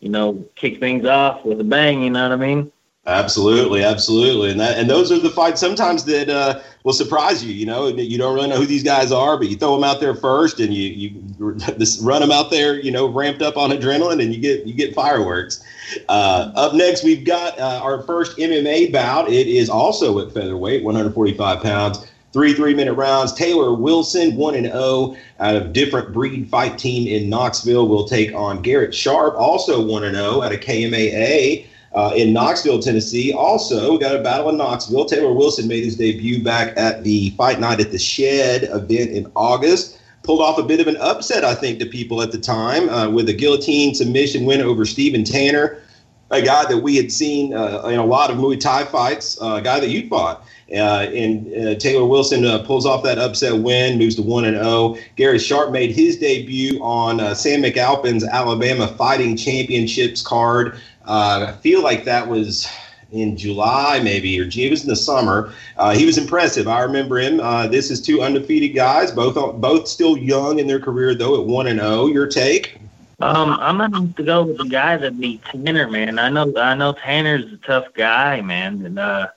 you 0.00 0.10
know, 0.10 0.44
kick 0.54 0.78
things 0.78 1.06
off 1.06 1.44
with 1.44 1.60
a 1.60 1.64
bang. 1.64 2.02
You 2.02 2.10
know 2.10 2.22
what 2.22 2.32
I 2.32 2.36
mean? 2.36 2.70
Absolutely, 3.08 3.82
absolutely, 3.82 4.50
and 4.50 4.60
that 4.60 4.76
and 4.76 4.90
those 4.90 5.10
are 5.10 5.18
the 5.18 5.30
fights 5.30 5.58
sometimes 5.58 6.04
that 6.04 6.28
uh, 6.28 6.60
will 6.84 6.92
surprise 6.92 7.42
you. 7.42 7.54
You 7.54 7.64
know, 7.64 7.86
you 7.86 8.18
don't 8.18 8.34
really 8.34 8.50
know 8.50 8.58
who 8.58 8.66
these 8.66 8.82
guys 8.82 9.10
are, 9.10 9.38
but 9.38 9.48
you 9.48 9.56
throw 9.56 9.74
them 9.74 9.82
out 9.82 9.98
there 9.98 10.14
first, 10.14 10.60
and 10.60 10.74
you 10.74 10.90
you 10.90 11.22
run 12.02 12.20
them 12.20 12.30
out 12.30 12.50
there. 12.50 12.78
You 12.78 12.90
know, 12.90 13.08
ramped 13.08 13.40
up 13.40 13.56
on 13.56 13.70
adrenaline, 13.70 14.22
and 14.22 14.34
you 14.34 14.38
get 14.38 14.66
you 14.66 14.74
get 14.74 14.94
fireworks. 14.94 15.64
Uh, 16.10 16.52
up 16.54 16.74
next, 16.74 17.02
we've 17.02 17.24
got 17.24 17.58
uh, 17.58 17.80
our 17.82 18.02
first 18.02 18.36
MMA 18.36 18.92
bout. 18.92 19.30
It 19.30 19.46
is 19.46 19.70
also 19.70 20.18
at 20.18 20.34
featherweight, 20.34 20.84
145 20.84 21.62
pounds. 21.62 22.06
Three 22.38 22.54
three 22.54 22.72
minute 22.72 22.92
rounds. 22.92 23.32
Taylor 23.32 23.74
Wilson, 23.74 24.36
1 24.36 24.54
and 24.54 24.66
0 24.66 25.16
out 25.40 25.56
of 25.56 25.72
different 25.72 26.12
breed 26.12 26.48
fight 26.48 26.78
team 26.78 27.08
in 27.08 27.28
Knoxville, 27.28 27.88
will 27.88 28.04
take 28.06 28.32
on 28.32 28.62
Garrett 28.62 28.94
Sharp, 28.94 29.34
also 29.34 29.84
1 29.84 30.04
and 30.04 30.14
0 30.14 30.42
out 30.42 30.52
of 30.52 30.60
KMAA. 30.60 31.66
Uh, 31.92 32.12
in 32.14 32.32
Knoxville, 32.32 32.78
Tennessee. 32.78 33.32
Also, 33.32 33.90
we 33.90 33.98
got 33.98 34.14
a 34.14 34.22
battle 34.22 34.50
in 34.50 34.56
Knoxville. 34.56 35.06
Taylor 35.06 35.32
Wilson 35.32 35.66
made 35.66 35.82
his 35.82 35.96
debut 35.96 36.40
back 36.40 36.78
at 36.78 37.02
the 37.02 37.30
Fight 37.30 37.58
Night 37.58 37.80
at 37.80 37.90
the 37.90 37.98
Shed 37.98 38.62
event 38.70 39.10
in 39.10 39.28
August. 39.34 39.98
Pulled 40.22 40.40
off 40.40 40.58
a 40.58 40.62
bit 40.62 40.78
of 40.78 40.86
an 40.86 40.96
upset, 40.98 41.44
I 41.44 41.56
think, 41.56 41.80
to 41.80 41.86
people 41.86 42.22
at 42.22 42.30
the 42.30 42.38
time 42.38 42.88
uh, 42.88 43.10
with 43.10 43.28
a 43.28 43.34
guillotine 43.34 43.96
submission 43.96 44.44
win 44.44 44.62
over 44.62 44.84
Stephen 44.84 45.24
Tanner, 45.24 45.82
a 46.30 46.40
guy 46.40 46.66
that 46.66 46.78
we 46.78 46.94
had 46.94 47.10
seen 47.10 47.52
uh, 47.52 47.82
in 47.88 47.98
a 47.98 48.06
lot 48.06 48.30
of 48.30 48.36
Muay 48.36 48.60
Thai 48.60 48.84
fights, 48.84 49.42
uh, 49.42 49.54
a 49.54 49.60
guy 49.60 49.80
that 49.80 49.88
you 49.88 50.08
fought. 50.08 50.44
Uh, 50.70 51.06
and 51.14 51.54
uh, 51.54 51.74
Taylor 51.76 52.04
Wilson 52.04 52.44
uh, 52.44 52.62
pulls 52.62 52.84
off 52.84 53.02
that 53.02 53.18
upset 53.18 53.56
win, 53.56 53.98
moves 53.98 54.16
to 54.16 54.22
one 54.22 54.44
and 54.44 54.56
zero. 54.56 54.66
Oh. 54.66 54.98
Gary 55.16 55.38
Sharp 55.38 55.70
made 55.70 55.92
his 55.92 56.18
debut 56.18 56.78
on 56.82 57.20
uh, 57.20 57.34
Sam 57.34 57.62
McAlpin's 57.62 58.24
Alabama 58.24 58.86
Fighting 58.86 59.36
Championships 59.36 60.20
card. 60.20 60.78
Uh, 61.06 61.46
I 61.48 61.52
feel 61.62 61.82
like 61.82 62.04
that 62.04 62.28
was 62.28 62.68
in 63.12 63.34
July, 63.38 63.98
maybe, 64.02 64.38
or 64.38 64.44
it 64.44 64.70
was 64.70 64.82
in 64.82 64.90
the 64.90 64.96
summer. 64.96 65.54
Uh, 65.78 65.94
he 65.94 66.04
was 66.04 66.18
impressive. 66.18 66.68
I 66.68 66.82
remember 66.82 67.18
him. 67.18 67.38
this 67.70 67.90
is 67.90 68.02
two 68.02 68.20
undefeated 68.20 68.76
guys, 68.76 69.10
both 69.10 69.36
both 69.58 69.88
still 69.88 70.18
young 70.18 70.58
in 70.58 70.66
their 70.66 70.80
career, 70.80 71.14
though, 71.14 71.40
at 71.40 71.46
one 71.46 71.68
and 71.68 71.80
zero. 71.80 71.92
Oh. 71.92 72.06
Your 72.08 72.26
take? 72.26 72.78
Um, 73.20 73.54
I'm 73.54 73.80
have 73.80 74.14
to 74.14 74.22
go 74.22 74.44
with 74.44 74.58
the 74.58 74.64
guy 74.64 74.96
that 74.96 75.18
beat 75.18 75.42
Tanner, 75.44 75.88
man. 75.88 76.18
I 76.20 76.28
know, 76.28 76.52
I 76.56 76.74
know 76.74 76.92
Tanner's 76.92 77.52
a 77.52 77.56
tough 77.56 77.92
guy, 77.94 78.40
man, 78.42 78.84
and 78.86 78.98
uh, 78.98 79.28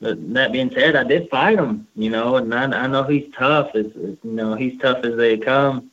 but 0.00 0.32
that 0.34 0.52
being 0.52 0.70
said, 0.70 0.96
I 0.96 1.04
did 1.04 1.28
fight 1.30 1.58
him, 1.58 1.86
you 1.96 2.10
know, 2.10 2.36
and 2.36 2.54
I, 2.54 2.64
I 2.64 2.86
know 2.86 3.02
he's 3.02 3.32
tough. 3.36 3.74
As, 3.74 3.86
you 3.94 4.18
know, 4.22 4.54
he's 4.54 4.80
tough 4.80 5.04
as 5.04 5.16
they 5.16 5.36
come, 5.36 5.90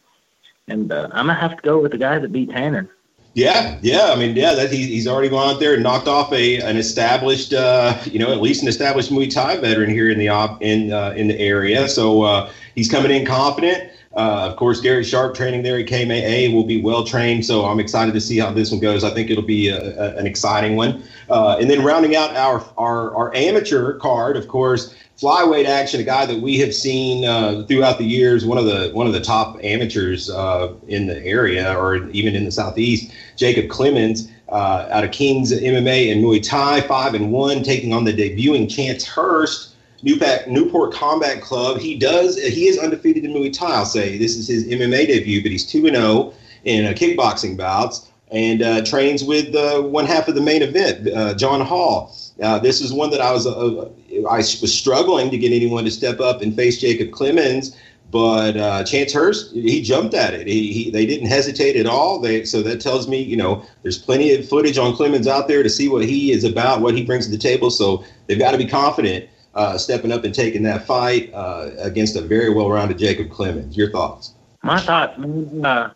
and 0.68 0.92
uh, 0.92 1.10
I'm 1.12 1.28
gonna 1.28 1.40
have 1.40 1.56
to 1.56 1.62
go 1.64 1.82
with 1.82 1.92
the 1.92 1.98
guy 1.98 2.20
that 2.20 2.32
beat 2.32 2.52
Tanner. 2.52 2.90
Yeah, 3.36 3.78
yeah. 3.82 4.14
I 4.14 4.16
mean, 4.16 4.34
yeah, 4.36 4.54
that 4.54 4.72
he, 4.72 4.86
he's 4.86 5.08
already 5.08 5.28
gone 5.28 5.56
out 5.56 5.60
there 5.60 5.74
and 5.74 5.84
knocked 5.84 6.08
off 6.08 6.32
a 6.32 6.62
an 6.62 6.78
established, 6.78 7.54
uh, 7.54 7.98
you 8.06 8.18
know, 8.18 8.32
at 8.32 8.42
least 8.42 8.62
an 8.62 8.70
established 8.70 9.12
Muay 9.12 9.30
Thai 9.32 9.58
veteran 9.58 9.90
here 9.90 10.10
in 10.10 10.18
the 10.18 10.30
op 10.30 10.62
in 10.62 10.94
uh, 10.94 11.14
in 11.18 11.28
the 11.28 11.38
area. 11.38 11.88
So 11.90 12.22
uh, 12.24 12.52
he's 12.76 12.90
coming 12.90 13.12
in 13.12 13.26
confident. 13.26 13.92
Uh, 14.16 14.48
of 14.50 14.56
course, 14.56 14.80
Gary 14.80 15.04
Sharp 15.04 15.36
training 15.36 15.64
there 15.64 15.78
at 15.78 15.88
KMAA 15.88 16.54
will 16.54 16.64
be 16.64 16.82
well 16.82 17.04
trained, 17.04 17.46
so 17.46 17.66
I'm 17.66 17.82
excited 17.82 18.14
to 18.14 18.22
see 18.22 18.38
how 18.40 18.52
this 18.52 18.72
one 18.72 18.80
goes. 18.80 19.04
I 19.04 19.10
think 19.10 19.30
it'll 19.30 19.44
be 19.44 19.68
a, 19.68 19.78
a, 19.78 20.16
an 20.16 20.26
exciting 20.26 20.78
one. 20.78 21.04
Uh, 21.30 21.58
and 21.60 21.70
then 21.70 21.84
rounding 21.84 22.16
out 22.16 22.34
our, 22.36 22.66
our, 22.78 23.14
our 23.14 23.36
amateur 23.36 23.98
card, 24.00 24.38
of 24.38 24.48
course, 24.48 24.96
flyweight 25.20 25.66
action, 25.66 26.00
a 26.00 26.04
guy 26.04 26.26
that 26.26 26.40
we 26.40 26.58
have 26.60 26.74
seen 26.74 27.26
uh, 27.26 27.66
throughout 27.68 27.98
the 27.98 28.06
years, 28.06 28.46
one 28.46 28.58
of 28.58 28.66
the 28.66 28.90
one 28.94 29.08
of 29.08 29.14
the 29.14 29.22
top 29.22 29.58
amateurs 29.64 30.30
uh, 30.30 30.74
in 30.88 31.08
the 31.08 31.22
area 31.26 31.78
or 31.78 32.08
even 32.10 32.36
in 32.36 32.46
the 32.46 32.52
southeast, 32.52 33.14
Jacob 33.36 33.70
Clemens. 33.70 34.32
Uh, 34.48 34.88
out 34.92 35.04
of 35.04 35.10
Kings 35.10 35.52
MMA 35.52 36.12
and 36.12 36.24
Muay 36.24 36.42
Thai, 36.42 36.82
five 36.82 37.16
and 37.16 37.32
one, 37.32 37.64
taking 37.64 37.94
on 37.94 38.04
the 38.04 38.14
debuting 38.14 38.70
Chance 38.70 39.04
Hurst. 39.04 39.75
Newport 40.04 40.94
Combat 40.94 41.42
Club. 41.42 41.80
He 41.80 41.98
does. 41.98 42.42
He 42.42 42.68
is 42.68 42.78
undefeated 42.78 43.26
in 43.26 43.32
Muay 43.32 43.52
Thai. 43.52 43.76
I'll 43.76 43.86
say 43.86 44.18
this 44.18 44.36
is 44.36 44.48
his 44.48 44.66
MMA 44.66 45.08
debut, 45.08 45.42
but 45.42 45.52
he's 45.52 45.66
two 45.66 45.86
and 45.88 45.96
zero 45.96 46.08
oh 46.08 46.34
in 46.64 46.86
uh, 46.86 46.90
kickboxing 46.90 47.58
bouts 47.58 48.12
and 48.32 48.62
uh, 48.62 48.84
trains 48.84 49.24
with 49.24 49.56
uh, 49.56 49.82
one 49.82 50.06
half 50.06 50.28
of 50.28 50.36
the 50.36 50.42
main 50.42 50.62
event, 50.62 51.08
uh, 51.08 51.34
John 51.36 51.62
Hall. 51.62 52.16
Uh, 52.42 52.60
this 52.60 52.82
is 52.82 52.92
one 52.92 53.10
that 53.12 53.22
I 53.22 53.32
was 53.32 53.48
uh, 53.48 53.90
I 54.30 54.38
was 54.38 54.74
struggling 54.74 55.32
to 55.32 55.38
get 55.38 55.54
anyone 55.54 55.86
to 55.86 55.92
step 55.92 56.20
up 56.20 56.42
and 56.42 56.54
face 56.54 56.82
Jacob 56.82 57.12
Clemens, 57.12 57.78
but 58.12 58.58
uh, 58.58 58.84
Chance 58.84 59.14
Hurst 59.14 59.54
he 59.54 59.82
jumped 59.82 60.14
at 60.14 60.34
it. 60.34 60.48
He, 60.48 60.74
he, 60.74 60.92
they 60.92 61.06
didn't 61.06 61.28
hesitate 61.28 61.78
at 61.78 61.86
all. 61.86 62.20
They 62.20 62.44
so 62.44 62.62
that 62.64 62.82
tells 62.82 63.08
me 63.08 63.22
you 63.22 63.38
know 63.38 63.64
there's 63.84 63.98
plenty 63.98 64.34
of 64.34 64.48
footage 64.48 64.78
on 64.78 64.96
Clemens 64.96 65.28
out 65.28 65.48
there 65.48 65.64
to 65.64 65.70
see 65.70 65.88
what 65.88 66.04
he 66.04 66.32
is 66.32 66.44
about, 66.44 66.82
what 66.82 66.96
he 66.96 67.06
brings 67.06 67.26
to 67.26 67.32
the 67.32 67.38
table. 67.38 67.70
So 67.70 68.04
they've 68.28 68.40
got 68.40 68.52
to 68.52 68.58
be 68.58 68.68
confident 68.68 69.30
uh, 69.56 69.78
stepping 69.78 70.12
up 70.12 70.24
and 70.24 70.34
taking 70.34 70.64
that 70.64 70.86
fight 70.86 71.34
uh, 71.34 71.72
against 71.80 72.16
a 72.16 72.22
very 72.22 72.54
well-rounded 72.54 72.98
Jacob 72.98 73.30
Clemens. 73.32 73.76
Your 73.76 73.90
thoughts? 73.92 74.34
My 74.64 74.80
thoughts. 74.80 75.20
Uh, 75.20 75.92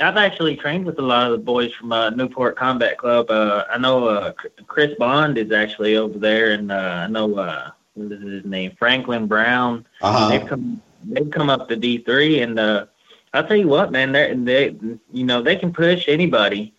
I've 0.00 0.16
actually 0.16 0.56
trained 0.56 0.86
with 0.86 0.98
a 0.98 1.02
lot 1.02 1.26
of 1.26 1.32
the 1.32 1.44
boys 1.44 1.74
from 1.74 1.92
uh, 1.92 2.10
Newport 2.10 2.56
Combat 2.56 2.96
Club. 2.96 3.30
Uh, 3.30 3.64
I 3.70 3.76
know 3.78 4.08
uh, 4.08 4.32
Chris 4.66 4.94
Bond 4.98 5.36
is 5.36 5.52
actually 5.52 5.96
over 5.96 6.18
there, 6.18 6.52
and 6.52 6.72
uh, 6.72 7.04
I 7.04 7.06
know 7.06 7.36
uh, 7.36 7.70
what 7.94 8.12
is 8.12 8.22
his 8.22 8.44
name, 8.44 8.72
Franklin 8.78 9.26
Brown. 9.26 9.86
Uh-huh. 10.00 10.28
They've 10.30 10.46
come 10.46 10.80
they've 11.04 11.30
come 11.30 11.50
up 11.50 11.68
to 11.68 11.76
D 11.76 11.98
three, 11.98 12.40
and 12.40 12.58
uh, 12.58 12.86
I'll 13.34 13.46
tell 13.46 13.56
you 13.56 13.68
what, 13.68 13.92
man. 13.92 14.12
They, 14.12 14.34
they, 14.34 14.74
you 15.12 15.24
know, 15.24 15.42
they 15.42 15.56
can 15.56 15.70
push 15.70 16.08
anybody, 16.08 16.72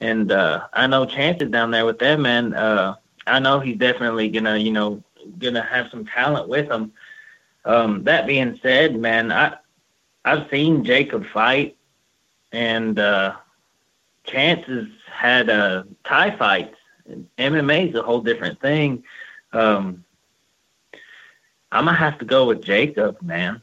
and 0.00 0.32
uh, 0.32 0.66
I 0.72 0.88
know 0.88 1.06
chances 1.06 1.50
down 1.50 1.70
there 1.70 1.86
with 1.86 2.00
them, 2.00 2.22
man. 2.22 2.54
Uh, 2.54 2.96
I 3.26 3.38
know 3.38 3.60
he's 3.60 3.78
definitely 3.78 4.28
gonna, 4.30 4.56
you 4.56 4.72
know, 4.72 5.00
gonna 5.38 5.62
have 5.62 5.90
some 5.90 6.04
talent 6.06 6.48
with 6.48 6.70
him. 6.70 6.92
Um, 7.64 8.04
that 8.04 8.26
being 8.26 8.58
said, 8.62 8.96
man, 8.96 9.32
I 9.32 9.56
I've 10.24 10.48
seen 10.50 10.84
Jacob 10.84 11.26
fight, 11.32 11.76
and 12.52 12.98
uh, 12.98 13.36
Chances 14.24 14.88
had 15.10 15.50
uh, 15.50 15.84
Thai 16.04 16.36
fights. 16.36 16.76
MMA 17.38 17.90
is 17.90 17.94
a 17.94 18.02
whole 18.02 18.20
different 18.20 18.60
thing. 18.60 19.04
Um, 19.52 20.04
I'm 21.72 21.86
gonna 21.86 21.96
have 21.96 22.18
to 22.20 22.24
go 22.24 22.46
with 22.46 22.62
Jacob, 22.62 23.20
man. 23.20 23.62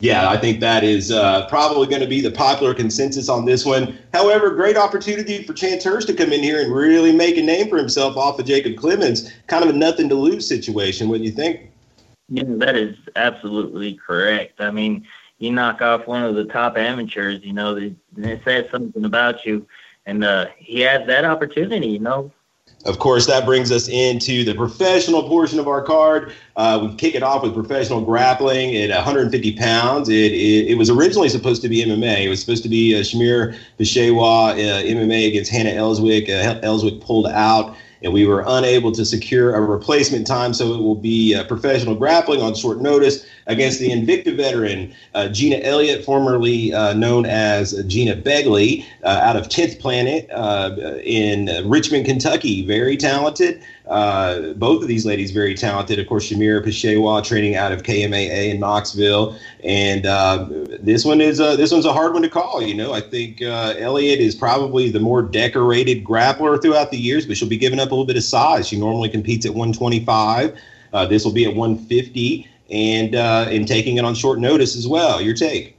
Yeah, 0.00 0.30
I 0.30 0.38
think 0.38 0.60
that 0.60 0.82
is 0.82 1.12
uh, 1.12 1.46
probably 1.48 1.86
going 1.86 2.00
to 2.00 2.08
be 2.08 2.22
the 2.22 2.30
popular 2.30 2.72
consensus 2.74 3.28
on 3.28 3.44
this 3.44 3.66
one. 3.66 3.98
However, 4.14 4.50
great 4.50 4.78
opportunity 4.78 5.42
for 5.44 5.52
Chance 5.52 5.84
Hurst 5.84 6.08
to 6.08 6.14
come 6.14 6.32
in 6.32 6.42
here 6.42 6.62
and 6.62 6.72
really 6.72 7.12
make 7.12 7.36
a 7.36 7.42
name 7.42 7.68
for 7.68 7.76
himself 7.76 8.16
off 8.16 8.38
of 8.38 8.46
Jacob 8.46 8.78
Clemens. 8.78 9.30
Kind 9.46 9.62
of 9.62 9.68
a 9.68 9.72
nothing 9.74 10.08
to 10.08 10.14
lose 10.14 10.48
situation. 10.48 11.10
Do 11.10 11.18
you 11.18 11.30
think? 11.30 11.70
Yeah, 12.30 12.44
that 12.46 12.76
is 12.76 12.96
absolutely 13.14 13.94
correct. 13.94 14.60
I 14.62 14.70
mean, 14.70 15.06
you 15.38 15.52
knock 15.52 15.82
off 15.82 16.06
one 16.06 16.22
of 16.22 16.34
the 16.34 16.44
top 16.44 16.78
amateurs, 16.78 17.44
you 17.44 17.52
know, 17.52 17.76
it, 17.76 17.94
it 18.16 18.40
says 18.44 18.70
something 18.70 19.04
about 19.04 19.44
you, 19.44 19.66
and 20.06 20.24
uh, 20.24 20.46
he 20.56 20.80
has 20.80 21.06
that 21.08 21.26
opportunity, 21.26 21.88
you 21.88 21.98
know. 21.98 22.32
Of 22.86 22.98
course, 22.98 23.26
that 23.26 23.44
brings 23.44 23.70
us 23.70 23.88
into 23.88 24.42
the 24.42 24.54
professional 24.54 25.22
portion 25.28 25.58
of 25.58 25.68
our 25.68 25.82
card. 25.82 26.32
Uh, 26.56 26.86
we 26.88 26.96
kick 26.96 27.14
it 27.14 27.22
off 27.22 27.42
with 27.42 27.52
professional 27.52 28.00
grappling 28.00 28.74
at 28.74 28.88
150 28.88 29.56
pounds. 29.56 30.08
It, 30.08 30.32
it, 30.32 30.68
it, 30.68 30.78
was 30.78 30.88
originally 30.88 31.28
supposed 31.28 31.60
to 31.60 31.68
be 31.68 31.84
MMA. 31.84 32.24
It 32.24 32.30
was 32.30 32.40
supposed 32.40 32.62
to 32.62 32.70
be 32.70 32.96
uh, 32.96 33.00
Shamir 33.00 33.54
Bishewa 33.78 34.52
uh, 34.52 34.82
MMA 34.82 35.28
against 35.28 35.50
Hannah 35.50 35.70
Elswick. 35.70 36.30
Uh, 36.30 36.58
Elswick 36.62 37.02
pulled 37.02 37.26
out 37.26 37.76
and 38.02 38.14
we 38.14 38.26
were 38.26 38.44
unable 38.46 38.92
to 38.92 39.04
secure 39.04 39.54
a 39.54 39.60
replacement 39.60 40.26
time. 40.26 40.54
So 40.54 40.72
it 40.72 40.78
will 40.78 40.94
be 40.94 41.34
uh, 41.34 41.44
professional 41.44 41.94
grappling 41.94 42.40
on 42.40 42.54
short 42.54 42.80
notice 42.80 43.26
against 43.46 43.80
the 43.80 43.90
Invicta 43.90 44.36
veteran 44.36 44.94
uh, 45.14 45.28
Gina 45.28 45.56
Elliott, 45.56 46.04
formerly 46.04 46.72
uh, 46.72 46.94
known 46.94 47.26
as 47.26 47.82
Gina 47.84 48.16
Begley, 48.16 48.84
uh, 49.04 49.20
out 49.22 49.36
of 49.36 49.48
10th 49.48 49.78
Planet 49.80 50.28
uh, 50.30 50.76
in 51.04 51.68
Richmond, 51.68 52.06
Kentucky. 52.06 52.66
Very 52.66 52.96
talented. 52.96 53.62
Uh, 53.88 54.52
both 54.52 54.82
of 54.82 54.88
these 54.88 55.04
ladies 55.04 55.32
very 55.32 55.54
talented. 55.54 55.98
Of 55.98 56.06
course, 56.06 56.30
Shamira 56.30 56.64
Peshewa 56.64 57.24
training 57.24 57.56
out 57.56 57.72
of 57.72 57.82
KMAA 57.82 58.50
in 58.50 58.60
Knoxville, 58.60 59.36
and 59.64 60.04
this 60.84 61.04
one 61.04 61.20
is 61.20 61.38
this 61.38 61.72
one's 61.72 61.86
a 61.86 61.92
hard 61.92 62.12
one 62.12 62.22
to 62.22 62.28
call. 62.28 62.62
You 62.62 62.74
know, 62.74 62.92
I 62.92 63.00
think 63.00 63.42
Elliott 63.42 64.20
is 64.20 64.36
probably 64.36 64.90
the 64.90 65.00
more 65.00 65.22
decorated 65.22 66.04
grappler 66.04 66.62
throughout 66.62 66.92
the 66.92 66.98
years, 66.98 67.26
but 67.26 67.36
she'll 67.36 67.48
be 67.48 67.56
giving 67.56 67.80
up 67.80 67.88
a 67.88 67.90
little 67.90 68.06
bit 68.06 68.16
of 68.16 68.22
size. 68.22 68.68
She 68.68 68.78
normally 68.78 69.08
competes 69.08 69.44
at 69.44 69.54
125. 69.54 70.56
Uh, 70.92 71.06
this 71.06 71.24
will 71.24 71.32
be 71.32 71.44
at 71.44 71.54
150, 71.54 72.48
and 72.70 73.14
uh, 73.14 73.46
and 73.48 73.66
taking 73.66 73.96
it 73.96 74.04
on 74.04 74.14
short 74.14 74.38
notice 74.38 74.76
as 74.76 74.86
well. 74.86 75.20
Your 75.20 75.34
take? 75.34 75.76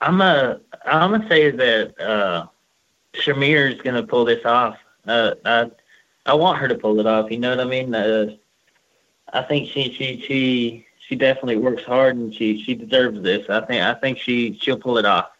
I'm 0.00 0.20
a 0.20 0.60
I'm 0.84 1.12
gonna 1.12 1.28
say 1.28 1.50
that 1.50 2.00
uh, 2.00 2.46
Shamir 3.14 3.74
is 3.74 3.80
gonna 3.80 4.02
pull 4.02 4.24
this 4.24 4.44
off. 4.44 4.78
Uh, 5.06 5.34
I, 5.44 5.70
I 6.24 6.34
want 6.34 6.58
her 6.58 6.68
to 6.68 6.74
pull 6.74 6.98
it 7.00 7.06
off. 7.06 7.30
You 7.30 7.38
know 7.38 7.50
what 7.50 7.60
I 7.60 7.64
mean? 7.64 7.94
Uh, 7.94 8.36
I 9.32 9.42
think 9.42 9.68
she 9.68 9.92
she 9.92 10.20
she 10.26 10.86
she 10.98 11.14
definitely 11.14 11.56
works 11.56 11.84
hard 11.84 12.16
and 12.16 12.34
she 12.34 12.62
she 12.62 12.74
deserves 12.74 13.22
this. 13.22 13.48
I 13.48 13.60
think 13.60 13.82
I 13.82 13.94
think 13.94 14.18
she 14.18 14.58
she'll 14.60 14.78
pull 14.78 14.98
it 14.98 15.04
off. 15.04 15.30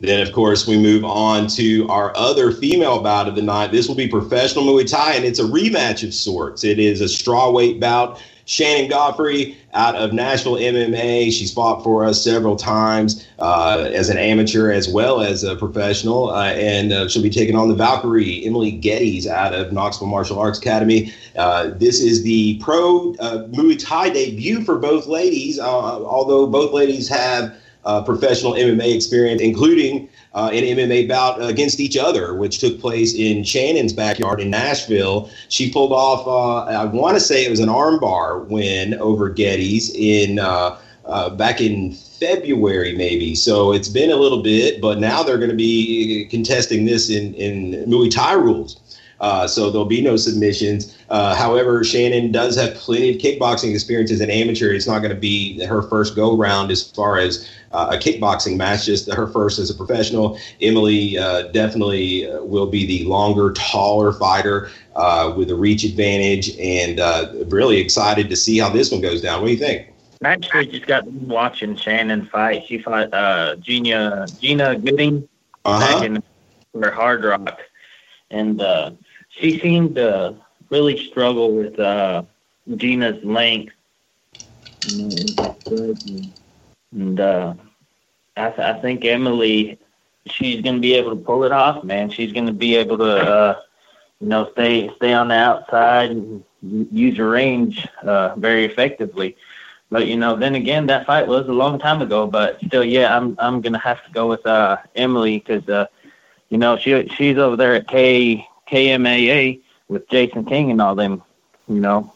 Then, 0.00 0.26
of 0.26 0.32
course, 0.32 0.66
we 0.66 0.76
move 0.76 1.04
on 1.04 1.46
to 1.48 1.88
our 1.88 2.14
other 2.16 2.50
female 2.50 3.00
bout 3.00 3.26
of 3.26 3.36
the 3.36 3.42
night. 3.42 3.72
This 3.72 3.88
will 3.88 3.94
be 3.94 4.08
professional 4.08 4.64
Muay 4.64 4.90
Thai, 4.90 5.14
and 5.14 5.24
it's 5.24 5.38
a 5.38 5.44
rematch 5.44 6.06
of 6.06 6.12
sorts. 6.12 6.64
It 6.64 6.78
is 6.78 7.00
a 7.00 7.04
strawweight 7.04 7.80
bout 7.80 8.20
Shannon 8.46 8.90
Godfrey 8.90 9.56
out 9.72 9.94
of 9.96 10.12
Nashville 10.12 10.56
MMA. 10.56 11.32
She's 11.32 11.52
fought 11.52 11.82
for 11.82 12.04
us 12.04 12.22
several 12.22 12.56
times 12.56 13.26
uh, 13.38 13.90
as 13.92 14.08
an 14.08 14.18
amateur 14.18 14.70
as 14.70 14.88
well 14.88 15.20
as 15.20 15.44
a 15.44 15.56
professional. 15.56 16.30
Uh, 16.30 16.52
and 16.52 16.92
uh, 16.92 17.08
she'll 17.08 17.22
be 17.22 17.30
taking 17.30 17.56
on 17.56 17.68
the 17.68 17.74
Valkyrie, 17.74 18.44
Emily 18.44 18.70
Geddes 18.70 19.26
out 19.26 19.54
of 19.54 19.72
Knoxville 19.72 20.08
Martial 20.08 20.38
Arts 20.38 20.58
Academy. 20.58 21.12
Uh, 21.36 21.70
this 21.74 22.00
is 22.00 22.22
the 22.22 22.58
pro 22.58 23.14
uh, 23.14 23.46
Muay 23.48 23.78
Thai 23.78 24.10
debut 24.10 24.62
for 24.64 24.78
both 24.78 25.06
ladies, 25.06 25.58
uh, 25.58 25.64
although 25.66 26.46
both 26.46 26.72
ladies 26.72 27.08
have 27.08 27.56
professional 28.06 28.52
MMA 28.52 28.94
experience, 28.94 29.42
including 29.42 30.08
uh, 30.34 30.50
an 30.52 30.64
MMA 30.64 31.08
bout 31.08 31.42
against 31.42 31.80
each 31.80 31.96
other, 31.96 32.34
which 32.34 32.58
took 32.58 32.80
place 32.80 33.14
in 33.14 33.44
Shannon's 33.44 33.92
backyard 33.92 34.40
in 34.40 34.50
Nashville. 34.50 35.30
She 35.48 35.70
pulled 35.70 35.92
off, 35.92 36.26
uh, 36.26 36.70
I 36.70 36.84
want 36.86 37.16
to 37.16 37.20
say 37.20 37.44
it 37.44 37.50
was 37.50 37.60
an 37.60 37.68
armbar 37.68 38.46
win 38.48 38.94
over 38.94 39.28
Geddes 39.28 39.94
in 39.94 40.38
uh, 40.38 40.76
uh, 41.04 41.30
back 41.30 41.60
in 41.60 41.92
February, 41.92 42.96
maybe. 42.96 43.34
So 43.34 43.72
it's 43.72 43.88
been 43.88 44.10
a 44.10 44.16
little 44.16 44.42
bit, 44.42 44.80
but 44.80 44.98
now 44.98 45.22
they're 45.22 45.38
going 45.38 45.50
to 45.50 45.56
be 45.56 46.26
contesting 46.30 46.84
this 46.84 47.10
in, 47.10 47.34
in 47.34 47.84
Muay 47.88 48.10
Thai 48.10 48.32
rules. 48.34 48.80
Uh, 49.20 49.46
so 49.46 49.70
there'll 49.70 49.86
be 49.86 50.00
no 50.00 50.16
submissions. 50.16 50.96
Uh, 51.08 51.34
however, 51.34 51.84
Shannon 51.84 52.32
does 52.32 52.56
have 52.56 52.74
plenty 52.74 53.10
of 53.10 53.16
kickboxing 53.16 53.72
experience 53.72 54.10
as 54.10 54.20
an 54.20 54.30
amateur. 54.30 54.72
It's 54.72 54.86
not 54.86 54.98
going 54.98 55.14
to 55.14 55.20
be 55.20 55.64
her 55.64 55.82
first 55.82 56.16
go 56.16 56.36
round 56.36 56.70
as 56.70 56.90
far 56.90 57.18
as 57.18 57.48
uh, 57.74 57.90
a 57.92 57.96
kickboxing 57.96 58.56
match, 58.56 58.86
just 58.86 59.12
her 59.12 59.26
first 59.26 59.58
as 59.58 59.68
a 59.68 59.74
professional. 59.74 60.38
Emily 60.60 61.18
uh, 61.18 61.48
definitely 61.48 62.30
uh, 62.30 62.42
will 62.42 62.66
be 62.66 62.86
the 62.86 63.04
longer, 63.04 63.52
taller 63.52 64.12
fighter 64.12 64.70
uh, 64.94 65.32
with 65.36 65.50
a 65.50 65.54
reach 65.54 65.84
advantage, 65.84 66.56
and 66.58 67.00
really 67.52 67.78
excited 67.78 68.30
to 68.30 68.36
see 68.36 68.58
how 68.58 68.70
this 68.70 68.90
one 68.92 69.00
goes 69.00 69.20
down. 69.20 69.40
What 69.40 69.48
do 69.48 69.52
you 69.52 69.58
think? 69.58 69.88
Actually, 70.24 70.66
just 70.66 70.86
got 70.86 71.04
watching 71.06 71.76
Shannon 71.76 72.26
fight. 72.26 72.64
She 72.66 72.78
fought 72.78 73.10
Gina 73.60 74.26
Gina 74.40 74.78
Gooding 74.78 75.28
uh-huh. 75.64 75.80
back 75.80 76.04
in 76.04 76.22
her 76.80 76.90
Hard 76.90 77.24
Rock, 77.24 77.60
and 78.30 78.62
she 79.38 79.58
seemed 79.58 79.96
to 79.96 80.36
really 80.70 80.96
struggle 81.08 81.54
with 81.54 81.78
uh, 81.78 82.22
Gina's 82.76 83.22
length. 83.24 83.72
And 86.92 87.20
uh, 87.20 87.54
I, 88.36 88.48
th- 88.50 88.58
I 88.58 88.80
think 88.80 89.04
Emily, 89.04 89.78
she's 90.26 90.60
going 90.62 90.76
to 90.76 90.80
be 90.80 90.94
able 90.94 91.10
to 91.10 91.22
pull 91.22 91.44
it 91.44 91.52
off, 91.52 91.84
man. 91.84 92.10
She's 92.10 92.32
going 92.32 92.46
to 92.46 92.52
be 92.52 92.76
able 92.76 92.98
to, 92.98 93.04
uh, 93.16 93.60
you 94.20 94.28
know, 94.28 94.50
stay 94.52 94.90
stay 94.96 95.12
on 95.12 95.28
the 95.28 95.34
outside 95.34 96.10
and 96.10 96.44
use 96.62 97.16
her 97.18 97.28
range 97.30 97.86
uh, 98.02 98.34
very 98.36 98.64
effectively. 98.64 99.36
But 99.90 100.06
you 100.06 100.16
know, 100.16 100.36
then 100.36 100.54
again, 100.54 100.86
that 100.86 101.06
fight 101.06 101.26
was 101.26 101.46
a 101.48 101.52
long 101.52 101.78
time 101.78 102.02
ago. 102.02 102.26
But 102.26 102.58
still, 102.66 102.84
yeah, 102.84 103.16
I'm 103.16 103.36
I'm 103.38 103.60
gonna 103.60 103.78
have 103.78 104.04
to 104.04 104.10
go 104.12 104.28
with 104.28 104.44
uh, 104.46 104.78
Emily 104.96 105.38
because 105.38 105.68
uh, 105.68 105.86
you 106.48 106.58
know 106.58 106.76
she 106.76 107.08
she's 107.16 107.36
over 107.38 107.56
there 107.56 107.74
at 107.74 107.88
K 107.88 108.46
KMAA 108.70 109.60
with 109.88 110.08
Jason 110.08 110.44
King 110.44 110.70
and 110.70 110.80
all 110.80 110.94
them, 110.94 111.22
you 111.68 111.80
know, 111.80 112.12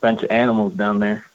bunch 0.00 0.22
of 0.22 0.30
animals 0.30 0.74
down 0.74 0.98
there. 0.98 1.26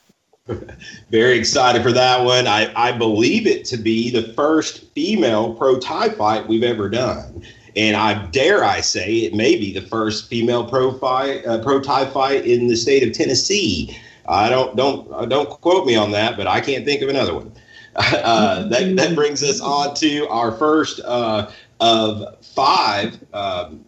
Very 1.12 1.38
excited 1.38 1.84
for 1.84 1.92
that 1.92 2.24
one. 2.24 2.48
I, 2.48 2.72
I 2.76 2.92
believe 2.92 3.48
it 3.48 3.66
to 3.66 3.78
be 3.78 4.10
the 4.10 4.34
first 4.34 4.86
female 4.94 5.54
pro 5.54 5.80
Thai 5.80 6.10
fight 6.10 6.48
we've 6.48 6.64
ever 6.64 6.90
done. 6.90 7.44
And 7.76 7.96
I 7.96 8.26
dare 8.28 8.64
I 8.64 8.82
say 8.82 9.20
it 9.20 9.34
may 9.34 9.56
be 9.56 9.72
the 9.74 9.82
first 9.82 10.28
female 10.30 10.68
pro 10.68 10.98
fight, 10.98 11.46
uh, 11.46 11.64
pro 11.64 11.80
Thai 11.80 12.06
fight 12.08 12.46
in 12.46 12.68
the 12.68 12.76
state 12.76 13.08
of 13.08 13.14
Tennessee. 13.14 13.98
I 14.28 14.50
don't 14.50 14.76
don't 14.76 15.12
uh, 15.12 15.26
don't 15.26 15.50
quote 15.50 15.86
me 15.86 15.96
on 15.96 16.12
that, 16.12 16.38
but 16.38 16.48
I 16.48 16.60
can't 16.60 16.86
think 16.86 17.02
of 17.02 17.10
another 17.10 17.34
one. 17.34 17.52
Uh, 17.94 18.70
that 18.70 18.96
that 18.96 19.16
brings 19.16 19.44
us 19.44 19.60
on 19.60 19.94
to 19.94 20.26
our 20.30 20.54
first 20.54 21.02
uh, 21.04 21.52
of 21.82 22.42
five 22.42 23.20
um, 23.34 23.84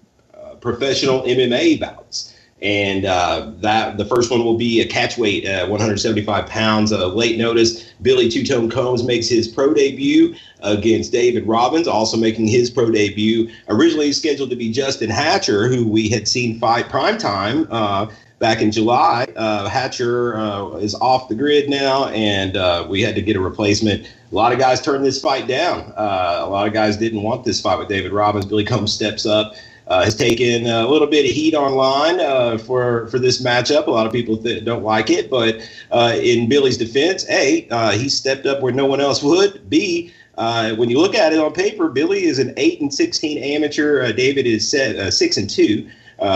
professional 0.63 1.21
MMA 1.23 1.79
bouts. 1.79 2.33
And 2.61 3.03
uh, 3.03 3.51
that 3.57 3.97
the 3.97 4.05
first 4.05 4.31
one 4.31 4.45
will 4.45 4.57
be 4.57 4.79
a 4.79 4.87
catch 4.87 5.17
weight, 5.17 5.45
uh, 5.45 5.67
175 5.67 6.45
pounds. 6.47 6.93
Uh, 6.93 7.07
late 7.07 7.37
notice, 7.37 7.91
Billy 8.01 8.29
Two 8.29 8.45
Tone 8.45 8.69
Combs 8.69 9.03
makes 9.03 9.27
his 9.27 9.49
pro 9.49 9.73
debut 9.73 10.33
against 10.61 11.11
David 11.11 11.45
Robins, 11.45 11.89
also 11.89 12.15
making 12.15 12.47
his 12.47 12.69
pro 12.69 12.89
debut. 12.89 13.51
Originally 13.67 14.13
scheduled 14.13 14.49
to 14.49 14.55
be 14.55 14.71
Justin 14.71 15.09
Hatcher, 15.09 15.67
who 15.67 15.85
we 15.85 16.07
had 16.07 16.25
seen 16.25 16.57
fight 16.57 16.85
primetime 16.85 17.67
uh, 17.69 18.09
back 18.39 18.61
in 18.61 18.71
July. 18.71 19.27
Uh, 19.35 19.67
Hatcher 19.67 20.37
uh, 20.37 20.75
is 20.75 20.95
off 20.95 21.27
the 21.27 21.35
grid 21.35 21.69
now, 21.69 22.07
and 22.09 22.55
uh, 22.55 22.87
we 22.89 23.01
had 23.01 23.15
to 23.15 23.21
get 23.21 23.35
a 23.35 23.41
replacement. 23.41 24.05
A 24.31 24.35
lot 24.35 24.53
of 24.53 24.59
guys 24.59 24.81
turned 24.81 25.03
this 25.03 25.21
fight 25.21 25.47
down. 25.47 25.91
Uh, 25.97 26.43
a 26.45 26.49
lot 26.49 26.65
of 26.65 26.71
guys 26.71 26.95
didn't 26.95 27.23
want 27.23 27.43
this 27.43 27.59
fight 27.59 27.77
with 27.77 27.89
David 27.89 28.13
Robins. 28.13 28.45
Billy 28.45 28.63
Combs 28.63 28.93
steps 28.93 29.25
up 29.25 29.53
uh, 29.87 30.03
has 30.03 30.15
taken 30.15 30.65
a 30.67 30.87
little 30.87 31.07
bit 31.07 31.25
of 31.25 31.31
heat 31.31 31.53
online 31.55 32.19
uh, 32.19 32.57
for 32.57 33.07
for 33.07 33.19
this 33.19 33.41
matchup. 33.41 33.87
A 33.87 33.91
lot 33.91 34.07
of 34.07 34.13
people 34.13 34.37
th- 34.37 34.63
don't 34.63 34.83
like 34.83 35.09
it, 35.09 35.29
but 35.29 35.59
uh, 35.91 36.15
in 36.21 36.47
Billy's 36.47 36.77
defense, 36.77 37.29
a 37.29 37.67
uh, 37.69 37.91
he 37.91 38.09
stepped 38.09 38.45
up 38.45 38.61
where 38.61 38.73
no 38.73 38.85
one 38.85 39.01
else 39.01 39.21
would. 39.23 39.69
B 39.69 40.11
Uh, 40.35 40.73
when 40.77 40.89
you 40.89 40.99
look 40.99 41.13
at 41.13 41.31
it 41.31 41.39
on 41.39 41.53
paper, 41.53 41.89
Billy 41.89 42.23
is 42.23 42.39
an 42.39 42.53
eight 42.57 42.81
and 42.81 42.93
sixteen 42.93 43.37
amateur. 43.37 44.01
Uh, 44.03 44.11
David 44.11 44.47
is 44.47 44.69
set, 44.69 45.13
six 45.13 45.37
and 45.37 45.49
two. 45.49 45.87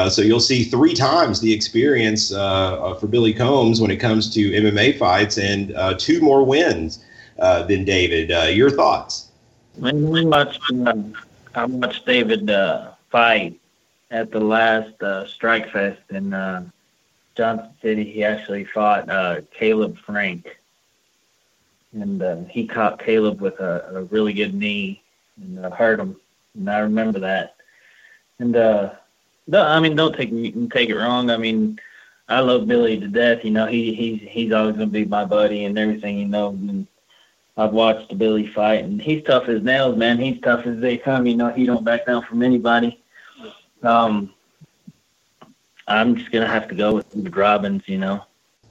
So 0.10 0.22
you'll 0.22 0.42
see 0.42 0.64
three 0.66 0.94
times 0.94 1.40
the 1.40 1.54
experience 1.54 2.30
for 2.30 3.08
Billy 3.10 3.34
Combs 3.34 3.80
when 3.80 3.90
it 3.90 3.98
comes 3.98 4.32
to 4.36 4.52
MMA 4.52 5.00
fights, 5.00 5.38
and 5.38 5.74
two 5.98 6.20
more 6.20 6.44
wins 6.44 7.00
than 7.38 7.86
David. 7.86 8.30
your 8.54 8.70
thoughts? 8.70 9.30
We 9.78 10.26
watched, 10.26 10.62
I 11.56 11.66
watched 11.66 12.06
David 12.06 12.50
fight 13.10 13.60
at 14.12 14.32
the 14.32 14.40
last 14.40 15.02
uh, 15.02 15.26
Strike 15.28 15.72
Fest 15.72 16.02
in 16.10 16.34
uh, 16.34 16.64
Johnson 17.36 17.72
City. 17.82 18.04
He 18.04 18.24
actually 18.24 18.66
fought 18.66 19.10
uh, 19.10 19.42
Caleb 19.52 19.98
Frank 19.98 20.58
and 21.94 22.22
uh, 22.22 22.38
he 22.50 22.68
caught 22.68 23.04
Caleb 23.04 23.42
with 23.42 23.60
a, 23.60 23.96
a 23.96 24.04
really 24.06 24.34
good 24.34 24.54
knee 24.54 25.02
and 25.42 25.66
uh, 25.66 25.72
hurt 25.72 26.00
him. 26.00 26.16
And 26.56 26.70
I 26.70 26.80
remember 26.80 27.20
that. 27.20 27.56
And 28.40 28.56
uh, 28.56 28.94
no, 29.48 29.64
I 29.64 29.80
mean, 29.80 29.96
don't 29.96 30.16
take 30.16 30.32
take 30.72 30.90
it 30.90 30.96
wrong. 30.96 31.30
I 31.30 31.38
mean, 31.38 31.80
I 32.28 32.40
love 32.40 32.68
Billy 32.68 33.00
to 33.00 33.08
death. 33.08 33.44
You 33.44 33.52
know, 33.52 33.66
he 33.66 33.94
he's 33.94 34.22
he's 34.30 34.52
always 34.52 34.76
gonna 34.76 34.88
be 34.88 35.06
my 35.06 35.26
buddy 35.26 35.66
and 35.66 35.78
everything. 35.78 36.20
You 36.20 36.28
know, 36.28 36.50
and 36.50 36.88
I've 37.58 37.74
watched 37.74 38.18
Billy 38.18 38.48
fight, 38.48 38.84
and 38.84 39.02
he's 39.02 39.24
tough 39.24 39.48
as 39.50 39.64
nails, 39.64 39.98
man. 39.98 40.20
He's 40.20 40.40
tough 40.42 40.66
as 40.68 40.80
they 40.80 40.98
come. 40.98 41.26
You 41.26 41.36
know, 41.36 41.50
he 41.50 41.66
don't 41.66 41.84
back 41.84 42.06
down 42.06 42.24
from 42.24 42.44
anybody. 42.44 43.04
Um, 43.82 44.34
I'm 45.88 46.16
just 46.16 46.32
gonna 46.32 46.48
have 46.48 46.68
to 46.68 46.76
go 46.76 46.96
with 46.96 47.36
Robins. 47.36 47.84
You 47.88 47.98
know. 47.98 48.24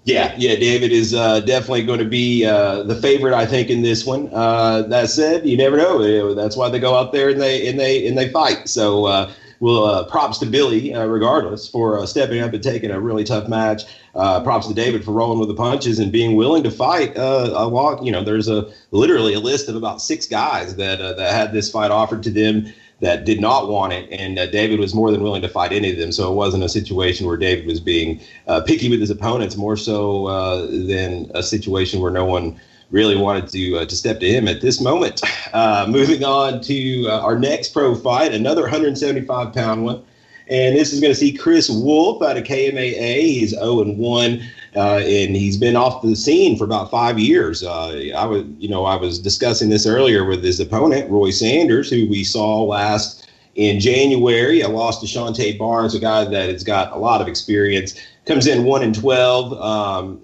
Yeah, 0.07 0.37
yeah, 0.39 0.55
David 0.55 0.93
is 0.93 1.15
uh, 1.15 1.41
definitely 1.41 1.83
going 1.83 1.99
to 1.99 2.05
be 2.05 2.45
uh, 2.45 2.85
the 2.85 2.95
favorite, 2.95 3.35
I 3.35 3.45
think, 3.45 3.71
in 3.71 3.83
this 3.83 4.07
one. 4.07 4.31
Uh, 4.33 4.83
that 4.83 5.11
said, 5.11 5.45
you 5.45 5.57
never 5.57 5.77
know. 5.77 6.33
That's 6.33 6.57
why 6.57 6.69
they 6.69 6.79
go 6.79 6.95
out 6.95 7.11
there 7.11 7.31
and 7.31 7.41
they 7.41 7.67
and 7.67 7.79
they 7.79 8.07
and 8.07 8.17
they 8.17 8.29
fight. 8.29 8.69
So, 8.69 9.07
uh, 9.07 9.33
well, 9.61 9.85
uh, 9.85 10.05
props 10.05 10.39
to 10.39 10.47
Billy, 10.47 10.95
uh, 10.95 11.07
regardless, 11.07 11.69
for 11.69 12.07
stepping 12.07 12.41
up 12.41 12.53
and 12.53 12.63
taking 12.63 12.91
a 12.91 13.01
really 13.01 13.25
tough 13.25 13.49
match. 13.49 13.85
props 14.15 14.69
to 14.69 14.75
David 14.75 15.05
for 15.05 15.13
rolling 15.13 15.39
with 15.39 15.49
the 15.49 15.55
punches 15.55 15.99
and 15.99 16.13
being 16.13 16.37
willing 16.37 16.63
to 16.63 16.71
fight. 16.71 17.17
a 17.17 17.67
lot, 17.67 18.03
you 18.03 18.13
know, 18.13 18.23
there's 18.23 18.49
a 18.49 18.71
literally 18.91 19.35
a 19.35 19.41
list 19.41 19.69
of 19.69 19.77
about 19.77 20.01
six 20.01 20.27
guys 20.27 20.77
that 20.77 20.99
that 20.99 21.33
had 21.33 21.53
this 21.53 21.71
fight 21.71 21.91
offered 21.91 22.23
to 22.23 22.31
them 22.31 22.67
that 23.01 23.25
did 23.25 23.41
not 23.41 23.69
want 23.69 23.93
it, 23.93 24.11
and 24.11 24.39
uh, 24.39 24.47
David 24.47 24.81
was 24.81 24.95
more 24.95 25.11
than 25.11 25.23
willing 25.23 25.43
to 25.43 25.49
fight 25.49 25.73
any 25.73 25.91
of 25.91 25.99
them. 25.99 26.13
So 26.13 26.33
it 26.33 26.35
wasn't 26.35 26.65
a 26.65 26.69
situation 26.69 27.27
where 27.27 27.37
David 27.37 27.67
was 27.67 27.81
being 27.81 28.21
uh, 28.47 28.63
picky 28.63 28.89
with 28.89 29.01
his 29.01 29.11
opponents, 29.11 29.57
more 29.57 29.77
so 29.77 30.27
uh, 30.27 30.67
than 30.67 31.31
a 31.35 31.43
situation 31.43 32.01
where 32.01 32.11
no 32.11 32.25
one 32.25 32.59
really 32.91 33.17
wanted 33.17 33.49
to 33.49 33.79
uh, 33.79 33.87
to 33.87 33.97
step 33.97 34.21
to 34.21 34.29
him 34.29 34.49
at 34.49 34.61
this 34.61 34.81
moment. 34.81 35.21
Uh, 35.53 35.87
moving 35.89 36.23
on 36.23 36.61
to 36.61 37.07
uh, 37.09 37.21
our 37.21 37.39
next 37.39 37.71
pro 37.71 37.95
fight, 37.95 38.35
another 38.35 38.63
175 38.63 39.55
pound 39.55 39.85
one. 39.85 40.05
And 40.49 40.77
this 40.77 40.93
is 40.93 41.01
going 41.01 41.13
to 41.13 41.19
see 41.19 41.33
Chris 41.33 41.71
Wolff 41.71 42.23
out 42.23 42.37
of 42.37 42.45
KMAA. 42.45 43.21
He's 43.21 43.51
0 43.51 43.81
and 43.81 43.99
1 43.99 44.43
uh, 44.77 44.99
and 44.99 45.35
he's 45.35 45.57
been 45.57 45.75
off 45.75 46.03
the 46.03 46.15
scene 46.15 46.59
for 46.59 46.65
about 46.65 46.91
five 46.91 47.19
years. 47.19 47.63
Uh, 47.63 48.11
I 48.15 48.27
was, 48.27 48.45
you 48.59 48.69
know, 48.69 48.85
I 48.85 48.97
was 48.97 49.19
discussing 49.19 49.71
this 49.71 49.87
earlier 49.87 50.25
with 50.25 50.45
his 50.45 50.61
opponent, 50.61 51.11
Roy 51.11 51.31
Sanders, 51.31 51.89
who 51.89 52.07
we 52.09 52.23
saw 52.23 52.63
last 52.63 53.27
in 53.55 53.81
January. 53.81 54.63
I 54.63 54.67
lost 54.67 55.01
to 55.01 55.07
Shante 55.07 55.57
Barnes, 55.59 55.95
a 55.95 55.99
guy 55.99 56.27
that 56.27 56.51
has 56.51 56.63
got 56.63 56.93
a 56.93 56.99
lot 56.99 57.23
of 57.23 57.29
experience. 57.29 57.99
Comes 58.27 58.47
in 58.47 58.65
one 58.65 58.83
and 58.83 58.95
twelve. 58.95 59.55
Um, 59.55 60.23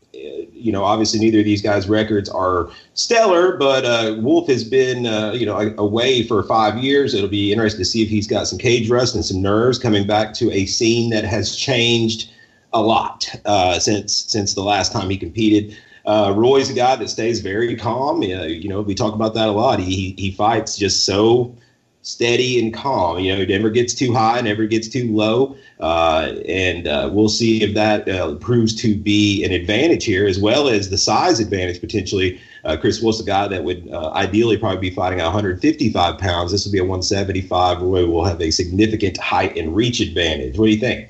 you 0.52 0.72
know, 0.72 0.84
obviously 0.84 1.20
neither 1.20 1.40
of 1.40 1.44
these 1.44 1.62
guys' 1.62 1.88
records 1.88 2.28
are 2.28 2.68
stellar, 2.94 3.56
but 3.56 3.84
uh, 3.84 4.16
Wolff 4.20 4.48
has 4.48 4.64
been, 4.64 5.06
uh, 5.06 5.32
you 5.32 5.46
know, 5.46 5.74
away 5.78 6.22
for 6.22 6.42
five 6.44 6.78
years. 6.78 7.14
It'll 7.14 7.28
be 7.28 7.52
interesting 7.52 7.80
to 7.80 7.84
see 7.84 8.02
if 8.02 8.08
he's 8.08 8.26
got 8.26 8.46
some 8.48 8.58
cage 8.58 8.90
rust 8.90 9.14
and 9.14 9.24
some 9.24 9.40
nerves 9.40 9.78
coming 9.78 10.06
back 10.06 10.34
to 10.34 10.50
a 10.50 10.66
scene 10.66 11.10
that 11.10 11.24
has 11.24 11.56
changed 11.56 12.30
a 12.72 12.80
lot 12.80 13.28
uh, 13.44 13.78
since 13.78 14.14
since 14.14 14.54
the 14.54 14.62
last 14.62 14.92
time 14.92 15.10
he 15.10 15.16
competed. 15.16 15.76
Uh, 16.04 16.34
Roy's 16.36 16.70
a 16.70 16.74
guy 16.74 16.96
that 16.96 17.08
stays 17.08 17.40
very 17.40 17.76
calm. 17.76 18.22
you 18.22 18.68
know, 18.68 18.80
we 18.80 18.94
talk 18.94 19.14
about 19.14 19.34
that 19.34 19.48
a 19.48 19.52
lot. 19.52 19.78
He 19.78 20.14
he 20.18 20.30
fights 20.30 20.76
just 20.76 21.06
so 21.06 21.54
steady 22.02 22.58
and 22.58 22.74
calm. 22.74 23.20
You 23.20 23.34
know, 23.34 23.42
it 23.42 23.48
never 23.48 23.70
gets 23.70 23.94
too 23.94 24.12
high, 24.12 24.40
never 24.40 24.66
gets 24.66 24.88
too 24.88 25.14
low. 25.14 25.56
Uh, 25.80 26.34
and 26.46 26.86
uh, 26.86 27.08
we'll 27.12 27.28
see 27.28 27.62
if 27.62 27.74
that 27.74 28.08
uh, 28.08 28.34
proves 28.34 28.74
to 28.82 28.94
be 28.94 29.44
an 29.44 29.52
advantage 29.52 30.04
here, 30.04 30.26
as 30.26 30.38
well 30.38 30.68
as 30.68 30.90
the 30.90 30.98
size 30.98 31.40
advantage 31.40 31.80
potentially. 31.80 32.40
Uh, 32.64 32.76
Chris 32.76 33.00
Wolff's 33.00 33.20
a 33.20 33.24
guy 33.24 33.48
that 33.48 33.64
would 33.64 33.88
uh, 33.90 34.10
ideally 34.10 34.56
probably 34.56 34.90
be 34.90 34.94
fighting 34.94 35.20
at 35.20 35.24
155 35.24 36.18
pounds. 36.18 36.52
This 36.52 36.64
would 36.66 36.72
be 36.72 36.78
a 36.78 36.84
175. 36.84 37.80
Roy 37.80 38.06
will 38.06 38.24
have 38.24 38.40
a 38.40 38.50
significant 38.50 39.16
height 39.16 39.56
and 39.56 39.74
reach 39.74 40.00
advantage. 40.00 40.58
What 40.58 40.66
do 40.66 40.72
you 40.72 40.80
think? 40.80 41.08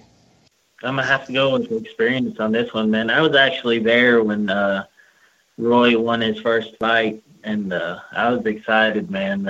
I'm 0.84 0.96
gonna 0.96 1.06
have 1.06 1.26
to 1.26 1.32
go 1.32 1.52
with 1.52 1.70
experience 1.70 2.40
on 2.40 2.50
this 2.50 2.74
one, 2.74 2.90
man. 2.90 3.08
I 3.08 3.20
was 3.20 3.36
actually 3.36 3.78
there 3.78 4.24
when 4.24 4.50
uh, 4.50 4.84
Roy 5.56 5.96
won 5.96 6.20
his 6.20 6.40
first 6.40 6.76
fight, 6.78 7.22
and 7.44 7.72
uh, 7.72 8.00
I 8.10 8.30
was 8.30 8.44
excited, 8.46 9.08
man. 9.08 9.46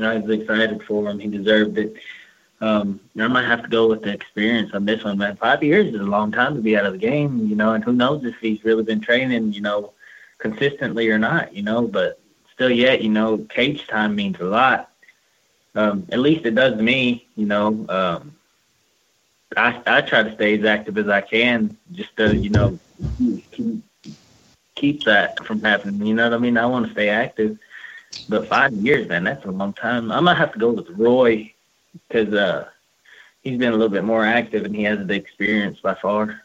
I 0.00 0.16
was 0.18 0.30
excited 0.30 0.82
for 0.84 1.08
him. 1.08 1.18
He 1.18 1.28
deserved 1.28 1.78
it. 1.78 1.96
Um, 2.60 3.00
I 3.18 3.26
might 3.26 3.44
have 3.46 3.62
to 3.62 3.68
go 3.68 3.88
with 3.88 4.02
the 4.02 4.12
experience 4.12 4.72
on 4.72 4.84
this 4.84 5.02
one, 5.02 5.18
man. 5.18 5.36
Five 5.36 5.64
years 5.64 5.92
is 5.92 6.00
a 6.00 6.04
long 6.04 6.30
time 6.30 6.54
to 6.54 6.60
be 6.60 6.76
out 6.76 6.86
of 6.86 6.92
the 6.92 6.98
game, 6.98 7.46
you 7.46 7.56
know, 7.56 7.74
and 7.74 7.82
who 7.82 7.92
knows 7.92 8.24
if 8.24 8.36
he's 8.40 8.62
really 8.64 8.84
been 8.84 9.00
training, 9.00 9.52
you 9.52 9.60
know, 9.60 9.92
consistently 10.38 11.08
or 11.10 11.18
not, 11.18 11.52
you 11.52 11.62
know. 11.62 11.88
But 11.88 12.20
still, 12.52 12.70
yet, 12.70 13.02
you 13.02 13.10
know, 13.10 13.38
cage 13.38 13.88
time 13.88 14.14
means 14.14 14.38
a 14.38 14.44
lot. 14.44 14.90
Um, 15.74 16.06
at 16.12 16.20
least 16.20 16.46
it 16.46 16.54
does 16.54 16.76
to 16.76 16.82
me, 16.82 17.26
you 17.34 17.46
know. 17.46 17.84
Um, 17.88 18.36
I 19.56 19.82
I 19.86 20.00
try 20.02 20.22
to 20.22 20.34
stay 20.34 20.58
as 20.58 20.64
active 20.64 20.98
as 20.98 21.08
I 21.08 21.20
can, 21.20 21.76
just 21.92 22.16
to 22.16 22.36
you 22.36 22.50
know 22.50 22.78
keep, 23.50 23.82
keep 24.74 25.04
that 25.04 25.44
from 25.44 25.60
happening. 25.60 26.06
You 26.06 26.14
know 26.14 26.24
what 26.24 26.34
I 26.34 26.38
mean? 26.38 26.56
I 26.56 26.66
want 26.66 26.86
to 26.86 26.92
stay 26.92 27.08
active, 27.08 27.58
but 28.28 28.48
five 28.48 28.72
years, 28.72 29.08
man, 29.08 29.24
that's 29.24 29.44
a 29.44 29.50
long 29.50 29.72
time. 29.72 30.12
I 30.12 30.20
might 30.20 30.36
have 30.36 30.52
to 30.52 30.58
go 30.58 30.70
with 30.72 30.88
Roy 30.90 31.52
because 32.08 32.32
uh, 32.32 32.68
he's 33.42 33.58
been 33.58 33.72
a 33.72 33.76
little 33.76 33.88
bit 33.88 34.04
more 34.04 34.24
active 34.24 34.64
and 34.64 34.74
he 34.74 34.82
has 34.84 35.06
the 35.06 35.14
experience 35.14 35.78
by 35.80 35.94
far. 35.94 36.42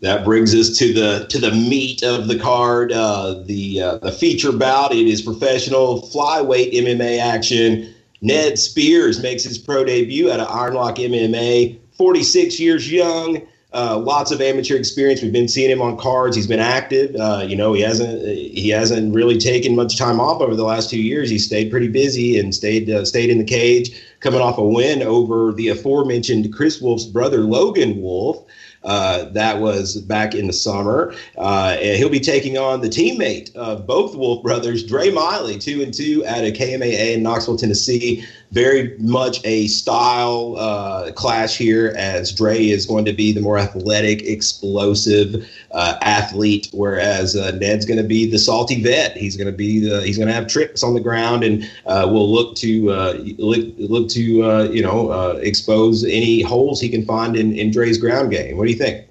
That 0.00 0.24
brings 0.24 0.54
us 0.54 0.78
to 0.78 0.94
the 0.94 1.26
to 1.28 1.38
the 1.38 1.50
meat 1.50 2.02
of 2.02 2.26
the 2.26 2.38
card, 2.38 2.90
uh, 2.90 3.42
the 3.44 3.82
uh, 3.82 3.98
the 3.98 4.12
feature 4.12 4.52
bout. 4.52 4.94
It 4.94 5.06
is 5.06 5.20
professional 5.20 6.00
flyweight 6.02 6.72
MMA 6.72 7.20
action. 7.20 7.94
Ned 8.22 8.58
Spears 8.58 9.22
makes 9.22 9.44
his 9.44 9.58
pro 9.58 9.84
debut 9.84 10.30
at 10.30 10.40
Ironlock 10.40 10.96
MMA. 10.96 11.78
46 11.92 12.58
years 12.58 12.90
young, 12.90 13.46
uh, 13.72 13.98
lots 13.98 14.32
of 14.32 14.40
amateur 14.40 14.76
experience. 14.76 15.22
We've 15.22 15.32
been 15.32 15.48
seeing 15.48 15.70
him 15.70 15.80
on 15.80 15.96
cards. 15.96 16.34
He's 16.34 16.46
been 16.46 16.60
active. 16.60 17.14
Uh, 17.14 17.44
you 17.46 17.54
know, 17.54 17.72
he 17.72 17.82
hasn't 17.82 18.26
he 18.26 18.68
hasn't 18.68 19.14
really 19.14 19.38
taken 19.38 19.76
much 19.76 19.96
time 19.96 20.18
off 20.18 20.40
over 20.40 20.56
the 20.56 20.64
last 20.64 20.90
two 20.90 21.00
years. 21.00 21.30
He 21.30 21.38
stayed 21.38 21.70
pretty 21.70 21.88
busy 21.88 22.38
and 22.38 22.54
stayed 22.54 22.90
uh, 22.90 23.04
stayed 23.04 23.30
in 23.30 23.38
the 23.38 23.44
cage, 23.44 24.00
coming 24.20 24.40
off 24.40 24.58
a 24.58 24.66
win 24.66 25.02
over 25.02 25.52
the 25.52 25.68
aforementioned 25.68 26.52
Chris 26.52 26.80
Wolff's 26.80 27.06
brother 27.06 27.42
Logan 27.42 28.00
Wolff. 28.00 28.44
Uh, 28.82 29.24
that 29.30 29.60
was 29.60 30.00
back 30.00 30.34
in 30.34 30.46
the 30.46 30.52
summer. 30.52 31.14
Uh, 31.36 31.76
and 31.78 31.98
he'll 31.98 32.08
be 32.08 32.18
taking 32.18 32.56
on 32.56 32.80
the 32.80 32.88
teammate 32.88 33.54
of 33.54 33.86
both 33.86 34.16
Wolff 34.16 34.42
brothers, 34.42 34.82
Dre 34.82 35.10
Miley, 35.10 35.58
two 35.58 35.82
and 35.82 35.92
two 35.92 36.24
at 36.24 36.44
a 36.44 36.50
KMAA 36.50 37.14
in 37.14 37.22
Knoxville, 37.22 37.58
Tennessee 37.58 38.24
very 38.50 38.96
much 38.98 39.40
a 39.44 39.68
style 39.68 40.56
uh, 40.58 41.12
clash 41.12 41.56
here, 41.56 41.94
as 41.96 42.32
Dre 42.32 42.68
is 42.68 42.84
going 42.84 43.04
to 43.04 43.12
be 43.12 43.32
the 43.32 43.40
more 43.40 43.58
athletic, 43.58 44.22
explosive 44.22 45.48
uh, 45.70 45.96
athlete, 46.02 46.68
whereas 46.72 47.36
uh, 47.36 47.52
Ned's 47.52 47.86
going 47.86 47.98
to 47.98 48.06
be 48.08 48.28
the 48.28 48.38
salty 48.38 48.82
vet. 48.82 49.16
He's 49.16 49.36
going 49.36 49.46
to 49.46 49.56
be 49.56 49.78
the 49.78 50.02
he's 50.02 50.16
going 50.16 50.28
to 50.28 50.34
have 50.34 50.48
tricks 50.48 50.82
on 50.82 50.94
the 50.94 51.00
ground, 51.00 51.44
and 51.44 51.70
uh, 51.86 52.08
will 52.10 52.30
look 52.30 52.56
to 52.56 52.90
uh, 52.90 53.12
look, 53.38 53.66
look 53.78 54.08
to 54.10 54.42
uh, 54.42 54.62
you 54.64 54.82
know 54.82 55.12
expose 55.42 56.04
any 56.04 56.42
holes 56.42 56.80
he 56.80 56.88
can 56.88 57.04
find 57.04 57.36
in 57.36 57.54
in 57.56 57.70
Dre's 57.70 57.98
ground 57.98 58.30
game. 58.30 58.56
What 58.56 58.64
do 58.64 58.72
you 58.72 58.78
think? 58.78 59.06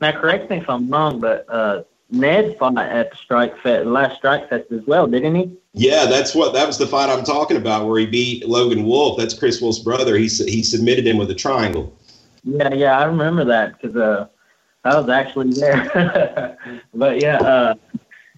Now, 0.00 0.18
correct 0.18 0.48
me 0.48 0.58
if 0.58 0.70
I'm 0.70 0.88
wrong, 0.88 1.20
but 1.20 1.44
Ned 2.10 2.56
fought 2.58 2.78
at 2.78 3.10
the 3.10 3.16
Strike 3.16 3.58
Fest, 3.58 3.86
last 3.86 4.16
Strike 4.16 4.48
Fest 4.48 4.72
as 4.72 4.80
well, 4.86 5.06
didn't 5.06 5.34
he? 5.34 5.52
Yeah, 5.74 6.06
that's 6.06 6.34
what 6.34 6.54
that 6.54 6.66
was 6.66 6.78
the 6.78 6.86
fight 6.86 7.10
I'm 7.10 7.24
talking 7.24 7.56
about, 7.56 7.86
where 7.86 8.00
he 8.00 8.06
beat 8.06 8.48
Logan 8.48 8.84
Wolff. 8.84 9.18
That's 9.18 9.38
Chris 9.38 9.60
Wolff's 9.60 9.78
brother. 9.78 10.16
He 10.16 10.26
he 10.26 10.62
submitted 10.62 11.06
him 11.06 11.18
with 11.18 11.30
a 11.30 11.34
triangle. 11.34 11.94
Yeah, 12.44 12.72
yeah, 12.72 12.98
I 12.98 13.04
remember 13.04 13.44
that 13.44 13.80
because 13.80 13.96
uh, 13.96 14.28
I 14.84 14.98
was 14.98 15.10
actually 15.10 15.52
there. 15.52 16.56
but 16.94 17.20
yeah, 17.20 17.36
uh, 17.38 17.74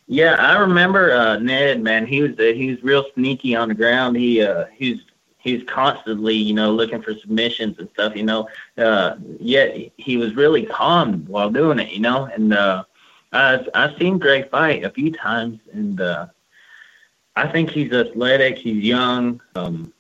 yeah, 0.09 0.35
I 0.35 0.59
remember 0.59 1.13
uh, 1.13 1.39
Ned. 1.39 1.81
Man, 1.81 2.07
he 2.07 2.23
was 2.23 2.33
uh, 2.39 2.53
he 2.55 2.71
was 2.71 2.83
real 2.83 3.05
sneaky 3.15 3.55
on 3.55 3.69
the 3.69 3.75
ground. 3.75 4.17
He 4.17 4.43
uh, 4.43 4.67
he 4.77 4.93
was 4.93 5.01
he's 5.41 5.63
constantly, 5.65 6.35
you 6.35 6.55
know, 6.55 6.73
looking 6.73 7.03
for 7.03 7.15
submissions 7.15 7.79
and 7.79 7.89
stuff, 7.91 8.15
you 8.15 8.23
know. 8.23 8.49
Uh, 8.77 9.17
yet 9.39 9.77
he 9.97 10.17
was 10.17 10.35
really 10.35 10.67
calm 10.67 11.25
while 11.27 11.51
doing 11.51 11.79
it, 11.79 11.93
you 11.93 12.01
know. 12.01 12.27
And 12.27 12.53
uh, 12.53 12.85
I've 13.33 13.69
I've 13.75 13.97
seen 13.97 14.19
Dre 14.19 14.43
fight 14.49 14.85
a 14.85 14.91
few 14.91 15.13
times, 15.13 15.61
and 15.73 16.01
uh, 16.01 16.27
I 17.37 17.49
think 17.49 17.71
he's 17.71 17.93
athletic. 17.93 18.59
He's 18.59 18.83
young. 18.83 19.41
Um, 19.55 19.93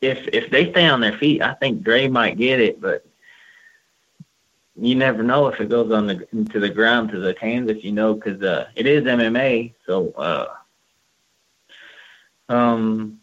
if 0.00 0.26
if 0.28 0.50
they 0.50 0.70
stay 0.70 0.86
on 0.88 1.00
their 1.00 1.16
feet, 1.16 1.42
I 1.42 1.54
think 1.54 1.82
Dre 1.82 2.08
might 2.08 2.38
get 2.38 2.60
it, 2.60 2.80
but 2.80 3.04
you 4.76 4.94
never 4.94 5.22
know 5.22 5.46
if 5.48 5.60
it 5.60 5.68
goes 5.68 5.92
on 5.92 6.06
the 6.06 6.26
into 6.32 6.58
the 6.58 6.68
ground 6.68 7.10
to 7.10 7.20
the 7.20 7.34
canvas, 7.34 7.84
you 7.84 7.92
know, 7.92 8.14
because 8.14 8.42
uh, 8.42 8.68
it 8.74 8.86
is 8.86 9.04
MMA. 9.04 9.74
So, 9.86 10.10
uh, 10.12 10.46
um, 12.48 13.20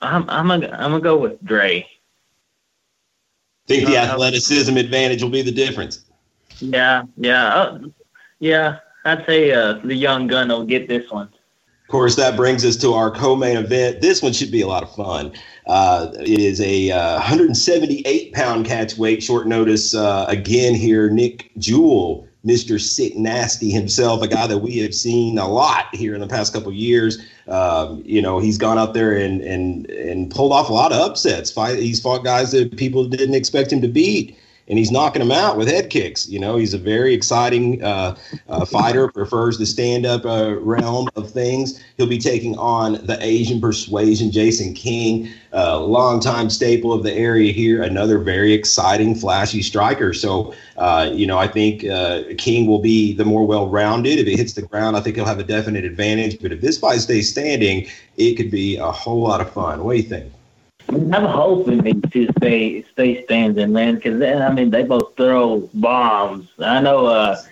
I'm 0.00 0.28
I'm 0.28 0.48
gonna 0.48 0.70
I'm 0.72 0.90
gonna 0.90 1.00
go 1.00 1.16
with 1.16 1.42
Dre. 1.44 1.88
Think 3.66 3.86
the 3.86 3.98
athleticism 3.98 4.76
advantage 4.76 5.22
will 5.22 5.30
be 5.30 5.42
the 5.42 5.52
difference. 5.52 6.04
Yeah, 6.60 7.04
yeah, 7.16 7.46
uh, 7.54 7.78
yeah. 8.38 8.78
I'd 9.04 9.24
say 9.26 9.52
uh, 9.52 9.74
the 9.84 9.94
young 9.94 10.26
gun 10.26 10.48
will 10.48 10.64
get 10.64 10.88
this 10.88 11.10
one. 11.10 11.28
Of 11.28 11.92
course, 11.92 12.16
that 12.16 12.36
brings 12.36 12.66
us 12.66 12.76
to 12.78 12.92
our 12.92 13.10
co-main 13.10 13.56
event. 13.56 14.02
This 14.02 14.20
one 14.22 14.34
should 14.34 14.50
be 14.50 14.60
a 14.60 14.66
lot 14.66 14.82
of 14.82 14.94
fun. 14.94 15.32
Uh, 15.66 16.12
it 16.20 16.38
is 16.38 16.60
a 16.60 16.90
uh, 16.90 17.14
178 17.14 18.34
pound 18.34 18.66
catch 18.66 18.98
weight, 18.98 19.22
short 19.22 19.46
notice 19.46 19.94
uh, 19.94 20.26
again 20.28 20.74
here. 20.74 21.08
Nick 21.08 21.50
Jewell, 21.56 22.28
Mr. 22.44 22.78
Sick 22.78 23.16
Nasty 23.16 23.70
himself, 23.70 24.20
a 24.20 24.28
guy 24.28 24.46
that 24.46 24.58
we 24.58 24.76
have 24.78 24.94
seen 24.94 25.38
a 25.38 25.48
lot 25.48 25.86
here 25.94 26.14
in 26.14 26.20
the 26.20 26.26
past 26.26 26.52
couple 26.52 26.70
years. 26.72 27.18
Um, 27.46 28.02
you 28.04 28.20
know, 28.20 28.38
he's 28.38 28.58
gone 28.58 28.76
out 28.76 28.92
there 28.92 29.12
and 29.16 29.40
and 29.40 29.88
and 29.90 30.30
pulled 30.30 30.52
off 30.52 30.68
a 30.68 30.72
lot 30.74 30.92
of 30.92 30.98
upsets. 31.00 31.50
Fight, 31.50 31.78
he's 31.78 32.00
fought 32.00 32.22
guys 32.22 32.52
that 32.52 32.76
people 32.76 33.06
didn't 33.06 33.34
expect 33.34 33.72
him 33.72 33.80
to 33.80 33.88
beat 33.88 34.38
and 34.68 34.78
he's 34.78 34.90
knocking 34.90 35.20
them 35.20 35.32
out 35.32 35.56
with 35.56 35.68
head 35.68 35.90
kicks. 35.90 36.28
You 36.28 36.38
know, 36.38 36.56
he's 36.56 36.74
a 36.74 36.78
very 36.78 37.14
exciting 37.14 37.82
uh, 37.82 38.16
uh, 38.48 38.64
fighter, 38.64 39.08
prefers 39.08 39.58
the 39.58 39.66
stand 39.66 40.04
up 40.06 40.24
uh, 40.24 40.56
realm 40.60 41.08
of 41.16 41.30
things. 41.30 41.82
He'll 41.96 42.06
be 42.06 42.18
taking 42.18 42.56
on 42.58 43.04
the 43.06 43.18
Asian 43.20 43.60
persuasion, 43.60 44.30
Jason 44.30 44.74
King, 44.74 45.30
a 45.52 45.78
longtime 45.78 46.50
staple 46.50 46.92
of 46.92 47.02
the 47.02 47.12
area 47.12 47.52
here, 47.52 47.82
another 47.82 48.18
very 48.18 48.52
exciting, 48.52 49.14
flashy 49.14 49.62
striker. 49.62 50.12
So, 50.12 50.54
uh, 50.76 51.10
you 51.12 51.26
know, 51.26 51.38
I 51.38 51.48
think 51.48 51.84
uh, 51.84 52.24
King 52.36 52.66
will 52.66 52.80
be 52.80 53.14
the 53.14 53.24
more 53.24 53.46
well 53.46 53.68
rounded. 53.68 54.18
If 54.18 54.26
it 54.26 54.36
hits 54.36 54.52
the 54.52 54.62
ground, 54.62 54.96
I 54.96 55.00
think 55.00 55.16
he'll 55.16 55.24
have 55.24 55.38
a 55.38 55.44
definite 55.44 55.84
advantage. 55.84 56.40
But 56.40 56.52
if 56.52 56.60
this 56.60 56.78
fight 56.78 57.00
stays 57.00 57.30
standing, 57.30 57.88
it 58.16 58.34
could 58.34 58.50
be 58.50 58.76
a 58.76 58.90
whole 58.90 59.22
lot 59.22 59.40
of 59.40 59.50
fun. 59.50 59.84
What 59.84 59.92
do 59.92 59.98
you 59.98 60.08
think? 60.08 60.32
I'm 60.90 61.24
hoping 61.24 61.78
they 61.78 61.92
to 61.92 62.32
stay 62.38 62.82
stay 62.82 63.24
standing, 63.24 63.72
man. 63.72 63.96
Because 63.96 64.18
then 64.18 64.42
I 64.42 64.50
mean, 64.52 64.70
they 64.70 64.84
both 64.84 65.16
throw 65.16 65.68
bombs. 65.74 66.48
I 66.58 66.80
know 66.80 67.06
uh, 67.06 67.42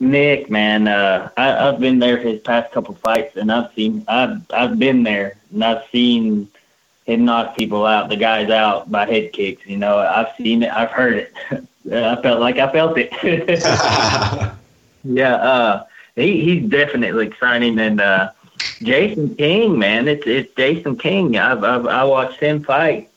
Nick, 0.00 0.50
man. 0.50 0.88
Uh, 0.88 1.30
I, 1.36 1.68
I've 1.68 1.80
been 1.80 1.98
there 1.98 2.16
his 2.16 2.40
past 2.40 2.72
couple 2.72 2.94
fights, 2.94 3.36
and 3.36 3.52
I've 3.52 3.72
seen 3.74 4.04
I've 4.08 4.40
I've 4.52 4.78
been 4.78 5.02
there, 5.02 5.36
and 5.52 5.64
I've 5.64 5.84
seen 5.90 6.48
him 7.04 7.24
knock 7.24 7.56
people 7.56 7.86
out, 7.86 8.08
the 8.08 8.16
guys 8.16 8.50
out 8.50 8.90
by 8.90 9.06
head 9.06 9.32
kicks. 9.32 9.66
You 9.66 9.76
know, 9.76 9.98
I've 9.98 10.34
seen 10.36 10.62
it, 10.62 10.72
I've 10.72 10.90
heard 10.90 11.14
it. 11.14 11.34
I 11.92 12.20
felt 12.20 12.40
like 12.40 12.58
I 12.58 12.70
felt 12.72 12.98
it. 12.98 13.12
yeah, 15.04 15.34
uh, 15.36 15.84
he 16.16 16.42
he's 16.42 16.70
definitely 16.70 17.26
exciting, 17.26 17.78
and 17.78 18.00
uh, 18.00 18.30
Jason 18.82 19.34
King, 19.36 19.78
man, 19.78 20.08
it's 20.08 20.26
it's 20.26 20.54
Jason 20.54 20.96
King. 20.96 21.36
I've, 21.36 21.64
I've 21.64 21.86
I 21.86 22.04
watched 22.04 22.40
him 22.40 22.62
fight 22.62 23.10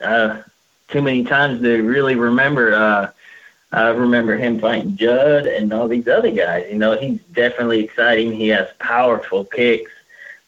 uh, 0.00 0.42
too 0.88 1.02
many 1.02 1.24
times 1.24 1.62
to 1.62 1.82
really 1.82 2.16
remember. 2.16 2.74
Uh, 2.74 3.10
I 3.72 3.88
remember 3.88 4.36
him 4.36 4.60
fighting 4.60 4.96
Judd 4.96 5.46
and 5.46 5.72
all 5.72 5.88
these 5.88 6.06
other 6.06 6.30
guys. 6.30 6.66
You 6.70 6.78
know, 6.78 6.96
he's 6.96 7.20
definitely 7.32 7.80
exciting. 7.82 8.32
He 8.32 8.48
has 8.48 8.68
powerful 8.78 9.44
kicks. 9.44 9.90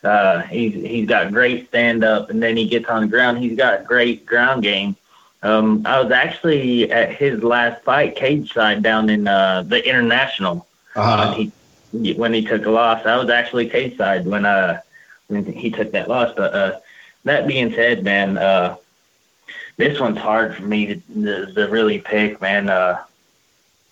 Uh, 0.05 0.43
he's 0.43 0.75
he's 0.75 1.09
got 1.09 1.33
great 1.33 1.69
stand 1.69 2.05
up, 2.05 2.31
and 2.31 2.41
then 2.41 2.57
he 2.57 2.69
gets 2.69 2.89
on 2.89 3.03
the 3.03 3.09
ground. 3.09 3.39
He's 3.39 3.57
got 3.57 3.85
great 3.85 4.25
ground 4.27 4.63
game. 4.63 4.95
Um, 5.43 5.83
I 5.87 6.01
was 6.01 6.13
actually 6.13 6.91
at 6.91 7.15
his 7.15 7.43
last 7.43 7.83
fight, 7.83 8.17
cage 8.17 8.53
side, 8.53 8.83
down 8.83 9.11
in 9.11 9.27
uh, 9.27 9.63
the 9.63 9.87
international. 9.87 10.67
Uh-huh. 10.95 11.35
he 11.35 11.53
when 11.93 12.33
he 12.33 12.45
took 12.45 12.67
a 12.67 12.71
loss. 12.71 13.07
I 13.07 13.17
was 13.17 13.31
actually 13.31 13.69
cage 13.69 13.97
side 13.97 14.27
when 14.27 14.45
uh 14.45 14.81
when 15.29 15.45
he 15.45 15.71
took 15.71 15.93
that 15.93 16.09
loss. 16.09 16.33
But 16.37 16.55
uh, 16.55 16.81
that 17.25 17.47
being 17.47 17.73
said, 17.73 18.05
man, 18.05 18.39
uh, 18.39 18.77
this 19.77 20.01
one's 20.01 20.19
hard 20.19 20.55
for 20.55 20.63
me 20.63 20.87
to, 20.87 20.95
to, 20.97 21.53
to 21.55 21.69
really 21.69 21.99
pick, 21.99 22.41
man. 22.41 22.69
Uh, 22.69 23.03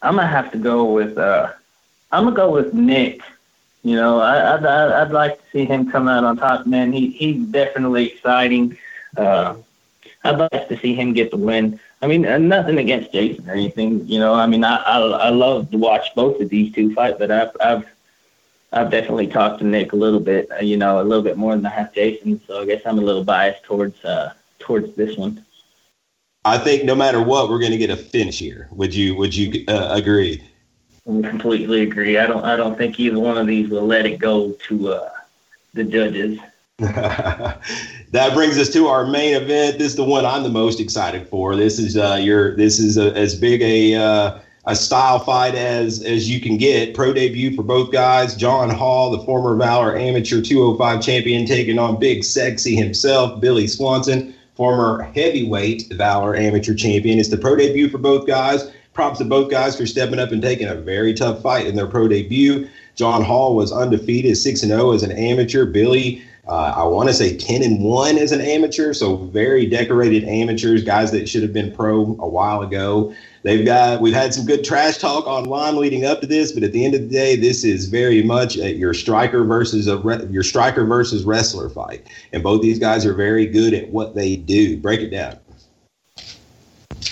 I'm 0.03 0.17
gonna 0.17 0.29
have 0.29 0.53
to 0.53 0.59
go 0.59 0.93
with 0.93 1.19
uh, 1.19 1.53
I'm 2.13 2.25
gonna 2.25 2.37
go 2.37 2.51
with 2.51 2.75
Nick. 2.75 3.21
You 3.83 3.97
know, 3.97 4.19
I, 4.19 4.55
I'd, 4.55 4.65
I'd 4.65 5.11
like 5.13 5.37
to 5.37 5.51
see 5.53 5.65
him 5.67 5.91
come 5.91 6.09
out 6.09 6.25
on 6.25 6.37
top, 6.37 6.67
man. 6.67 6.93
He 6.93 7.11
he's 7.11 7.47
definitely 7.47 8.13
exciting. 8.13 8.79
Uh, 9.17 9.57
I'd 10.23 10.39
like 10.39 10.69
to 10.69 10.79
see 10.79 10.95
him 10.95 11.13
get 11.13 11.31
the 11.31 11.37
win. 11.37 11.79
I 12.05 12.07
mean, 12.07 12.27
uh, 12.27 12.37
nothing 12.37 12.77
against 12.77 13.13
Jason 13.13 13.49
or 13.49 13.55
anything. 13.55 14.07
You 14.07 14.19
know, 14.19 14.35
I 14.35 14.47
mean, 14.47 14.63
I 14.63 14.77
I, 14.77 14.99
I 14.99 15.29
love 15.31 15.71
to 15.71 15.79
watch 15.79 16.15
both 16.15 16.39
of 16.39 16.51
these 16.51 16.71
two 16.75 16.93
fight, 16.93 17.19
but 17.19 17.31
I've 17.31 17.57
I've 17.59 17.87
I've 18.75 18.91
definitely 18.91 19.27
talked 19.27 19.61
to 19.61 19.65
Nick 19.65 19.95
a 19.95 19.97
little 19.97 20.21
bit. 20.21 20.51
Uh, 20.53 20.57
you 20.57 20.77
know, 20.77 21.01
a 21.01 21.03
little 21.03 21.25
bit 21.25 21.39
more 21.39 21.57
than 21.57 21.65
I 21.65 21.71
have 21.71 21.95
Jason. 21.95 22.43
So 22.47 22.61
I 22.61 22.67
guess 22.67 22.83
I'm 22.85 22.99
a 22.99 23.01
little 23.01 23.25
biased 23.25 23.63
towards 23.63 24.05
uh 24.05 24.35
towards 24.59 24.95
this 24.97 25.17
one. 25.17 25.47
I 26.45 26.59
think 26.59 26.85
no 26.85 26.95
matter 26.95 27.23
what, 27.23 27.49
we're 27.49 27.59
going 27.59 27.73
to 27.73 27.79
get 27.79 27.89
a 27.89 27.97
finish 27.97 28.39
here. 28.39 28.69
Would 28.73 28.95
you 28.95 29.15
Would 29.15 29.35
you 29.35 29.65
uh, 29.67 29.89
agree? 29.93 30.43
I 31.09 31.27
completely 31.27 31.85
agree. 31.85 32.19
I 32.19 32.27
don't 32.27 32.45
I 32.45 32.55
don't 32.55 32.77
think 32.77 33.01
either 33.01 33.19
one 33.19 33.39
of 33.39 33.47
these 33.47 33.71
will 33.71 33.87
let 33.87 34.05
it 34.05 34.19
go 34.19 34.53
to 34.69 34.93
uh, 34.93 35.11
the 35.73 35.85
judges. 35.85 36.39
that 36.79 38.31
brings 38.35 38.59
us 38.59 38.69
to 38.69 38.89
our 38.89 39.07
main 39.07 39.35
event. 39.35 39.79
This 39.79 39.93
is 39.93 39.97
the 39.97 40.03
one 40.03 40.27
I'm 40.27 40.43
the 40.43 40.49
most 40.49 40.81
excited 40.81 41.29
for. 41.29 41.55
This 41.55 41.79
is 41.79 41.97
uh, 41.97 42.19
your 42.21 42.57
this 42.57 42.81
is 42.81 42.97
a, 42.97 43.17
as 43.17 43.37
big 43.37 43.63
a 43.63 43.95
uh, 43.95 44.41
a 44.67 44.75
style 44.75 45.21
fight 45.21 45.55
as 45.55 46.03
as 46.03 46.29
you 46.29 46.41
can 46.41 46.57
get. 46.57 46.93
Pro 46.93 47.13
debut 47.13 47.55
for 47.55 47.63
both 47.63 47.93
guys. 47.93 48.35
John 48.35 48.71
Hall, 48.71 49.13
the 49.13 49.25
former 49.25 49.55
Valor 49.55 49.97
Amateur 49.97 50.41
205 50.41 51.01
champion, 51.01 51.47
taking 51.47 51.79
on 51.79 52.01
Big 52.01 52.25
Sexy 52.25 52.75
himself, 52.75 53.41
Billy 53.41 53.69
Swanson, 53.69 54.35
former 54.57 55.05
heavyweight 55.15 55.93
Valor 55.93 56.35
Amateur 56.35 56.75
champion. 56.75 57.21
It's 57.21 57.29
the 57.29 57.39
pro 57.39 57.55
debut 57.55 57.89
for 57.89 57.99
both 57.99 58.27
guys. 58.27 58.69
Props 58.95 59.19
to 59.19 59.25
both 59.25 59.49
guys 59.49 59.77
for 59.77 59.87
stepping 59.87 60.19
up 60.19 60.33
and 60.33 60.43
taking 60.43 60.67
a 60.67 60.75
very 60.75 61.15
tough 61.15 61.41
fight 61.41 61.69
in 61.69 61.77
their 61.77 61.87
pro 61.87 62.09
debut. 62.09 62.69
John 62.97 63.23
Hall 63.23 63.55
was 63.55 63.71
undefeated, 63.71 64.37
6 64.37 64.61
0 64.61 64.91
as 64.91 65.05
an 65.05 65.13
amateur. 65.13 65.67
Billy 65.67 66.25
uh, 66.47 66.75
I 66.77 66.85
want 66.85 67.09
to 67.09 67.15
say 67.15 67.37
10 67.37 67.63
and 67.63 67.83
1 67.83 68.19
as 68.19 68.33
an 68.33 68.41
amateur. 68.41 68.93
So 68.93 69.17
very 69.17 69.67
decorated 69.67 70.25
amateurs, 70.25 70.85
guys 70.85 71.11
that 71.13 71.29
should 71.29 71.43
have 71.43 71.53
been 71.53 71.73
pro 71.73 72.03
a 72.03 72.29
while 72.29 72.63
ago. 72.63 73.15
They've 73.43 73.65
got, 73.65 74.01
we've 74.01 74.15
had 74.15 74.33
some 74.33 74.47
good 74.47 74.65
trash 74.65 74.99
talk 74.99 75.27
online 75.27 75.77
leading 75.77 76.05
up 76.05 76.21
to 76.21 76.27
this, 76.27 76.53
but 76.53 76.63
at 76.63 76.73
the 76.73 76.85
end 76.85 76.95
of 76.95 77.03
the 77.03 77.09
day, 77.09 77.37
this 77.37 77.65
is 77.65 77.87
very 77.87 78.23
much 78.23 78.57
your 78.57 78.95
striker 78.95 79.45
versus 79.45 79.87
a 79.87 79.99
re, 79.99 80.25
your 80.31 80.43
striker 80.43 80.85
versus 80.85 81.25
wrestler 81.25 81.69
fight. 81.69 82.07
And 82.33 82.43
both 82.43 82.63
these 82.63 82.79
guys 82.79 83.05
are 83.07 83.15
very 83.15 83.47
good 83.47 83.75
at 83.75 83.89
what 83.91 84.15
they 84.15 84.37
do. 84.37 84.79
Break 84.79 85.01
it 85.01 85.11
down. 85.11 85.39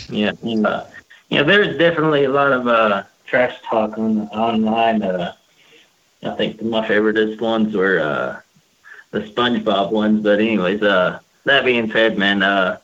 Yeah. 0.09 0.33
Uh, 0.43 0.87
yeah, 1.29 1.43
there's 1.43 1.79
definitely 1.79 2.25
a 2.25 2.31
lot 2.31 2.53
of 2.53 2.67
uh, 2.67 3.03
trash 3.27 3.61
talk 3.63 3.97
on 3.97 4.29
online. 4.29 5.03
Uh, 5.03 5.35
I 6.23 6.31
think 6.31 6.63
my 6.63 6.87
favorite 6.87 7.41
ones 7.41 7.75
were 7.75 7.99
uh, 7.99 8.41
the 9.13 9.21
SpongeBob 9.21 9.93
ones. 9.93 10.23
But 10.23 10.41
anyways, 10.41 10.83
uh, 10.83 11.21
that 11.45 11.65
being 11.65 11.91
said, 11.93 12.19
man, 12.19 12.43
uh, 12.43 12.79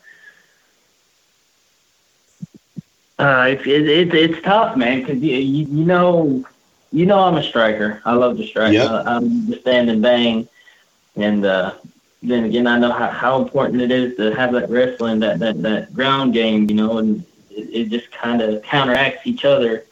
uh, 3.18 3.46
it's 3.50 3.66
it, 3.66 3.88
it, 3.88 4.14
it's 4.14 4.42
tough, 4.42 4.76
man, 4.76 5.00
because 5.00 5.20
you, 5.20 5.34
you 5.34 5.66
you 5.66 5.84
know 5.84 6.44
you 6.92 7.04
know 7.04 7.18
I'm 7.18 7.36
a 7.36 7.42
striker. 7.42 8.00
I 8.04 8.14
love 8.14 8.36
to 8.36 8.46
strike. 8.46 8.72
Yep. 8.74 8.88
Uh, 8.88 9.02
I'm 9.06 9.50
the 9.50 9.58
stand 9.58 9.90
and 9.90 10.00
bang, 10.00 10.48
and 11.16 11.44
uh, 11.44 11.74
then 12.22 12.44
again, 12.44 12.66
I 12.66 12.78
know 12.78 12.92
how, 12.92 13.08
how 13.08 13.42
important 13.42 13.82
it 13.82 13.90
is 13.90 14.16
to 14.16 14.34
have 14.34 14.52
that 14.52 14.70
wrestling, 14.70 15.20
that 15.20 15.38
that 15.40 15.62
that 15.62 15.94
ground 15.94 16.32
game, 16.32 16.68
you 16.68 16.76
know, 16.76 16.98
and 16.98 17.24
it, 17.50 17.70
it 17.72 17.88
just 17.90 18.10
kind 18.12 18.40
of 18.40 18.62
counteracts 18.62 19.26
each 19.26 19.44
other 19.44 19.84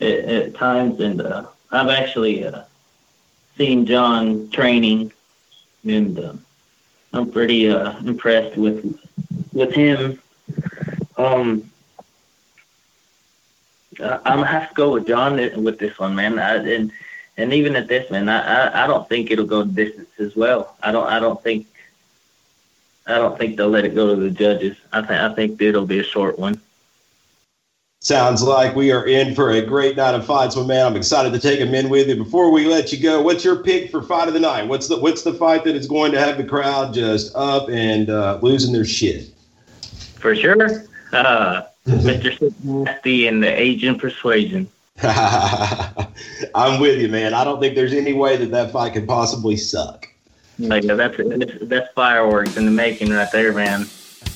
at, 0.00 0.10
at 0.10 0.54
times. 0.54 1.00
And 1.00 1.20
uh, 1.20 1.46
I've 1.70 1.88
actually 1.88 2.44
uh, 2.44 2.62
seen 3.56 3.86
John 3.86 4.50
training 4.50 5.12
and 5.84 6.18
uh, 6.18 6.32
I'm 7.12 7.30
pretty 7.30 7.68
uh, 7.68 7.98
impressed 8.00 8.56
with 8.56 8.98
with 9.52 9.72
him. 9.74 10.20
Um, 11.16 11.70
I'm 14.00 14.20
gonna 14.24 14.46
have 14.46 14.70
to 14.70 14.74
go 14.74 14.92
with 14.92 15.06
John 15.06 15.36
with 15.62 15.78
this 15.78 15.98
one, 15.98 16.14
man. 16.14 16.38
I, 16.38 16.56
and 16.56 16.90
and 17.36 17.52
even 17.52 17.76
at 17.76 17.88
this, 17.88 18.10
man, 18.10 18.28
I, 18.28 18.40
I 18.40 18.84
I 18.84 18.86
don't 18.86 19.08
think 19.08 19.30
it'll 19.30 19.46
go 19.46 19.64
distance 19.64 20.08
as 20.18 20.34
well. 20.36 20.76
I 20.82 20.92
don't 20.92 21.06
I 21.06 21.20
don't 21.20 21.42
think 21.42 21.66
I 23.06 23.16
don't 23.16 23.36
think 23.38 23.56
they'll 23.56 23.68
let 23.68 23.84
it 23.84 23.94
go 23.94 24.14
to 24.14 24.20
the 24.20 24.30
judges. 24.30 24.76
I 24.92 25.00
think 25.00 25.20
I 25.20 25.34
think 25.34 25.60
it'll 25.60 25.86
be 25.86 25.98
a 25.98 26.04
short 26.04 26.38
one. 26.38 26.60
Sounds 28.04 28.42
like 28.42 28.74
we 28.74 28.90
are 28.90 29.06
in 29.06 29.32
for 29.32 29.52
a 29.52 29.62
great 29.64 29.96
night 29.96 30.16
of 30.16 30.26
fights, 30.26 30.56
my 30.56 30.64
man. 30.64 30.86
I'm 30.86 30.96
excited 30.96 31.32
to 31.34 31.38
take 31.38 31.60
them 31.60 31.72
in 31.72 31.88
with 31.88 32.08
you. 32.08 32.16
Before 32.16 32.50
we 32.50 32.66
let 32.66 32.92
you 32.92 33.00
go, 33.00 33.22
what's 33.22 33.44
your 33.44 33.62
pick 33.62 33.92
for 33.92 34.02
fight 34.02 34.26
of 34.26 34.34
the 34.34 34.40
night? 34.40 34.66
What's 34.66 34.88
the 34.88 34.98
what's 34.98 35.22
the 35.22 35.32
fight 35.34 35.62
that 35.62 35.76
is 35.76 35.86
going 35.86 36.10
to 36.10 36.18
have 36.18 36.36
the 36.36 36.42
crowd 36.42 36.92
just 36.92 37.32
up 37.36 37.68
and 37.70 38.10
uh, 38.10 38.40
losing 38.42 38.72
their 38.72 38.84
shit? 38.84 39.32
For 40.16 40.34
sure, 40.34 40.84
uh, 41.12 41.62
Mr. 41.86 42.52
Nasty 42.64 43.28
and 43.28 43.40
the 43.40 43.60
Asian 43.60 43.96
Persuasion. 43.96 44.68
I'm 45.04 46.80
with 46.80 47.00
you, 47.00 47.06
man. 47.06 47.34
I 47.34 47.44
don't 47.44 47.60
think 47.60 47.76
there's 47.76 47.92
any 47.92 48.14
way 48.14 48.36
that 48.36 48.50
that 48.50 48.72
fight 48.72 48.94
could 48.94 49.06
possibly 49.06 49.56
suck. 49.56 50.08
Like 50.58 50.82
that's 50.82 51.16
that's 51.62 51.92
fireworks 51.94 52.56
in 52.56 52.64
the 52.64 52.72
making 52.72 53.10
right 53.10 53.30
there, 53.30 53.52
man. 53.52 53.86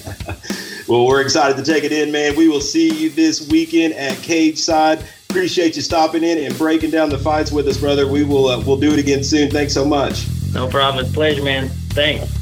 well, 0.89 1.07
we're 1.07 1.21
excited 1.21 1.57
to 1.57 1.65
take 1.65 1.85
it 1.85 1.93
in, 1.93 2.13
man. 2.13 2.37
We 2.37 2.49
will 2.49 2.61
see 2.61 2.93
you 2.93 3.11
this 3.11 3.49
weekend 3.49 3.95
at 3.95 4.17
Cage 4.19 4.59
Side. 4.59 5.05
Appreciate 5.29 5.77
you 5.77 5.83
stopping 5.83 6.23
in 6.23 6.39
and 6.39 6.57
breaking 6.57 6.91
down 6.91 7.09
the 7.09 7.19
fights 7.19 7.51
with 7.51 7.67
us, 7.67 7.77
brother. 7.79 8.07
We 8.07 8.25
will 8.25 8.47
uh, 8.47 8.63
we'll 8.65 8.79
do 8.79 8.93
it 8.93 8.99
again 8.99 9.25
soon. 9.25 9.51
Thanks 9.51 9.75
so 9.75 9.85
much. 9.85 10.27
No 10.53 10.69
problem. 10.69 11.05
It's 11.05 11.13
a 11.13 11.15
pleasure, 11.15 11.43
man. 11.43 11.69
Thanks. 11.91 12.33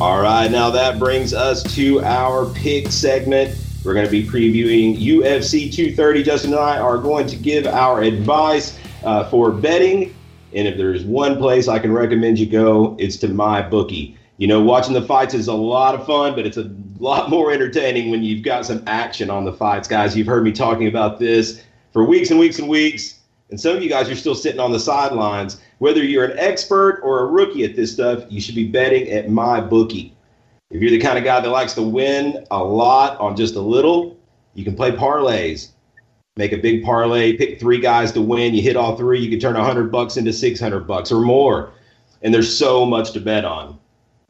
All 0.00 0.20
right, 0.20 0.50
now 0.50 0.70
that 0.70 0.98
brings 0.98 1.32
us 1.32 1.62
to 1.74 2.02
our 2.02 2.46
pick 2.54 2.90
segment. 2.90 3.56
We're 3.84 3.94
going 3.94 4.06
to 4.06 4.10
be 4.10 4.26
previewing 4.26 4.98
UFC 5.00 5.72
230. 5.72 6.22
Justin 6.22 6.52
and 6.52 6.60
I 6.60 6.78
are 6.78 6.98
going 6.98 7.26
to 7.28 7.36
give 7.36 7.66
our 7.66 8.02
advice 8.02 8.78
uh, 9.04 9.28
for 9.28 9.52
betting. 9.52 10.14
And 10.54 10.66
if 10.66 10.76
there's 10.76 11.04
one 11.04 11.36
place 11.38 11.68
I 11.68 11.78
can 11.78 11.92
recommend 11.92 12.38
you 12.38 12.46
go, 12.46 12.96
it's 12.98 13.16
to 13.18 13.28
my 13.28 13.62
bookie. 13.62 14.16
You 14.38 14.48
know, 14.48 14.62
watching 14.62 14.94
the 14.94 15.02
fights 15.02 15.34
is 15.34 15.48
a 15.48 15.54
lot 15.54 15.94
of 15.94 16.06
fun, 16.06 16.34
but 16.34 16.46
it's 16.46 16.56
a 16.56 16.70
lot 16.98 17.30
more 17.30 17.52
entertaining 17.52 18.10
when 18.10 18.22
you've 18.22 18.42
got 18.42 18.64
some 18.64 18.82
action 18.86 19.30
on 19.30 19.44
the 19.44 19.52
fights, 19.52 19.86
guys. 19.86 20.16
You've 20.16 20.26
heard 20.26 20.42
me 20.42 20.52
talking 20.52 20.88
about 20.88 21.18
this 21.18 21.62
for 21.92 22.04
weeks 22.04 22.30
and 22.30 22.40
weeks 22.40 22.58
and 22.58 22.68
weeks. 22.68 23.20
And 23.50 23.60
some 23.60 23.76
of 23.76 23.82
you 23.82 23.90
guys 23.90 24.08
are 24.08 24.16
still 24.16 24.34
sitting 24.34 24.60
on 24.60 24.72
the 24.72 24.80
sidelines. 24.80 25.60
Whether 25.78 26.02
you're 26.02 26.24
an 26.24 26.38
expert 26.38 27.00
or 27.04 27.20
a 27.20 27.26
rookie 27.26 27.64
at 27.64 27.76
this 27.76 27.92
stuff, 27.92 28.24
you 28.30 28.40
should 28.40 28.54
be 28.54 28.66
betting 28.66 29.10
at 29.10 29.30
my 29.30 29.60
bookie. 29.60 30.16
If 30.70 30.80
you're 30.80 30.90
the 30.90 30.98
kind 30.98 31.18
of 31.18 31.24
guy 31.24 31.38
that 31.38 31.50
likes 31.50 31.74
to 31.74 31.82
win 31.82 32.46
a 32.50 32.64
lot 32.64 33.20
on 33.20 33.36
just 33.36 33.56
a 33.56 33.60
little, 33.60 34.16
you 34.54 34.64
can 34.64 34.74
play 34.74 34.90
parlays. 34.90 35.68
Make 36.36 36.52
a 36.52 36.56
big 36.56 36.82
parlay, 36.82 37.36
pick 37.36 37.60
three 37.60 37.78
guys 37.78 38.10
to 38.12 38.22
win. 38.22 38.54
You 38.54 38.62
hit 38.62 38.74
all 38.74 38.96
three, 38.96 39.20
you 39.20 39.28
can 39.28 39.38
turn 39.38 39.54
100 39.54 39.92
bucks 39.92 40.16
into 40.16 40.32
600 40.32 40.86
bucks 40.86 41.12
or 41.12 41.20
more. 41.20 41.72
And 42.22 42.32
there's 42.32 42.56
so 42.56 42.86
much 42.86 43.12
to 43.12 43.20
bet 43.20 43.44
on. 43.44 43.78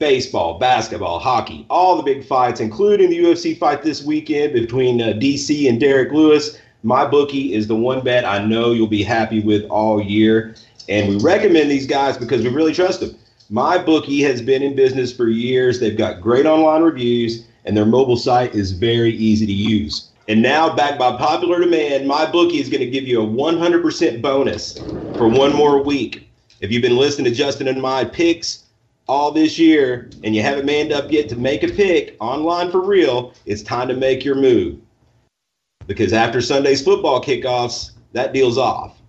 Baseball, 0.03 0.59
basketball, 0.59 1.21
hockey, 1.21 1.65
all 1.71 1.97
the 1.97 2.03
big 2.03 2.25
fights, 2.25 2.59
including 2.59 3.09
the 3.09 3.21
UFC 3.21 3.57
fight 3.57 3.85
this 3.85 4.03
weekend 4.03 4.53
between 4.53 5.01
uh, 5.01 5.13
DC 5.13 5.69
and 5.69 5.79
Derrick 5.79 6.11
Lewis. 6.11 6.59
My 6.83 7.07
bookie 7.07 7.55
is 7.55 7.69
the 7.69 7.77
one 7.77 8.03
bet 8.03 8.25
I 8.25 8.45
know 8.45 8.73
you'll 8.73 8.89
be 8.89 9.05
happy 9.05 9.39
with 9.39 9.63
all 9.71 10.03
year. 10.03 10.57
And 10.89 11.09
we 11.09 11.19
recommend 11.19 11.71
these 11.71 11.87
guys 11.87 12.19
because 12.19 12.43
we 12.43 12.49
really 12.49 12.75
trust 12.75 12.99
them. 12.99 13.15
My 13.49 13.79
bookie 13.79 14.21
has 14.23 14.43
been 14.43 14.61
in 14.61 14.75
business 14.75 15.17
for 15.17 15.29
years. 15.29 15.79
They've 15.79 15.97
got 15.97 16.21
great 16.21 16.47
online 16.47 16.83
reviews, 16.83 17.47
and 17.65 17.77
their 17.77 17.87
mobile 17.87 18.17
site 18.17 18.57
is 18.57 18.73
very 18.73 19.13
easy 19.13 19.47
to 19.47 19.53
use. 19.53 20.11
And 20.27 20.43
now, 20.43 20.75
backed 20.75 20.99
by 20.99 21.17
popular 21.17 21.61
demand, 21.61 22.09
my 22.09 22.29
bookie 22.29 22.59
is 22.59 22.69
going 22.69 22.81
to 22.81 22.91
give 22.91 23.07
you 23.07 23.23
a 23.23 23.27
100% 23.27 24.21
bonus 24.21 24.79
for 25.17 25.29
one 25.29 25.55
more 25.55 25.81
week. 25.81 26.29
If 26.61 26.73
you've 26.73 26.83
been 26.83 26.97
listening 26.97 27.27
to 27.27 27.39
Justin 27.39 27.69
and 27.69 27.81
my 27.81 28.05
picks 28.05 28.62
all 29.13 29.31
this 29.31 29.59
year 29.59 30.09
and 30.25 30.35
you 30.35 30.41
haven't 30.41 30.65
manned 30.65 30.91
up 30.91 31.13
yet 31.13 31.29
to 31.29 31.37
make 31.37 31.63
a 31.63 31.69
pick 31.69 32.17
online 32.19 32.71
for 32.71 32.81
real, 32.81 33.35
it's 33.45 33.63
time 33.63 33.87
to 33.87 33.95
make 33.95 34.25
your 34.25 34.35
move. 34.35 34.79
Because 35.87 36.15
after 36.15 36.41
Sunday's 36.41 36.83
football 36.83 37.23
kickoffs, 37.23 37.91
that 38.13 38.33
deal's 38.33 38.57
off. 38.57 39.03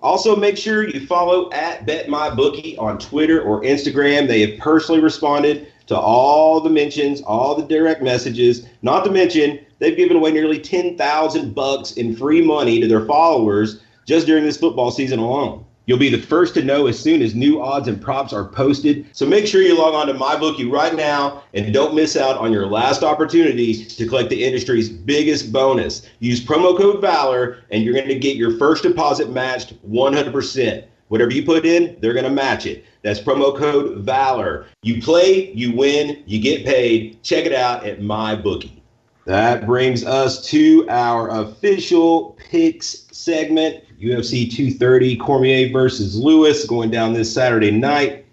Also, 0.00 0.36
make 0.36 0.56
sure 0.56 0.88
you 0.88 1.04
follow 1.06 1.50
at 1.50 1.84
BetMyBookie 1.86 2.78
on 2.78 3.00
Twitter 3.00 3.42
or 3.42 3.62
Instagram. 3.62 4.28
They 4.28 4.48
have 4.48 4.60
personally 4.60 5.00
responded 5.00 5.66
to 5.88 5.98
all 5.98 6.60
the 6.60 6.70
mentions, 6.70 7.20
all 7.22 7.56
the 7.56 7.66
direct 7.66 8.00
messages. 8.00 8.66
Not 8.82 9.04
to 9.04 9.10
mention, 9.10 9.58
they've 9.80 9.96
given 9.96 10.16
away 10.16 10.30
nearly 10.30 10.60
10,000 10.60 11.52
bucks 11.52 11.92
in 11.92 12.16
free 12.16 12.42
money 12.42 12.80
to 12.80 12.86
their 12.86 13.06
followers 13.06 13.80
just 14.06 14.26
during 14.28 14.44
this 14.44 14.56
football 14.56 14.92
season 14.92 15.18
alone. 15.18 15.64
You'll 15.92 15.98
be 15.98 16.08
the 16.08 16.16
first 16.16 16.54
to 16.54 16.62
know 16.62 16.86
as 16.86 16.98
soon 16.98 17.20
as 17.20 17.34
new 17.34 17.60
odds 17.60 17.86
and 17.86 18.00
props 18.00 18.32
are 18.32 18.46
posted. 18.46 19.04
So 19.12 19.26
make 19.26 19.46
sure 19.46 19.60
you 19.60 19.76
log 19.76 19.92
on 19.92 20.06
to 20.06 20.14
MyBookie 20.14 20.72
right 20.72 20.94
now 20.94 21.44
and 21.52 21.70
don't 21.70 21.94
miss 21.94 22.16
out 22.16 22.38
on 22.38 22.50
your 22.50 22.64
last 22.64 23.02
opportunity 23.02 23.84
to 23.84 24.08
collect 24.08 24.30
the 24.30 24.42
industry's 24.42 24.88
biggest 24.88 25.52
bonus. 25.52 26.08
Use 26.20 26.42
promo 26.42 26.74
code 26.78 27.02
VALOR 27.02 27.58
and 27.70 27.84
you're 27.84 27.92
going 27.92 28.08
to 28.08 28.18
get 28.18 28.38
your 28.38 28.56
first 28.56 28.84
deposit 28.84 29.28
matched 29.32 29.74
100%. 29.86 30.84
Whatever 31.08 31.30
you 31.30 31.44
put 31.44 31.66
in, 31.66 31.98
they're 32.00 32.14
going 32.14 32.24
to 32.24 32.30
match 32.30 32.64
it. 32.64 32.86
That's 33.02 33.20
promo 33.20 33.54
code 33.54 34.02
VALOR. 34.06 34.64
You 34.80 35.02
play, 35.02 35.52
you 35.52 35.76
win, 35.76 36.22
you 36.24 36.40
get 36.40 36.64
paid. 36.64 37.22
Check 37.22 37.44
it 37.44 37.52
out 37.52 37.84
at 37.84 38.00
MyBookie. 38.00 38.80
That 39.26 39.66
brings 39.66 40.04
us 40.04 40.44
to 40.46 40.86
our 40.88 41.28
official 41.42 42.36
picks 42.50 43.06
segment. 43.12 43.84
UFC 44.02 44.50
230 44.50 45.16
Cormier 45.16 45.70
versus 45.72 46.16
Lewis 46.16 46.66
going 46.66 46.90
down 46.90 47.12
this 47.12 47.32
Saturday 47.32 47.70
night, 47.70 48.24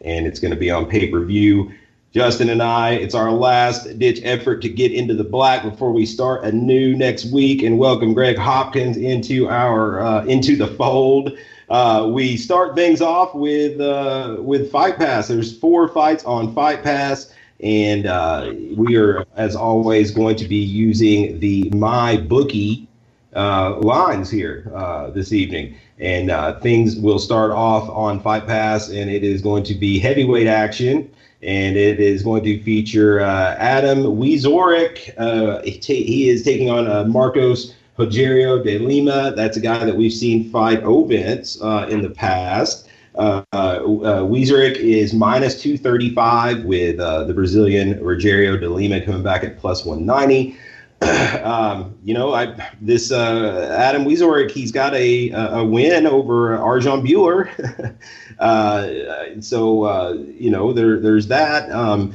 and 0.00 0.26
it's 0.26 0.40
going 0.40 0.52
to 0.52 0.58
be 0.58 0.70
on 0.70 0.86
pay 0.86 1.10
per 1.10 1.22
view. 1.22 1.70
Justin 2.12 2.48
and 2.48 2.62
I, 2.62 2.92
it's 2.92 3.14
our 3.14 3.32
last 3.32 3.98
ditch 3.98 4.20
effort 4.22 4.62
to 4.62 4.68
get 4.68 4.92
into 4.92 5.14
the 5.14 5.24
black 5.24 5.62
before 5.62 5.92
we 5.92 6.06
start 6.06 6.44
anew 6.44 6.96
next 6.96 7.26
week 7.32 7.62
and 7.62 7.76
welcome 7.76 8.14
Greg 8.14 8.38
Hopkins 8.38 8.96
into 8.96 9.48
our 9.48 10.00
uh, 10.00 10.24
into 10.24 10.56
the 10.56 10.68
fold. 10.68 11.36
Uh, 11.68 12.08
we 12.10 12.36
start 12.36 12.74
things 12.74 13.02
off 13.02 13.34
with 13.34 13.80
uh, 13.80 14.36
with 14.38 14.70
Fight 14.70 14.96
Pass. 14.96 15.28
There's 15.28 15.58
four 15.58 15.88
fights 15.88 16.24
on 16.24 16.54
Fight 16.54 16.82
Pass. 16.82 17.30
And 17.60 18.06
uh, 18.06 18.52
we 18.76 18.96
are, 18.96 19.24
as 19.36 19.54
always, 19.54 20.10
going 20.10 20.36
to 20.36 20.44
be 20.44 20.56
using 20.56 21.38
the 21.40 21.70
My 21.70 22.16
Bookie 22.16 22.88
uh, 23.34 23.78
lines 23.78 24.30
here 24.30 24.70
uh, 24.74 25.10
this 25.10 25.32
evening. 25.32 25.76
And 25.98 26.30
uh, 26.30 26.58
things 26.60 26.96
will 26.96 27.18
start 27.18 27.52
off 27.52 27.88
on 27.88 28.20
Fight 28.20 28.46
Pass, 28.46 28.88
and 28.88 29.10
it 29.10 29.22
is 29.22 29.42
going 29.42 29.64
to 29.64 29.74
be 29.74 29.98
heavyweight 29.98 30.46
action. 30.46 31.10
And 31.42 31.76
it 31.76 32.00
is 32.00 32.22
going 32.22 32.42
to 32.44 32.62
feature 32.62 33.20
uh, 33.20 33.54
Adam 33.58 33.98
Wieczorek. 33.98 35.14
Uh, 35.18 35.62
he, 35.62 36.02
he, 36.02 36.28
is 36.30 36.42
taking 36.42 36.70
on 36.70 37.10
Marcos 37.10 37.74
Rogerio 37.98 38.64
de 38.64 38.78
Lima. 38.78 39.34
That's 39.36 39.58
a 39.58 39.60
guy 39.60 39.84
that 39.84 39.94
we've 39.94 40.12
seen 40.12 40.50
fight 40.50 40.82
Ovens 40.82 41.56
in 41.90 42.00
the 42.00 42.10
past. 42.10 42.88
Uh, 43.16 43.42
uh, 43.52 44.28
is 44.32 45.14
minus 45.14 45.60
235 45.62 46.64
with 46.64 46.98
uh, 46.98 47.22
the 47.24 47.32
Brazilian 47.32 47.94
Rogerio 48.00 48.58
de 48.58 48.68
Lima 48.68 49.00
coming 49.00 49.22
back 49.22 49.44
at 49.44 49.56
plus 49.58 49.84
190. 49.84 50.56
um, 51.44 51.94
you 52.04 52.14
know, 52.14 52.34
I 52.34 52.54
this 52.80 53.10
uh, 53.10 53.74
Adam 53.78 54.04
Wieczorek, 54.04 54.50
he's 54.50 54.72
got 54.72 54.94
a 54.94 55.30
a 55.30 55.64
win 55.64 56.06
over 56.06 56.56
Arjan 56.56 57.06
Bhullar, 57.06 57.96
uh, 58.38 59.40
so 59.40 59.84
uh, 59.84 60.12
you 60.38 60.50
know 60.50 60.72
there 60.72 60.98
there's 60.98 61.28
that. 61.28 61.70
Um, 61.70 62.14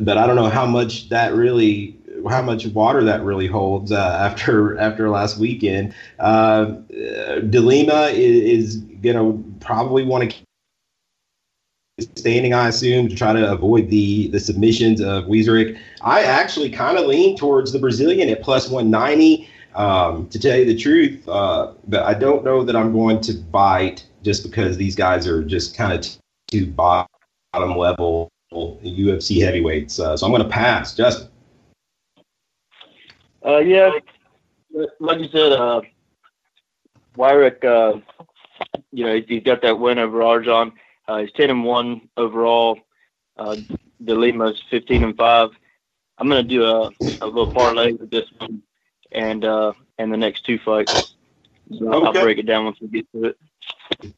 but 0.00 0.16
I 0.18 0.26
don't 0.26 0.36
know 0.36 0.48
how 0.48 0.66
much 0.66 1.08
that 1.10 1.34
really 1.34 1.96
how 2.28 2.42
much 2.42 2.66
water 2.68 3.02
that 3.04 3.22
really 3.22 3.46
holds 3.46 3.92
uh, 3.92 3.96
after 4.20 4.78
after 4.78 5.10
last 5.10 5.38
weekend. 5.38 5.94
Uh, 6.18 6.64
de 7.50 7.60
Lima 7.60 8.06
is, 8.12 8.76
is 8.76 8.82
to 9.02 9.44
probably 9.60 10.04
want 10.04 10.30
to 10.30 10.36
standing, 12.00 12.54
I 12.54 12.68
assume, 12.68 13.08
to 13.08 13.14
try 13.14 13.32
to 13.32 13.52
avoid 13.52 13.90
the 13.90 14.28
the 14.28 14.40
submissions 14.40 15.00
of 15.00 15.24
Wieczorek. 15.24 15.78
I 16.02 16.22
actually 16.22 16.70
kind 16.70 16.98
of 16.98 17.06
lean 17.06 17.36
towards 17.36 17.72
the 17.72 17.78
Brazilian 17.78 18.28
at 18.28 18.42
plus 18.42 18.68
190. 18.68 19.48
Um, 19.74 20.28
to 20.28 20.38
tell 20.38 20.58
you 20.58 20.66
the 20.66 20.76
truth, 20.76 21.26
uh, 21.26 21.72
but 21.88 22.02
I 22.04 22.12
don't 22.12 22.44
know 22.44 22.62
that 22.62 22.76
I'm 22.76 22.92
going 22.92 23.22
to 23.22 23.32
bite 23.32 24.04
just 24.22 24.42
because 24.42 24.76
these 24.76 24.94
guys 24.94 25.26
are 25.26 25.42
just 25.42 25.74
kind 25.74 25.94
of 25.94 26.06
too 26.48 26.66
bottom 26.66 27.08
level 27.54 28.30
UFC 28.52 29.42
heavyweights. 29.42 29.98
Uh, 29.98 30.14
so 30.14 30.26
I'm 30.26 30.32
going 30.32 30.42
to 30.42 30.48
pass. 30.48 30.94
Justin. 30.94 31.28
Uh, 33.44 33.58
yeah, 33.58 33.90
like 35.00 35.20
you 35.20 35.28
said, 35.28 35.52
uh, 35.52 35.80
Wyrick, 37.16 37.64
uh, 37.64 37.98
you 38.92 39.06
know, 39.06 39.22
he's 39.26 39.42
got 39.42 39.62
that 39.62 39.78
win 39.78 39.98
over 39.98 40.18
Arjan. 40.18 40.72
Uh, 41.08 41.18
he's 41.18 41.32
ten 41.32 41.50
and 41.50 41.64
one 41.64 42.08
overall. 42.16 42.78
Uh, 43.36 43.56
De 44.04 44.14
Lima's 44.14 44.62
fifteen 44.70 45.04
and 45.04 45.16
five. 45.16 45.50
I'm 46.18 46.28
gonna 46.28 46.42
do 46.42 46.64
a, 46.64 46.90
a 47.20 47.26
little 47.26 47.52
parlay 47.52 47.92
with 47.92 48.10
this 48.10 48.28
one 48.38 48.62
and 49.10 49.44
uh, 49.44 49.72
and 49.98 50.12
the 50.12 50.16
next 50.16 50.44
two 50.44 50.58
fights. 50.58 51.14
So 51.78 51.92
okay. 51.92 52.06
I'll 52.06 52.24
break 52.24 52.38
it 52.38 52.46
down 52.46 52.64
once 52.64 52.80
we 52.80 52.88
get 52.88 53.06
to 53.12 53.24
it. 53.26 54.14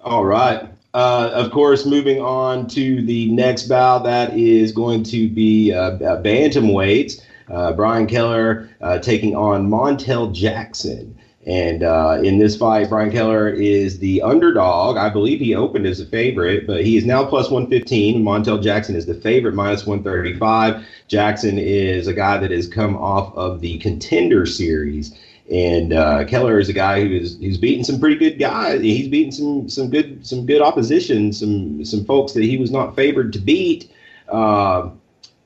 All 0.00 0.24
right. 0.24 0.68
Uh, 0.94 1.30
of 1.32 1.50
course, 1.52 1.86
moving 1.86 2.20
on 2.20 2.66
to 2.68 3.00
the 3.02 3.30
next 3.30 3.66
bout, 3.68 4.00
that 4.04 4.36
is 4.36 4.72
going 4.72 5.02
to 5.04 5.28
be 5.28 5.72
uh, 5.72 5.92
bantamweights. 6.22 7.22
Uh, 7.48 7.72
Brian 7.72 8.06
Kelleher 8.06 8.68
uh, 8.80 8.98
taking 8.98 9.34
on 9.34 9.68
Montel 9.68 10.34
Jackson. 10.34 11.16
And 11.44 11.82
uh, 11.82 12.20
in 12.22 12.38
this 12.38 12.56
fight, 12.56 12.88
Brian 12.88 13.10
Kelleher 13.10 13.48
is 13.48 13.98
the 13.98 14.22
underdog. 14.22 14.96
I 14.96 15.08
believe 15.08 15.40
he 15.40 15.56
opened 15.56 15.86
as 15.86 15.98
a 15.98 16.06
favorite, 16.06 16.68
but 16.68 16.84
he 16.84 16.96
is 16.96 17.04
now 17.04 17.24
plus 17.24 17.50
115. 17.50 18.22
Montel 18.22 18.62
Jackson 18.62 18.94
is 18.94 19.06
the 19.06 19.14
favorite, 19.14 19.54
minus 19.54 19.84
135. 19.84 20.86
Jackson 21.08 21.58
is 21.58 22.06
a 22.06 22.14
guy 22.14 22.38
that 22.38 22.52
has 22.52 22.68
come 22.68 22.96
off 22.96 23.34
of 23.34 23.60
the 23.60 23.78
contender 23.78 24.46
series. 24.46 25.12
And 25.50 25.92
uh, 25.92 26.24
Kelleher 26.26 26.60
is 26.60 26.68
a 26.68 26.72
guy 26.72 27.00
who 27.00 27.16
is 27.16 27.36
who's 27.38 27.58
beaten 27.58 27.82
some 27.82 27.98
pretty 27.98 28.16
good 28.16 28.38
guys. 28.38 28.80
He's 28.80 29.08
beaten 29.08 29.32
some 29.32 29.68
some 29.68 29.90
good 29.90 30.24
some 30.24 30.46
good 30.46 30.62
opposition, 30.62 31.32
some 31.32 31.84
some 31.84 32.04
folks 32.04 32.32
that 32.34 32.44
he 32.44 32.56
was 32.56 32.70
not 32.70 32.94
favored 32.94 33.32
to 33.32 33.40
beat. 33.40 33.90
Uh, 34.28 34.90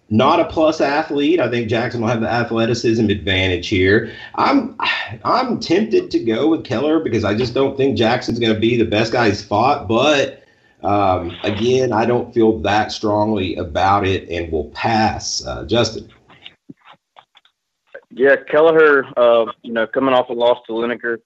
not 0.08 0.40
a 0.40 0.44
plus 0.44 0.80
athlete. 0.80 1.40
I 1.40 1.50
think 1.50 1.68
Jackson 1.68 2.00
will 2.00 2.08
have 2.08 2.20
the 2.20 2.30
athleticism 2.30 3.08
advantage 3.08 3.68
here. 3.68 4.12
I'm 4.36 4.76
I'm 5.24 5.58
tempted 5.58 6.10
to 6.12 6.18
go 6.20 6.48
with 6.48 6.64
Kelleher 6.64 7.00
because 7.00 7.24
I 7.24 7.34
just 7.34 7.54
don't 7.54 7.76
think 7.76 7.98
Jackson's 7.98 8.38
going 8.38 8.54
to 8.54 8.60
be 8.60 8.76
the 8.76 8.84
best 8.84 9.12
guy 9.12 9.28
he's 9.28 9.44
fought. 9.44 9.88
But 9.88 10.44
um, 10.82 11.36
again, 11.42 11.92
I 11.92 12.06
don't 12.06 12.32
feel 12.32 12.58
that 12.60 12.92
strongly 12.92 13.56
about 13.56 14.06
it 14.06 14.28
and 14.28 14.52
will 14.52 14.70
pass. 14.70 15.44
Uh, 15.44 15.64
Justin. 15.64 16.08
Yeah, 18.10 18.36
Kelleher, 18.36 19.04
uh, 19.16 19.52
you 19.62 19.72
know, 19.72 19.86
coming 19.86 20.14
off 20.14 20.30
a 20.30 20.32
loss 20.32 20.58
to 20.66 20.72
Lineker, 20.72 21.18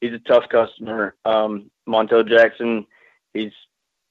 he's 0.00 0.12
a 0.14 0.18
tough 0.20 0.48
customer. 0.48 1.14
Um, 1.24 1.70
Montel 1.88 2.26
Jackson, 2.26 2.86
he's 3.34 3.52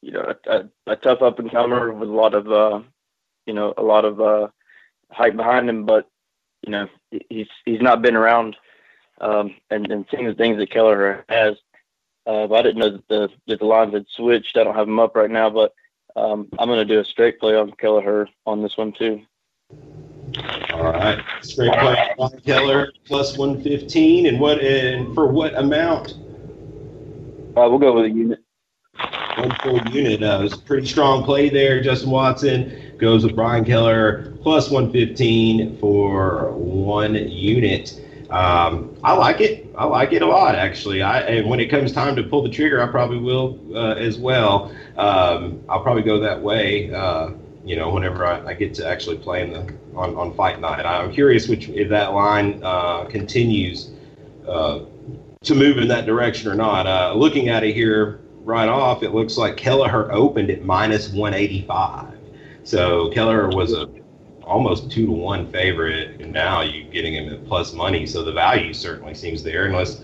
you 0.02 0.12
know 0.12 0.34
a, 0.46 0.52
a, 0.52 0.70
a 0.88 0.96
tough 0.98 1.22
up 1.22 1.40
and 1.40 1.50
comer 1.50 1.94
with 1.94 2.10
a 2.10 2.12
lot 2.12 2.36
of 2.36 2.52
uh, 2.52 2.82
you 3.46 3.54
know, 3.54 3.74
a 3.78 3.82
lot 3.82 4.06
of 4.06 4.22
uh, 4.22 4.48
hype 5.12 5.36
behind 5.36 5.70
him, 5.70 5.86
but 5.86 6.08
you 6.66 6.72
know, 6.72 6.88
he's 7.30 7.48
he's 7.66 7.82
not 7.82 8.02
been 8.02 8.16
around 8.16 8.56
um, 9.20 9.56
and, 9.70 9.92
and 9.92 10.06
seeing 10.12 10.26
the 10.26 10.34
things 10.34 10.58
that 10.58 10.72
Kelleher 10.72 11.26
has. 11.30 11.56
Uh, 12.28 12.52
I 12.54 12.62
didn't 12.62 12.80
know 12.80 12.92
that 12.92 13.08
the 13.08 13.30
that 13.48 13.60
the 13.60 13.66
lines 13.66 13.94
had 13.94 14.06
switched. 14.16 14.58
I 14.58 14.64
don't 14.64 14.76
have 14.76 14.86
them 14.86 15.00
up 15.00 15.16
right 15.16 15.30
now, 15.30 15.50
but 15.50 15.74
um, 16.16 16.48
I'm 16.60 16.68
going 16.68 16.86
to 16.86 16.94
do 16.94 17.00
a 17.00 17.06
straight 17.06 17.40
play 17.40 17.56
on 17.56 17.72
Kelleher 17.72 18.28
on 18.46 18.62
this 18.62 18.78
one 18.78 18.92
too. 18.92 19.22
All 20.74 20.84
right, 20.84 21.24
straight 21.42 21.74
play 21.74 22.14
on 22.18 22.40
Kelleher 22.42 22.92
plus 23.06 23.38
115, 23.38 24.28
and 24.28 24.40
what 24.40 24.60
and 24.62 25.14
for 25.16 25.28
what 25.28 25.58
amount? 25.58 26.14
Uh, 27.58 27.68
we'll 27.68 27.80
go 27.80 27.94
with 27.94 28.06
a 28.06 28.10
unit. 28.10 28.40
One 29.38 29.56
full 29.64 29.82
unit. 29.90 30.22
Uh, 30.22 30.40
it 30.40 30.44
was 30.44 30.54
a 30.54 30.58
pretty 30.58 30.86
strong 30.86 31.24
play 31.24 31.50
there, 31.50 31.82
Justin 31.82 32.12
Watson 32.12 32.96
goes 32.98 33.24
with 33.24 33.36
Brian 33.36 33.66
Kelleher 33.66 34.38
plus 34.44 34.70
115 34.70 35.78
for 35.78 36.52
one 36.52 37.16
unit. 37.16 38.00
Um, 38.30 38.96
I 39.04 39.14
like 39.14 39.42
it. 39.42 39.74
I 39.76 39.86
like 39.86 40.14
it 40.14 40.22
a 40.22 40.28
lot, 40.28 40.56
actually. 40.56 41.02
I 41.02 41.22
and 41.22 41.50
when 41.50 41.60
it 41.60 41.68
comes 41.68 41.92
time 41.92 42.16
to 42.18 42.24
pull 42.24 42.44
the 42.44 42.50
trigger, 42.50 42.82
I 42.84 42.88
probably 42.88 43.18
will 43.18 43.60
uh, 43.74 43.96
as 43.96 44.18
well. 44.18 44.76
Um, 44.98 45.64
I'll 45.68 45.82
probably 45.82 46.04
go 46.04 46.20
that 46.20 46.40
way. 46.42 46.94
Uh, 46.94 47.32
you 47.66 47.76
know, 47.76 47.90
whenever 47.90 48.26
I, 48.26 48.46
I, 48.48 48.54
get 48.54 48.74
to 48.76 48.88
actually 48.88 49.18
play 49.18 49.44
in 49.44 49.54
the 49.54 49.74
on, 49.96 50.16
on 50.16 50.34
fight 50.34 50.60
night, 50.60 50.86
I'm 50.86 51.12
curious 51.12 51.48
which 51.48 51.70
if 51.70 51.90
that 51.90 52.14
line 52.14 52.60
uh, 52.64 53.06
continues 53.06 53.92
uh, 54.48 54.80
to 55.44 55.56
move 55.56 55.78
in 55.78 55.88
that 55.88 56.06
direction 56.06 56.50
or 56.50 56.56
not. 56.56 56.88
Uh, 56.88 57.14
looking 57.16 57.50
at 57.50 57.64
it 57.64 57.74
here 57.74 58.22
right 58.52 58.70
off, 58.70 59.02
it 59.02 59.14
looks 59.14 59.38
like 59.38 59.56
Kelleher 59.58 60.12
opened 60.12 60.50
at 60.52 60.64
minus 60.64 61.10
185. 61.10 62.18
So 62.64 63.10
Kelleher 63.12 63.48
was 63.50 63.74
a 63.74 63.90
almost 64.44 64.92
two 64.92 65.06
to 65.06 65.12
one 65.12 65.50
favorite, 65.52 66.20
and 66.20 66.32
now 66.32 66.62
you're 66.62 66.92
getting 66.92 67.14
him 67.16 67.34
at 67.34 67.46
plus 67.46 67.74
money. 67.74 68.06
So 68.06 68.24
the 68.24 68.34
value 68.34 68.74
certainly 68.74 69.14
seems 69.14 69.42
there, 69.42 69.66
unless 69.66 70.04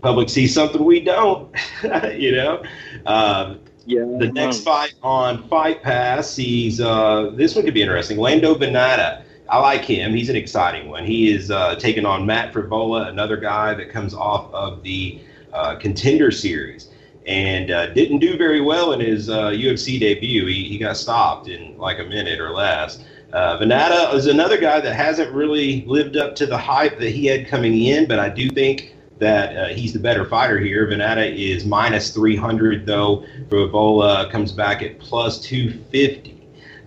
public 0.00 0.28
sees 0.28 0.54
something 0.54 0.84
we 0.84 1.00
don't. 1.00 1.54
you 2.14 2.32
know. 2.32 2.62
Uh, 3.04 3.56
yeah. 3.86 4.04
The 4.18 4.30
next 4.32 4.60
fight 4.60 4.94
on 5.02 5.48
Fight 5.48 5.82
Pass, 5.82 6.36
he's 6.36 6.80
uh, 6.80 7.32
this 7.34 7.56
one 7.56 7.64
could 7.64 7.74
be 7.74 7.82
interesting. 7.82 8.18
Lando 8.18 8.54
Vannata. 8.54 9.24
I 9.48 9.58
like 9.58 9.84
him. 9.84 10.14
He's 10.14 10.28
an 10.28 10.36
exciting 10.36 10.88
one. 10.88 11.04
He 11.04 11.32
is 11.32 11.50
uh, 11.50 11.74
taking 11.74 12.06
on 12.06 12.24
Matt 12.24 12.54
Frevola, 12.54 13.08
another 13.08 13.36
guy 13.36 13.74
that 13.74 13.90
comes 13.90 14.14
off 14.14 14.48
of 14.54 14.84
the 14.84 15.20
uh, 15.52 15.74
Contender 15.74 16.30
Series 16.30 16.90
and 17.30 17.70
uh, 17.70 17.86
didn't 17.94 18.18
do 18.18 18.36
very 18.36 18.60
well 18.60 18.92
in 18.92 18.98
his 18.98 19.30
uh, 19.30 19.50
UFC 19.50 20.00
debut. 20.00 20.46
He, 20.46 20.64
he 20.64 20.78
got 20.78 20.96
stopped 20.96 21.48
in 21.48 21.78
like 21.78 22.00
a 22.00 22.04
minute 22.04 22.40
or 22.40 22.50
less. 22.50 23.04
Uh, 23.32 23.56
Vannata 23.56 24.12
is 24.14 24.26
another 24.26 24.58
guy 24.58 24.80
that 24.80 24.96
hasn't 24.96 25.32
really 25.32 25.84
lived 25.86 26.16
up 26.16 26.34
to 26.34 26.46
the 26.46 26.58
hype 26.58 26.98
that 26.98 27.10
he 27.10 27.26
had 27.26 27.46
coming 27.46 27.84
in, 27.84 28.08
but 28.08 28.18
I 28.18 28.28
do 28.28 28.50
think 28.50 28.96
that 29.20 29.56
uh, 29.56 29.68
he's 29.68 29.92
the 29.92 30.00
better 30.00 30.24
fighter 30.24 30.58
here. 30.58 30.88
Vannata 30.88 31.32
is 31.32 31.64
minus 31.64 32.12
300, 32.12 32.84
though. 32.84 33.24
Frevola 33.48 34.28
comes 34.32 34.50
back 34.50 34.82
at 34.82 34.98
plus 34.98 35.40
250. 35.40 36.36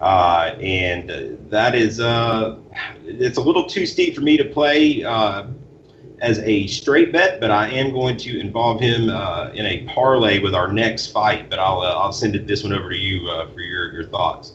Uh, 0.01 0.57
and 0.59 1.09
uh, 1.09 1.21
that 1.47 1.73
is 1.73 2.01
uh, 2.01 2.57
it's 3.05 3.37
a 3.37 3.41
little 3.41 3.65
too 3.65 3.85
steep 3.85 4.13
for 4.13 4.19
me 4.19 4.35
to 4.35 4.43
play. 4.43 5.05
As 6.19 6.39
a 6.39 6.67
straight 6.67 7.11
bet, 7.11 7.41
but 7.41 7.51
I 7.51 7.67
am 7.69 7.91
going 7.91 8.15
to 8.17 8.39
involve 8.39 8.79
him 8.79 9.09
uh, 9.09 9.49
in 9.53 9.65
a 9.65 9.83
parlay 9.93 10.39
with 10.39 10.55
our 10.55 10.71
next 10.71 11.07
fight. 11.07 11.49
But 11.49 11.59
I'll 11.59 11.81
uh, 11.81 11.95
I'll 11.95 12.13
send 12.13 12.35
it 12.35 12.47
this 12.47 12.63
one 12.63 12.71
over 12.71 12.89
to 12.89 12.97
you 12.97 13.27
uh, 13.29 13.51
for 13.51 13.59
your 13.59 13.91
your 13.91 14.05
thoughts. 14.05 14.53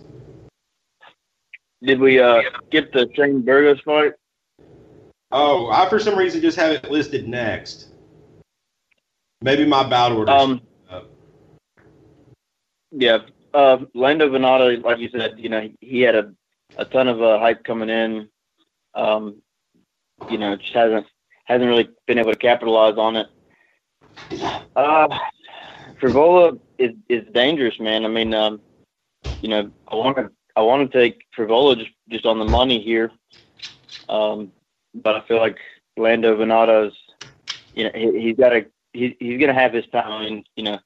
Did 1.82 2.00
we 2.00 2.20
uh, 2.20 2.42
get 2.70 2.92
the 2.92 3.08
Shane 3.14 3.42
Burgos 3.42 3.80
fight? 3.82 4.12
Oh, 5.30 5.70
I 5.70 5.88
for 5.88 5.98
some 5.98 6.18
reason 6.18 6.40
just 6.40 6.56
have 6.56 6.72
it 6.72 6.90
listed 6.90 7.28
next. 7.28 7.88
Maybe 9.42 9.66
my 9.66 9.88
bout 9.88 10.12
order. 10.12 10.32
Um, 10.32 10.62
yeah, 12.90 13.18
uh, 13.54 13.78
Lando 13.94 14.28
Vannata, 14.28 14.82
like 14.82 14.98
you 14.98 15.10
said, 15.10 15.34
you 15.36 15.48
know, 15.48 15.68
he 15.80 16.00
had 16.00 16.14
a, 16.14 16.32
a 16.76 16.84
ton 16.84 17.08
of 17.08 17.22
uh, 17.22 17.38
hype 17.38 17.64
coming 17.64 17.90
in. 17.90 18.28
Um, 18.94 19.42
you 20.30 20.38
know, 20.38 20.56
just 20.56 20.72
hasn't 20.72 21.06
hasn't 21.48 21.68
really 21.68 21.88
been 22.06 22.18
able 22.18 22.32
to 22.32 22.38
capitalize 22.38 22.98
on 22.98 23.16
it. 23.16 23.26
Uh, 24.76 25.08
Frevola 26.00 26.58
is 26.78 26.92
is 27.08 27.24
dangerous, 27.32 27.80
man. 27.80 28.04
I 28.04 28.08
mean, 28.08 28.34
um, 28.34 28.60
you 29.40 29.48
know, 29.48 29.70
I 29.88 29.94
want 29.96 30.16
to 30.18 30.30
I 30.54 30.60
want 30.60 30.90
to 30.90 30.98
take 30.98 31.24
Frevola 31.36 31.76
just 31.76 31.90
just 32.10 32.26
on 32.26 32.38
the 32.38 32.44
money 32.44 32.80
here, 32.82 33.10
um, 34.08 34.52
but 34.94 35.16
I 35.16 35.20
feel 35.26 35.38
like 35.38 35.58
Lando 35.96 36.36
Vannata's, 36.36 36.94
you 37.72 37.84
know, 37.84 37.90
he, 37.94 38.20
he's 38.20 38.36
got 38.36 38.54
a 38.54 38.66
he, 38.92 39.16
he's 39.18 39.40
gonna 39.40 39.54
have 39.54 39.72
his 39.72 39.86
time. 39.86 40.12
I 40.12 40.24
mean, 40.28 40.44
you 40.54 40.64
know, 40.64 40.78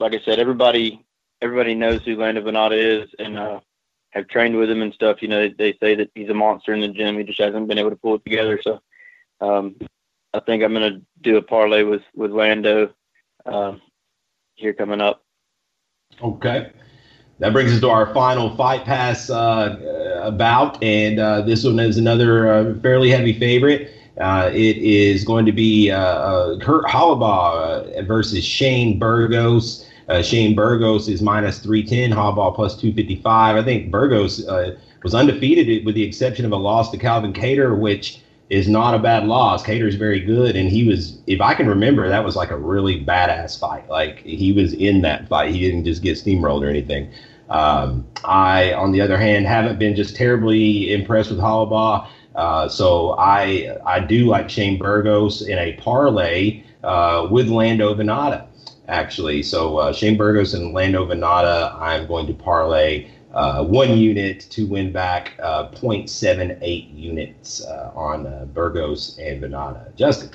like 0.00 0.14
I 0.14 0.20
said, 0.24 0.40
everybody 0.40 1.04
everybody 1.40 1.74
knows 1.76 2.02
who 2.04 2.16
Lando 2.16 2.42
Vannata 2.42 2.76
is 2.76 3.08
and 3.20 3.38
uh, 3.38 3.60
have 4.10 4.26
trained 4.26 4.56
with 4.56 4.68
him 4.68 4.82
and 4.82 4.92
stuff. 4.92 5.22
You 5.22 5.28
know, 5.28 5.48
they, 5.48 5.54
they 5.72 5.78
say 5.78 5.94
that 5.94 6.10
he's 6.16 6.30
a 6.30 6.34
monster 6.34 6.74
in 6.74 6.80
the 6.80 6.88
gym. 6.88 7.16
He 7.16 7.22
just 7.22 7.40
hasn't 7.40 7.68
been 7.68 7.78
able 7.78 7.90
to 7.90 7.96
pull 7.96 8.16
it 8.16 8.24
together. 8.24 8.60
So 8.62 8.80
um, 9.40 9.76
I 10.34 10.40
think 10.40 10.62
I'm 10.62 10.74
going 10.74 10.92
to 10.92 11.02
do 11.22 11.36
a 11.36 11.42
parlay 11.42 11.82
with 11.82 12.02
with 12.14 12.30
Lando 12.30 12.92
uh, 13.46 13.74
here 14.54 14.72
coming 14.72 15.00
up. 15.00 15.24
Okay. 16.22 16.72
That 17.38 17.52
brings 17.52 17.72
us 17.72 17.80
to 17.80 17.88
our 17.88 18.12
final 18.12 18.56
fight 18.56 18.84
pass 18.84 19.30
uh, 19.30 20.32
bout, 20.36 20.82
and 20.82 21.20
uh, 21.20 21.42
this 21.42 21.64
one 21.64 21.78
is 21.78 21.96
another 21.96 22.52
uh, 22.52 22.74
fairly 22.80 23.10
heavy 23.10 23.38
favorite. 23.38 23.92
Uh, 24.20 24.50
it 24.52 24.76
is 24.78 25.24
going 25.24 25.46
to 25.46 25.52
be 25.52 25.92
uh, 25.92 26.00
uh, 26.00 26.58
Kurt 26.58 26.84
Holobaugh 26.86 28.04
versus 28.06 28.44
Shane 28.44 28.98
Burgos. 28.98 29.86
Shane 30.22 30.54
Burgos 30.54 31.06
is 31.06 31.20
minus 31.20 31.58
310, 31.58 32.10
Holobaugh 32.10 32.54
plus 32.54 32.74
255. 32.80 33.56
I 33.56 33.62
think 33.62 33.90
Burgos 33.90 34.42
was 35.02 35.14
undefeated 35.14 35.84
with 35.84 35.94
the 35.94 36.02
exception 36.02 36.44
of 36.44 36.52
a 36.52 36.56
loss 36.56 36.90
to 36.90 36.98
Calvin 36.98 37.32
Kattar, 37.32 37.78
which 37.78 38.20
is 38.50 38.68
not 38.68 38.94
a 38.94 38.98
bad 38.98 39.26
loss. 39.26 39.62
Kattar's 39.62 39.94
very 39.94 40.20
good, 40.20 40.56
and 40.56 40.68
he 40.70 40.86
was, 40.86 41.18
if 41.26 41.40
I 41.40 41.54
can 41.54 41.68
remember, 41.68 42.08
that 42.08 42.24
was 42.24 42.34
like 42.34 42.50
a 42.50 42.56
really 42.56 43.04
badass 43.04 43.58
fight. 43.58 43.88
Like 43.88 44.20
he 44.20 44.52
was 44.52 44.72
in 44.72 45.02
that 45.02 45.28
fight. 45.28 45.54
He 45.54 45.60
didn't 45.60 45.84
just 45.84 46.02
get 46.02 46.16
steamrolled 46.16 46.64
or 46.64 46.68
anything. 46.68 47.10
Um, 47.50 48.06
I, 48.24 48.72
on 48.72 48.92
the 48.92 49.00
other 49.00 49.18
hand, 49.18 49.46
haven't 49.46 49.78
been 49.78 49.94
just 49.94 50.16
terribly 50.16 50.92
impressed 50.92 51.30
with 51.30 51.38
Holobaugh. 51.38 52.08
Uh, 52.34 52.68
so 52.68 53.16
I 53.18 53.76
I 53.84 54.00
do 54.00 54.26
like 54.26 54.48
Shane 54.48 54.78
Burgos 54.78 55.42
in 55.42 55.58
a 55.58 55.72
parlay 55.74 56.62
uh, 56.84 57.26
with 57.30 57.48
Lando 57.48 57.94
Vannata, 57.94 58.46
actually. 58.86 59.42
So 59.42 59.78
uh, 59.78 59.92
Shane 59.92 60.16
Burgos 60.16 60.54
and 60.54 60.72
Lando 60.72 61.06
Vannata, 61.06 61.74
I'm 61.80 62.06
going 62.06 62.26
to 62.28 62.34
parlay 62.34 63.08
uh, 63.38 63.62
one 63.62 63.96
unit 63.96 64.40
to 64.50 64.66
win 64.66 64.90
back 64.90 65.38
uh, 65.40 65.70
0.78 65.70 66.98
units 66.98 67.64
uh, 67.64 67.92
on 67.94 68.26
uh, 68.26 68.44
Burgos 68.46 69.16
and 69.18 69.40
Vannata. 69.40 69.94
Justin. 69.94 70.30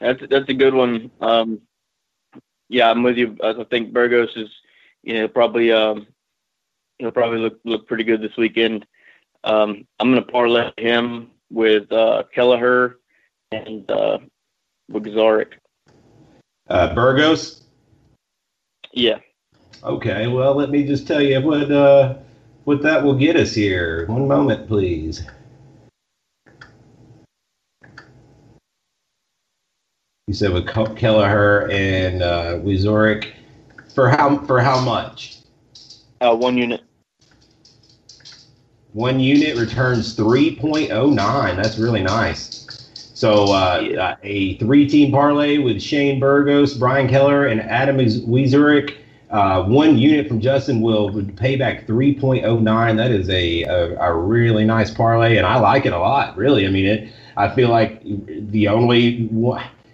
That's 0.00 0.20
that's 0.28 0.48
a 0.48 0.54
good 0.54 0.74
one. 0.74 1.10
Um, 1.20 1.60
yeah, 2.68 2.90
I'm 2.90 3.04
with 3.04 3.16
you. 3.16 3.38
I 3.44 3.64
think 3.70 3.92
Burgos 3.92 4.32
is, 4.34 4.48
you 5.04 5.14
know, 5.14 5.28
probably 5.28 5.70
um, 5.70 6.08
he'll 6.98 7.12
probably 7.12 7.38
look 7.38 7.60
look 7.64 7.86
pretty 7.86 8.02
good 8.02 8.20
this 8.20 8.36
weekend. 8.36 8.84
Um, 9.44 9.86
I'm 10.00 10.10
going 10.10 10.24
to 10.24 10.30
parlay 10.30 10.72
him 10.76 11.30
with 11.48 11.90
uh, 11.92 12.24
Kelleher 12.34 12.98
and 13.52 13.88
uh, 13.88 14.18
Wieczorek. 14.90 15.52
Uh, 16.68 16.92
Burgos. 16.92 17.62
Yeah. 18.92 19.18
Okay. 19.82 20.26
Well, 20.26 20.54
let 20.54 20.70
me 20.70 20.84
just 20.84 21.06
tell 21.06 21.20
you 21.20 21.40
what 21.40 21.70
uh, 21.70 22.14
what 22.64 22.82
that 22.82 23.04
will 23.04 23.14
get 23.14 23.36
us 23.36 23.54
here. 23.54 24.06
One 24.06 24.26
moment, 24.26 24.68
please. 24.68 25.24
You 30.26 30.34
said 30.34 30.52
with 30.52 30.66
Kelleher 30.96 31.70
and 31.70 32.20
uh, 32.20 32.58
for 33.94 34.08
how 34.08 34.38
for 34.44 34.60
how 34.60 34.80
much? 34.80 35.38
Uh, 36.20 36.34
one 36.34 36.58
unit. 36.58 36.82
One 38.92 39.20
unit 39.20 39.56
returns 39.56 40.16
3.09. 40.16 41.56
That's 41.56 41.78
really 41.78 42.02
nice. 42.02 42.66
So 43.14 43.52
uh, 43.52 43.86
yeah. 43.88 44.16
a 44.22 44.56
three-team 44.58 45.12
parlay 45.12 45.58
with 45.58 45.80
Shane 45.80 46.18
Burgos, 46.18 46.74
Brian 46.74 47.08
Kelleher, 47.08 47.46
and 47.46 47.60
Adam 47.60 47.98
Wieczorek. 47.98 48.96
Uh, 49.30 49.64
one 49.64 49.98
unit 49.98 50.28
from 50.28 50.40
Justin 50.40 50.80
will 50.80 51.22
pay 51.36 51.56
back 51.56 51.86
3.09. 51.86 52.96
That 52.96 53.10
is 53.10 53.28
a, 53.28 53.64
a, 53.64 53.98
a 53.98 54.14
really 54.14 54.64
nice 54.64 54.90
parlay, 54.90 55.36
and 55.36 55.46
I 55.46 55.58
like 55.58 55.84
it 55.84 55.92
a 55.92 55.98
lot. 55.98 56.36
Really, 56.36 56.66
I 56.66 56.70
mean 56.70 56.86
it. 56.86 57.08
I 57.36 57.48
feel 57.54 57.68
like 57.68 58.02
the 58.04 58.68
only, 58.68 59.28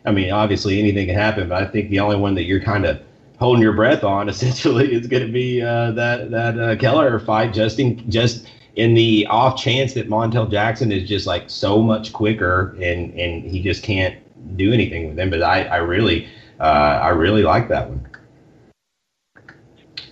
I 0.04 0.12
mean, 0.12 0.30
obviously 0.30 0.78
anything 0.78 1.06
can 1.06 1.16
happen, 1.16 1.48
but 1.48 1.62
I 1.62 1.66
think 1.66 1.90
the 1.90 2.00
only 2.00 2.16
one 2.16 2.34
that 2.34 2.44
you're 2.44 2.60
kind 2.62 2.84
of 2.84 3.00
holding 3.38 3.62
your 3.62 3.72
breath 3.72 4.04
on 4.04 4.28
essentially 4.34 4.94
is 4.94 5.06
going 5.06 5.26
to 5.26 5.32
be 5.32 5.60
uh, 5.62 5.90
that 5.92 6.30
that 6.30 6.58
uh, 6.58 6.76
Kelleher 6.76 7.18
fight. 7.18 7.52
Just 7.52 7.78
in 7.78 8.08
just 8.10 8.46
in 8.76 8.94
the 8.94 9.26
off 9.26 9.58
chance 9.58 9.94
that 9.94 10.08
Montel 10.08 10.50
Jackson 10.50 10.92
is 10.92 11.08
just 11.08 11.26
like 11.26 11.50
so 11.50 11.82
much 11.82 12.12
quicker 12.12 12.74
and 12.80 13.12
and 13.14 13.44
he 13.44 13.60
just 13.62 13.82
can't 13.82 14.16
do 14.56 14.72
anything 14.72 15.08
with 15.08 15.18
him. 15.18 15.30
But 15.30 15.42
I 15.42 15.64
I 15.64 15.76
really 15.76 16.28
uh, 16.60 17.00
I 17.02 17.08
really 17.08 17.42
like 17.42 17.68
that 17.68 17.88
one. 17.88 18.06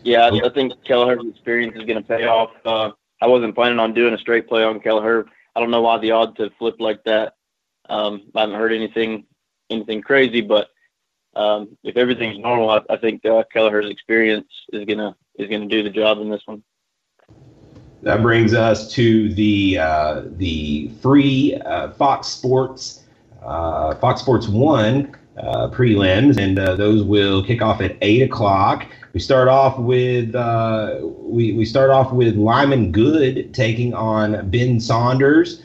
Yeah, 0.03 0.27
I, 0.27 0.47
I 0.47 0.49
think 0.51 0.73
Kelleher's 0.85 1.25
experience 1.27 1.77
is 1.77 1.85
going 1.85 2.03
to 2.03 2.09
pay 2.09 2.27
off. 2.27 2.51
Uh, 2.65 2.91
I 3.21 3.27
wasn't 3.27 3.55
planning 3.55 3.79
on 3.79 3.93
doing 3.93 4.15
a 4.15 4.19
straight 4.19 4.49
play 4.49 4.65
on 4.65 4.81
Kelleher. 4.81 5.27
I 5.55 5.61
don't 5.61 5.71
know 5.71 5.83
why 5.83 5.99
the 5.99 6.13
odds 6.13 6.39
have 6.39 6.53
flipped 6.59 6.81
like 6.81 7.05
that. 7.05 7.35
Um, 7.89 8.23
I 8.35 8.41
haven't 8.41 8.57
heard 8.57 8.73
anything 8.73 9.27
anything 9.69 10.01
crazy, 10.03 10.41
but 10.41 10.69
um, 11.37 11.77
if 11.85 11.97
everything's 11.97 12.39
normal, 12.39 12.71
I, 12.71 12.81
I 12.89 12.97
think 12.97 13.25
uh, 13.25 13.45
Kelleher's 13.53 13.91
experience 13.91 14.49
is 14.73 14.85
gonna 14.85 15.17
is 15.39 15.49
gonna 15.49 15.67
do 15.67 15.83
the 15.83 15.91
job 15.91 16.19
in 16.19 16.31
this 16.31 16.43
one. 16.47 16.63
That 18.03 18.23
brings 18.23 18.55
us 18.55 18.91
to 18.95 19.33
the 19.35 19.79
uh, 19.79 20.23
the 20.37 20.91
free 21.03 21.57
uh, 21.67 21.91
Fox 21.93 22.29
Sports 22.29 23.05
uh, 23.43 23.95
Fox 23.97 24.21
Sports 24.21 24.49
One 24.49 25.17
uh, 25.37 25.69
prelims, 25.69 26.39
and 26.39 26.59
uh, 26.59 26.77
those 26.77 27.03
will 27.03 27.45
kick 27.45 27.63
off 27.63 27.81
at 27.81 27.97
eight 28.01 28.23
o'clock. 28.23 28.87
We 29.13 29.19
start 29.21 29.49
off 29.49 29.79
with 29.79 30.35
uh, 30.35 30.99
we 31.03 31.53
we 31.53 31.65
start 31.65 31.91
off 31.91 32.13
with 32.13 32.37
Lyman 32.37 32.93
Good 32.93 33.53
taking 33.53 33.93
on 33.93 34.49
Ben 34.51 34.79
Saunders, 34.79 35.63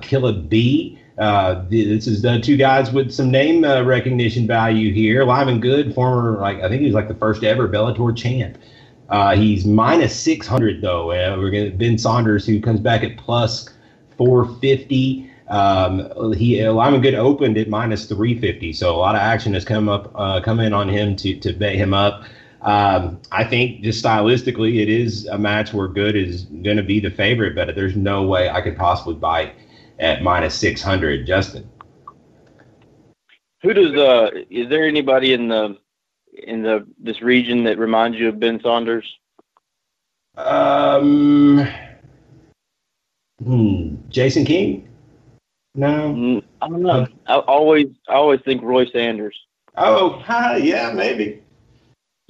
Killa 0.00 0.32
B. 0.32 0.98
Uh, 1.18 1.66
this 1.68 2.06
is 2.06 2.22
the 2.22 2.40
two 2.40 2.56
guys 2.56 2.90
with 2.90 3.12
some 3.12 3.30
name 3.30 3.62
uh, 3.62 3.82
recognition 3.82 4.46
value 4.46 4.90
here. 4.90 5.22
Lyman 5.24 5.60
Good, 5.60 5.94
former 5.94 6.40
like 6.40 6.60
I 6.60 6.68
think 6.68 6.80
he 6.80 6.86
was 6.86 6.94
like 6.94 7.08
the 7.08 7.14
first 7.14 7.44
ever 7.44 7.68
Bellator 7.68 8.16
champ. 8.16 8.56
Uh, 9.10 9.36
he's 9.36 9.66
minus 9.66 10.18
600 10.18 10.80
though. 10.80 11.10
Uh, 11.10 11.36
we're 11.36 11.50
gonna 11.50 11.70
Ben 11.70 11.98
Saunders 11.98 12.46
who 12.46 12.62
comes 12.62 12.80
back 12.80 13.04
at 13.04 13.18
plus 13.18 13.68
450. 14.16 15.30
Um, 15.48 16.32
he 16.32 16.64
uh, 16.64 16.72
Lyman 16.72 17.02
Good 17.02 17.14
opened 17.14 17.58
at 17.58 17.68
minus 17.68 18.06
350, 18.06 18.72
so 18.72 18.94
a 18.94 18.96
lot 18.96 19.14
of 19.14 19.20
action 19.20 19.52
has 19.52 19.66
come 19.66 19.90
up 19.90 20.10
uh, 20.14 20.40
come 20.40 20.60
in 20.60 20.72
on 20.72 20.88
him 20.88 21.14
to 21.16 21.38
to 21.40 21.52
bet 21.52 21.74
him 21.74 21.92
up. 21.92 22.22
Um, 22.62 23.20
I 23.32 23.44
think 23.44 23.82
just 23.82 24.04
stylistically, 24.04 24.82
it 24.82 24.88
is 24.88 25.26
a 25.26 25.38
match 25.38 25.72
where 25.72 25.88
Good 25.88 26.14
is 26.14 26.44
going 26.44 26.76
to 26.76 26.82
be 26.82 27.00
the 27.00 27.10
favorite, 27.10 27.54
but 27.54 27.74
there's 27.74 27.96
no 27.96 28.24
way 28.24 28.50
I 28.50 28.60
could 28.60 28.76
possibly 28.76 29.14
buy 29.14 29.52
at 29.98 30.22
minus 30.22 30.54
600. 30.56 31.26
Justin. 31.26 31.68
Who 33.62 33.74
does 33.74 33.94
uh 33.94 34.30
is 34.50 34.68
there 34.68 34.86
anybody 34.86 35.32
in 35.34 35.48
the 35.48 35.76
in 36.32 36.62
the 36.62 36.86
this 36.98 37.20
region 37.20 37.64
that 37.64 37.78
reminds 37.78 38.18
you 38.18 38.28
of 38.28 38.40
Ben 38.40 38.60
Saunders? 38.62 39.06
Um, 40.36 41.66
hmm, 43.42 43.96
Jason 44.08 44.44
King? 44.44 44.88
No, 45.74 46.14
mm, 46.14 46.42
I 46.62 46.68
don't 46.68 46.82
know. 46.82 47.06
I 47.26 47.36
always 47.36 47.88
I 48.08 48.14
always 48.14 48.40
think 48.44 48.62
Roy 48.62 48.86
Sanders. 48.86 49.38
Oh, 49.76 50.20
hi, 50.24 50.56
yeah, 50.62 50.92
maybe. 50.92 51.42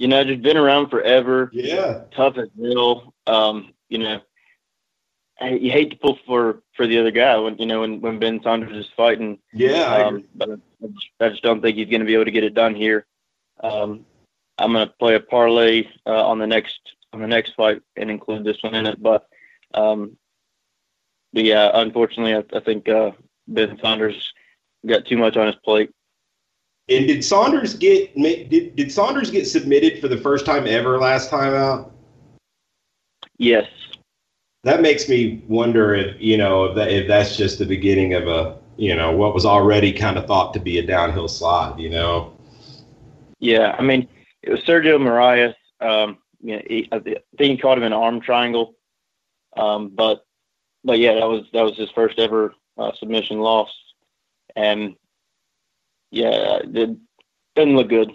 You 0.01 0.07
know, 0.07 0.23
just 0.23 0.41
been 0.41 0.57
around 0.57 0.89
forever. 0.89 1.51
Yeah, 1.53 2.05
tough 2.15 2.35
as 2.39 2.49
hell. 2.59 3.13
Um, 3.27 3.71
you 3.87 3.99
know, 3.99 4.19
you 5.39 5.69
hate 5.69 5.91
to 5.91 5.95
pull 5.95 6.17
for 6.25 6.63
for 6.75 6.87
the 6.87 6.97
other 6.97 7.11
guy 7.11 7.37
when 7.37 7.55
you 7.59 7.67
know 7.67 7.81
when 7.81 8.01
when 8.01 8.17
Ben 8.17 8.41
Saunders 8.41 8.75
is 8.75 8.91
fighting. 8.97 9.37
Yeah, 9.53 10.07
um, 10.07 10.23
but 10.33 10.49
I 10.49 10.87
just, 10.87 11.09
I 11.19 11.29
just, 11.29 11.43
don't 11.43 11.61
think 11.61 11.77
he's 11.77 11.87
going 11.87 11.99
to 11.99 12.07
be 12.07 12.15
able 12.15 12.25
to 12.25 12.31
get 12.31 12.43
it 12.43 12.55
done 12.55 12.73
here. 12.73 13.05
Um, 13.61 14.03
I'm 14.57 14.73
going 14.73 14.87
to 14.87 14.93
play 14.93 15.13
a 15.13 15.19
parlay 15.19 15.87
uh, 16.07 16.27
on 16.27 16.39
the 16.39 16.47
next 16.47 16.79
on 17.13 17.21
the 17.21 17.27
next 17.27 17.53
fight 17.53 17.83
and 17.95 18.09
include 18.09 18.43
this 18.43 18.57
one 18.63 18.73
in 18.73 18.87
it. 18.87 18.99
But, 19.03 19.27
um, 19.75 20.17
but 21.31 21.43
yeah, 21.43 21.69
unfortunately, 21.75 22.33
I, 22.33 22.57
I 22.57 22.59
think 22.59 22.89
uh, 22.89 23.11
Ben 23.47 23.77
Saunders 23.79 24.33
got 24.83 25.05
too 25.05 25.17
much 25.17 25.37
on 25.37 25.45
his 25.45 25.57
plate. 25.57 25.91
And 26.91 27.07
did 27.07 27.23
Saunders 27.23 27.73
get 27.73 28.13
did, 28.15 28.75
did 28.75 28.91
Saunders 28.91 29.31
get 29.31 29.47
submitted 29.47 30.01
for 30.01 30.09
the 30.09 30.17
first 30.17 30.45
time 30.45 30.67
ever 30.67 30.99
last 30.99 31.29
time 31.29 31.53
out? 31.53 31.93
Yes. 33.37 33.65
That 34.63 34.81
makes 34.81 35.07
me 35.07 35.43
wonder 35.47 35.95
if 35.95 36.19
you 36.19 36.37
know 36.37 36.65
if, 36.65 36.75
that, 36.75 36.91
if 36.91 37.07
that's 37.07 37.37
just 37.37 37.59
the 37.59 37.65
beginning 37.65 38.13
of 38.13 38.27
a 38.27 38.59
you 38.77 38.95
know 38.95 39.11
what 39.11 39.33
was 39.33 39.45
already 39.45 39.93
kind 39.93 40.17
of 40.17 40.27
thought 40.27 40.53
to 40.53 40.59
be 40.59 40.79
a 40.79 40.85
downhill 40.85 41.27
slide. 41.27 41.79
You 41.79 41.89
know. 41.89 42.37
Yeah, 43.39 43.75
I 43.79 43.81
mean, 43.81 44.07
it 44.43 44.51
was 44.51 44.59
Sergio 44.61 44.99
Moraes. 44.99 45.55
Um, 45.79 46.19
you 46.41 46.57
know, 46.57 46.61
he, 46.67 46.87
I 46.91 46.99
think 46.99 47.21
he 47.37 47.57
caught 47.57 47.77
him 47.77 47.83
in 47.83 47.93
an 47.93 47.99
arm 47.99 48.21
triangle. 48.21 48.75
Um, 49.57 49.89
but 49.89 50.25
but 50.83 50.99
yeah, 50.99 51.13
that 51.15 51.27
was 51.27 51.45
that 51.53 51.63
was 51.63 51.77
his 51.77 51.89
first 51.91 52.19
ever 52.19 52.53
uh, 52.77 52.91
submission 52.99 53.39
loss, 53.39 53.69
and 54.55 54.95
yeah, 56.11 56.59
it 56.63 56.97
didn't 57.55 57.75
look 57.75 57.89
good. 57.89 58.11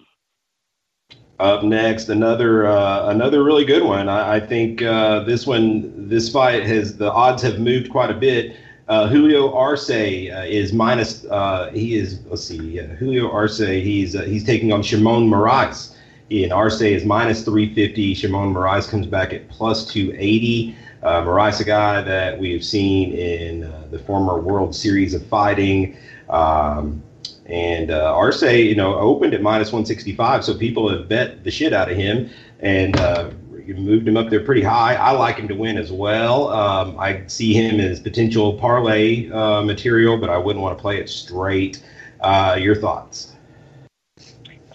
Up 1.39 1.65
next, 1.65 2.09
another 2.09 2.67
uh, 2.67 3.11
another 3.11 3.45
really 3.45 3.65
good 3.65 3.83
one. 3.83 4.09
I, 4.09 4.37
I 4.37 4.41
think 4.41 4.81
uh, 4.81 5.21
this 5.25 5.47
one, 5.47 6.09
this 6.09 6.31
fight 6.31 6.65
has 6.65 6.97
the 6.97 7.13
odds 7.13 7.43
have 7.43 7.59
moved 7.59 7.91
quite 7.91 8.11
a 8.11 8.15
bit. 8.15 8.57
Uh, 8.89 9.09
Julio 9.09 9.53
Arce 9.53 9.91
uh, 9.91 10.45
is 10.47 10.73
minus. 10.73 11.25
Uh, 11.25 11.71
he 11.75 11.97
is. 11.97 12.25
Let's 12.27 12.45
see. 12.45 12.77
Julio 12.77 13.31
Arce. 13.31 13.59
He's 13.59 14.15
uh, 14.17 14.23
he's 14.23 14.45
taking 14.45 14.73
on 14.73 14.81
Sheymon 14.81 15.29
Moraes. 15.29 15.95
And 16.31 16.53
Arce 16.53 16.81
is 16.81 17.05
minus 17.05 17.45
350. 17.45 18.15
Sheymon 18.15 18.55
Moraes 18.55 18.89
comes 18.89 19.07
back 19.07 19.33
at 19.33 19.49
plus 19.49 19.87
280. 19.93 20.75
Uh, 21.03 21.23
Moraes, 21.23 21.61
a 21.61 21.65
guy 21.65 22.01
that 22.03 22.39
we 22.39 22.53
have 22.53 22.65
seen 22.65 23.13
in 23.13 23.61
the 23.91 23.99
former 23.99 24.41
World 24.41 24.75
Series 24.75 25.15
of 25.15 25.25
Fighting. 25.27 25.97
Um, 26.29 27.03
and 27.49 27.91
uh, 27.91 28.15
Arce, 28.15 28.43
you 28.43 28.75
know, 28.75 28.95
opened 28.97 29.35
at 29.35 29.43
minus 29.43 29.69
165, 29.69 30.45
so 30.45 30.57
people 30.57 30.89
have 30.89 31.09
bet 31.09 31.45
the 31.45 31.51
shit 31.51 31.73
out 31.73 31.91
of 31.91 31.97
him. 31.97 32.31
And 32.61 32.99
uh, 32.99 33.31
moved 33.75 34.07
him 34.07 34.17
up 34.17 34.31
there 34.31 34.41
pretty 34.41 34.63
high. 34.63 34.95
I 34.95 35.11
like 35.13 35.37
him 35.37 35.49
to 35.49 35.55
win 35.55 35.77
as 35.77 35.91
well. 35.91 36.49
Um, 36.49 36.99
I 36.99 37.27
see 37.27 37.53
him 37.53 37.81
as 37.81 38.01
potential 38.01 38.55
parlay 38.55 39.31
uh, 39.31 39.63
material, 39.63 40.17
but 40.17 40.31
I 40.31 40.39
wouldn't 40.39 40.63
want 40.63 40.77
to 40.77 40.81
play 40.81 40.99
it 40.99 41.09
straight. 41.09 41.83
Uh, 42.21 42.57
your 42.61 42.75
thoughts? 42.75 43.35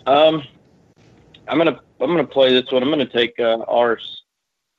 Um, 0.06 0.43
I'm 1.48 1.57
gonna 1.57 1.80
I'm 1.99 2.10
gonna 2.10 2.26
play 2.26 2.53
this 2.53 2.72
one. 2.72 2.84
I'm 2.84 2.89
gonna 2.89 3.06
take 3.06 3.39
uh, 3.39 3.60
Arce, 3.68 4.23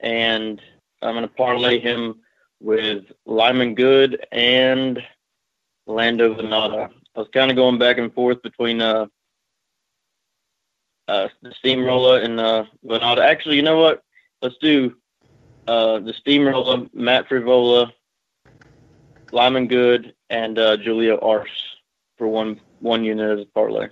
and 0.01 0.60
I'm 1.01 1.14
gonna 1.14 1.28
parlay 1.28 1.78
him 1.78 2.20
with 2.60 3.05
Lyman 3.27 3.74
Good 3.74 4.24
and 4.32 5.02
Lando 5.86 6.35
Vannata. 6.35 6.90
I 7.14 7.20
was 7.20 7.28
kind 7.32 7.51
of 7.51 7.56
going 7.56 7.78
back 7.78 7.98
and 7.98 8.12
forth 8.12 8.43
between 8.43 8.80
uh, 8.80 9.06
uh, 11.09 11.28
the 11.43 11.52
steamroller 11.52 12.20
and 12.20 12.40
uh, 12.40 12.64
Vannata. 12.84 13.18
Actually, 13.18 13.56
you 13.56 13.62
know 13.62 13.78
what? 13.78 14.02
Let's 14.40 14.56
do 14.59 14.97
uh, 15.68 15.98
the 16.01 16.14
steamroller, 16.14 16.86
Matt 16.94 17.28
Frevola, 17.28 17.93
Lyman 19.30 19.68
Good, 19.68 20.14
and 20.30 20.59
uh, 20.59 20.76
Julio 20.78 21.18
Arce 21.20 21.76
for 22.16 22.28
one 22.28 22.60
one 22.80 23.05
unit 23.05 23.39
as 23.39 23.44
a 23.44 23.48
parlay. 23.48 23.89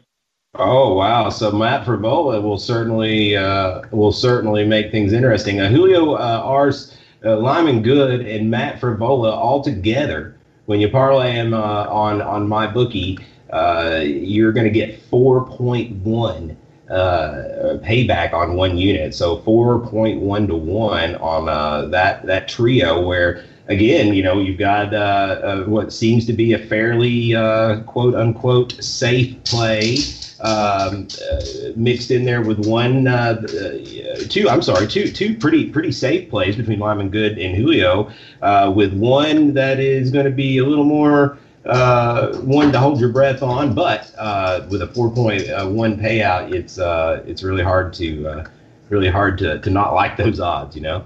Oh 0.55 0.94
wow! 0.94 1.28
So 1.30 1.52
Matt 1.52 1.86
Frevola 1.86 2.42
will 2.42 2.59
certainly 2.59 3.36
uh, 3.36 3.82
will 3.92 4.12
certainly 4.12 4.66
make 4.66 4.90
things 4.90 5.12
interesting. 5.12 5.60
Uh, 5.60 5.68
Julio 5.68 6.14
uh, 6.14 6.42
Arce, 6.44 6.97
uh, 7.24 7.36
Lyman 7.36 7.82
Good, 7.82 8.26
and 8.26 8.51
Matt 8.51 8.80
Frevola 8.80 9.32
all 9.32 9.62
together. 9.62 10.39
When 10.70 10.78
you 10.78 10.88
parlay 10.88 11.34
them 11.34 11.52
uh, 11.52 11.86
on 11.88 12.22
on 12.22 12.48
my 12.48 12.68
bookie, 12.68 13.18
uh, 13.52 14.02
you're 14.05 14.52
going 14.52 14.66
to 14.66 14.70
get 14.70 15.02
four 15.02 15.44
point 15.44 15.90
one 16.05 16.56
uh, 16.88 17.78
payback 17.82 18.32
on 18.32 18.55
one 18.55 18.76
unit. 18.78 19.12
So 19.12 19.38
4.1 19.38 20.47
to 20.47 20.55
1 20.55 21.16
on 21.16 21.48
uh, 21.48 21.86
that 21.86 22.24
that 22.26 22.47
trio 22.47 23.05
where 23.05 23.42
again, 23.66 24.14
you 24.14 24.22
know, 24.22 24.38
you've 24.38 24.60
got 24.60 24.94
uh, 24.94 25.40
uh 25.42 25.64
what 25.64 25.92
seems 25.92 26.24
to 26.26 26.32
be 26.32 26.52
a 26.52 26.59
fairly 26.59 27.32
quote 27.86 28.14
unquote 28.14 28.80
safe 28.80 29.42
play 29.42 29.97
um, 30.42 31.08
uh, 31.30 31.40
mixed 31.76 32.10
in 32.10 32.24
there 32.24 32.42
with 32.42 32.66
one, 32.66 33.04
two. 34.28 34.48
I'm 34.48 34.62
sorry, 34.62 34.86
two 34.86 35.10
two 35.10 35.36
pretty 35.36 35.70
pretty 35.70 35.92
safe 35.92 36.30
plays 36.30 36.56
between 36.56 36.78
Lyman 36.78 37.10
Good 37.10 37.38
and 37.38 37.56
Julio, 37.56 38.10
with 38.74 38.92
one 38.94 39.54
that 39.54 39.80
is 39.80 40.10
going 40.10 40.26
to 40.26 40.32
be 40.32 40.58
a 40.58 40.64
little 40.64 40.84
more 40.84 41.38
uh, 41.66 42.34
one 42.38 42.72
to 42.72 42.78
hold 42.78 43.00
your 43.00 43.10
breath 43.10 43.42
on, 43.42 43.74
but 43.74 44.12
uh, 44.18 44.66
with 44.70 44.82
a 44.82 44.86
4.1 44.86 45.46
payout, 46.00 46.52
it's 46.52 46.78
uh, 46.78 47.22
it's 47.26 47.42
really 47.42 47.62
hard 47.62 47.92
to 47.94 48.26
uh, 48.26 48.48
really 48.88 49.08
hard 49.08 49.38
to, 49.38 49.58
to 49.60 49.70
not 49.70 49.94
like 49.94 50.16
those 50.16 50.40
odds, 50.40 50.74
you 50.74 50.82
know. 50.82 51.04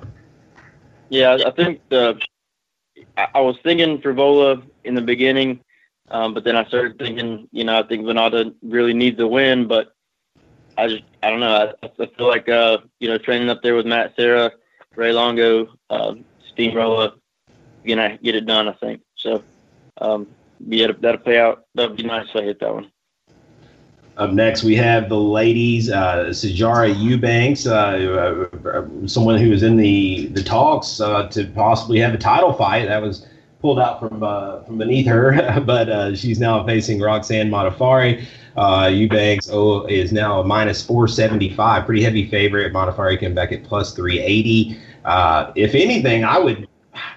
Yeah, 1.08 1.38
I 1.44 1.50
think 1.50 1.80
the 1.88 2.20
I 3.16 3.40
was 3.40 3.56
thinking 3.62 4.00
Frevola 4.00 4.62
in 4.84 4.94
the 4.94 5.02
beginning, 5.02 5.60
um, 6.10 6.34
but 6.34 6.44
then 6.44 6.56
I 6.56 6.64
started 6.66 6.98
thinking, 6.98 7.48
you 7.52 7.64
know, 7.64 7.78
I 7.78 7.82
think 7.82 8.04
Vannata 8.04 8.54
really 8.62 8.94
needs 8.94 9.18
a 9.20 9.26
win, 9.26 9.66
but 9.66 9.94
I 10.76 10.88
just 10.88 11.04
I 11.22 11.30
don't 11.30 11.40
know. 11.40 11.72
I, 11.82 11.86
I 11.86 12.06
feel 12.06 12.28
like 12.28 12.48
uh, 12.48 12.78
you 13.00 13.08
know 13.08 13.18
training 13.18 13.48
up 13.48 13.62
there 13.62 13.74
with 13.74 13.86
Matt 13.86 14.14
Serra, 14.16 14.52
Ray 14.96 15.12
Longo, 15.12 15.68
uh, 15.90 16.14
Steamroller, 16.52 17.12
you 17.84 17.96
know, 17.96 18.16
get 18.22 18.34
it 18.34 18.46
done. 18.46 18.68
I 18.68 18.72
think 18.72 19.00
so. 19.16 19.42
Um, 20.00 20.26
yeah, 20.66 20.88
that'll 21.00 21.20
pay 21.20 21.38
out. 21.38 21.64
That'd 21.74 21.96
be 21.96 22.02
nice 22.02 22.26
if 22.30 22.36
I 22.36 22.42
hit 22.42 22.60
that 22.60 22.74
one. 22.74 22.90
Up 24.16 24.30
next, 24.30 24.62
we 24.62 24.76
have 24.76 25.08
the 25.08 25.18
ladies, 25.18 25.90
uh, 25.90 26.26
Sijara 26.28 26.94
Eubanks, 26.96 27.66
uh, 27.66 28.46
uh, 28.64 29.06
someone 29.08 29.38
who 29.38 29.50
was 29.50 29.64
in 29.64 29.76
the 29.76 30.26
the 30.28 30.42
talks 30.42 31.00
uh, 31.00 31.28
to 31.28 31.46
possibly 31.46 31.98
have 31.98 32.14
a 32.14 32.18
title 32.18 32.52
fight. 32.52 32.86
That 32.86 33.02
was 33.02 33.26
pulled 33.64 33.78
out 33.78 33.98
from 33.98 34.22
uh, 34.22 34.62
from 34.64 34.76
beneath 34.76 35.06
her, 35.06 35.58
but 35.66 35.88
uh, 35.88 36.14
she's 36.14 36.38
now 36.38 36.62
facing 36.66 37.00
Roxanne 37.00 37.48
Modafferi. 37.48 38.22
Eubanks 38.94 39.48
oh, 39.50 39.86
is 39.86 40.12
now 40.12 40.40
a 40.40 40.44
minus 40.44 40.84
475, 40.84 41.86
pretty 41.86 42.02
heavy 42.02 42.28
favorite. 42.28 42.74
Modafferi 42.74 43.18
came 43.18 43.34
back 43.34 43.52
at 43.52 43.64
plus 43.64 43.94
380. 43.94 44.78
if 45.56 45.74
anything, 45.74 46.24
I 46.24 46.38
would 46.38 46.68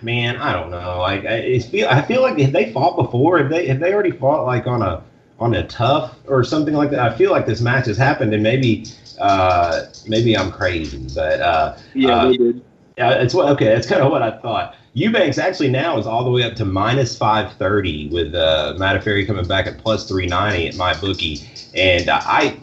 man, 0.01 0.37
I 0.37 0.53
don't 0.53 0.71
know. 0.71 0.99
Like 0.99 1.25
I 1.25 1.59
feel, 1.59 1.89
I 1.89 2.01
feel 2.01 2.21
like 2.21 2.39
if 2.39 2.53
they 2.53 2.71
fought 2.71 2.95
before, 2.95 3.39
if 3.39 3.49
they 3.49 3.67
if 3.67 3.81
they 3.81 3.93
already 3.93 4.11
fought 4.11 4.45
like 4.45 4.67
on 4.67 4.81
a 4.81 5.03
on 5.39 5.53
a 5.53 5.67
TUF 5.67 6.15
or 6.27 6.45
something 6.45 6.73
like 6.73 6.91
that, 6.91 6.99
I 6.99 7.13
feel 7.13 7.31
like 7.31 7.45
this 7.45 7.59
match 7.59 7.87
has 7.87 7.97
happened, 7.97 8.33
and 8.33 8.41
maybe 8.41 8.85
uh, 9.19 9.81
maybe 10.07 10.37
I'm 10.37 10.49
crazy, 10.49 11.05
but 11.13 11.41
uh, 11.41 11.77
yeah, 11.93 12.09
uh, 12.09 12.27
they 12.29 12.37
did. 12.37 12.61
Yeah, 12.97 13.11
it's 13.11 13.33
what 13.33 13.49
okay. 13.49 13.65
That's 13.65 13.87
kind 13.87 14.01
of 14.01 14.11
what 14.11 14.23
I 14.23 14.39
thought. 14.39 14.75
Eubanks 14.97 15.37
actually 15.37 15.69
now 15.69 15.99
is 15.99 16.07
all 16.07 16.23
the 16.23 16.31
way 16.31 16.41
up 16.41 16.55
to 16.55 16.65
minus 16.65 17.15
530 17.15 18.09
with 18.09 18.33
uh, 18.33 18.73
Modafferi 18.79 19.27
coming 19.27 19.45
back 19.45 19.67
at 19.67 19.77
plus 19.77 20.07
390 20.07 20.69
at 20.69 20.75
my 20.75 20.99
bookie. 20.99 21.47
And 21.75 22.09
uh, 22.09 22.19
I, 22.23 22.59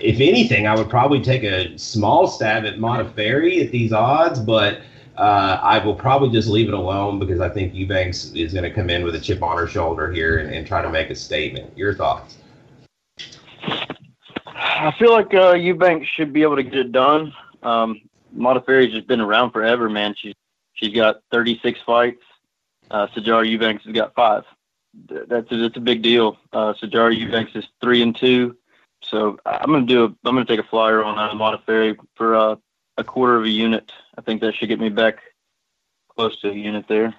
if 0.00 0.18
anything, 0.18 0.66
I 0.66 0.74
would 0.74 0.88
probably 0.88 1.20
take 1.20 1.42
a 1.42 1.76
small 1.76 2.26
stab 2.26 2.64
at 2.64 2.78
Modafferi 2.78 3.62
at 3.62 3.70
these 3.70 3.92
odds, 3.92 4.40
but 4.40 4.80
uh, 5.18 5.58
I 5.62 5.84
will 5.84 5.94
probably 5.94 6.30
just 6.30 6.48
leave 6.48 6.68
it 6.68 6.74
alone 6.74 7.18
because 7.18 7.40
I 7.40 7.50
think 7.50 7.74
Eubanks 7.74 8.32
is 8.32 8.54
going 8.54 8.64
to 8.64 8.72
come 8.72 8.88
in 8.88 9.04
with 9.04 9.14
a 9.14 9.20
chip 9.20 9.42
on 9.42 9.58
her 9.58 9.66
shoulder 9.66 10.10
here 10.10 10.38
and, 10.38 10.54
and 10.54 10.66
try 10.66 10.80
to 10.80 10.88
make 10.88 11.10
a 11.10 11.14
statement. 11.14 11.76
Your 11.76 11.92
thoughts? 11.92 12.38
I 14.46 14.90
feel 14.98 15.12
like 15.12 15.34
uh, 15.34 15.52
Eubanks 15.52 16.08
should 16.08 16.32
be 16.32 16.44
able 16.44 16.56
to 16.56 16.62
get 16.62 16.76
it 16.76 16.92
done. 16.92 17.34
Um, 17.62 18.00
Modafferi's 18.34 18.94
just 18.94 19.06
been 19.06 19.20
around 19.20 19.50
forever, 19.50 19.90
man. 19.90 20.14
She's 20.16 20.34
she's 20.74 20.94
got 20.94 21.22
36 21.32 21.80
fights. 21.86 22.22
Uh, 22.90 23.06
Sijara 23.08 23.48
Eubanks 23.48 23.84
has 23.84 23.94
got 23.94 24.14
five. 24.14 24.44
That's 25.08 25.50
a, 25.50 25.56
that's 25.56 25.76
a 25.76 25.80
big 25.80 26.02
deal. 26.02 26.38
Uh, 26.52 26.74
Sijara 26.74 27.16
Eubanks 27.16 27.52
is 27.54 27.64
three 27.80 28.02
and 28.02 28.14
two. 28.14 28.56
So 29.02 29.38
I'm 29.44 29.70
gonna 29.70 29.86
do 29.86 30.04
a 30.04 30.06
I'm 30.06 30.34
gonna 30.34 30.44
take 30.44 30.60
a 30.60 30.64
flyer 30.64 31.02
on 31.04 31.18
uh, 31.18 31.32
Modafferi 31.32 31.96
for 32.14 32.36
uh, 32.36 32.56
a 32.96 33.04
quarter 33.04 33.36
of 33.36 33.44
a 33.44 33.48
unit. 33.48 33.92
I 34.16 34.22
think 34.22 34.40
that 34.40 34.54
should 34.54 34.68
get 34.68 34.80
me 34.80 34.88
back 34.88 35.18
close 36.14 36.40
to 36.40 36.50
a 36.50 36.54
unit 36.54 36.86
there. 36.88 37.14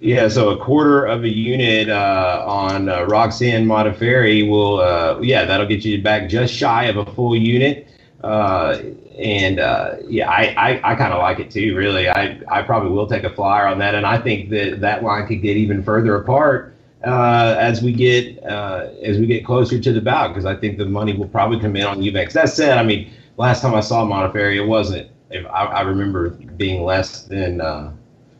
Yeah, 0.00 0.28
so 0.28 0.50
a 0.50 0.64
quarter 0.64 1.06
of 1.06 1.24
a 1.24 1.28
unit 1.28 1.88
uh, 1.88 2.44
on 2.46 2.88
uh, 2.88 3.04
Roxanne 3.06 3.66
Modafferi 3.66 4.48
will, 4.48 4.78
uh, 4.78 5.18
yeah, 5.20 5.44
that'll 5.44 5.66
get 5.66 5.84
you 5.84 6.00
back 6.00 6.28
just 6.28 6.54
shy 6.54 6.84
of 6.84 6.98
a 6.98 7.04
full 7.14 7.34
unit. 7.34 7.88
Uh, 8.22 8.78
and 9.18 9.60
uh, 9.60 9.96
yeah, 10.08 10.28
I, 10.28 10.54
I, 10.56 10.92
I 10.92 10.94
kind 10.96 11.12
of 11.12 11.20
like 11.20 11.38
it 11.38 11.50
too, 11.50 11.76
really. 11.76 12.08
I, 12.08 12.40
I 12.48 12.62
probably 12.62 12.90
will 12.90 13.06
take 13.06 13.24
a 13.24 13.30
flyer 13.30 13.66
on 13.66 13.78
that. 13.78 13.94
And 13.94 14.04
I 14.06 14.18
think 14.18 14.50
that 14.50 14.80
that 14.80 15.02
line 15.02 15.26
could 15.26 15.42
get 15.42 15.56
even 15.56 15.82
further 15.82 16.16
apart 16.16 16.74
uh, 17.04 17.56
as 17.58 17.80
we 17.80 17.92
get 17.92 18.38
as 18.38 19.18
we 19.18 19.26
get 19.26 19.44
closer 19.44 19.78
to 19.78 19.92
the 19.92 20.00
bout 20.00 20.28
because 20.28 20.44
I 20.44 20.56
think 20.56 20.78
the 20.78 20.86
money 20.86 21.12
will 21.12 21.28
probably 21.28 21.60
come 21.60 21.76
in 21.76 21.84
on 21.84 22.02
Eubanks. 22.02 22.34
That 22.34 22.48
said, 22.48 22.76
I 22.76 22.82
mean, 22.82 23.10
last 23.36 23.62
time 23.62 23.74
I 23.74 23.80
saw 23.80 24.04
Modafferi, 24.04 24.56
it 24.56 24.66
wasn't 24.66 25.10
I, 25.32 25.64
I 25.64 25.80
remember 25.82 26.30
being 26.30 26.82
less 26.82 27.22
than 27.22 27.60
uh, 27.60 27.92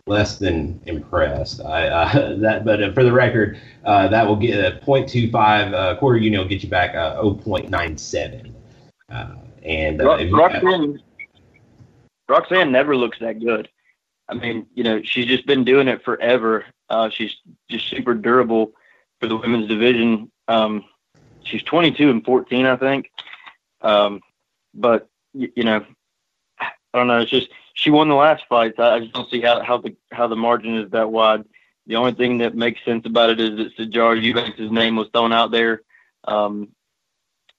less 0.07 0.39
than 0.39 0.81
impressed. 0.87 1.61
I 1.63 1.89
uh, 1.89 2.37
that, 2.41 2.65
but 2.65 2.95
for 2.95 3.05
the 3.05 3.13
record, 3.13 3.61
uh, 3.85 4.09
that 4.09 4.27
will 4.27 4.37
get 4.37 4.59
a 4.59 4.85
0.25 4.85 5.75
uh, 5.75 5.97
quarter 5.99 6.19
unit 6.19 6.41
will 6.41 6.49
get 6.49 6.63
you 6.63 6.69
back 6.69 6.95
uh, 6.95 7.21
0.97. 7.23 8.53
And 9.65 10.01
uh, 10.01 10.27
Roxanne, 10.31 11.03
Roxanne 12.29 12.73
never 12.73 12.97
looks 12.97 13.19
that 13.21 13.41
good. 13.41 13.69
I 14.29 14.35
mean, 14.35 14.67
you 14.75 14.85
know, 14.85 15.03
she's 15.03 15.27
just 15.27 15.47
been 15.47 15.65
doing 15.65 15.89
it 15.89 16.05
forever. 16.05 16.65
Uh, 16.91 17.09
she's 17.09 17.35
just 17.69 17.89
super 17.89 18.15
durable 18.15 18.73
for 19.21 19.27
the 19.27 19.37
women's 19.37 19.69
division. 19.69 20.31
Um, 20.47 20.85
she's 21.43 21.63
22 21.63 22.11
and 22.11 22.25
14, 22.25 22.67
I 22.67 22.77
think. 22.77 23.11
Um, 23.81 24.21
but 24.75 25.09
you, 25.33 25.51
you 25.57 25.65
know, 25.65 25.85
I 26.61 26.71
don't 26.95 27.07
know. 27.07 27.21
It's 27.21 27.31
just 27.31 27.49
she 27.75 27.91
won 27.91 28.09
the 28.09 28.15
last 28.15 28.45
fight. 28.49 28.79
I, 28.79 29.01
just 29.01 29.13
don't 29.13 29.31
see 29.31 29.41
how, 29.41 29.63
how 29.63 29.79
the 29.79 29.97
how 30.13 30.27
the 30.27 30.37
margin 30.37 30.77
is 30.77 30.91
that 30.91 31.11
wide. 31.11 31.45
The 31.87 31.97
only 31.97 32.13
thing 32.13 32.39
that 32.39 32.55
makes 32.55 32.85
sense 32.85 33.07
about 33.07 33.31
it 33.31 33.41
is 33.41 33.57
that 33.57 33.77
Sijara 33.77 34.21
Eubanks' 34.21 34.59
name 34.59 34.97
was 34.97 35.09
thrown 35.13 35.33
out 35.33 35.51
there, 35.51 35.83
um, 36.25 36.69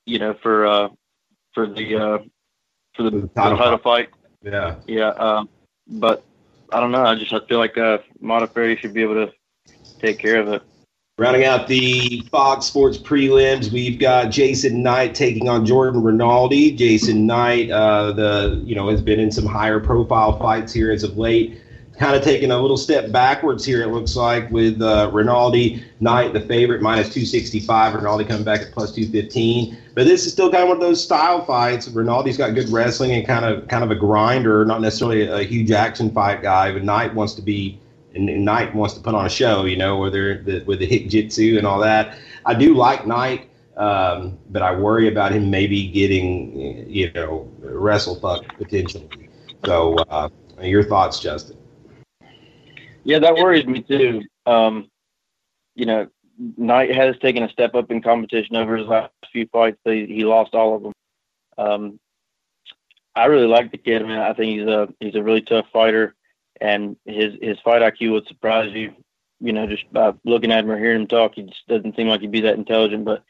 you 0.06 0.20
know, 0.20 0.36
for 0.36 0.68
uh, 0.68 0.90
for 1.54 1.68
the 1.68 1.96
uh, 1.96 2.18
for 2.96 3.04
the, 3.04 3.12
the 3.12 3.28
title, 3.30 3.58
title 3.58 3.78
fight. 3.78 4.10
Yeah, 4.44 4.76
yeah. 4.88 5.10
Um, 5.10 5.50
but 5.88 6.24
I 6.72 6.80
don't 6.80 6.92
know. 6.92 7.04
I 7.04 7.16
just 7.16 7.34
I 7.34 7.40
feel 7.48 7.58
like 7.58 7.78
uh, 7.78 8.00
Modafferi 8.22 8.78
should 8.78 8.94
be 8.94 9.02
able 9.02 9.26
to 9.26 9.34
take 10.00 10.20
care 10.20 10.40
of 10.40 10.48
it. 10.50 10.64
Rounding 11.18 11.44
out 11.44 11.68
the 11.68 12.22
Fox 12.32 12.66
Sports 12.66 12.98
prelims, 12.98 13.74
we've 13.74 14.00
got 14.00 14.32
Jason 14.32 14.82
Knight 14.82 15.14
taking 15.14 15.50
on 15.50 15.66
Jordan 15.66 16.02
Rinaldi. 16.02 16.72
Jason 16.72 17.26
Knight, 17.26 17.70
uh, 17.70 18.14
the 18.14 18.62
you 18.64 18.74
know, 18.74 18.88
has 18.88 19.02
been 19.02 19.20
in 19.20 19.30
some 19.30 19.46
higher 19.46 19.82
profile 19.82 20.40
fights 20.40 20.72
here 20.72 20.92
as 20.92 21.04
of 21.04 21.18
late. 21.18 21.62
Kind 22.00 22.16
of 22.16 22.24
taking 22.24 22.52
a 22.52 22.58
little 22.58 22.78
step 22.78 23.12
backwards 23.12 23.66
here, 23.66 23.84
it 23.84 23.90
looks 23.90 24.16
like, 24.16 24.50
with 24.52 24.82
uh, 24.82 25.12
Rinaldi. 25.12 25.84
Knight, 26.00 26.32
the 26.32 26.40
favorite, 26.40 26.82
minus 26.82 27.08
265. 27.08 27.94
Rinaldi 27.94 28.24
coming 28.24 28.46
back 28.46 28.62
at 28.62 28.72
plus 28.72 28.94
215. 28.94 29.78
But 29.96 30.06
this 30.06 30.26
is 30.26 30.32
still 30.32 30.50
kind 30.50 30.64
of 30.64 30.70
one 30.70 30.78
of 30.78 30.82
those 30.82 31.04
style 31.04 31.44
fights. 31.44 31.90
Rinaldi's 31.90 32.38
got 32.38 32.56
good 32.56 32.70
wrestling 32.70 33.12
and 33.12 33.28
kind 33.28 33.44
of 33.44 33.68
kind 33.68 33.84
of 33.84 33.92
a 33.92 33.96
grinder, 33.96 34.64
not 34.64 34.80
necessarily 34.80 35.28
a, 35.28 35.44
huge 35.44 35.72
action 35.72 36.10
fight 36.10 36.42
guy. 36.42 36.72
But 36.72 36.86
Knight 36.86 37.14
wants 37.14 37.34
to 37.34 37.42
be 37.42 37.82
and, 38.16 38.46
Knight 38.46 38.74
wants 38.74 38.94
to 38.96 39.02
put 39.02 39.14
on 39.14 39.26
a 39.26 39.30
show, 39.30 39.66
you 39.66 39.78
know, 39.78 39.98
whether 39.98 40.42
the, 40.42 40.64
with 40.64 40.80
the 40.80 40.86
hick 40.86 41.10
jitsu 41.10 41.58
and 41.58 41.68
all 41.68 41.80
that. 41.80 42.18
I 42.46 42.54
do 42.54 42.74
like 42.76 43.06
Knight, 43.06 43.50
um, 43.78 44.38
but 44.50 44.62
I 44.62 44.76
worry 44.76 45.08
about 45.08 45.32
him 45.32 45.50
maybe 45.50 45.88
getting, 45.88 46.90
you 46.90 47.12
know, 47.14 47.50
wrestle 47.60 48.16
fuck 48.16 48.58
potentially. 48.58 49.10
So, 49.66 49.98
uh, 50.10 50.30
your 50.62 50.84
thoughts, 50.84 51.20
Justin? 51.20 51.59
Yeah, 53.04 53.20
that 53.20 53.36
worries 53.36 53.66
me 53.66 53.82
too. 53.82 54.22
Um, 54.46 54.90
you 55.76 55.86
know, 55.86 56.08
Knight 56.58 56.96
has 56.96 57.18
taken 57.20 57.44
a 57.44 57.50
step 57.50 57.76
up 57.76 57.92
in 57.92 58.02
competition 58.02 58.56
over 58.56 58.78
his 58.78 58.88
last 58.88 59.12
few 59.32 59.48
fights. 59.48 59.80
He, 59.86 60.06
he 60.06 60.26
lost 60.26 60.54
all 60.56 60.76
of 60.76 60.84
them. 60.84 60.94
Um, 61.58 62.00
I 63.16 63.26
really 63.26 63.48
like 63.48 63.72
the 63.72 63.78
kid. 63.78 64.02
I 64.02 64.06
mean, 64.08 64.18
I 64.18 64.34
think 64.34 64.60
he's 64.60 64.68
a 64.68 64.90
he's 65.00 65.16
a 65.16 65.24
really 65.24 65.42
tough 65.42 65.66
fighter 65.74 66.16
and 66.62 66.96
his 67.06 67.36
his 67.42 67.60
fight 67.62 67.82
IQ 67.82 68.12
would 68.14 68.28
surprise 68.28 68.74
you. 68.74 68.94
You 69.42 69.54
know, 69.54 69.68
just 69.68 69.92
by 69.94 70.14
looking 70.26 70.52
at 70.52 70.64
him 70.64 70.72
or 70.72 70.78
hearing 70.78 71.02
him 71.02 71.08
talk, 71.08 71.36
he 71.36 71.44
just 71.44 71.68
doesn't 71.68 71.96
seem 71.96 72.08
like 72.08 72.22
he'd 72.22 72.32
be 72.32 72.42
that 72.42 72.56
intelligent. 72.58 73.06
But 73.06 73.24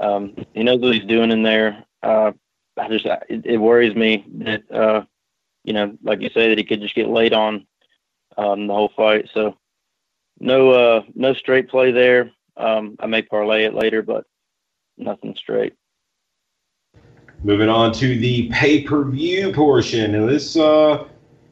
Um, 0.00 0.34
he 0.54 0.62
knows 0.62 0.80
what 0.80 0.94
he's 0.94 1.04
doing 1.04 1.30
in 1.30 1.42
there. 1.42 1.84
Uh, 2.02 2.32
I 2.76 2.88
just 2.88 3.06
it, 3.28 3.46
it 3.46 3.58
worries 3.58 3.94
me 3.94 4.24
that 4.38 4.70
uh, 4.70 5.04
you 5.64 5.72
know, 5.72 5.96
like 6.02 6.20
you 6.20 6.30
say, 6.30 6.48
that 6.48 6.58
he 6.58 6.64
could 6.64 6.80
just 6.80 6.94
get 6.94 7.08
laid 7.08 7.32
on 7.32 7.66
um, 8.36 8.66
the 8.66 8.74
whole 8.74 8.92
fight. 8.96 9.28
So 9.34 9.56
no 10.40 10.70
uh, 10.70 11.02
no 11.14 11.34
straight 11.34 11.68
play 11.68 11.92
there. 11.92 12.30
Um, 12.56 12.96
I 13.00 13.06
may 13.06 13.22
parlay 13.22 13.64
it 13.64 13.74
later, 13.74 14.02
but 14.02 14.24
nothing 14.98 15.34
straight. 15.36 15.74
Moving 17.44 17.68
on 17.68 17.92
to 17.94 18.18
the 18.18 18.48
pay 18.50 18.82
per 18.82 19.04
view 19.04 19.52
portion, 19.52 20.14
and 20.14 20.28
this 20.28 20.56
uh, 20.56 21.08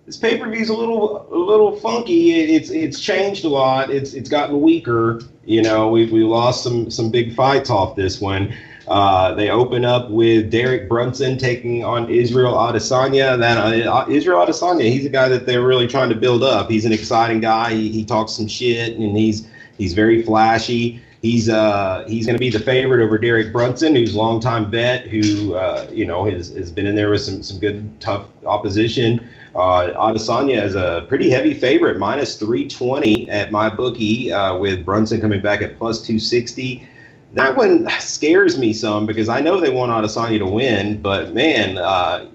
this 0.07 0.17
pay 0.17 0.39
per 0.39 0.49
view 0.49 0.61
is 0.61 0.69
a 0.69 0.75
little 0.75 1.27
a 1.33 1.37
little 1.37 1.77
funky. 1.77 2.41
It, 2.41 2.51
it's 2.51 2.71
it's 2.71 3.01
changed 3.01 3.45
a 3.45 3.49
lot. 3.49 3.91
It's 3.91 4.15
it's 4.15 4.29
gotten 4.29 4.61
weaker. 4.61 5.21
You 5.45 5.63
know, 5.63 5.89
we 5.89 6.07
we 6.07 6.23
lost 6.23 6.63
some 6.63 6.91
some 6.91 7.11
big 7.11 7.35
fights 7.35 7.71
off 7.71 7.97
this 7.97 8.21
one. 8.21 8.55
Uh, 8.91 9.33
they 9.35 9.51
open 9.51 9.85
up 9.85 10.11
with 10.11 10.51
Derek 10.51 10.89
Brunson 10.89 11.39
taking 11.39 11.85
on 11.85 12.11
Israel 12.11 12.55
Adesanya. 12.55 13.39
That 13.39 13.87
uh, 13.87 14.05
Israel 14.09 14.45
Adesanya, 14.45 14.83
he's 14.83 15.07
a 15.07 15.09
guy 15.09 15.29
that 15.29 15.47
they're 15.47 15.63
really 15.65 15.87
trying 15.87 16.09
to 16.09 16.17
build 16.17 16.43
up. 16.43 16.69
He's 16.69 16.85
an 16.85 16.93
exciting 16.93 17.39
guy. 17.39 17.73
He, 17.73 17.89
he 17.89 18.05
talks 18.05 18.33
some 18.33 18.49
shit 18.49 18.97
and 18.97 19.17
he's 19.17 19.47
he's 19.79 19.95
very 19.95 20.23
flashy. 20.25 21.01
He's 21.23 21.49
uh 21.49 22.05
he's 22.09 22.27
going 22.27 22.35
to 22.35 22.41
be 22.41 22.51
the 22.51 22.59
favorite 22.59 23.05
over 23.05 23.17
Derek 23.17 23.53
Brunson, 23.53 23.95
who's 23.95 24.17
longtime 24.17 24.73
vet, 24.73 25.07
who 25.07 25.55
uh, 25.55 25.87
you 25.93 26.05
know 26.05 26.25
has, 26.25 26.49
has 26.49 26.73
been 26.73 26.87
in 26.87 26.97
there 26.97 27.11
with 27.11 27.23
some 27.23 27.45
some 27.45 27.61
good 27.61 28.01
tough 28.01 28.27
opposition. 28.45 29.21
Uh, 29.55 29.93
Adesanya 29.95 30.65
is 30.65 30.75
a 30.75 31.05
pretty 31.09 31.31
heavy 31.31 31.55
favorite, 31.55 31.99
minus 31.99 32.37
320 32.37 33.31
at 33.31 33.53
my 33.53 33.69
bookie, 33.69 34.33
uh, 34.33 34.57
with 34.57 34.85
Brunson 34.85 35.21
coming 35.21 35.41
back 35.41 35.63
at 35.63 35.79
plus 35.79 35.99
260 35.99 36.89
that 37.35 37.57
one 37.57 37.89
scares 38.01 38.59
me 38.59 38.73
some 38.73 39.07
because 39.07 39.29
I 39.29 39.41
know 39.41 39.61
they 39.61 39.71
want 39.71 39.93
Adesanya 39.93 40.39
to 40.39 40.47
win, 40.47 41.01
but 41.01 41.33
man, 41.33 41.79
uh, 41.79 42.27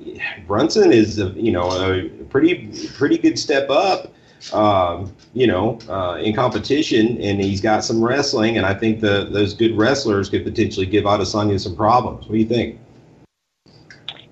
Brunson 0.48 0.92
is 0.92 1.20
a, 1.20 1.30
you 1.32 1.52
know 1.52 1.70
a 1.70 2.10
pretty 2.26 2.72
pretty 2.94 3.18
good 3.18 3.38
step 3.38 3.70
up, 3.70 4.14
um, 4.54 5.14
you 5.34 5.48
know, 5.48 5.80
uh, 5.90 6.16
in 6.16 6.34
competition, 6.34 7.22
and 7.22 7.42
he's 7.42 7.62
got 7.62 7.84
some 7.84 8.04
wrestling, 8.04 8.58
and 8.58 8.66
I 8.66 8.74
think 8.74 9.02
the 9.02 9.28
those 9.30 9.54
good 9.54 9.78
wrestlers 9.78 10.30
could 10.30 10.44
potentially 10.44 10.86
give 10.86 11.06
Adesanya 11.06 11.60
some 11.60 11.76
problems. 11.76 12.26
What 12.26 12.34
do 12.34 12.38
you 12.38 12.48
think? 12.48 12.80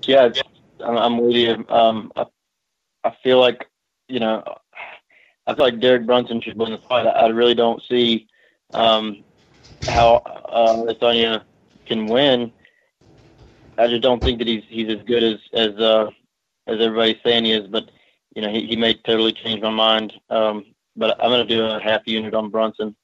Yeah, 0.02 0.30
I'm 0.80 1.18
with 1.18 1.34
you. 1.34 1.64
Um, 1.68 2.12
I, 2.16 2.26
I 3.04 3.14
feel 3.22 3.40
like 3.40 3.68
you 4.08 4.20
know, 4.20 4.42
I 5.46 5.54
feel 5.54 5.64
like 5.64 5.80
Derek 5.80 6.06
Brunson 6.06 6.40
should 6.40 6.56
win 6.56 6.72
the 6.72 6.78
fight. 6.78 7.06
I, 7.06 7.26
really 7.28 7.54
don't 7.54 7.82
see. 7.88 8.26
Um, 8.72 9.23
how 9.86 10.16
uh, 10.16 11.40
can 11.86 12.06
win. 12.06 12.52
I 13.76 13.88
just 13.88 14.02
don't 14.02 14.22
think 14.22 14.38
that 14.38 14.46
he's 14.46 14.62
he's 14.68 14.88
as 14.88 15.02
good 15.02 15.22
as 15.22 15.38
as 15.52 15.76
uh, 15.78 16.10
as 16.66 16.80
everybody's 16.80 17.22
saying 17.24 17.44
he 17.44 17.52
is. 17.52 17.66
But 17.66 17.90
you 18.34 18.42
know, 18.42 18.50
he, 18.50 18.66
he 18.66 18.76
may 18.76 18.94
totally 18.94 19.32
change 19.32 19.62
my 19.62 19.70
mind. 19.70 20.12
Um, 20.30 20.66
but 20.96 21.22
I'm 21.22 21.30
going 21.30 21.46
to 21.46 21.54
do 21.54 21.64
a 21.64 21.80
half 21.80 22.02
unit 22.06 22.34
on 22.34 22.50
Brunson. 22.50 22.94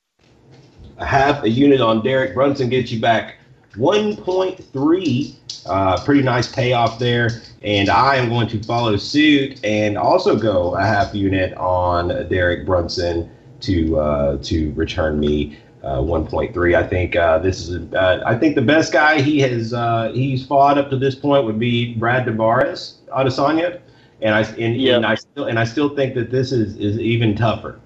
A 0.99 1.07
half 1.07 1.43
a 1.45 1.51
unit 1.51 1.81
on 1.81 2.03
Derek 2.03 2.35
Brunson 2.35 2.69
gets 2.69 2.93
you 2.93 3.01
back 3.01 3.37
1.3. 3.75 5.37
Uh, 5.67 6.05
pretty 6.05 6.23
nice 6.23 6.51
payoff 6.51 6.99
there. 6.99 7.43
And 7.63 7.89
I 7.89 8.17
am 8.17 8.29
going 8.29 8.49
to 8.49 8.63
follow 8.63 8.97
suit 8.97 9.63
and 9.65 9.99
also 9.99 10.37
go 10.37 10.77
a 10.77 10.83
half 10.83 11.15
unit 11.15 11.55
on 11.55 12.29
Derek 12.29 12.65
Brunson 12.65 13.31
to 13.61 13.99
uh, 13.99 14.39
to 14.43 14.73
return 14.73 15.21
me 15.21 15.59
uh, 15.83 15.99
1.3. 15.99 16.77
I 16.77 16.87
think 16.87 17.17
uh, 17.17 17.39
this 17.39 17.69
is. 17.69 17.93
Uh, 17.93 18.23
I 18.27 18.37
think 18.37 18.55
the 18.55 18.63
best 18.63 18.93
guy 18.93 19.21
he 19.21 19.41
has 19.41 19.73
uh, 19.73 20.11
he's 20.13 20.47
fought 20.47 20.79
up 20.79 20.91
to 20.91 20.97
this 20.97 21.15
point 21.15 21.45
would 21.45 21.59
be 21.59 21.95
Brad 21.95 22.27
Tavares, 22.27 22.97
Adesanya, 23.09 23.81
and 24.21 24.35
I 24.35 24.43
and, 24.43 24.77
yeah. 24.77 24.97
and 24.97 25.07
I 25.07 25.15
still 25.15 25.47
and 25.47 25.59
I 25.59 25.65
still 25.65 25.95
think 25.95 26.15
that 26.15 26.31
this 26.31 26.53
is 26.53 26.77
is 26.77 26.99
even 26.99 27.35
tougher. 27.35 27.81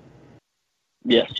Yes. 1.05 1.33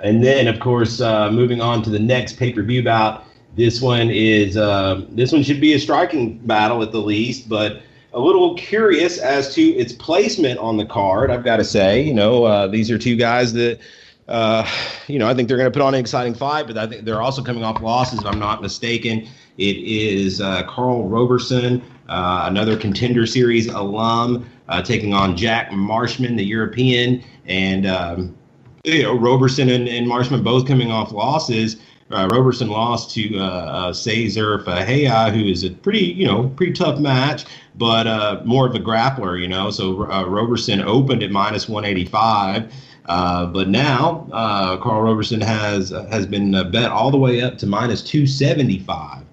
And 0.00 0.22
then, 0.22 0.48
of 0.48 0.58
course, 0.58 1.00
uh, 1.00 1.30
moving 1.30 1.60
on 1.60 1.82
to 1.84 1.90
the 1.90 1.98
next 1.98 2.36
pay 2.36 2.52
per 2.52 2.62
view 2.62 2.82
bout. 2.82 3.24
This 3.54 3.80
one 3.80 4.10
is 4.10 4.56
uh, 4.56 5.06
this 5.10 5.32
one 5.32 5.42
should 5.42 5.60
be 5.60 5.74
a 5.74 5.78
striking 5.78 6.38
battle 6.38 6.82
at 6.82 6.92
the 6.92 7.00
least, 7.00 7.48
but 7.48 7.82
a 8.14 8.20
little 8.20 8.54
curious 8.56 9.18
as 9.18 9.54
to 9.54 9.62
its 9.62 9.92
placement 9.92 10.58
on 10.58 10.76
the 10.76 10.84
card. 10.84 11.30
I've 11.30 11.44
got 11.44 11.58
to 11.58 11.64
say, 11.64 12.02
you 12.02 12.12
know, 12.12 12.68
these 12.68 12.90
are 12.90 12.98
two 12.98 13.16
guys 13.16 13.52
that 13.54 13.78
uh, 14.28 14.68
you 15.08 15.18
know, 15.18 15.28
I 15.28 15.34
think 15.34 15.48
they're 15.48 15.56
going 15.56 15.70
to 15.70 15.76
put 15.76 15.84
on 15.84 15.94
an 15.94 16.00
exciting 16.00 16.34
fight, 16.34 16.66
but 16.66 16.78
I 16.78 16.86
think 16.86 17.04
they're 17.04 17.22
also 17.22 17.42
coming 17.42 17.64
off 17.64 17.80
losses, 17.82 18.20
if 18.20 18.26
I'm 18.26 18.38
not 18.38 18.62
mistaken. 18.62 19.26
It 19.58 19.76
is 19.76 20.40
uh, 20.40 20.62
Karl 20.64 21.08
Roberson, 21.08 21.82
uh, 22.08 22.44
another 22.46 22.76
contender 22.76 23.26
series 23.26 23.66
alum, 23.66 24.48
uh, 24.68 24.80
taking 24.82 25.12
on 25.12 25.36
Jack 25.36 25.72
Marshman, 25.72 26.36
the 26.36 26.44
European, 26.44 27.22
and 27.46 27.86
um, 27.86 28.36
you 28.84 29.02
know 29.02 29.18
Roberson 29.18 29.68
and, 29.68 29.88
and 29.88 30.08
Marshman 30.08 30.42
both 30.42 30.66
coming 30.66 30.90
off 30.90 31.12
losses. 31.12 31.76
Uh, 32.10 32.28
Roberson 32.30 32.68
lost 32.68 33.10
to 33.14 33.38
uh, 33.38 33.92
Cesar 33.92 34.58
Ferreira, 34.58 35.30
who 35.30 35.44
is 35.44 35.64
a 35.64 35.70
pretty, 35.70 36.04
you 36.04 36.26
know, 36.26 36.48
pretty 36.56 36.72
tough 36.72 36.98
match, 36.98 37.46
but 37.76 38.44
more 38.44 38.66
of 38.66 38.74
a 38.74 38.78
grappler, 38.78 39.40
you 39.40 39.48
know. 39.48 39.70
So 39.70 39.94
Roberson 40.26 40.82
opened 40.82 41.22
at 41.22 41.30
minus 41.30 41.70
185. 41.70 42.70
Uh, 43.06 43.46
but 43.46 43.68
now 43.68 44.28
uh, 44.32 44.76
Karl 44.78 45.02
Roberson 45.02 45.40
has 45.40 45.90
has 45.90 46.26
been 46.26 46.54
uh, 46.54 46.64
bet 46.64 46.90
all 46.90 47.10
the 47.10 47.18
way 47.18 47.42
up 47.42 47.58
to 47.58 47.66
minus 47.66 48.02
275. 48.02 49.24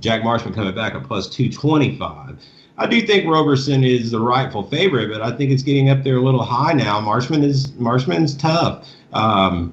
Jack 0.00 0.24
Marshman 0.24 0.54
coming 0.54 0.74
back 0.74 0.94
at 0.94 1.04
plus 1.04 1.28
225. 1.28 2.38
I 2.78 2.86
do 2.86 3.00
think 3.02 3.28
Roberson 3.28 3.82
is 3.82 4.12
the 4.12 4.20
rightful 4.20 4.62
favorite, 4.62 5.10
but 5.10 5.20
I 5.20 5.36
think 5.36 5.50
it's 5.50 5.64
getting 5.64 5.90
up 5.90 6.04
there 6.04 6.16
a 6.16 6.22
little 6.22 6.44
high 6.44 6.72
now. 6.72 7.00
Marshman 7.00 7.42
is 7.42 7.74
Marshman's 7.74 8.36
tough, 8.36 8.88
um, 9.12 9.72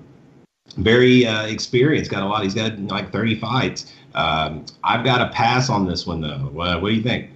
very 0.77 1.25
uh, 1.25 1.45
experienced. 1.45 2.09
Got 2.09 2.23
a 2.23 2.25
lot. 2.25 2.43
He's 2.43 2.55
got 2.55 2.77
like 2.79 3.11
30 3.11 3.39
fights. 3.39 3.93
Um, 4.15 4.65
I've 4.83 5.05
got 5.05 5.21
a 5.21 5.29
pass 5.29 5.69
on 5.69 5.85
this 5.85 6.07
one 6.07 6.19
though. 6.19 6.49
What, 6.51 6.81
what, 6.81 6.89
do 6.89 6.95
you 6.95 7.03
think? 7.03 7.29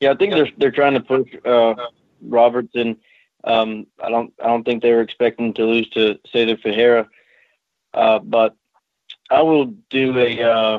Yeah, 0.00 0.12
I 0.12 0.14
think 0.14 0.34
they're 0.34 0.48
they're 0.58 0.70
trying 0.70 0.94
to 0.94 1.00
push 1.00 1.28
uh, 1.44 1.74
Robertson 2.22 2.98
um, 3.48 3.86
I 4.02 4.10
don't 4.10 4.32
I 4.42 4.46
don't 4.46 4.62
think 4.62 4.82
they 4.82 4.92
were 4.92 5.00
expecting 5.00 5.54
to 5.54 5.64
lose 5.64 5.88
to 5.90 6.18
Cesar 6.30 6.58
Ferreira, 6.58 7.08
uh, 7.94 8.18
but 8.18 8.54
I 9.30 9.42
will 9.42 9.66
do 9.88 10.18
a 10.18 10.42
uh, 10.42 10.78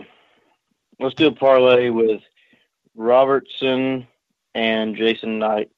let's 0.99 1.15
do 1.15 1.27
a 1.27 1.31
parlay 1.31 1.89
with 1.89 2.21
Robertson 2.95 4.07
and 4.53 4.95
Jason 4.95 5.39
Knight. 5.39 5.71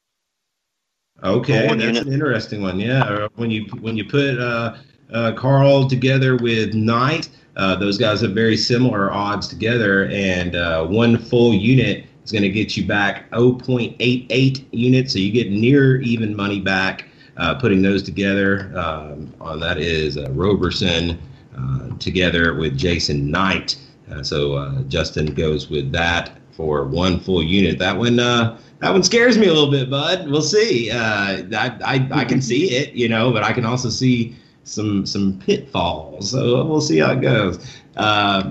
Okay, 1.24 1.68
that's 1.68 1.84
unit. 1.84 2.08
an 2.08 2.14
interesting 2.14 2.62
one. 2.62 2.80
Yeah, 2.80 3.28
when 3.36 3.50
you 3.50 3.66
when 3.80 3.96
you 3.96 4.04
put 4.06 4.38
uh, 4.38 4.76
uh, 5.14 5.32
Karl 5.34 5.88
together 5.88 6.36
with 6.36 6.74
Knight, 6.74 7.30
uh, 7.56 7.76
those 7.78 7.98
guys 7.98 8.20
have 8.22 8.32
very 8.32 8.58
similar 8.58 9.14
odds 9.14 9.48
together, 9.48 10.08
and 10.08 10.56
uh, 10.56 10.86
one 10.88 11.18
full 11.18 11.54
unit 11.54 12.06
is 12.24 12.32
going 12.32 12.44
to 12.44 12.50
get 12.50 12.78
you 12.78 12.86
back 12.86 13.30
0.88 13.32 14.66
units, 14.72 15.14
so 15.14 15.20
you 15.20 15.32
get 15.32 15.52
near 15.52 16.02
even 16.02 16.36
money 16.36 16.60
back. 16.60 17.06
Uh, 17.38 17.56
putting 17.56 17.82
those 17.82 18.04
together, 18.04 18.72
um, 18.78 19.34
on 19.40 19.60
that 19.60 19.78
is 19.78 20.18
uh, 20.18 20.30
Roberson 20.32 21.18
uh, 21.58 21.90
together 21.98 22.56
with 22.56 22.78
Jason 22.78 23.32
Knight. 23.32 23.78
Uh, 24.12 24.22
so 24.22 24.54
uh, 24.54 24.82
Justin 24.84 25.28
goes 25.28 25.70
with 25.70 25.92
that 25.94 26.38
for 26.52 26.86
one 26.86 27.20
full 27.22 27.42
unit. 27.42 27.80
That 27.80 27.98
one, 27.98 28.20
uh, 28.20 28.60
that 28.80 28.92
one 28.92 29.02
scares 29.02 29.38
me 29.38 29.48
a 29.48 29.54
little 29.54 29.72
bit, 29.72 29.90
bud. 29.90 30.30
We'll 30.30 30.42
see. 30.42 30.92
I, 30.92 31.40
I, 31.56 32.10
I 32.12 32.26
can 32.26 32.42
see 32.42 32.72
it, 32.72 32.94
you 32.94 33.08
know, 33.08 33.32
but 33.32 33.44
I 33.44 33.54
can 33.54 33.66
also 33.66 33.90
see 33.90 34.36
some 34.64 35.06
some 35.06 35.40
pitfalls. 35.40 36.32
So 36.32 36.66
we'll 36.66 36.82
see 36.82 37.00
how 37.00 37.14
it 37.14 37.22
goes. 37.22 37.58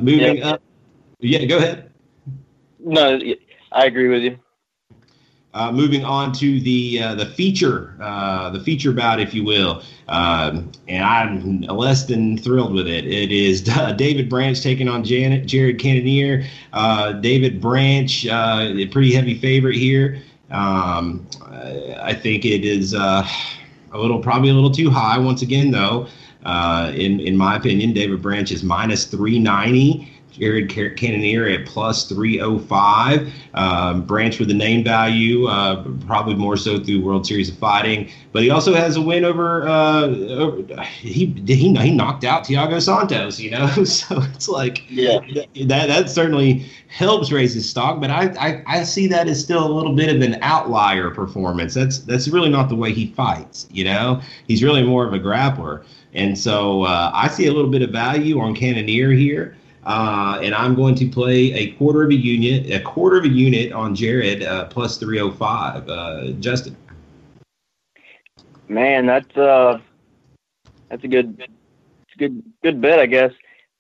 moving 0.03 0.39
yeah. 0.39 0.49
up, 0.49 0.63
yeah, 1.21 1.45
go 1.45 1.59
ahead. 1.59 1.91
No, 2.79 3.21
I 3.73 3.87
agree 3.87 4.09
with 4.09 4.23
you. 4.23 4.39
Uh, 5.53 5.73
moving 5.73 6.05
on 6.05 6.31
to 6.33 6.61
the 6.61 7.03
uh, 7.03 7.15
the 7.17 7.27
feature, 7.27 7.97
uh, 8.01 8.51
the 8.51 8.61
feature 8.61 8.93
bout, 8.93 9.19
if 9.19 9.35
you 9.35 9.43
will, 9.43 9.83
um, 10.07 10.71
and 10.87 11.05
I'm 11.05 11.61
less 11.63 12.05
than 12.05 12.39
thrilled 12.39 12.73
with 12.73 12.87
it. 12.87 13.05
It 13.05 13.33
is 13.33 13.61
David 13.97 14.29
Branch 14.29 14.61
taking 14.63 14.87
on 14.87 15.03
Janet, 15.03 15.47
Jared 15.47 15.81
Cannonier. 15.81 16.45
Uh, 16.73 17.15
David 17.15 17.61
Branch, 17.61 18.27
uh, 18.29 18.69
a 18.77 18.87
pretty 18.87 19.13
heavy 19.13 19.37
favorite 19.39 19.75
here. 19.75 20.23
Um, 20.53 21.27
I 22.01 22.15
think 22.15 22.45
it 22.45 22.65
is 22.65 22.95
uh, 22.95 23.27
a 23.93 23.99
little, 23.99 24.21
probably 24.21 24.51
a 24.51 24.55
little 24.55 24.71
too 24.71 24.89
high. 24.89 25.19
Once 25.19 25.43
again, 25.43 25.73
though, 25.73 26.07
in 26.95 27.19
in 27.19 27.37
my 27.37 27.57
opinion, 27.57 27.93
David 27.93 28.23
Branch 28.23 28.53
is 28.53 28.63
minus 28.63 29.05
390 29.05 30.10
Jared 30.33 30.69
Cannonier 30.69 31.47
at 31.47 31.67
plus 31.67 32.09
305. 32.09 33.33
Um, 33.55 34.07
Branch 34.07 34.39
with 34.39 34.49
the 34.49 34.55
name 34.55 34.85
value, 34.85 35.47
uh, 35.47 35.85
probably 36.07 36.35
more 36.35 36.57
so 36.57 36.79
through 36.79 37.03
World 37.03 37.27
Series 37.27 37.49
of 37.49 37.59
Fighting. 37.59 38.11
But 38.33 38.43
he 38.43 38.51
also 38.51 38.75
has 38.75 38.97
a 38.97 39.03
win 39.03 39.25
over, 39.25 39.69
uh, 39.69 40.07
over 40.07 40.83
he, 40.85 41.27
he 41.47 41.75
he 41.75 41.91
knocked 41.91 42.25
out 42.25 42.45
Thiago 42.45 42.81
Santos, 42.81 43.41
you 43.41 43.51
know? 43.51 43.67
so 43.85 44.23
it's 44.35 44.49
like, 44.49 44.85
yeah, 44.89 45.19
that, 45.67 45.89
that 45.89 46.11
certainly 46.11 46.67
helps 46.89 47.33
raise 47.33 47.55
his 47.55 47.69
stock. 47.69 48.01
But 48.01 48.11
I, 48.11 48.27
I, 48.39 48.63
I 48.67 48.83
see 48.85 49.07
that 49.09 49.29
as 49.29 49.43
still 49.43 49.67
a 49.67 49.73
little 49.73 49.95
bit 49.95 50.15
of 50.15 50.23
an 50.23 50.39
outlier 50.43 51.11
performance. 51.11 51.75
That's, 51.75 51.99
that's 51.99 52.29
really 52.29 52.51
not 52.51 52.69
the 52.69 52.77
way 52.77 52.93
he 52.93 53.13
fights, 53.13 53.67
you 53.71 53.85
know? 53.85 54.21
He's 54.47 54.63
really 54.63 54.83
more 54.83 55.07
of 55.07 55.13
a 55.13 55.19
grappler. 55.19 55.85
And 56.13 56.37
so 56.37 56.83
uh, 56.83 57.11
I 57.15 57.29
see 57.29 57.47
a 57.47 57.53
little 57.53 57.71
bit 57.71 57.83
of 57.83 57.91
value 57.91 58.41
on 58.41 58.55
Cannonier 58.55 59.11
here. 59.11 59.57
Uh, 59.85 60.39
and 60.43 60.55
I'm 60.55 60.75
going 60.75 60.95
to 60.97 61.09
play 61.09 61.53
a 61.55 61.73
quarter 61.73 62.05
of 62.05 62.11
a 62.11 62.15
unit, 62.15 62.71
a 62.71 62.81
quarter 62.81 63.17
of 63.17 63.25
a 63.25 63.29
unit 63.29 63.73
on 63.73 63.95
Jared 63.95 64.43
uh, 64.43 64.67
plus 64.67 64.99
305. 64.99 65.89
Uh, 65.89 66.31
Justin. 66.33 66.77
Man, 68.69 69.07
that's 69.07 69.37
uh, 69.37 69.81
that's 70.89 71.03
a 71.03 71.09
good, 71.09 71.43
good, 72.19 72.43
good 72.63 72.81
bet, 72.81 73.01
I 73.01 73.07
guess. 73.07 73.33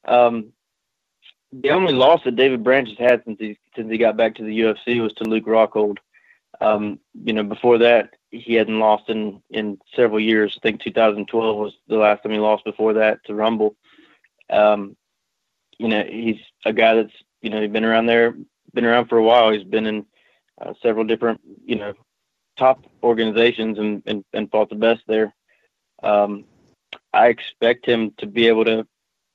Um, 0.06 0.52
the 1.52 1.70
only 1.70 1.92
loss 1.92 2.22
that 2.24 2.36
David 2.36 2.64
Branch 2.64 2.88
has 2.88 2.98
had 2.98 3.22
since 3.24 3.38
he 3.38 3.58
since 3.76 3.90
he 3.90 3.98
got 3.98 4.16
back 4.16 4.34
to 4.36 4.44
the 4.44 4.60
UFC 4.60 5.02
was 5.02 5.12
to 5.14 5.24
Luke 5.24 5.46
Rockhold. 5.46 5.98
Um, 6.60 6.98
you 7.24 7.32
know, 7.32 7.42
before 7.42 7.78
that, 7.78 8.14
he 8.30 8.54
hadn't 8.54 8.78
lost 8.78 9.08
in 9.08 9.42
in 9.50 9.78
several 9.94 10.20
years. 10.20 10.56
I 10.56 10.60
think 10.60 10.82
2012 10.82 11.56
was 11.56 11.74
the 11.88 11.96
last 11.96 12.22
time 12.22 12.32
he 12.32 12.38
lost. 12.38 12.64
Before 12.64 12.94
that, 12.94 13.22
to 13.24 13.34
Rumble. 13.34 13.76
Um, 14.48 14.96
you 15.80 15.88
know, 15.88 16.04
he's 16.04 16.36
a 16.66 16.74
guy 16.74 16.94
that's 16.94 17.14
you 17.40 17.48
know 17.48 17.62
he's 17.62 17.70
been 17.70 17.86
around 17.86 18.04
there, 18.04 18.34
been 18.74 18.84
around 18.84 19.08
for 19.08 19.16
a 19.16 19.22
while. 19.22 19.50
He's 19.50 19.64
been 19.64 19.86
in 19.86 20.04
uh, 20.60 20.74
several 20.82 21.06
different 21.06 21.40
you 21.64 21.76
know 21.76 21.94
top 22.58 22.84
organizations 23.02 23.78
and 23.78 24.02
and, 24.04 24.22
and 24.34 24.50
fought 24.50 24.68
the 24.68 24.76
best 24.76 25.00
there. 25.06 25.34
Um, 26.02 26.44
I 27.14 27.28
expect 27.28 27.86
him 27.86 28.12
to 28.18 28.26
be 28.26 28.46
able 28.46 28.66
to 28.66 28.86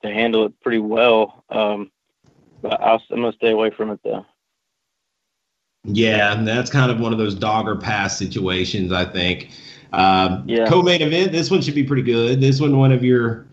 to 0.03 0.07
handle 0.13 0.45
it 0.45 0.53
pretty 0.61 0.77
well. 0.77 1.43
Um, 1.49 1.91
but 2.61 2.79
I'll, 2.79 3.01
I'm 3.09 3.21
gonna 3.21 3.33
stay 3.33 3.49
away 3.49 3.71
from 3.71 3.89
it 3.89 3.99
though. 4.03 4.23
Yeah, 5.83 6.43
that's 6.43 6.69
kind 6.69 6.91
of 6.91 6.99
one 6.99 7.11
of 7.11 7.17
those 7.17 7.33
dogger 7.33 7.75
pass 7.75 8.17
situations, 8.17 8.91
I 8.91 9.05
think. 9.05 9.49
Um, 9.93 10.43
yeah. 10.47 10.67
Co-main 10.67 11.01
event. 11.01 11.31
This 11.31 11.49
one 11.49 11.61
should 11.61 11.75
be 11.75 11.83
pretty 11.83 12.01
good. 12.01 12.41
This 12.41 12.59
one, 12.59 12.77
one 12.77 12.91
of 12.91 13.03
your 13.03 13.45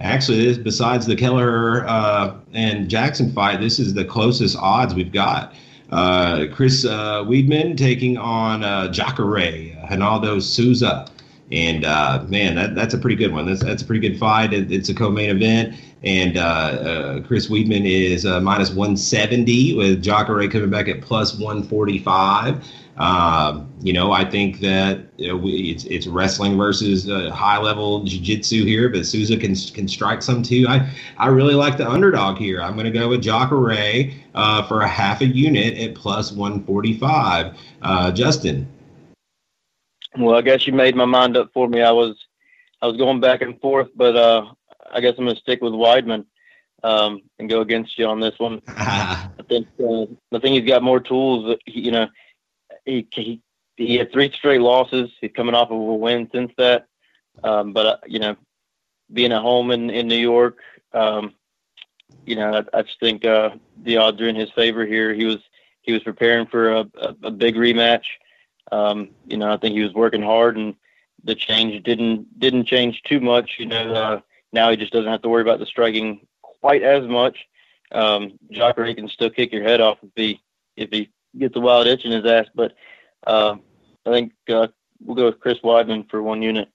actually, 0.00 0.44
this, 0.46 0.58
besides 0.58 1.06
the 1.06 1.16
Kelleher 1.16 1.86
uh, 1.86 2.34
and 2.52 2.88
Jackson 2.88 3.32
fight, 3.32 3.60
this 3.60 3.78
is 3.78 3.94
the 3.94 4.04
closest 4.04 4.56
odds 4.56 4.94
we've 4.94 5.12
got. 5.12 5.54
Uh, 5.90 6.46
Chris 6.52 6.84
uh, 6.84 7.24
Weidman 7.24 7.76
taking 7.76 8.16
on 8.16 8.62
uh, 8.62 8.88
Jacare, 8.90 9.76
Ronaldo 9.90 10.40
Souza. 10.40 11.06
And 11.52 11.84
uh, 11.84 12.24
man, 12.28 12.54
that, 12.54 12.74
that's 12.74 12.94
a 12.94 12.98
pretty 12.98 13.16
good 13.16 13.32
one. 13.32 13.46
That's, 13.46 13.62
that's 13.62 13.82
a 13.82 13.84
pretty 13.84 14.08
good 14.08 14.18
fight. 14.18 14.52
It, 14.52 14.70
it's 14.70 14.88
a 14.88 14.94
co-main 14.94 15.30
event, 15.30 15.74
and 16.04 16.36
uh, 16.36 16.40
uh, 16.40 17.20
Chris 17.22 17.48
Weidman 17.48 17.84
is 17.84 18.24
uh, 18.24 18.40
minus 18.40 18.70
170 18.70 19.74
with 19.74 20.00
Jacare 20.00 20.48
coming 20.48 20.70
back 20.70 20.86
at 20.88 21.02
plus 21.02 21.34
145. 21.34 22.64
Um, 23.00 23.72
you 23.80 23.94
know, 23.94 24.12
I 24.12 24.26
think 24.26 24.60
that 24.60 25.06
you 25.16 25.28
know, 25.28 25.36
we, 25.36 25.70
it's 25.70 25.84
it's 25.84 26.06
wrestling 26.06 26.58
versus 26.58 27.08
uh, 27.08 27.30
high 27.30 27.56
level 27.56 28.04
jiu-jitsu 28.04 28.66
here, 28.66 28.90
but 28.90 29.06
Souza 29.06 29.38
can 29.38 29.54
can 29.54 29.88
strike 29.88 30.20
some 30.20 30.42
too. 30.42 30.66
I 30.68 30.86
I 31.16 31.28
really 31.28 31.54
like 31.54 31.78
the 31.78 31.88
underdog 31.88 32.36
here. 32.36 32.60
I'm 32.60 32.74
going 32.74 32.84
to 32.84 32.90
go 32.90 33.08
with 33.08 33.22
Jacare 33.22 34.12
uh, 34.34 34.62
for 34.64 34.82
a 34.82 34.88
half 34.88 35.22
a 35.22 35.26
unit 35.26 35.78
at 35.78 35.94
plus 35.94 36.30
145. 36.30 37.56
Uh, 37.80 38.12
Justin. 38.12 38.68
Well, 40.18 40.36
I 40.36 40.42
guess 40.42 40.66
you 40.66 40.74
made 40.74 40.94
my 40.94 41.06
mind 41.06 41.38
up 41.38 41.50
for 41.54 41.68
me. 41.68 41.80
I 41.80 41.92
was 41.92 42.16
I 42.82 42.86
was 42.86 42.98
going 42.98 43.18
back 43.20 43.40
and 43.40 43.58
forth, 43.62 43.88
but 43.96 44.14
uh, 44.14 44.44
I 44.92 45.00
guess 45.00 45.14
I'm 45.16 45.24
going 45.24 45.36
to 45.36 45.40
stick 45.40 45.62
with 45.62 45.72
Weidman 45.72 46.26
um, 46.82 47.22
and 47.38 47.48
go 47.48 47.62
against 47.62 47.98
you 47.98 48.06
on 48.06 48.20
this 48.20 48.38
one. 48.38 48.60
I 48.68 49.30
think 49.48 49.68
uh, 49.82 50.02
I 50.34 50.38
think 50.38 50.60
he's 50.60 50.68
got 50.68 50.82
more 50.82 51.00
tools. 51.00 51.56
You 51.66 51.92
know, 51.92 52.06
he, 52.90 53.08
he 53.12 53.42
he 53.76 53.96
had 53.96 54.12
three 54.12 54.30
straight 54.32 54.60
losses. 54.60 55.10
He's 55.20 55.32
coming 55.34 55.54
off 55.54 55.70
of 55.70 55.78
a 55.78 55.94
win 55.94 56.28
since 56.32 56.52
that. 56.58 56.86
Um, 57.42 57.72
but 57.72 57.86
uh, 57.86 57.96
you 58.06 58.18
know, 58.18 58.36
being 59.12 59.32
at 59.32 59.40
home 59.42 59.70
in 59.70 59.90
in 59.90 60.08
New 60.08 60.16
York, 60.16 60.58
um, 60.92 61.34
you 62.26 62.36
know, 62.36 62.52
I, 62.52 62.78
I 62.78 62.82
just 62.82 63.00
think 63.00 63.24
uh, 63.24 63.50
the 63.82 63.96
odds 63.96 64.20
are 64.20 64.28
in 64.28 64.36
his 64.36 64.50
favor 64.50 64.84
here. 64.84 65.14
He 65.14 65.24
was 65.24 65.38
he 65.82 65.92
was 65.92 66.02
preparing 66.02 66.46
for 66.46 66.72
a, 66.72 66.80
a, 67.00 67.16
a 67.24 67.30
big 67.30 67.54
rematch. 67.54 68.04
Um, 68.72 69.10
you 69.26 69.36
know, 69.36 69.52
I 69.52 69.56
think 69.56 69.74
he 69.74 69.82
was 69.82 69.94
working 69.94 70.22
hard, 70.22 70.56
and 70.56 70.74
the 71.24 71.34
change 71.34 71.82
didn't 71.84 72.38
didn't 72.38 72.66
change 72.66 73.02
too 73.02 73.20
much. 73.20 73.56
You 73.58 73.66
know, 73.66 73.94
uh, 73.94 74.20
now 74.52 74.70
he 74.70 74.76
just 74.76 74.92
doesn't 74.92 75.10
have 75.10 75.22
to 75.22 75.28
worry 75.28 75.42
about 75.42 75.58
the 75.58 75.66
striking 75.66 76.26
quite 76.42 76.82
as 76.82 77.06
much. 77.06 77.38
Um, 77.92 78.38
Jacare 78.50 78.94
can 78.94 79.08
still 79.08 79.30
kick 79.30 79.52
your 79.52 79.64
head 79.64 79.80
off 79.80 79.98
if 80.02 80.10
he 80.14 80.40
if 80.76 80.90
he 80.90 81.10
gets 81.38 81.56
a 81.56 81.60
wild 81.60 81.86
itch 81.86 82.04
in 82.04 82.12
his 82.12 82.24
ass. 82.24 82.46
But 82.54 82.72
uh, 83.26 83.56
I 84.06 84.10
think 84.10 84.32
uh, 84.48 84.68
we'll 85.04 85.16
go 85.16 85.26
with 85.26 85.40
Chris 85.40 85.58
Weidman 85.64 86.08
for 86.10 86.22
one 86.22 86.42
unit. 86.42 86.68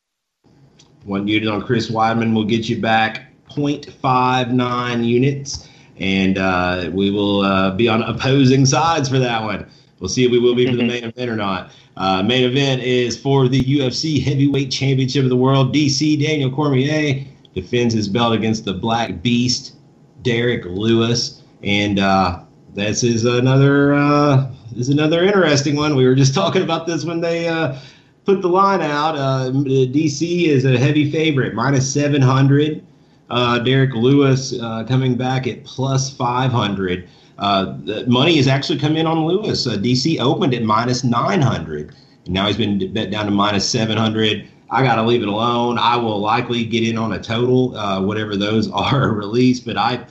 One 1.04 1.28
unit 1.28 1.50
on 1.50 1.62
Chris 1.62 1.92
Weidman 1.92 2.34
will 2.34 2.46
get 2.46 2.68
you 2.68 2.82
back 2.82 3.32
0.59 3.50 5.06
units, 5.06 5.70
and 5.98 6.38
uh, 6.38 6.90
we 6.92 7.12
will 7.12 7.42
uh, 7.42 7.72
be 7.72 7.88
on 7.88 8.02
opposing 8.04 8.66
sides 8.66 9.10
for 9.10 9.20
that 9.20 9.44
one. 9.44 9.70
We'll 10.00 10.10
see 10.10 10.26
if 10.26 10.32
we 10.32 10.40
will 10.40 10.56
be 10.56 10.66
for 10.70 10.76
the 10.76 10.84
main 10.84 11.04
event 11.06 11.30
or 11.30 11.36
not. 11.36 11.72
Uh, 11.98 12.22
main 12.24 12.44
event 12.44 12.82
is 12.82 13.18
for 13.18 13.48
the 13.48 13.62
UFC 13.62 14.22
Heavyweight 14.22 14.72
Championship 14.72 15.24
of 15.24 15.30
the 15.30 15.36
World. 15.36 15.74
DC 15.74 16.22
Daniel 16.22 16.52
Cormier 16.52 17.24
defends 17.54 17.94
his 17.94 18.08
belt 18.10 18.34
against 18.34 18.66
the 18.66 18.74
Black 18.74 19.22
Beast, 19.22 19.76
Derrick 20.22 20.66
Lewis, 20.66 21.42
and 21.64 22.00
uh, 22.00 22.44
this 22.76 23.04
is 23.04 23.24
another 23.24 23.94
uh, 23.94 24.52
is 24.76 24.90
another 24.90 25.24
interesting 25.24 25.78
one. 25.78 25.96
We 25.96 26.06
were 26.06 26.14
just 26.14 26.34
talking 26.42 26.62
about 26.62 26.86
this 26.86 27.06
when 27.06 27.22
they 27.22 27.48
uh, 27.48 27.80
put 28.26 28.42
the 28.42 28.50
line 28.50 28.82
out. 28.82 29.16
Uh, 29.16 29.52
DC 29.52 30.48
is 30.48 30.66
a 30.66 30.78
heavy 30.78 31.10
favorite, 31.10 31.56
minus 31.56 31.92
seven 31.92 32.22
hundred. 32.22 32.86
Uh, 33.30 33.60
Derrick 33.60 33.96
Lewis 33.96 34.54
uh, 34.62 34.84
coming 34.84 35.16
back 35.16 35.48
at 35.48 35.64
plus 35.64 36.14
five 36.16 36.52
hundred. 36.52 37.08
Uh, 37.40 37.78
the 37.84 38.06
money 38.08 38.38
has 38.38 38.48
actually 38.48 38.78
come 38.78 38.96
in 38.96 39.08
on 39.08 39.26
Lewis. 39.26 39.66
DC 39.68 40.20
opened 40.20 40.54
at 40.54 40.64
minus 40.64 41.04
900. 41.04 41.94
Now 42.28 42.48
he's 42.48 42.56
been 42.56 42.94
bet 42.94 43.12
down 43.12 43.26
to 43.26 43.32
minus 43.32 43.68
700. 43.70 44.48
I 44.70 44.84
got 44.84 44.96
to 44.96 45.04
leave 45.04 45.22
it 45.22 45.28
alone. 45.28 45.78
I 45.78 45.98
will 45.98 46.20
likely 46.20 46.64
get 46.64 46.88
in 46.88 46.98
on 46.98 47.12
a 47.12 47.22
total, 47.22 47.72
whatever 48.06 48.38
those 48.38 48.72
are 48.72 49.10
released, 49.10 49.66
but 49.66 49.76
I 49.76 50.06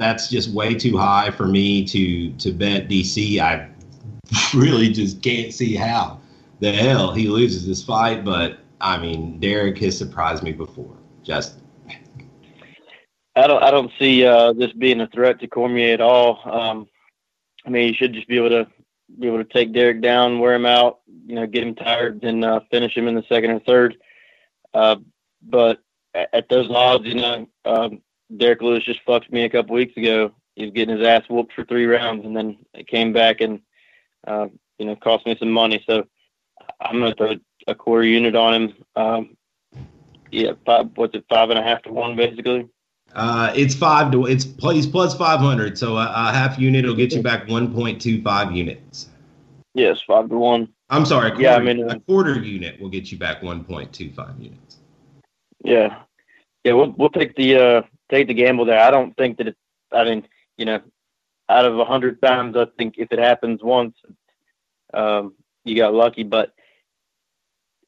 that's 0.00 0.30
just 0.30 0.50
way 0.50 0.74
too 0.74 0.96
high 0.96 1.30
for 1.30 1.46
me 1.46 1.84
to 1.84 2.32
to 2.32 2.52
bet 2.52 2.88
DC. 2.88 3.38
I 3.38 3.68
really 4.54 4.88
just 4.88 5.22
can't 5.22 5.52
see 5.52 5.76
how 5.76 6.20
the 6.60 6.72
hell 6.72 7.12
he 7.12 7.28
loses 7.28 7.66
this 7.66 7.82
fight. 7.84 8.24
But 8.24 8.60
I 8.80 8.98
mean, 8.98 9.38
Derrick 9.38 9.78
has 9.78 9.96
surprised 9.96 10.42
me 10.42 10.52
before. 10.52 10.96
Just 11.22 11.58
I 13.36 13.46
don't 13.46 13.62
I 13.62 13.70
don't 13.70 13.92
see 13.98 14.24
uh, 14.24 14.54
this 14.54 14.72
being 14.72 15.02
a 15.02 15.06
threat 15.08 15.38
to 15.40 15.46
Cormier 15.46 15.92
at 15.92 16.00
all. 16.00 16.40
Um, 16.50 16.88
I 17.66 17.70
mean, 17.70 17.88
you 17.88 17.94
should 17.94 18.14
just 18.14 18.26
be 18.26 18.38
able 18.38 18.48
to 18.48 18.66
be 19.18 19.26
able 19.26 19.38
to 19.38 19.44
take 19.44 19.74
Derrick 19.74 20.00
down, 20.00 20.38
wear 20.38 20.54
him 20.54 20.66
out, 20.66 21.00
you 21.26 21.34
know, 21.34 21.46
get 21.46 21.62
him 21.62 21.74
tired, 21.74 22.24
and 22.24 22.42
uh, 22.42 22.60
finish 22.70 22.96
him 22.96 23.06
in 23.06 23.14
the 23.14 23.24
second 23.28 23.50
or 23.50 23.60
third. 23.60 23.98
Uh, 24.72 24.96
but 25.42 25.80
at 26.14 26.48
those 26.48 26.70
odds, 26.70 27.04
you 27.04 27.16
know, 27.16 27.46
um, 27.66 28.00
Derrick 28.36 28.62
Lewis 28.62 28.84
just 28.84 29.02
fucked 29.04 29.32
me 29.32 29.44
a 29.44 29.50
couple 29.50 29.74
weeks 29.74 29.96
ago. 29.96 30.32
He 30.56 30.64
was 30.64 30.72
getting 30.72 30.96
his 30.96 31.06
ass 31.06 31.24
whooped 31.28 31.52
for 31.52 31.64
three 31.64 31.86
rounds, 31.86 32.24
and 32.24 32.36
then 32.36 32.58
it 32.74 32.86
came 32.86 33.12
back 33.12 33.40
and 33.40 33.60
uh, 34.26 34.48
you 34.78 34.86
know 34.86 34.96
cost 34.96 35.26
me 35.26 35.36
some 35.38 35.50
money. 35.50 35.82
So 35.86 36.06
I'm 36.80 37.00
gonna 37.00 37.14
throw 37.14 37.34
a 37.66 37.74
quarter 37.74 38.04
unit 38.04 38.34
on 38.34 38.54
him. 38.54 38.74
Um, 38.96 39.36
yeah, 40.30 40.52
five, 40.64 40.90
what's 40.94 41.14
it, 41.14 41.24
five 41.28 41.50
and 41.50 41.58
a 41.58 41.62
half 41.62 41.82
to 41.82 41.92
one, 41.92 42.16
basically. 42.16 42.68
Uh, 43.14 43.52
it's 43.56 43.74
five 43.74 44.12
to 44.12 44.26
it's 44.26 44.46
he's 44.60 44.86
plus 44.86 45.16
five 45.16 45.40
hundred, 45.40 45.76
so 45.76 45.96
a, 45.96 46.04
a, 46.04 46.32
half 46.32 46.58
unit 46.58 46.84
will 46.84 46.94
get 46.94 47.12
you 47.12 47.22
back 47.22 47.48
one 47.48 47.74
point 47.74 48.00
two 48.00 48.22
five 48.22 48.52
units. 48.52 49.08
Yes, 49.74 50.00
five 50.06 50.28
to 50.28 50.36
one. 50.36 50.68
I'm 50.90 51.04
sorry, 51.04 51.28
a 51.28 51.30
quarter, 51.30 51.42
yeah, 51.42 51.56
I 51.56 51.60
mean 51.60 51.90
a 51.90 51.98
quarter 52.00 52.38
unit 52.40 52.80
will 52.80 52.88
get 52.88 53.10
you 53.10 53.18
back 53.18 53.42
one 53.42 53.64
point 53.64 53.92
two 53.92 54.12
five 54.12 54.38
units. 54.38 54.78
Yeah, 55.64 56.02
yeah, 56.62 56.72
we'll 56.72 56.94
we'll 56.96 57.10
take 57.10 57.34
the 57.34 57.56
uh, 57.56 57.82
take 58.10 58.28
the 58.28 58.34
gamble 58.34 58.64
there. 58.64 58.80
I 58.80 58.90
don't 58.90 59.16
think 59.16 59.38
that 59.38 59.48
it's. 59.48 59.58
I 59.92 60.04
mean, 60.04 60.26
you 60.56 60.64
know, 60.64 60.80
out 61.48 61.64
of 61.64 61.78
a 61.78 61.84
hundred 61.84 62.20
times, 62.22 62.56
I 62.56 62.66
think 62.78 62.94
if 62.98 63.10
it 63.10 63.18
happens 63.18 63.62
once, 63.62 63.96
um, 64.94 65.34
you 65.64 65.76
got 65.76 65.94
lucky. 65.94 66.22
But 66.22 66.52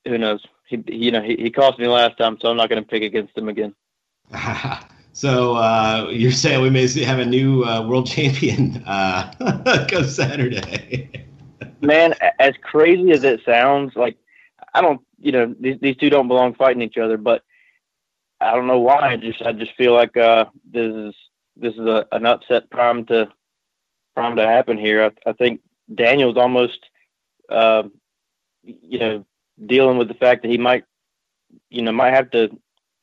who 0.06 0.18
knows? 0.18 0.44
He, 0.68 0.82
you 0.88 1.10
know, 1.10 1.22
he, 1.22 1.36
he 1.36 1.50
cost 1.50 1.78
me 1.78 1.86
last 1.86 2.16
time, 2.18 2.38
so 2.40 2.48
I'm 2.48 2.56
not 2.56 2.68
going 2.68 2.82
to 2.82 2.88
pick 2.88 3.02
against 3.02 3.36
him 3.36 3.48
again. 3.48 3.74
So 5.14 5.56
uh, 5.56 6.08
you're 6.10 6.32
saying 6.32 6.62
we 6.62 6.70
may 6.70 6.86
have 7.04 7.18
a 7.18 7.26
new 7.26 7.64
uh, 7.64 7.86
world 7.86 8.06
champion 8.10 8.82
uh, 8.86 9.86
come 9.90 10.04
Saturday? 10.04 11.26
Man, 11.80 12.14
as 12.38 12.54
crazy 12.62 13.10
as 13.10 13.24
it 13.24 13.40
sounds, 13.44 13.94
like 13.94 14.16
I 14.74 14.80
don't, 14.80 15.00
you 15.20 15.32
know, 15.32 15.54
these, 15.60 15.78
these 15.80 15.96
two 15.96 16.10
don't 16.10 16.28
belong 16.28 16.54
fighting 16.54 16.82
each 16.82 16.96
other, 16.96 17.16
but 17.16 17.44
I 18.42 18.54
don't 18.54 18.66
know 18.66 18.80
why. 18.80 19.12
I 19.12 19.16
just 19.16 19.42
I 19.42 19.52
just 19.52 19.74
feel 19.76 19.94
like 19.94 20.16
uh, 20.16 20.46
this 20.70 20.92
is 20.92 21.14
this 21.56 21.74
is 21.74 21.80
a, 21.80 22.06
an 22.12 22.26
upset 22.26 22.70
prime 22.70 23.04
to 23.06 23.28
prime 24.14 24.36
to 24.36 24.46
happen 24.46 24.78
here. 24.78 25.04
I, 25.04 25.30
I 25.30 25.32
think 25.32 25.60
Daniel's 25.94 26.36
almost, 26.36 26.78
uh, 27.48 27.84
you 28.62 28.98
know, 28.98 29.26
dealing 29.66 29.98
with 29.98 30.08
the 30.08 30.14
fact 30.14 30.42
that 30.42 30.50
he 30.50 30.58
might, 30.58 30.84
you 31.70 31.82
know, 31.82 31.92
might 31.92 32.14
have 32.14 32.30
to, 32.32 32.50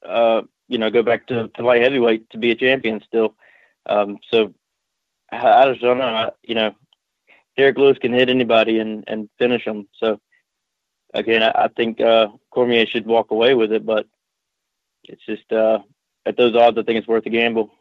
uh, 0.05 0.41
you 0.67 0.77
know, 0.77 0.89
go 0.89 1.03
back 1.03 1.27
to, 1.27 1.47
to 1.49 1.65
light 1.65 1.81
heavyweight 1.81 2.29
to 2.31 2.37
be 2.37 2.51
a 2.51 2.55
champion 2.55 3.01
still. 3.05 3.35
Um, 3.85 4.17
so 4.31 4.53
I, 5.31 5.37
I 5.37 5.69
just 5.69 5.81
don't 5.81 5.97
know. 5.97 6.05
I, 6.05 6.31
you 6.43 6.55
know, 6.55 6.75
Derrick 7.57 7.77
Lewis 7.77 7.97
can 7.97 8.13
hit 8.13 8.29
anybody 8.29 8.79
and, 8.79 9.03
and 9.07 9.29
finish 9.37 9.65
them. 9.65 9.87
So 9.97 10.19
again, 11.13 11.43
I, 11.43 11.65
I 11.65 11.67
think 11.69 12.01
uh, 12.01 12.27
Cormier 12.51 12.85
should 12.85 13.05
walk 13.05 13.31
away 13.31 13.53
with 13.53 13.71
it, 13.71 13.85
but 13.85 14.05
it's 15.09 15.25
just 15.25 15.51
uh, 15.51 15.79
at 16.25 16.37
those 16.37 16.55
odds, 16.55 16.77
I 16.77 16.83
think 16.83 16.99
it's 16.99 17.07
worth 17.07 17.25
a 17.25 17.29
gamble. 17.29 17.71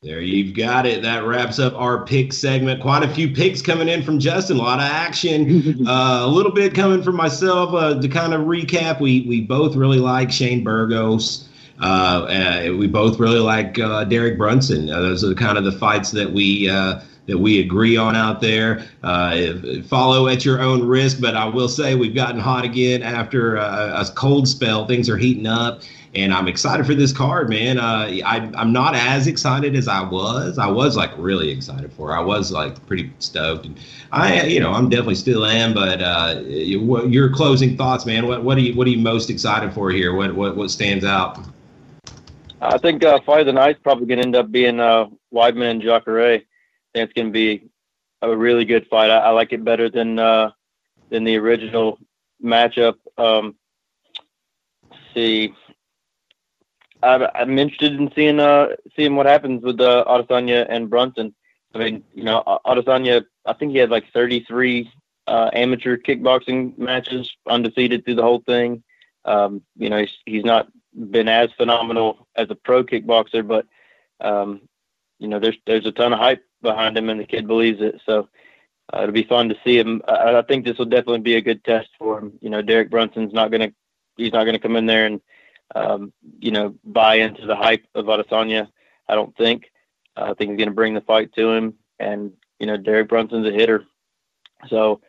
There 0.00 0.20
you've 0.20 0.54
got 0.54 0.86
it. 0.86 1.02
That 1.02 1.24
wraps 1.24 1.58
up 1.58 1.74
our 1.74 2.06
pick 2.06 2.32
segment. 2.32 2.80
Quite 2.80 3.02
a 3.02 3.08
few 3.08 3.34
picks 3.34 3.60
coming 3.60 3.88
in 3.88 4.04
from 4.04 4.20
Justin. 4.20 4.58
A 4.58 4.62
lot 4.62 4.78
of 4.78 4.84
action. 4.84 5.86
uh, 5.88 6.20
a 6.22 6.26
little 6.28 6.52
bit 6.52 6.72
coming 6.72 7.02
from 7.02 7.16
myself. 7.16 7.74
Uh, 7.74 8.00
to 8.00 8.08
kind 8.08 8.32
of 8.32 8.42
recap, 8.42 9.00
we 9.00 9.22
we 9.22 9.40
both 9.40 9.74
really 9.74 9.98
like 9.98 10.30
Shane 10.30 10.62
Burgos. 10.62 11.48
Uh, 11.80 11.84
uh 11.84 12.76
we 12.76 12.86
both 12.86 13.18
really 13.18 13.40
like 13.40 13.76
uh, 13.80 14.04
Derek 14.04 14.38
Brunson. 14.38 14.88
Uh, 14.88 15.00
those 15.00 15.24
are 15.24 15.34
kind 15.34 15.58
of 15.58 15.64
the 15.64 15.72
fights 15.72 16.12
that 16.12 16.32
we 16.32 16.70
that 17.28 17.38
we 17.38 17.60
agree 17.60 17.96
on 17.96 18.16
out 18.16 18.40
there. 18.40 18.84
Uh, 19.04 19.52
follow 19.86 20.26
at 20.26 20.44
your 20.44 20.60
own 20.60 20.84
risk, 20.86 21.20
but 21.20 21.36
I 21.36 21.44
will 21.44 21.68
say 21.68 21.94
we've 21.94 22.14
gotten 22.14 22.40
hot 22.40 22.64
again 22.64 23.04
after 23.04 23.56
a, 23.56 24.00
a 24.00 24.12
cold 24.16 24.48
spell. 24.48 24.86
Things 24.86 25.08
are 25.08 25.16
heating 25.16 25.46
up 25.46 25.82
and 26.14 26.32
I'm 26.32 26.48
excited 26.48 26.86
for 26.86 26.94
this 26.94 27.12
card, 27.12 27.48
man. 27.48 27.78
Uh, 27.78 28.10
I, 28.24 28.50
I'm 28.54 28.72
not 28.72 28.94
as 28.94 29.26
excited 29.26 29.76
as 29.76 29.88
I 29.88 30.02
was. 30.02 30.58
I 30.58 30.66
was 30.66 30.96
like 30.96 31.10
really 31.16 31.50
excited 31.50 31.92
for. 31.92 32.16
I 32.16 32.20
was 32.20 32.50
like 32.50 32.84
pretty 32.86 33.12
stoked, 33.18 33.66
and 33.66 33.78
I, 34.10 34.44
you 34.44 34.60
know, 34.60 34.72
I'm 34.72 34.88
definitely 34.88 35.16
still 35.16 35.44
am. 35.44 35.74
But 35.74 36.02
uh, 36.02 36.40
your 36.46 37.32
closing 37.32 37.76
thoughts, 37.76 38.06
man. 38.06 38.26
What 38.26 38.42
what 38.42 38.56
are 38.56 38.62
you 38.62 38.74
what 38.74 38.86
are 38.86 38.90
you 38.90 38.98
most 38.98 39.30
excited 39.30 39.72
for 39.72 39.90
here? 39.90 40.14
What 40.14 40.34
what 40.34 40.56
what 40.56 40.70
stands 40.70 41.04
out? 41.04 41.38
I 42.60 42.78
think 42.78 43.04
uh, 43.04 43.20
fight 43.20 43.44
the 43.44 43.52
night's 43.52 43.78
probably 43.80 44.06
going 44.06 44.18
to 44.18 44.26
end 44.26 44.36
up 44.36 44.50
being 44.50 44.80
uh, 44.80 45.06
Weidman 45.32 45.70
and 45.70 45.82
Jacare. 45.82 46.42
I 46.98 47.02
think 47.02 47.10
it's 47.10 47.20
going 47.20 47.28
to 47.28 47.32
be 47.32 47.70
a 48.22 48.36
really 48.36 48.64
good 48.64 48.88
fight. 48.88 49.10
I, 49.10 49.18
I 49.18 49.30
like 49.30 49.52
it 49.52 49.64
better 49.64 49.88
than 49.88 50.18
uh, 50.18 50.50
than 51.10 51.22
the 51.22 51.36
original 51.36 51.98
matchup. 52.42 52.94
Um, 53.16 53.54
see, 55.14 55.54
I'm 57.02 57.56
interested 57.56 57.94
in 57.94 58.10
seeing 58.16 58.40
uh 58.40 58.70
seeing 58.96 59.14
what 59.14 59.26
happens 59.26 59.62
with 59.62 59.80
uh, 59.80 60.04
Adesanya 60.08 60.66
and 60.68 60.90
Brunson. 60.90 61.34
I 61.72 61.78
mean, 61.78 62.02
you 62.14 62.24
know, 62.24 62.42
Adesanya, 62.66 63.24
I 63.46 63.52
think 63.52 63.72
he 63.72 63.78
had 63.78 63.90
like 63.90 64.10
33 64.12 64.90
uh, 65.28 65.50
amateur 65.52 65.98
kickboxing 65.98 66.76
matches, 66.78 67.30
undefeated 67.46 68.04
through 68.04 68.16
the 68.16 68.22
whole 68.22 68.42
thing. 68.46 68.82
Um, 69.24 69.62
you 69.76 69.90
know, 69.90 69.98
he's, 69.98 70.16
he's 70.24 70.44
not 70.44 70.68
been 71.10 71.28
as 71.28 71.50
phenomenal 71.56 72.26
as 72.34 72.50
a 72.50 72.54
pro 72.56 72.82
kickboxer, 72.82 73.46
but 73.46 73.66
um, 74.20 74.62
you 75.20 75.28
know, 75.28 75.38
there's 75.38 75.58
there's 75.66 75.86
a 75.86 75.92
ton 75.92 76.12
of 76.12 76.18
hype 76.18 76.42
behind 76.62 76.96
him, 76.96 77.08
and 77.08 77.20
the 77.20 77.24
kid 77.24 77.46
believes 77.46 77.80
it. 77.80 78.00
So 78.06 78.28
uh, 78.92 79.02
it'll 79.02 79.12
be 79.12 79.24
fun 79.24 79.48
to 79.48 79.56
see 79.64 79.78
him. 79.78 80.02
I, 80.06 80.36
I 80.36 80.42
think 80.42 80.64
this 80.64 80.78
will 80.78 80.86
definitely 80.86 81.20
be 81.20 81.36
a 81.36 81.42
good 81.42 81.64
test 81.64 81.88
for 81.98 82.18
him. 82.18 82.32
You 82.40 82.50
know, 82.50 82.62
Derek 82.62 82.90
Brunson's 82.90 83.32
not 83.32 83.50
gonna 83.50 83.72
he's 84.16 84.32
not 84.32 84.44
gonna 84.44 84.58
come 84.58 84.76
in 84.76 84.86
there 84.86 85.06
and 85.06 85.20
um, 85.74 86.12
you 86.40 86.50
know, 86.50 86.74
buy 86.84 87.16
into 87.16 87.46
the 87.46 87.56
hype 87.56 87.84
of 87.94 88.06
Adesanya. 88.06 88.68
I 89.08 89.14
don't 89.14 89.36
think. 89.36 89.70
Uh, 90.16 90.30
I 90.30 90.34
think 90.34 90.50
he's 90.50 90.58
going 90.58 90.68
to 90.68 90.74
bring 90.74 90.94
the 90.94 91.00
fight 91.00 91.32
to 91.34 91.50
him, 91.50 91.74
and 91.98 92.32
you 92.58 92.66
know, 92.66 92.76
Derek 92.76 93.08
Brunson's 93.08 93.46
a 93.46 93.52
hitter, 93.52 93.84
so 94.68 95.00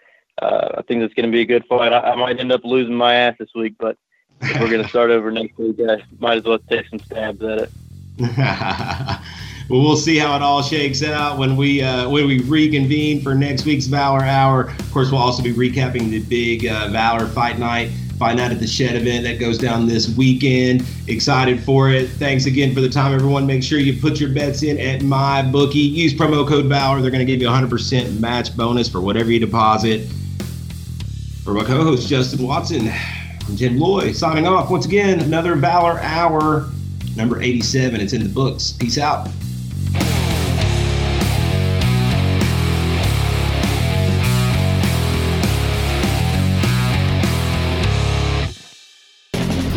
uh, 0.41 0.76
I 0.77 0.81
think 0.84 1.01
it's 1.01 1.13
going 1.13 1.26
to 1.26 1.31
be 1.31 1.41
a 1.41 1.45
good 1.45 1.65
fight. 1.65 1.93
I, 1.93 2.11
I, 2.11 2.15
might 2.15 2.39
end 2.39 2.51
up 2.51 2.61
losing 2.63 2.93
my 2.93 3.15
ass 3.15 3.35
this 3.39 3.49
week, 3.55 3.76
but 3.80 3.97
if 4.41 4.59
we're 4.59 4.69
going 4.69 4.84
to 4.84 4.89
start 4.89 5.09
over 5.09 5.31
next 5.31 5.57
week, 5.57 5.77
I 5.80 6.03
might 6.19 6.38
as 6.38 6.43
well 6.43 6.59
take 6.59 6.88
some 6.89 6.99
stabs 6.99 7.41
at 7.41 7.59
it. 7.59 7.71
well, 9.69 9.81
we'll 9.81 9.97
see 9.97 10.17
how 10.17 10.35
it 10.35 10.41
all 10.41 10.61
shakes 10.61 11.03
out 11.03 11.37
when 11.37 11.55
we 11.55 11.81
uh, 11.81 12.09
when 12.09 12.27
we 12.27 12.41
reconvene 12.41 13.21
for 13.21 13.35
next 13.35 13.65
week's 13.65 13.85
Valor 13.85 14.23
Hour. 14.23 14.69
Of 14.69 14.91
course, 14.91 15.11
we'll 15.11 15.21
also 15.21 15.43
be 15.43 15.53
recapping 15.53 16.09
the 16.09 16.21
big 16.21 16.65
uh, 16.65 16.89
Valor 16.89 17.27
Fight 17.27 17.59
Night 17.59 17.91
Find 18.19 18.37
out 18.41 18.51
at 18.51 18.59
the 18.59 18.67
Shed 18.67 18.97
event 18.97 19.23
that 19.23 19.39
goes 19.39 19.57
down 19.57 19.87
this 19.87 20.09
weekend. 20.09 20.85
Excited 21.07 21.63
for 21.63 21.89
it. 21.89 22.09
Thanks 22.09 22.47
again 22.47 22.75
for 22.75 22.81
the 22.81 22.89
time, 22.89 23.13
everyone. 23.15 23.47
Make 23.47 23.63
sure 23.63 23.79
you 23.79 23.97
put 23.97 24.19
your 24.19 24.31
bets 24.31 24.61
in 24.61 24.77
at 24.77 25.01
my 25.03 25.41
bookie. 25.41 25.79
Use 25.79 26.13
promo 26.13 26.45
code 26.45 26.65
Valor. 26.65 27.01
They're 27.01 27.11
going 27.11 27.25
to 27.25 27.31
give 27.31 27.41
you 27.41 27.47
a 27.47 27.51
100% 27.51 28.19
match 28.19 28.57
bonus 28.57 28.89
for 28.89 28.99
whatever 28.99 29.31
you 29.31 29.39
deposit. 29.39 30.05
For 31.45 31.53
my 31.53 31.63
co-host 31.63 32.09
Justin 32.09 32.45
Watson, 32.45 32.91
I'm 33.47 33.55
Tim 33.55 33.79
Loy 33.79 34.11
signing 34.11 34.45
off 34.45 34.69
once 34.69 34.85
again. 34.85 35.21
Another 35.21 35.55
Valor 35.55 35.97
Hour, 36.01 36.67
number 37.15 37.41
87. 37.41 38.01
It's 38.01 38.11
in 38.11 38.21
the 38.21 38.29
books. 38.29 38.73
Peace 38.73 38.97
out. 38.97 39.29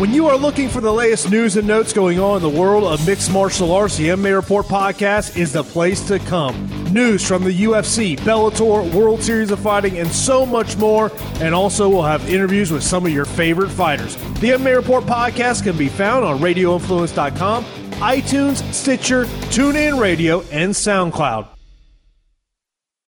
When 0.03 0.13
you 0.13 0.27
are 0.27 0.35
looking 0.35 0.67
for 0.67 0.81
the 0.81 0.91
latest 0.91 1.31
news 1.31 1.55
and 1.55 1.65
notes 1.65 1.93
going 1.93 2.19
on 2.19 2.35
in 2.35 2.41
the 2.41 2.49
world 2.49 2.83
of 2.83 3.07
mixed 3.07 3.31
martial 3.31 3.71
arts, 3.71 3.95
the 3.95 4.09
MMA 4.09 4.35
Report 4.35 4.65
podcast 4.65 5.37
is 5.37 5.53
the 5.53 5.63
place 5.63 6.05
to 6.09 6.19
come. 6.19 6.67
News 6.91 7.25
from 7.25 7.45
the 7.45 7.63
UFC, 7.63 8.17
Bellator, 8.19 8.93
World 8.93 9.23
Series 9.23 9.49
of 9.49 9.59
Fighting, 9.59 9.99
and 9.99 10.11
so 10.11 10.45
much 10.45 10.75
more. 10.75 11.09
And 11.35 11.55
also, 11.55 11.87
we'll 11.87 12.03
have 12.03 12.29
interviews 12.29 12.69
with 12.69 12.83
some 12.83 13.05
of 13.05 13.13
your 13.13 13.23
favorite 13.23 13.69
fighters. 13.69 14.17
The 14.41 14.49
MMA 14.49 14.75
Report 14.75 15.05
podcast 15.05 15.63
can 15.63 15.77
be 15.77 15.87
found 15.87 16.25
on 16.25 16.39
RadioInfluence.com, 16.39 17.63
iTunes, 17.63 18.73
Stitcher, 18.73 19.23
TuneIn 19.23 20.01
Radio, 20.01 20.41
and 20.51 20.73
SoundCloud. 20.73 21.52